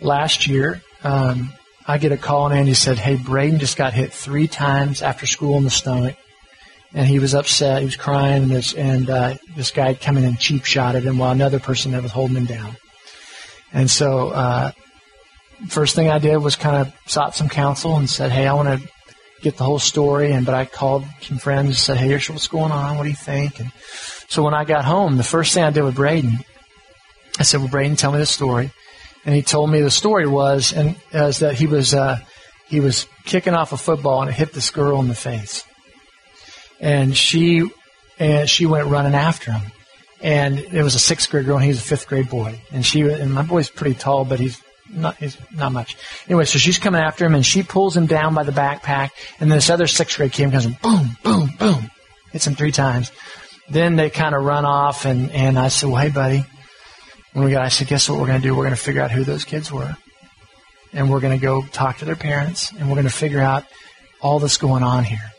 last 0.00 0.46
year, 0.46 0.80
um, 1.04 1.52
I 1.86 1.98
get 1.98 2.12
a 2.12 2.16
call 2.16 2.46
and 2.46 2.58
Andy 2.58 2.74
said, 2.74 2.98
hey, 2.98 3.16
Braden 3.16 3.58
just 3.58 3.76
got 3.76 3.92
hit 3.92 4.12
three 4.12 4.48
times 4.48 5.02
after 5.02 5.26
school 5.26 5.56
in 5.56 5.64
the 5.64 5.70
stomach. 5.70 6.16
And 6.92 7.06
he 7.06 7.18
was 7.18 7.34
upset. 7.34 7.80
He 7.80 7.86
was 7.86 7.96
crying. 7.96 8.44
And 8.44 8.50
this, 8.50 8.74
and, 8.74 9.08
uh, 9.08 9.34
this 9.54 9.70
guy 9.70 9.88
had 9.88 10.00
come 10.00 10.16
in 10.16 10.24
and 10.24 10.38
cheap 10.38 10.64
shotted 10.64 11.04
him 11.04 11.18
while 11.18 11.30
another 11.30 11.60
person 11.60 11.92
that 11.92 12.02
was 12.02 12.12
holding 12.12 12.36
him 12.36 12.46
down. 12.46 12.76
And 13.72 13.90
so, 13.90 14.30
uh, 14.30 14.72
first 15.68 15.94
thing 15.94 16.08
I 16.08 16.18
did 16.18 16.38
was 16.38 16.56
kind 16.56 16.76
of 16.76 16.92
sought 17.06 17.34
some 17.34 17.48
counsel 17.48 17.96
and 17.96 18.08
said, 18.08 18.32
hey, 18.32 18.46
I 18.46 18.54
want 18.54 18.80
to 18.80 18.88
get 19.42 19.56
the 19.56 19.64
whole 19.64 19.78
story. 19.78 20.32
And 20.32 20.44
but 20.46 20.54
I 20.54 20.64
called 20.64 21.04
some 21.20 21.38
friends 21.38 21.66
and 21.66 21.76
said, 21.76 21.96
hey, 21.96 22.08
here's 22.08 22.28
what's 22.28 22.48
going 22.48 22.72
on. 22.72 22.96
What 22.96 23.04
do 23.04 23.10
you 23.10 23.16
think? 23.16 23.60
And 23.60 23.72
so 24.28 24.42
when 24.42 24.54
I 24.54 24.64
got 24.64 24.84
home, 24.84 25.16
the 25.16 25.24
first 25.24 25.54
thing 25.54 25.64
I 25.64 25.70
did 25.70 25.82
with 25.82 25.96
Braden, 25.96 26.38
I 27.38 27.42
said, 27.42 27.60
well, 27.60 27.68
Braden, 27.68 27.96
tell 27.96 28.12
me 28.12 28.18
the 28.18 28.26
story. 28.26 28.70
And 29.24 29.34
he 29.34 29.42
told 29.42 29.70
me 29.70 29.80
the 29.80 29.90
story 29.90 30.26
was 30.26 30.72
and 30.72 30.96
was 31.12 31.40
that 31.40 31.54
he 31.54 31.66
was 31.66 31.92
uh, 31.92 32.18
he 32.68 32.80
was 32.80 33.06
kicking 33.24 33.54
off 33.54 33.72
a 33.72 33.76
football 33.76 34.22
and 34.22 34.30
it 34.30 34.34
hit 34.34 34.52
this 34.52 34.70
girl 34.70 35.00
in 35.00 35.08
the 35.08 35.14
face, 35.14 35.64
and 36.80 37.14
she 37.14 37.68
and 38.18 38.48
she 38.48 38.64
went 38.64 38.88
running 38.88 39.14
after 39.14 39.52
him. 39.52 39.72
And 40.22 40.58
it 40.58 40.82
was 40.82 40.94
a 40.94 40.98
sixth 40.98 41.30
grade 41.30 41.46
girl, 41.46 41.56
and 41.56 41.64
he 41.64 41.70
was 41.70 41.78
a 41.78 41.82
fifth 41.82 42.06
grade 42.08 42.28
boy. 42.30 42.60
And 42.72 42.84
she 42.84 43.02
and 43.02 43.32
my 43.32 43.42
boy's 43.42 43.70
pretty 43.70 43.94
tall, 43.94 44.24
but 44.24 44.40
he's 44.40 44.62
not 44.92 45.16
he's 45.16 45.36
not 45.52 45.72
much. 45.72 45.96
Anyway, 46.26 46.44
so 46.44 46.58
she's 46.58 46.78
coming 46.78 47.00
after 47.00 47.24
him, 47.24 47.34
and 47.34 47.44
she 47.44 47.62
pulls 47.62 47.96
him 47.96 48.06
down 48.06 48.34
by 48.34 48.42
the 48.42 48.52
backpack. 48.52 49.10
And 49.38 49.50
then 49.50 49.58
this 49.58 49.70
other 49.70 49.86
sixth 49.86 50.16
grade 50.16 50.32
kid 50.32 50.50
comes 50.50 50.66
and 50.66 50.80
boom, 50.80 51.16
boom, 51.22 51.50
boom, 51.58 51.90
hits 52.32 52.46
him 52.46 52.54
three 52.54 52.72
times. 52.72 53.12
Then 53.68 53.96
they 53.96 54.10
kind 54.10 54.34
of 54.34 54.42
run 54.42 54.64
off, 54.64 55.04
and 55.04 55.30
and 55.30 55.58
I 55.58 55.68
said, 55.68 55.88
"Well, 55.88 56.02
hey, 56.02 56.10
buddy." 56.10 56.44
When 57.32 57.44
we 57.44 57.52
got, 57.52 57.62
I 57.62 57.68
said, 57.68 57.86
"Guess 57.86 58.08
what 58.08 58.18
we're 58.18 58.26
going 58.26 58.42
to 58.42 58.48
do? 58.48 58.54
We're 58.54 58.64
going 58.64 58.74
to 58.74 58.80
figure 58.80 59.02
out 59.02 59.12
who 59.12 59.22
those 59.22 59.44
kids 59.44 59.70
were, 59.70 59.96
and 60.92 61.08
we're 61.08 61.20
going 61.20 61.38
to 61.38 61.42
go 61.42 61.62
talk 61.62 61.98
to 61.98 62.04
their 62.04 62.16
parents, 62.16 62.72
and 62.72 62.88
we're 62.88 62.96
going 62.96 63.06
to 63.06 63.12
figure 63.12 63.40
out 63.40 63.64
all 64.20 64.40
that's 64.40 64.56
going 64.56 64.82
on 64.82 65.04
here." 65.04 65.30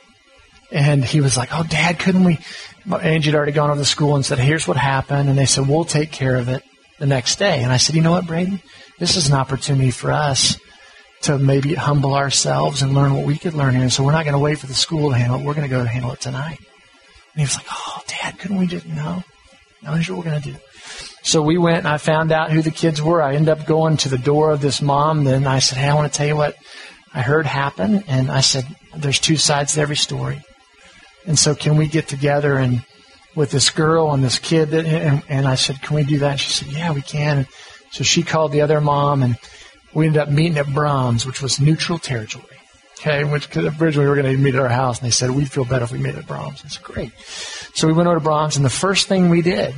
And 0.71 1.03
he 1.03 1.19
was 1.19 1.35
like, 1.35 1.49
"Oh, 1.51 1.63
Dad, 1.63 1.99
couldn't 1.99 2.23
we?" 2.23 2.39
Angie 2.89 3.29
had 3.29 3.35
already 3.35 3.51
gone 3.51 3.69
over 3.69 3.79
to 3.79 3.85
school 3.85 4.15
and 4.15 4.25
said, 4.25 4.39
"Here's 4.39 4.65
what 4.65 4.77
happened," 4.77 5.27
and 5.27 5.37
they 5.37 5.45
said, 5.45 5.67
"We'll 5.67 5.83
take 5.83 6.11
care 6.11 6.37
of 6.37 6.47
it 6.47 6.63
the 6.99 7.05
next 7.05 7.37
day." 7.37 7.61
And 7.61 7.73
I 7.73 7.77
said, 7.77 7.95
"You 7.95 8.01
know 8.01 8.11
what, 8.11 8.25
Braden? 8.25 8.61
This 9.01 9.15
is 9.15 9.29
an 9.29 9.33
opportunity 9.33 9.89
for 9.89 10.11
us 10.11 10.59
to 11.23 11.39
maybe 11.39 11.73
humble 11.73 12.13
ourselves 12.13 12.83
and 12.83 12.93
learn 12.93 13.15
what 13.15 13.25
we 13.25 13.35
could 13.35 13.55
learn 13.55 13.73
here. 13.73 13.89
So 13.89 14.03
we're 14.03 14.11
not 14.11 14.25
going 14.25 14.35
to 14.35 14.39
wait 14.39 14.59
for 14.59 14.67
the 14.67 14.75
school 14.75 15.09
to 15.09 15.17
handle 15.17 15.39
it. 15.39 15.43
We're 15.43 15.55
going 15.55 15.67
to 15.67 15.75
go 15.75 15.83
handle 15.83 16.11
it 16.11 16.21
tonight." 16.21 16.59
And 16.59 17.37
he 17.37 17.41
was 17.41 17.55
like, 17.55 17.65
"Oh, 17.71 18.03
Dad, 18.05 18.37
couldn't 18.37 18.59
we 18.59 18.67
just 18.67 18.85
no? 18.85 19.23
No, 19.81 19.93
here's 19.93 20.07
what 20.07 20.19
we're 20.19 20.29
going 20.29 20.43
to 20.43 20.51
do." 20.51 20.57
So 21.23 21.41
we 21.41 21.57
went 21.57 21.79
and 21.79 21.87
I 21.87 21.97
found 21.97 22.31
out 22.31 22.51
who 22.51 22.61
the 22.61 22.69
kids 22.69 23.01
were. 23.01 23.23
I 23.23 23.33
ended 23.33 23.49
up 23.49 23.65
going 23.65 23.97
to 23.97 24.09
the 24.09 24.19
door 24.19 24.51
of 24.51 24.61
this 24.61 24.83
mom. 24.83 25.23
Then 25.23 25.47
I 25.47 25.57
said, 25.57 25.79
Hey, 25.79 25.89
I 25.89 25.95
want 25.95 26.13
to 26.13 26.15
tell 26.15 26.27
you 26.27 26.35
what 26.35 26.55
I 27.11 27.23
heard 27.23 27.47
happen. 27.47 28.03
And 28.07 28.29
I 28.29 28.41
said, 28.41 28.67
There's 28.95 29.19
two 29.19 29.37
sides 29.37 29.73
to 29.73 29.81
every 29.81 29.95
story. 29.95 30.43
And 31.25 31.39
so 31.39 31.55
can 31.55 31.75
we 31.75 31.87
get 31.87 32.07
together 32.07 32.55
and 32.55 32.85
with 33.35 33.49
this 33.49 33.71
girl 33.71 34.11
and 34.13 34.23
this 34.23 34.37
kid 34.37 34.69
that, 34.69 34.85
and, 34.85 35.23
and 35.27 35.47
I 35.47 35.55
said, 35.55 35.81
Can 35.81 35.95
we 35.95 36.03
do 36.03 36.19
that? 36.19 36.31
And 36.33 36.39
she 36.39 36.51
said, 36.51 36.67
Yeah, 36.67 36.91
we 36.91 37.01
can. 37.01 37.47
So 37.91 38.03
she 38.03 38.23
called 38.23 38.51
the 38.51 38.61
other 38.61 38.81
mom 38.81 39.23
and 39.23 39.37
we 39.93 40.07
ended 40.07 40.21
up 40.21 40.29
meeting 40.29 40.57
at 40.57 40.67
Braum's, 40.67 41.25
which 41.25 41.41
was 41.41 41.59
neutral 41.59 41.99
territory. 41.99 42.45
Okay, 42.99 43.23
which 43.23 43.55
originally 43.57 44.05
we 44.05 44.09
were 44.09 44.15
going 44.15 44.35
to 44.35 44.37
meet 44.37 44.53
at 44.53 44.61
our 44.61 44.69
house, 44.69 44.99
and 44.99 45.07
they 45.07 45.11
said 45.11 45.31
we'd 45.31 45.51
feel 45.51 45.65
better 45.65 45.85
if 45.85 45.91
we 45.91 45.97
met 45.97 46.15
at 46.15 46.27
Braum's. 46.27 46.63
It's 46.63 46.77
great. 46.77 47.11
So 47.73 47.87
we 47.87 47.93
went 47.93 48.07
over 48.07 48.19
to 48.19 48.23
Braum's, 48.23 48.57
and 48.57 48.65
the 48.65 48.69
first 48.69 49.07
thing 49.07 49.29
we 49.29 49.41
did 49.41 49.73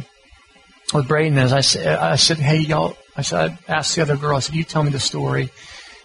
with 0.93 1.07
Braden 1.07 1.37
is 1.37 1.53
I 1.53 1.61
said, 1.61 1.87
I 1.99 2.17
said, 2.17 2.37
hey, 2.37 2.57
y'all, 2.57 2.97
I 3.15 3.21
said, 3.21 3.57
I 3.69 3.71
asked 3.71 3.95
the 3.95 4.01
other 4.01 4.17
girl, 4.17 4.35
I 4.35 4.39
said, 4.39 4.55
you 4.55 4.65
tell 4.65 4.83
me 4.83 4.89
the 4.89 4.99
story. 4.99 5.51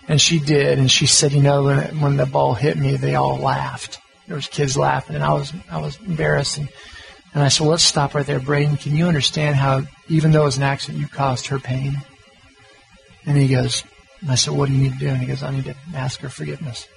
And 0.06 0.20
she 0.20 0.38
did, 0.38 0.78
and 0.78 0.88
she 0.88 1.06
said, 1.06 1.32
you 1.32 1.42
know, 1.42 1.64
when, 1.64 2.00
when 2.00 2.16
the 2.16 2.24
ball 2.24 2.54
hit 2.54 2.78
me, 2.78 2.96
they 2.96 3.16
all 3.16 3.36
laughed. 3.36 3.98
There 4.28 4.36
was 4.36 4.46
kids 4.46 4.76
laughing, 4.76 5.16
and 5.16 5.24
I 5.24 5.32
was, 5.32 5.52
I 5.68 5.80
was 5.80 5.98
embarrassed. 5.98 6.58
And, 6.58 6.68
and 7.34 7.42
I 7.42 7.48
said, 7.48 7.62
well, 7.62 7.72
let's 7.72 7.82
stop 7.82 8.14
right 8.14 8.26
there. 8.26 8.40
Braden, 8.40 8.76
can 8.76 8.96
you 8.96 9.06
understand 9.06 9.56
how, 9.56 9.82
even 10.08 10.32
though 10.32 10.42
it 10.42 10.46
was 10.46 10.56
an 10.56 10.62
accident, 10.62 11.00
you 11.00 11.08
caused 11.08 11.48
her 11.48 11.58
pain? 11.58 11.96
And 13.26 13.36
he 13.36 13.48
goes, 13.48 13.84
and 14.20 14.30
I 14.30 14.34
said, 14.34 14.54
what 14.54 14.68
do 14.68 14.74
you 14.74 14.82
need 14.82 14.94
to 14.94 14.98
do? 14.98 15.08
And 15.08 15.18
he 15.18 15.26
goes, 15.26 15.42
I 15.42 15.50
need 15.50 15.64
to 15.64 15.76
ask 15.94 16.20
her 16.20 16.30
forgiveness. 16.30 16.88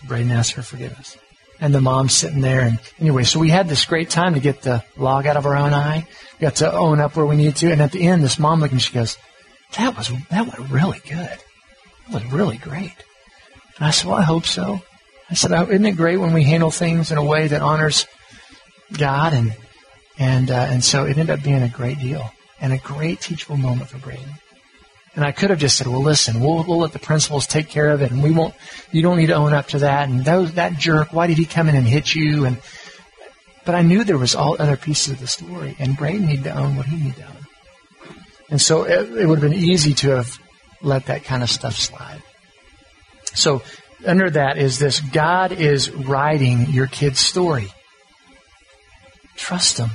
So 0.00 0.08
Braden 0.08 0.30
asked 0.30 0.52
her 0.52 0.62
forgiveness 0.62 1.18
and 1.60 1.74
the 1.74 1.80
mom's 1.80 2.14
sitting 2.14 2.40
there. 2.40 2.62
And 2.62 2.78
anyway, 2.98 3.24
so 3.24 3.38
we 3.38 3.50
had 3.50 3.68
this 3.68 3.84
great 3.84 4.10
time 4.10 4.34
to 4.34 4.40
get 4.40 4.62
the 4.62 4.82
log 4.96 5.26
out 5.26 5.36
of 5.36 5.46
our 5.46 5.56
own 5.56 5.74
eye. 5.74 6.06
We 6.38 6.44
got 6.44 6.56
to 6.56 6.72
own 6.72 7.00
up 7.00 7.16
where 7.16 7.26
we 7.26 7.36
needed 7.36 7.56
to. 7.56 7.70
And 7.70 7.82
at 7.82 7.92
the 7.92 8.06
end, 8.06 8.22
this 8.22 8.38
mom 8.38 8.60
looked 8.60 8.72
and 8.72 8.82
she 8.82 8.94
goes, 8.94 9.18
that 9.76 9.96
was, 9.96 10.10
that 10.30 10.46
went 10.46 10.70
really 10.70 11.00
good. 11.00 11.38
That 12.08 12.12
was 12.12 12.24
really 12.26 12.56
great. 12.56 12.94
And 13.76 13.86
I 13.86 13.90
said, 13.90 14.08
well, 14.08 14.18
I 14.18 14.22
hope 14.22 14.46
so. 14.46 14.80
I 15.28 15.34
said, 15.34 15.52
isn't 15.52 15.86
it 15.86 15.92
great 15.92 16.16
when 16.16 16.32
we 16.32 16.42
handle 16.42 16.70
things 16.70 17.12
in 17.12 17.18
a 17.18 17.24
way 17.24 17.46
that 17.48 17.62
honors 17.62 18.06
God? 18.98 19.32
And, 19.32 19.56
and, 20.18 20.50
uh, 20.50 20.66
and 20.70 20.84
so 20.84 21.04
it 21.04 21.18
ended 21.18 21.30
up 21.30 21.42
being 21.42 21.62
a 21.62 21.68
great 21.68 21.98
deal 21.98 22.30
and 22.60 22.72
a 22.72 22.78
great 22.78 23.20
teachable 23.20 23.56
moment 23.56 23.88
for 23.90 23.98
Braden. 23.98 24.34
And 25.16 25.24
I 25.24 25.32
could 25.32 25.50
have 25.50 25.58
just 25.58 25.76
said, 25.76 25.88
well, 25.88 26.02
listen, 26.02 26.40
we'll, 26.40 26.62
we'll 26.62 26.78
let 26.78 26.92
the 26.92 26.98
principals 27.00 27.46
take 27.46 27.68
care 27.68 27.90
of 27.90 28.00
it 28.00 28.12
and 28.12 28.22
we 28.22 28.30
won't, 28.30 28.54
you 28.92 29.02
don't 29.02 29.16
need 29.16 29.26
to 29.26 29.34
own 29.34 29.52
up 29.52 29.68
to 29.68 29.80
that. 29.80 30.08
And 30.08 30.24
those, 30.24 30.52
that 30.52 30.78
jerk, 30.78 31.12
why 31.12 31.26
did 31.26 31.36
he 31.36 31.46
come 31.46 31.68
in 31.68 31.74
and 31.74 31.86
hit 31.86 32.14
you? 32.14 32.44
And, 32.44 32.58
but 33.64 33.74
I 33.74 33.82
knew 33.82 34.04
there 34.04 34.18
was 34.18 34.36
all 34.36 34.56
other 34.58 34.76
pieces 34.76 35.14
of 35.14 35.20
the 35.20 35.26
story 35.26 35.74
and 35.78 35.96
Braden 35.96 36.26
needed 36.26 36.44
to 36.44 36.56
own 36.56 36.76
what 36.76 36.86
he 36.86 36.96
needed 36.96 37.16
to 37.16 37.26
own. 37.26 37.46
And 38.50 38.60
so 38.60 38.84
it, 38.84 39.10
it 39.12 39.26
would 39.26 39.40
have 39.40 39.50
been 39.50 39.58
easy 39.58 39.94
to 39.94 40.10
have 40.10 40.38
let 40.82 41.06
that 41.06 41.24
kind 41.24 41.42
of 41.42 41.50
stuff 41.50 41.74
slide. 41.74 42.22
So 43.34 43.62
under 44.06 44.30
that 44.30 44.58
is 44.58 44.78
this 44.78 45.00
God 45.00 45.52
is 45.52 45.90
writing 45.90 46.70
your 46.70 46.86
kid's 46.86 47.20
story. 47.20 47.72
Trust 49.40 49.78
him. 49.78 49.88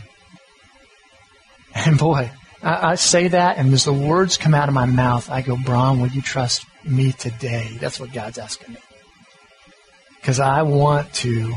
And 1.76 2.00
boy, 2.00 2.32
I, 2.64 2.92
I 2.92 2.96
say 2.96 3.28
that, 3.28 3.58
and 3.58 3.72
as 3.74 3.86
the 3.86 3.94
words 3.94 4.38
come 4.38 4.56
out 4.56 4.68
of 4.68 4.74
my 4.74 4.88
mouth, 4.88 5.30
I 5.30 5.44
go, 5.44 5.56
Brown, 5.56 6.02
will 6.02 6.10
you 6.10 6.24
trust 6.24 6.66
me 6.84 7.12
today? 7.12 7.78
That's 7.80 8.00
what 8.00 8.12
God's 8.12 8.40
asking 8.40 8.74
me. 8.74 8.80
Because 10.20 10.40
I 10.40 10.64
want 10.64 11.14
to 11.16 11.54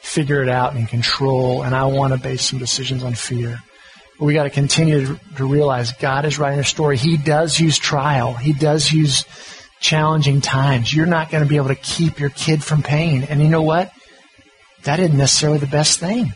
figure 0.00 0.42
it 0.42 0.48
out 0.48 0.74
and 0.74 0.88
control, 0.88 1.62
and 1.62 1.74
I 1.74 1.84
want 1.84 2.14
to 2.14 2.18
base 2.18 2.48
some 2.48 2.58
decisions 2.58 3.04
on 3.04 3.12
fear. 3.12 3.62
But 4.18 4.24
we 4.24 4.32
got 4.32 4.44
to 4.44 4.50
continue 4.50 5.18
to 5.36 5.44
realize 5.44 5.92
God 5.92 6.24
is 6.24 6.38
writing 6.38 6.60
a 6.60 6.64
story. 6.64 6.96
He 6.96 7.18
does 7.18 7.60
use 7.60 7.78
trial. 7.78 8.32
He 8.32 8.54
does 8.54 8.90
use 8.90 9.26
challenging 9.80 10.40
times. 10.40 10.94
You're 10.94 11.04
not 11.04 11.30
going 11.30 11.44
to 11.44 11.48
be 11.48 11.56
able 11.56 11.68
to 11.68 11.74
keep 11.74 12.18
your 12.18 12.30
kid 12.30 12.64
from 12.64 12.82
pain. 12.82 13.24
And 13.24 13.42
you 13.42 13.48
know 13.48 13.62
what? 13.62 13.92
That 14.84 14.98
isn't 14.98 15.18
necessarily 15.18 15.58
the 15.58 15.66
best 15.66 16.00
thing. 16.00 16.32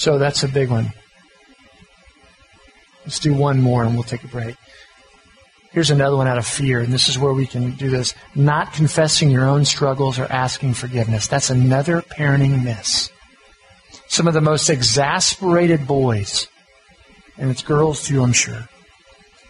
So 0.00 0.16
that's 0.16 0.42
a 0.44 0.48
big 0.48 0.70
one. 0.70 0.94
Let's 3.04 3.18
do 3.18 3.34
one 3.34 3.60
more 3.60 3.84
and 3.84 3.92
we'll 3.92 4.02
take 4.02 4.24
a 4.24 4.28
break. 4.28 4.56
Here's 5.72 5.90
another 5.90 6.16
one 6.16 6.26
out 6.26 6.38
of 6.38 6.46
fear, 6.46 6.80
and 6.80 6.90
this 6.90 7.10
is 7.10 7.18
where 7.18 7.34
we 7.34 7.46
can 7.46 7.72
do 7.72 7.90
this. 7.90 8.14
Not 8.34 8.72
confessing 8.72 9.30
your 9.30 9.44
own 9.44 9.66
struggles 9.66 10.18
or 10.18 10.24
asking 10.24 10.72
forgiveness. 10.72 11.26
That's 11.26 11.50
another 11.50 12.00
parenting 12.00 12.64
miss. 12.64 13.10
Some 14.08 14.26
of 14.26 14.32
the 14.32 14.40
most 14.40 14.70
exasperated 14.70 15.86
boys, 15.86 16.48
and 17.36 17.50
it's 17.50 17.62
girls 17.62 18.06
too, 18.06 18.22
I'm 18.22 18.32
sure, 18.32 18.70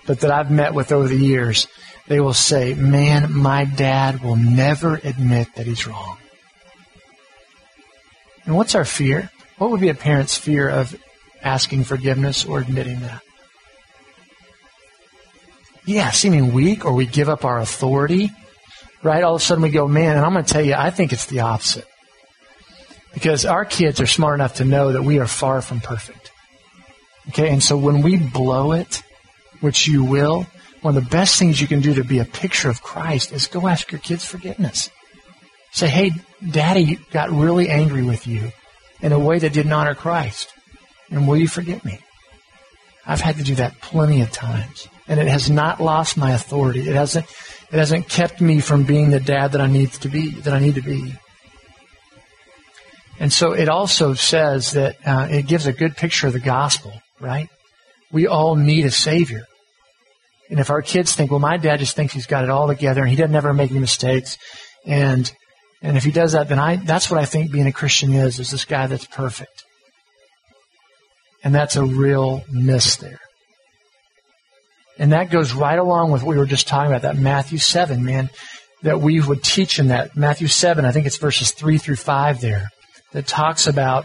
but 0.09 0.19
that 0.19 0.33
I've 0.33 0.51
met 0.51 0.75
with 0.75 0.91
over 0.91 1.07
the 1.07 1.17
years, 1.17 1.69
they 2.09 2.19
will 2.19 2.35
say, 2.35 2.75
Man, 2.75 3.33
my 3.33 3.67
dad 3.67 4.21
will 4.21 4.35
never 4.35 4.97
admit 5.05 5.55
that 5.55 5.67
he's 5.67 5.87
wrong. 5.87 6.19
And 8.47 8.57
what's 8.57 8.75
our 8.75 8.85
fear? 8.85 9.31
What 9.61 9.73
would 9.73 9.81
be 9.81 9.91
a 9.91 9.95
parent's 9.95 10.39
fear 10.39 10.71
of 10.71 10.97
asking 11.43 11.85
forgiveness 11.85 12.47
or 12.47 12.61
admitting 12.61 13.01
that? 13.01 13.21
Yeah, 15.85 16.13
seeming 16.13 16.55
weak, 16.55 16.87
or 16.87 16.95
we 16.95 17.05
give 17.05 17.29
up 17.29 17.45
our 17.45 17.61
authority, 17.61 18.31
right? 19.03 19.23
All 19.23 19.35
of 19.35 19.43
a 19.43 19.45
sudden 19.45 19.61
we 19.61 19.69
go, 19.69 19.87
man, 19.87 20.17
and 20.17 20.25
I'm 20.25 20.33
going 20.33 20.47
to 20.47 20.51
tell 20.51 20.65
you, 20.65 20.73
I 20.73 20.89
think 20.89 21.13
it's 21.13 21.27
the 21.27 21.41
opposite. 21.41 21.85
Because 23.13 23.45
our 23.45 23.67
kids 23.67 24.01
are 24.01 24.07
smart 24.07 24.37
enough 24.37 24.55
to 24.55 24.65
know 24.65 24.93
that 24.93 25.03
we 25.03 25.19
are 25.19 25.27
far 25.27 25.61
from 25.61 25.81
perfect. 25.81 26.31
Okay, 27.29 27.51
and 27.51 27.63
so 27.63 27.77
when 27.77 28.01
we 28.01 28.17
blow 28.17 28.73
it, 28.73 29.03
which 29.61 29.87
you 29.87 30.05
will, 30.05 30.47
one 30.81 30.97
of 30.97 31.05
the 31.05 31.11
best 31.11 31.39
things 31.39 31.61
you 31.61 31.67
can 31.67 31.83
do 31.83 31.93
to 31.93 32.03
be 32.03 32.19
a 32.19 32.25
picture 32.25 32.71
of 32.71 32.81
Christ 32.81 33.31
is 33.31 33.47
go 33.47 33.69
ask 33.69 33.93
your 33.93 33.99
kids 33.99 34.25
forgiveness. 34.25 34.89
Say, 35.73 35.89
hey, 35.89 36.13
daddy 36.51 36.99
got 37.13 37.31
really 37.31 37.69
angry 37.69 38.03
with 38.03 38.27
you 38.27 38.53
in 39.03 39.13
a 39.13 39.19
way 39.19 39.39
that 39.39 39.53
didn't 39.53 39.73
honor 39.73 39.95
Christ. 39.95 40.53
And 41.11 41.27
will 41.27 41.37
you 41.37 41.49
forgive 41.49 41.85
me? 41.85 42.01
I've 43.07 43.21
had 43.21 43.37
to 43.37 43.43
do 43.43 43.55
that 43.57 43.81
plenty 43.81 44.21
of 44.21 44.31
times. 44.31 44.89
And 45.09 45.19
it 45.19 45.27
has 45.27 45.51
not 45.51 45.81
lost 45.81 46.17
my 46.17 46.33
authority. 46.33 46.89
It 46.89 46.95
hasn't, 46.95 47.27
it 47.73 47.77
hasn't 47.77 48.09
kept 48.09 48.41
me 48.41 48.61
from 48.61 48.85
being 48.85 49.11
the 49.11 49.21
dad 49.21 49.53
that 49.53 49.61
I 49.61 49.67
need 49.67 49.93
to 49.93 50.09
be, 50.09 50.31
that 50.43 50.55
I 50.55 50.61
need 50.61 50.77
to 50.77 50.83
be. 50.83 51.15
And 53.19 53.33
so 53.33 53.53
it 53.53 53.69
also 53.69 54.15
says 54.15 54.73
that 54.73 54.97
uh, 55.05 55.29
it 55.31 55.47
gives 55.47 55.67
a 55.67 55.73
good 55.73 55.97
picture 55.97 56.27
of 56.27 56.33
the 56.33 56.41
gospel, 56.41 56.93
right? 57.21 57.49
We 58.11 58.27
all 58.27 58.57
need 58.57 58.87
a 58.87 58.91
savior. 58.91 59.47
And 60.49 60.59
if 60.59 60.71
our 60.71 60.83
kids 60.83 61.15
think, 61.15 61.31
well, 61.31 61.41
my 61.41 61.57
dad 61.59 61.81
just 61.81 61.95
thinks 61.95 62.15
he's 62.15 62.27
got 62.27 62.45
it 62.45 62.51
all 62.51 62.67
together 62.67 63.03
and 63.03 63.11
he 63.11 63.17
doesn't 63.17 63.37
ever 63.37 63.53
make 63.53 63.71
any 63.71 63.81
mistakes, 63.81 64.39
and 64.87 65.31
and 65.83 65.97
if 65.97 66.05
he 66.05 66.11
does 66.11 66.33
that, 66.33 66.49
then 66.49 66.59
I 66.59 66.77
that's 66.77 67.11
what 67.11 67.21
I 67.21 67.25
think 67.25 67.51
being 67.51 67.67
a 67.67 67.73
Christian 67.73 68.13
is, 68.13 68.39
is 68.39 68.51
this 68.51 68.65
guy 68.65 68.87
that's 68.87 69.07
perfect. 69.07 69.65
And 71.43 71.55
that's 71.55 71.77
a 71.77 71.85
real 71.85 72.45
miss 72.51 72.97
there. 72.97 73.21
And 74.99 75.13
that 75.13 75.31
goes 75.31 75.55
right 75.55 75.79
along 75.79 76.11
with 76.11 76.23
what 76.23 76.33
we 76.33 76.39
were 76.39 76.45
just 76.45 76.69
talking 76.69 76.93
about, 76.93 77.03
that 77.03 77.17
Matthew 77.17 77.57
7, 77.57 78.05
man, 78.05 78.29
that 78.83 79.01
we 79.01 79.21
would 79.21 79.43
teach 79.43 79.79
in 79.79 79.89
that. 79.89 80.15
Matthew 80.15 80.49
7, 80.49 80.85
I 80.85 80.93
think 80.93 81.07
it's 81.07 81.17
verses 81.17 81.53
3 81.53 81.79
through 81.79 81.97
5 81.97 82.43
there, 82.43 82.69
that 83.13 83.27
talks 83.27 83.67
about 83.67 84.05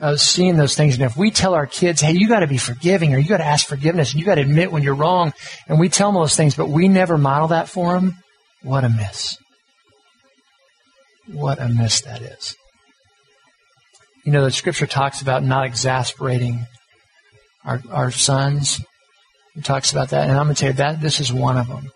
uh, 0.00 0.16
seeing 0.16 0.56
those 0.56 0.74
things. 0.74 0.94
And 0.94 1.04
if 1.04 1.14
we 1.14 1.30
tell 1.30 1.52
our 1.52 1.66
kids, 1.66 2.00
hey, 2.00 2.12
you 2.12 2.26
got 2.26 2.40
to 2.40 2.46
be 2.46 2.56
forgiving 2.56 3.14
or 3.14 3.18
you 3.18 3.28
got 3.28 3.38
to 3.38 3.44
ask 3.44 3.66
forgiveness 3.66 4.12
and 4.12 4.20
you 4.20 4.24
got 4.24 4.36
to 4.36 4.40
admit 4.40 4.72
when 4.72 4.82
you're 4.82 4.94
wrong, 4.94 5.34
and 5.68 5.78
we 5.78 5.90
tell 5.90 6.10
them 6.10 6.20
those 6.20 6.36
things, 6.36 6.54
but 6.54 6.70
we 6.70 6.88
never 6.88 7.18
model 7.18 7.48
that 7.48 7.68
for 7.68 7.92
them, 7.92 8.16
what 8.62 8.84
a 8.84 8.88
miss. 8.88 9.36
What 11.32 11.60
a 11.60 11.68
miss 11.68 12.00
that 12.02 12.22
is. 12.22 12.56
You 14.24 14.32
know, 14.32 14.44
the 14.44 14.50
scripture 14.50 14.86
talks 14.86 15.22
about 15.22 15.42
not 15.42 15.64
exasperating 15.64 16.66
our, 17.64 17.80
our 17.90 18.10
sons. 18.10 18.80
It 19.56 19.64
talks 19.64 19.92
about 19.92 20.10
that. 20.10 20.28
And 20.28 20.36
I'm 20.36 20.46
going 20.46 20.54
to 20.54 20.60
tell 20.60 20.70
you 20.70 20.76
that 20.76 21.00
this 21.00 21.20
is 21.20 21.32
one 21.32 21.56
of 21.56 21.68
them. 21.68 21.90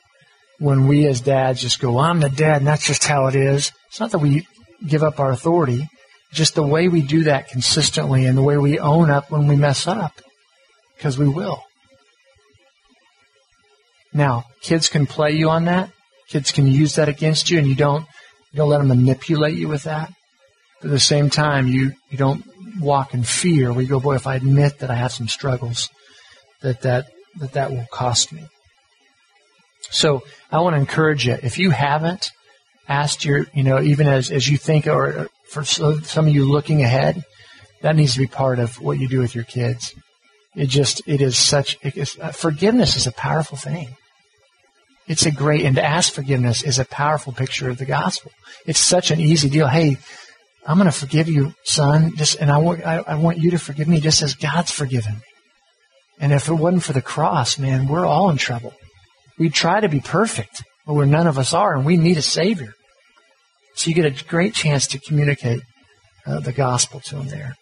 When 0.59 0.87
we 0.87 1.07
as 1.07 1.21
dads 1.21 1.61
just 1.61 1.81
go, 1.81 1.99
I'm 1.99 2.21
the 2.21 2.29
dad 2.29 2.59
and 2.59 2.67
that's 2.67 2.87
just 2.87 3.05
how 3.05 3.27
it 3.27 3.35
is. 3.35 3.73
It's 3.89 4.01
not 4.01 4.13
that 4.13 4.19
we 4.19 4.47
give 4.87 5.03
up 5.03 5.19
our 5.19 5.33
authority. 5.33 5.89
Just 6.33 6.55
the 6.55 6.67
way 6.67 6.89
we 6.89 7.03
do 7.03 7.25
that 7.25 7.49
consistently 7.49 8.25
and 8.25 8.39
the 8.39 8.43
way 8.43 8.57
we 8.57 8.79
own 8.79 9.11
up 9.11 9.31
when 9.31 9.47
we 9.47 9.57
mess 9.57 9.87
up. 9.87 10.13
Because 10.97 11.19
we 11.19 11.29
will. 11.29 11.63
Now, 14.13 14.45
kids 14.63 14.89
can 14.89 15.07
play 15.07 15.33
you 15.33 15.51
on 15.51 15.65
that. 15.65 15.91
Kids 16.29 16.53
can 16.53 16.67
use 16.67 16.95
that 16.95 17.09
against 17.09 17.51
you 17.51 17.59
and 17.59 17.67
you 17.67 17.75
don't, 17.75 18.07
you 18.55 18.59
don't 18.59 18.69
let 18.69 18.79
them 18.79 18.87
manipulate 18.87 19.59
you 19.59 19.67
with 19.67 19.83
that. 19.83 20.13
But 20.81 20.89
at 20.89 20.93
the 20.93 21.01
same 21.01 21.29
time, 21.29 21.67
you, 21.67 21.93
you 22.09 22.17
don't 22.17 22.45
walk 22.79 23.13
in 23.13 23.25
fear 23.25 23.73
where 23.73 23.83
you 23.83 23.89
go, 23.89 23.99
boy, 23.99 24.15
if 24.15 24.29
I 24.29 24.37
admit 24.37 24.79
that 24.79 24.93
I 24.93 24.95
have 24.95 25.11
some 25.11 25.27
struggles, 25.27 25.91
that 26.61 26.83
that, 26.83 27.09
that, 27.41 27.55
that 27.55 27.73
will 27.73 27.87
cost 27.91 28.33
me. 28.33 28.45
So 29.91 30.23
I 30.53 30.61
want 30.61 30.75
to 30.75 30.81
encourage 30.81 31.27
you, 31.27 31.37
if 31.43 31.59
you 31.59 31.73
haven't 31.73 32.31
asked 32.89 33.25
your, 33.25 33.47
you 33.55 33.65
know, 33.65 33.83
even 33.83 34.07
as, 34.07 34.31
as 34.31 34.49
you 34.49 34.57
think, 34.57 34.87
or 34.87 35.27
for 35.49 35.65
some 35.65 36.29
of 36.29 36.29
you 36.29 36.45
looking 36.49 36.83
ahead, 36.83 37.25
that 37.83 37.97
needs 37.97 38.13
to 38.13 38.21
be 38.21 38.29
part 38.29 38.61
of 38.61 38.81
what 38.81 39.01
you 39.01 39.09
do 39.09 39.19
with 39.19 39.35
your 39.35 39.45
kids. 39.45 39.93
It 40.55 40.67
just, 40.67 41.03
it 41.09 41.21
is 41.21 41.37
such, 41.37 41.77
it 41.83 41.97
is, 41.97 42.17
uh, 42.21 42.31
forgiveness 42.31 42.95
is 42.95 43.09
a 43.09 43.13
powerful 43.13 43.59
thing. 43.59 43.97
It's 45.07 45.27
a 45.27 45.31
great, 45.31 45.65
and 45.65 45.77
to 45.77 45.85
ask 45.85 46.13
forgiveness 46.13 46.63
is 46.63 46.79
a 46.79 46.85
powerful 46.85 47.33
picture 47.33 47.69
of 47.69 47.79
the 47.79 47.85
gospel. 47.85 48.31
It's 48.67 48.79
such 48.79 49.11
an 49.11 49.21
easy 49.21 49.51
deal. 49.51 49.69
Hey, 49.69 49.99
I'm 50.67 50.79
going 50.79 50.91
to 50.91 50.99
forgive 50.99 51.29
you, 51.29 51.53
son, 51.65 52.17
just, 52.17 52.41
and 52.41 52.51
I 52.51 52.59
want, 52.59 52.85
I, 52.87 53.05
I 53.07 53.15
want 53.17 53.39
you 53.39 53.51
to 53.51 53.59
forgive 53.59 53.87
me 53.87 54.01
just 54.01 54.23
as 54.23 54.35
God's 54.35 54.71
forgiven 54.71 55.15
me. 55.15 55.21
And 56.21 56.33
if 56.33 56.49
it 56.49 56.55
wasn't 56.55 56.85
for 56.85 56.95
the 56.95 57.03
cross, 57.03 57.59
man, 57.59 57.87
we're 57.87 58.07
all 58.07 58.31
in 58.31 58.39
trouble. 58.39 58.73
We 59.39 59.51
try 59.51 59.81
to 59.81 59.89
be 59.89 60.01
perfect, 60.01 60.63
but 60.87 60.95
we're 60.95 61.05
none 61.05 61.27
of 61.27 61.39
us 61.39 61.53
are, 61.53 61.75
and 61.75 61.85
we 61.85 61.97
need 61.97 62.17
a 62.17 62.23
Savior. 62.23 62.73
So 63.75 63.91
you 63.91 63.95
get 63.95 64.07
a 64.07 64.25
great 64.25 64.55
chance 64.55 64.87
to 64.89 64.99
communicate 64.99 65.61
uh, 66.27 66.41
the 66.41 66.53
gospel 66.53 67.01
to 67.01 67.17
them 67.17 67.29
there. 67.29 67.57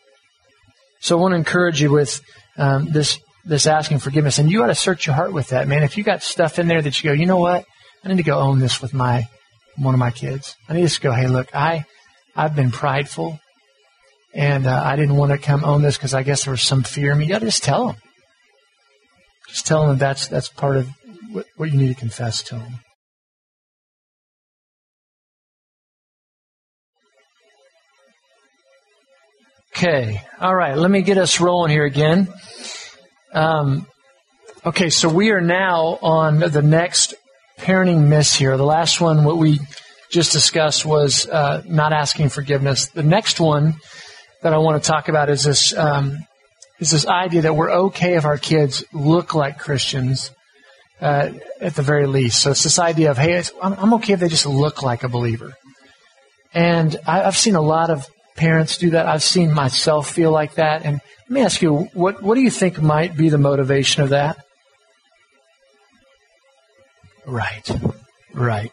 So 1.01 1.19
I 1.19 1.21
want 1.21 1.33
to 1.33 1.37
encourage 1.37 1.83
you 1.83 1.91
with 1.91 2.21
um, 2.57 2.93
this 2.93 3.19
this 3.45 3.67
asking 3.67 3.99
forgiveness, 3.99 4.39
and 4.39 4.51
you 4.51 4.63
ought 4.63 4.69
to 4.69 4.75
search 4.75 5.07
your 5.07 5.17
heart 5.17 5.33
with 5.33 5.49
that, 5.49 5.69
man. 5.69 5.83
If 5.83 5.97
you 5.97 6.05
got 6.05 6.23
stuff 6.23 6.59
in 6.59 6.69
there 6.69 6.83
that 6.83 7.03
you 7.03 7.11
go, 7.11 7.15
you 7.15 7.27
know 7.27 7.39
what, 7.39 7.65
I 8.05 8.09
need 8.09 8.19
to 8.19 8.23
go 8.23 8.39
own 8.39 8.59
this 8.59 8.81
with 8.81 8.95
my 8.95 9.29
one 9.77 9.95
of 9.95 10.01
my 10.01 10.11
kids. 10.11 10.57
I 10.69 10.75
need 10.75 10.89
to 10.89 11.01
go, 11.01 11.13
hey, 11.13 11.29
look, 11.29 11.55
I 11.55 11.85
I've 12.37 12.55
been 12.55 12.71
prideful, 12.71 13.41
and 14.35 14.67
uh, 14.67 14.83
I 14.85 14.97
didn't 14.97 15.17
want 15.17 15.33
to 15.33 15.39
come 15.39 15.65
own 15.65 15.83
this 15.83 15.97
because 15.97 16.15
I 16.15 16.23
guess 16.23 16.45
there 16.45 16.53
was 16.53 16.63
some 16.63 16.83
fear 16.83 17.13
in 17.13 17.19
me. 17.19 17.25
You 17.27 17.33
got 17.33 17.41
to 17.41 17.47
just 17.47 17.63
tell 17.63 17.89
them. 17.89 17.97
Just 19.49 19.67
tell 19.67 19.87
them 19.87 19.99
that 19.99 19.99
that's 19.99 20.29
that's 20.29 20.49
part 20.49 20.77
of 20.77 20.89
what, 21.31 21.47
what 21.57 21.71
you 21.71 21.79
need 21.79 21.89
to 21.89 21.95
confess 21.95 22.43
to 22.45 22.57
them. 22.57 22.81
Okay. 29.77 30.23
All 30.39 30.55
right. 30.55 30.77
Let 30.77 30.91
me 30.91 31.03
get 31.03 31.19
us 31.19 31.41
rolling 31.41 31.71
here 31.71 31.85
again. 31.85 32.29
Um, 33.33 33.87
okay. 34.65 34.91
So 34.91 35.09
we 35.09 35.31
are 35.31 35.41
now 35.41 35.99
on 36.03 36.39
the 36.39 36.63
next 36.63 37.15
parenting 37.59 38.09
miss 38.09 38.35
here. 38.35 38.57
The 38.57 38.65
last 38.65 39.01
one, 39.01 39.25
what 39.25 39.39
we 39.39 39.61
just 40.11 40.33
discussed, 40.33 40.85
was 40.85 41.27
uh, 41.29 41.63
not 41.67 41.93
asking 41.93 42.29
forgiveness. 42.29 42.89
The 42.89 43.03
next 43.03 43.41
one 43.41 43.75
that 44.43 44.53
I 44.53 44.59
want 44.59 44.83
to 44.83 44.89
talk 44.89 45.09
about 45.09 45.31
is 45.31 45.45
this 45.45 45.77
um, 45.77 46.19
is 46.81 46.91
this 46.91 47.07
idea 47.07 47.43
that 47.43 47.55
we're 47.55 47.71
okay 47.71 48.15
if 48.15 48.25
our 48.25 48.39
kids 48.39 48.85
look 48.93 49.35
like 49.35 49.59
Christians. 49.59 50.31
Uh, 51.01 51.33
at 51.61 51.75
the 51.75 51.83
very 51.83 52.07
least. 52.07 52.41
So 52.41 52.53
it's 52.53 52.63
this 52.63 52.79
idea 52.79 53.11
of, 53.11 53.19
hey, 53.19 53.43
I'm, 53.61 53.73
I'm 53.73 53.95
okay 53.95 54.13
if 54.13 54.21
they 54.21 54.29
just 54.29 54.47
look 54.47 54.85
like 54.85 55.03
a 55.03 55.09
believer. 55.09 55.53
And 56.55 56.97
I, 57.05 57.25
I've 57.25 57.37
seen 57.37 57.57
a 57.57 57.61
lot 57.61 57.91
of 57.91 58.07
parents 58.37 58.79
do 58.79 58.91
that. 58.91 59.07
I've 59.07 59.23
seen 59.23 59.53
myself 59.53 60.11
feel 60.11 60.31
like 60.31 60.55
that. 60.55 60.85
And 60.85 61.01
let 61.29 61.31
me 61.31 61.41
ask 61.43 61.63
you, 61.63 61.91
what, 61.95 62.23
what 62.23 62.35
do 62.35 62.41
you 62.41 62.51
think 62.51 62.81
might 62.81 63.17
be 63.17 63.29
the 63.29 63.39
motivation 63.39 64.03
of 64.03 64.11
that? 64.11 64.45
Right. 67.27 67.71
Right. 68.35 68.73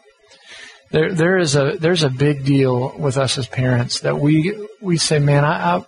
There, 0.92 1.14
there 1.14 1.38
is 1.38 1.56
a, 1.56 1.78
there's 1.80 2.04
a 2.04 2.10
big 2.10 2.46
deal 2.46 2.98
with 2.98 3.18
us 3.18 3.38
as 3.38 3.48
parents 3.48 4.00
that 4.02 4.20
we, 4.20 4.68
we 4.82 4.98
say, 4.98 5.20
man, 5.20 5.46
I, 5.46 5.76
I, 5.76 5.86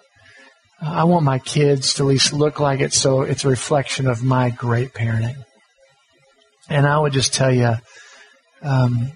I 0.81 1.03
want 1.05 1.25
my 1.25 1.39
kids 1.39 1.95
to 1.95 2.03
at 2.03 2.07
least 2.07 2.33
look 2.33 2.59
like 2.59 2.81
it 2.81 2.93
so 2.93 3.21
it's 3.21 3.45
a 3.45 3.49
reflection 3.49 4.07
of 4.07 4.23
my 4.23 4.49
great 4.51 4.93
parenting. 4.93 5.43
And 6.69 6.85
I 6.85 6.99
would 6.99 7.13
just 7.13 7.33
tell 7.33 7.51
you, 7.51 7.75
um, 8.61 9.11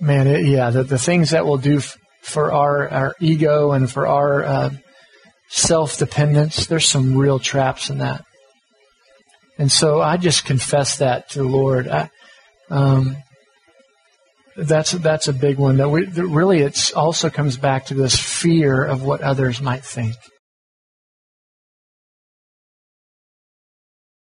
man, 0.00 0.26
it, 0.28 0.46
yeah, 0.46 0.70
the, 0.70 0.84
the 0.84 0.98
things 0.98 1.30
that 1.30 1.44
we'll 1.44 1.58
do 1.58 1.80
for 2.26 2.52
our, 2.52 2.88
our 2.88 3.14
ego 3.20 3.70
and 3.70 3.90
for 3.90 4.06
our 4.06 4.44
uh, 4.44 4.70
self 5.48 5.96
dependence, 5.98 6.66
there's 6.66 6.88
some 6.88 7.16
real 7.16 7.38
traps 7.38 7.88
in 7.88 7.98
that. 7.98 8.24
And 9.58 9.70
so 9.70 10.02
I 10.02 10.16
just 10.16 10.44
confess 10.44 10.98
that 10.98 11.30
to 11.30 11.38
the 11.38 11.48
Lord. 11.48 11.88
I, 11.88 12.10
um, 12.68 13.16
that's 14.56 14.92
that's 14.92 15.28
a 15.28 15.32
big 15.32 15.58
one. 15.58 15.76
That 15.76 15.88
we 15.88 16.04
that 16.04 16.26
really 16.26 16.60
it 16.60 16.92
also 16.96 17.30
comes 17.30 17.56
back 17.56 17.86
to 17.86 17.94
this 17.94 18.18
fear 18.18 18.84
of 18.84 19.02
what 19.02 19.20
others 19.20 19.60
might 19.60 19.84
think. 19.84 20.16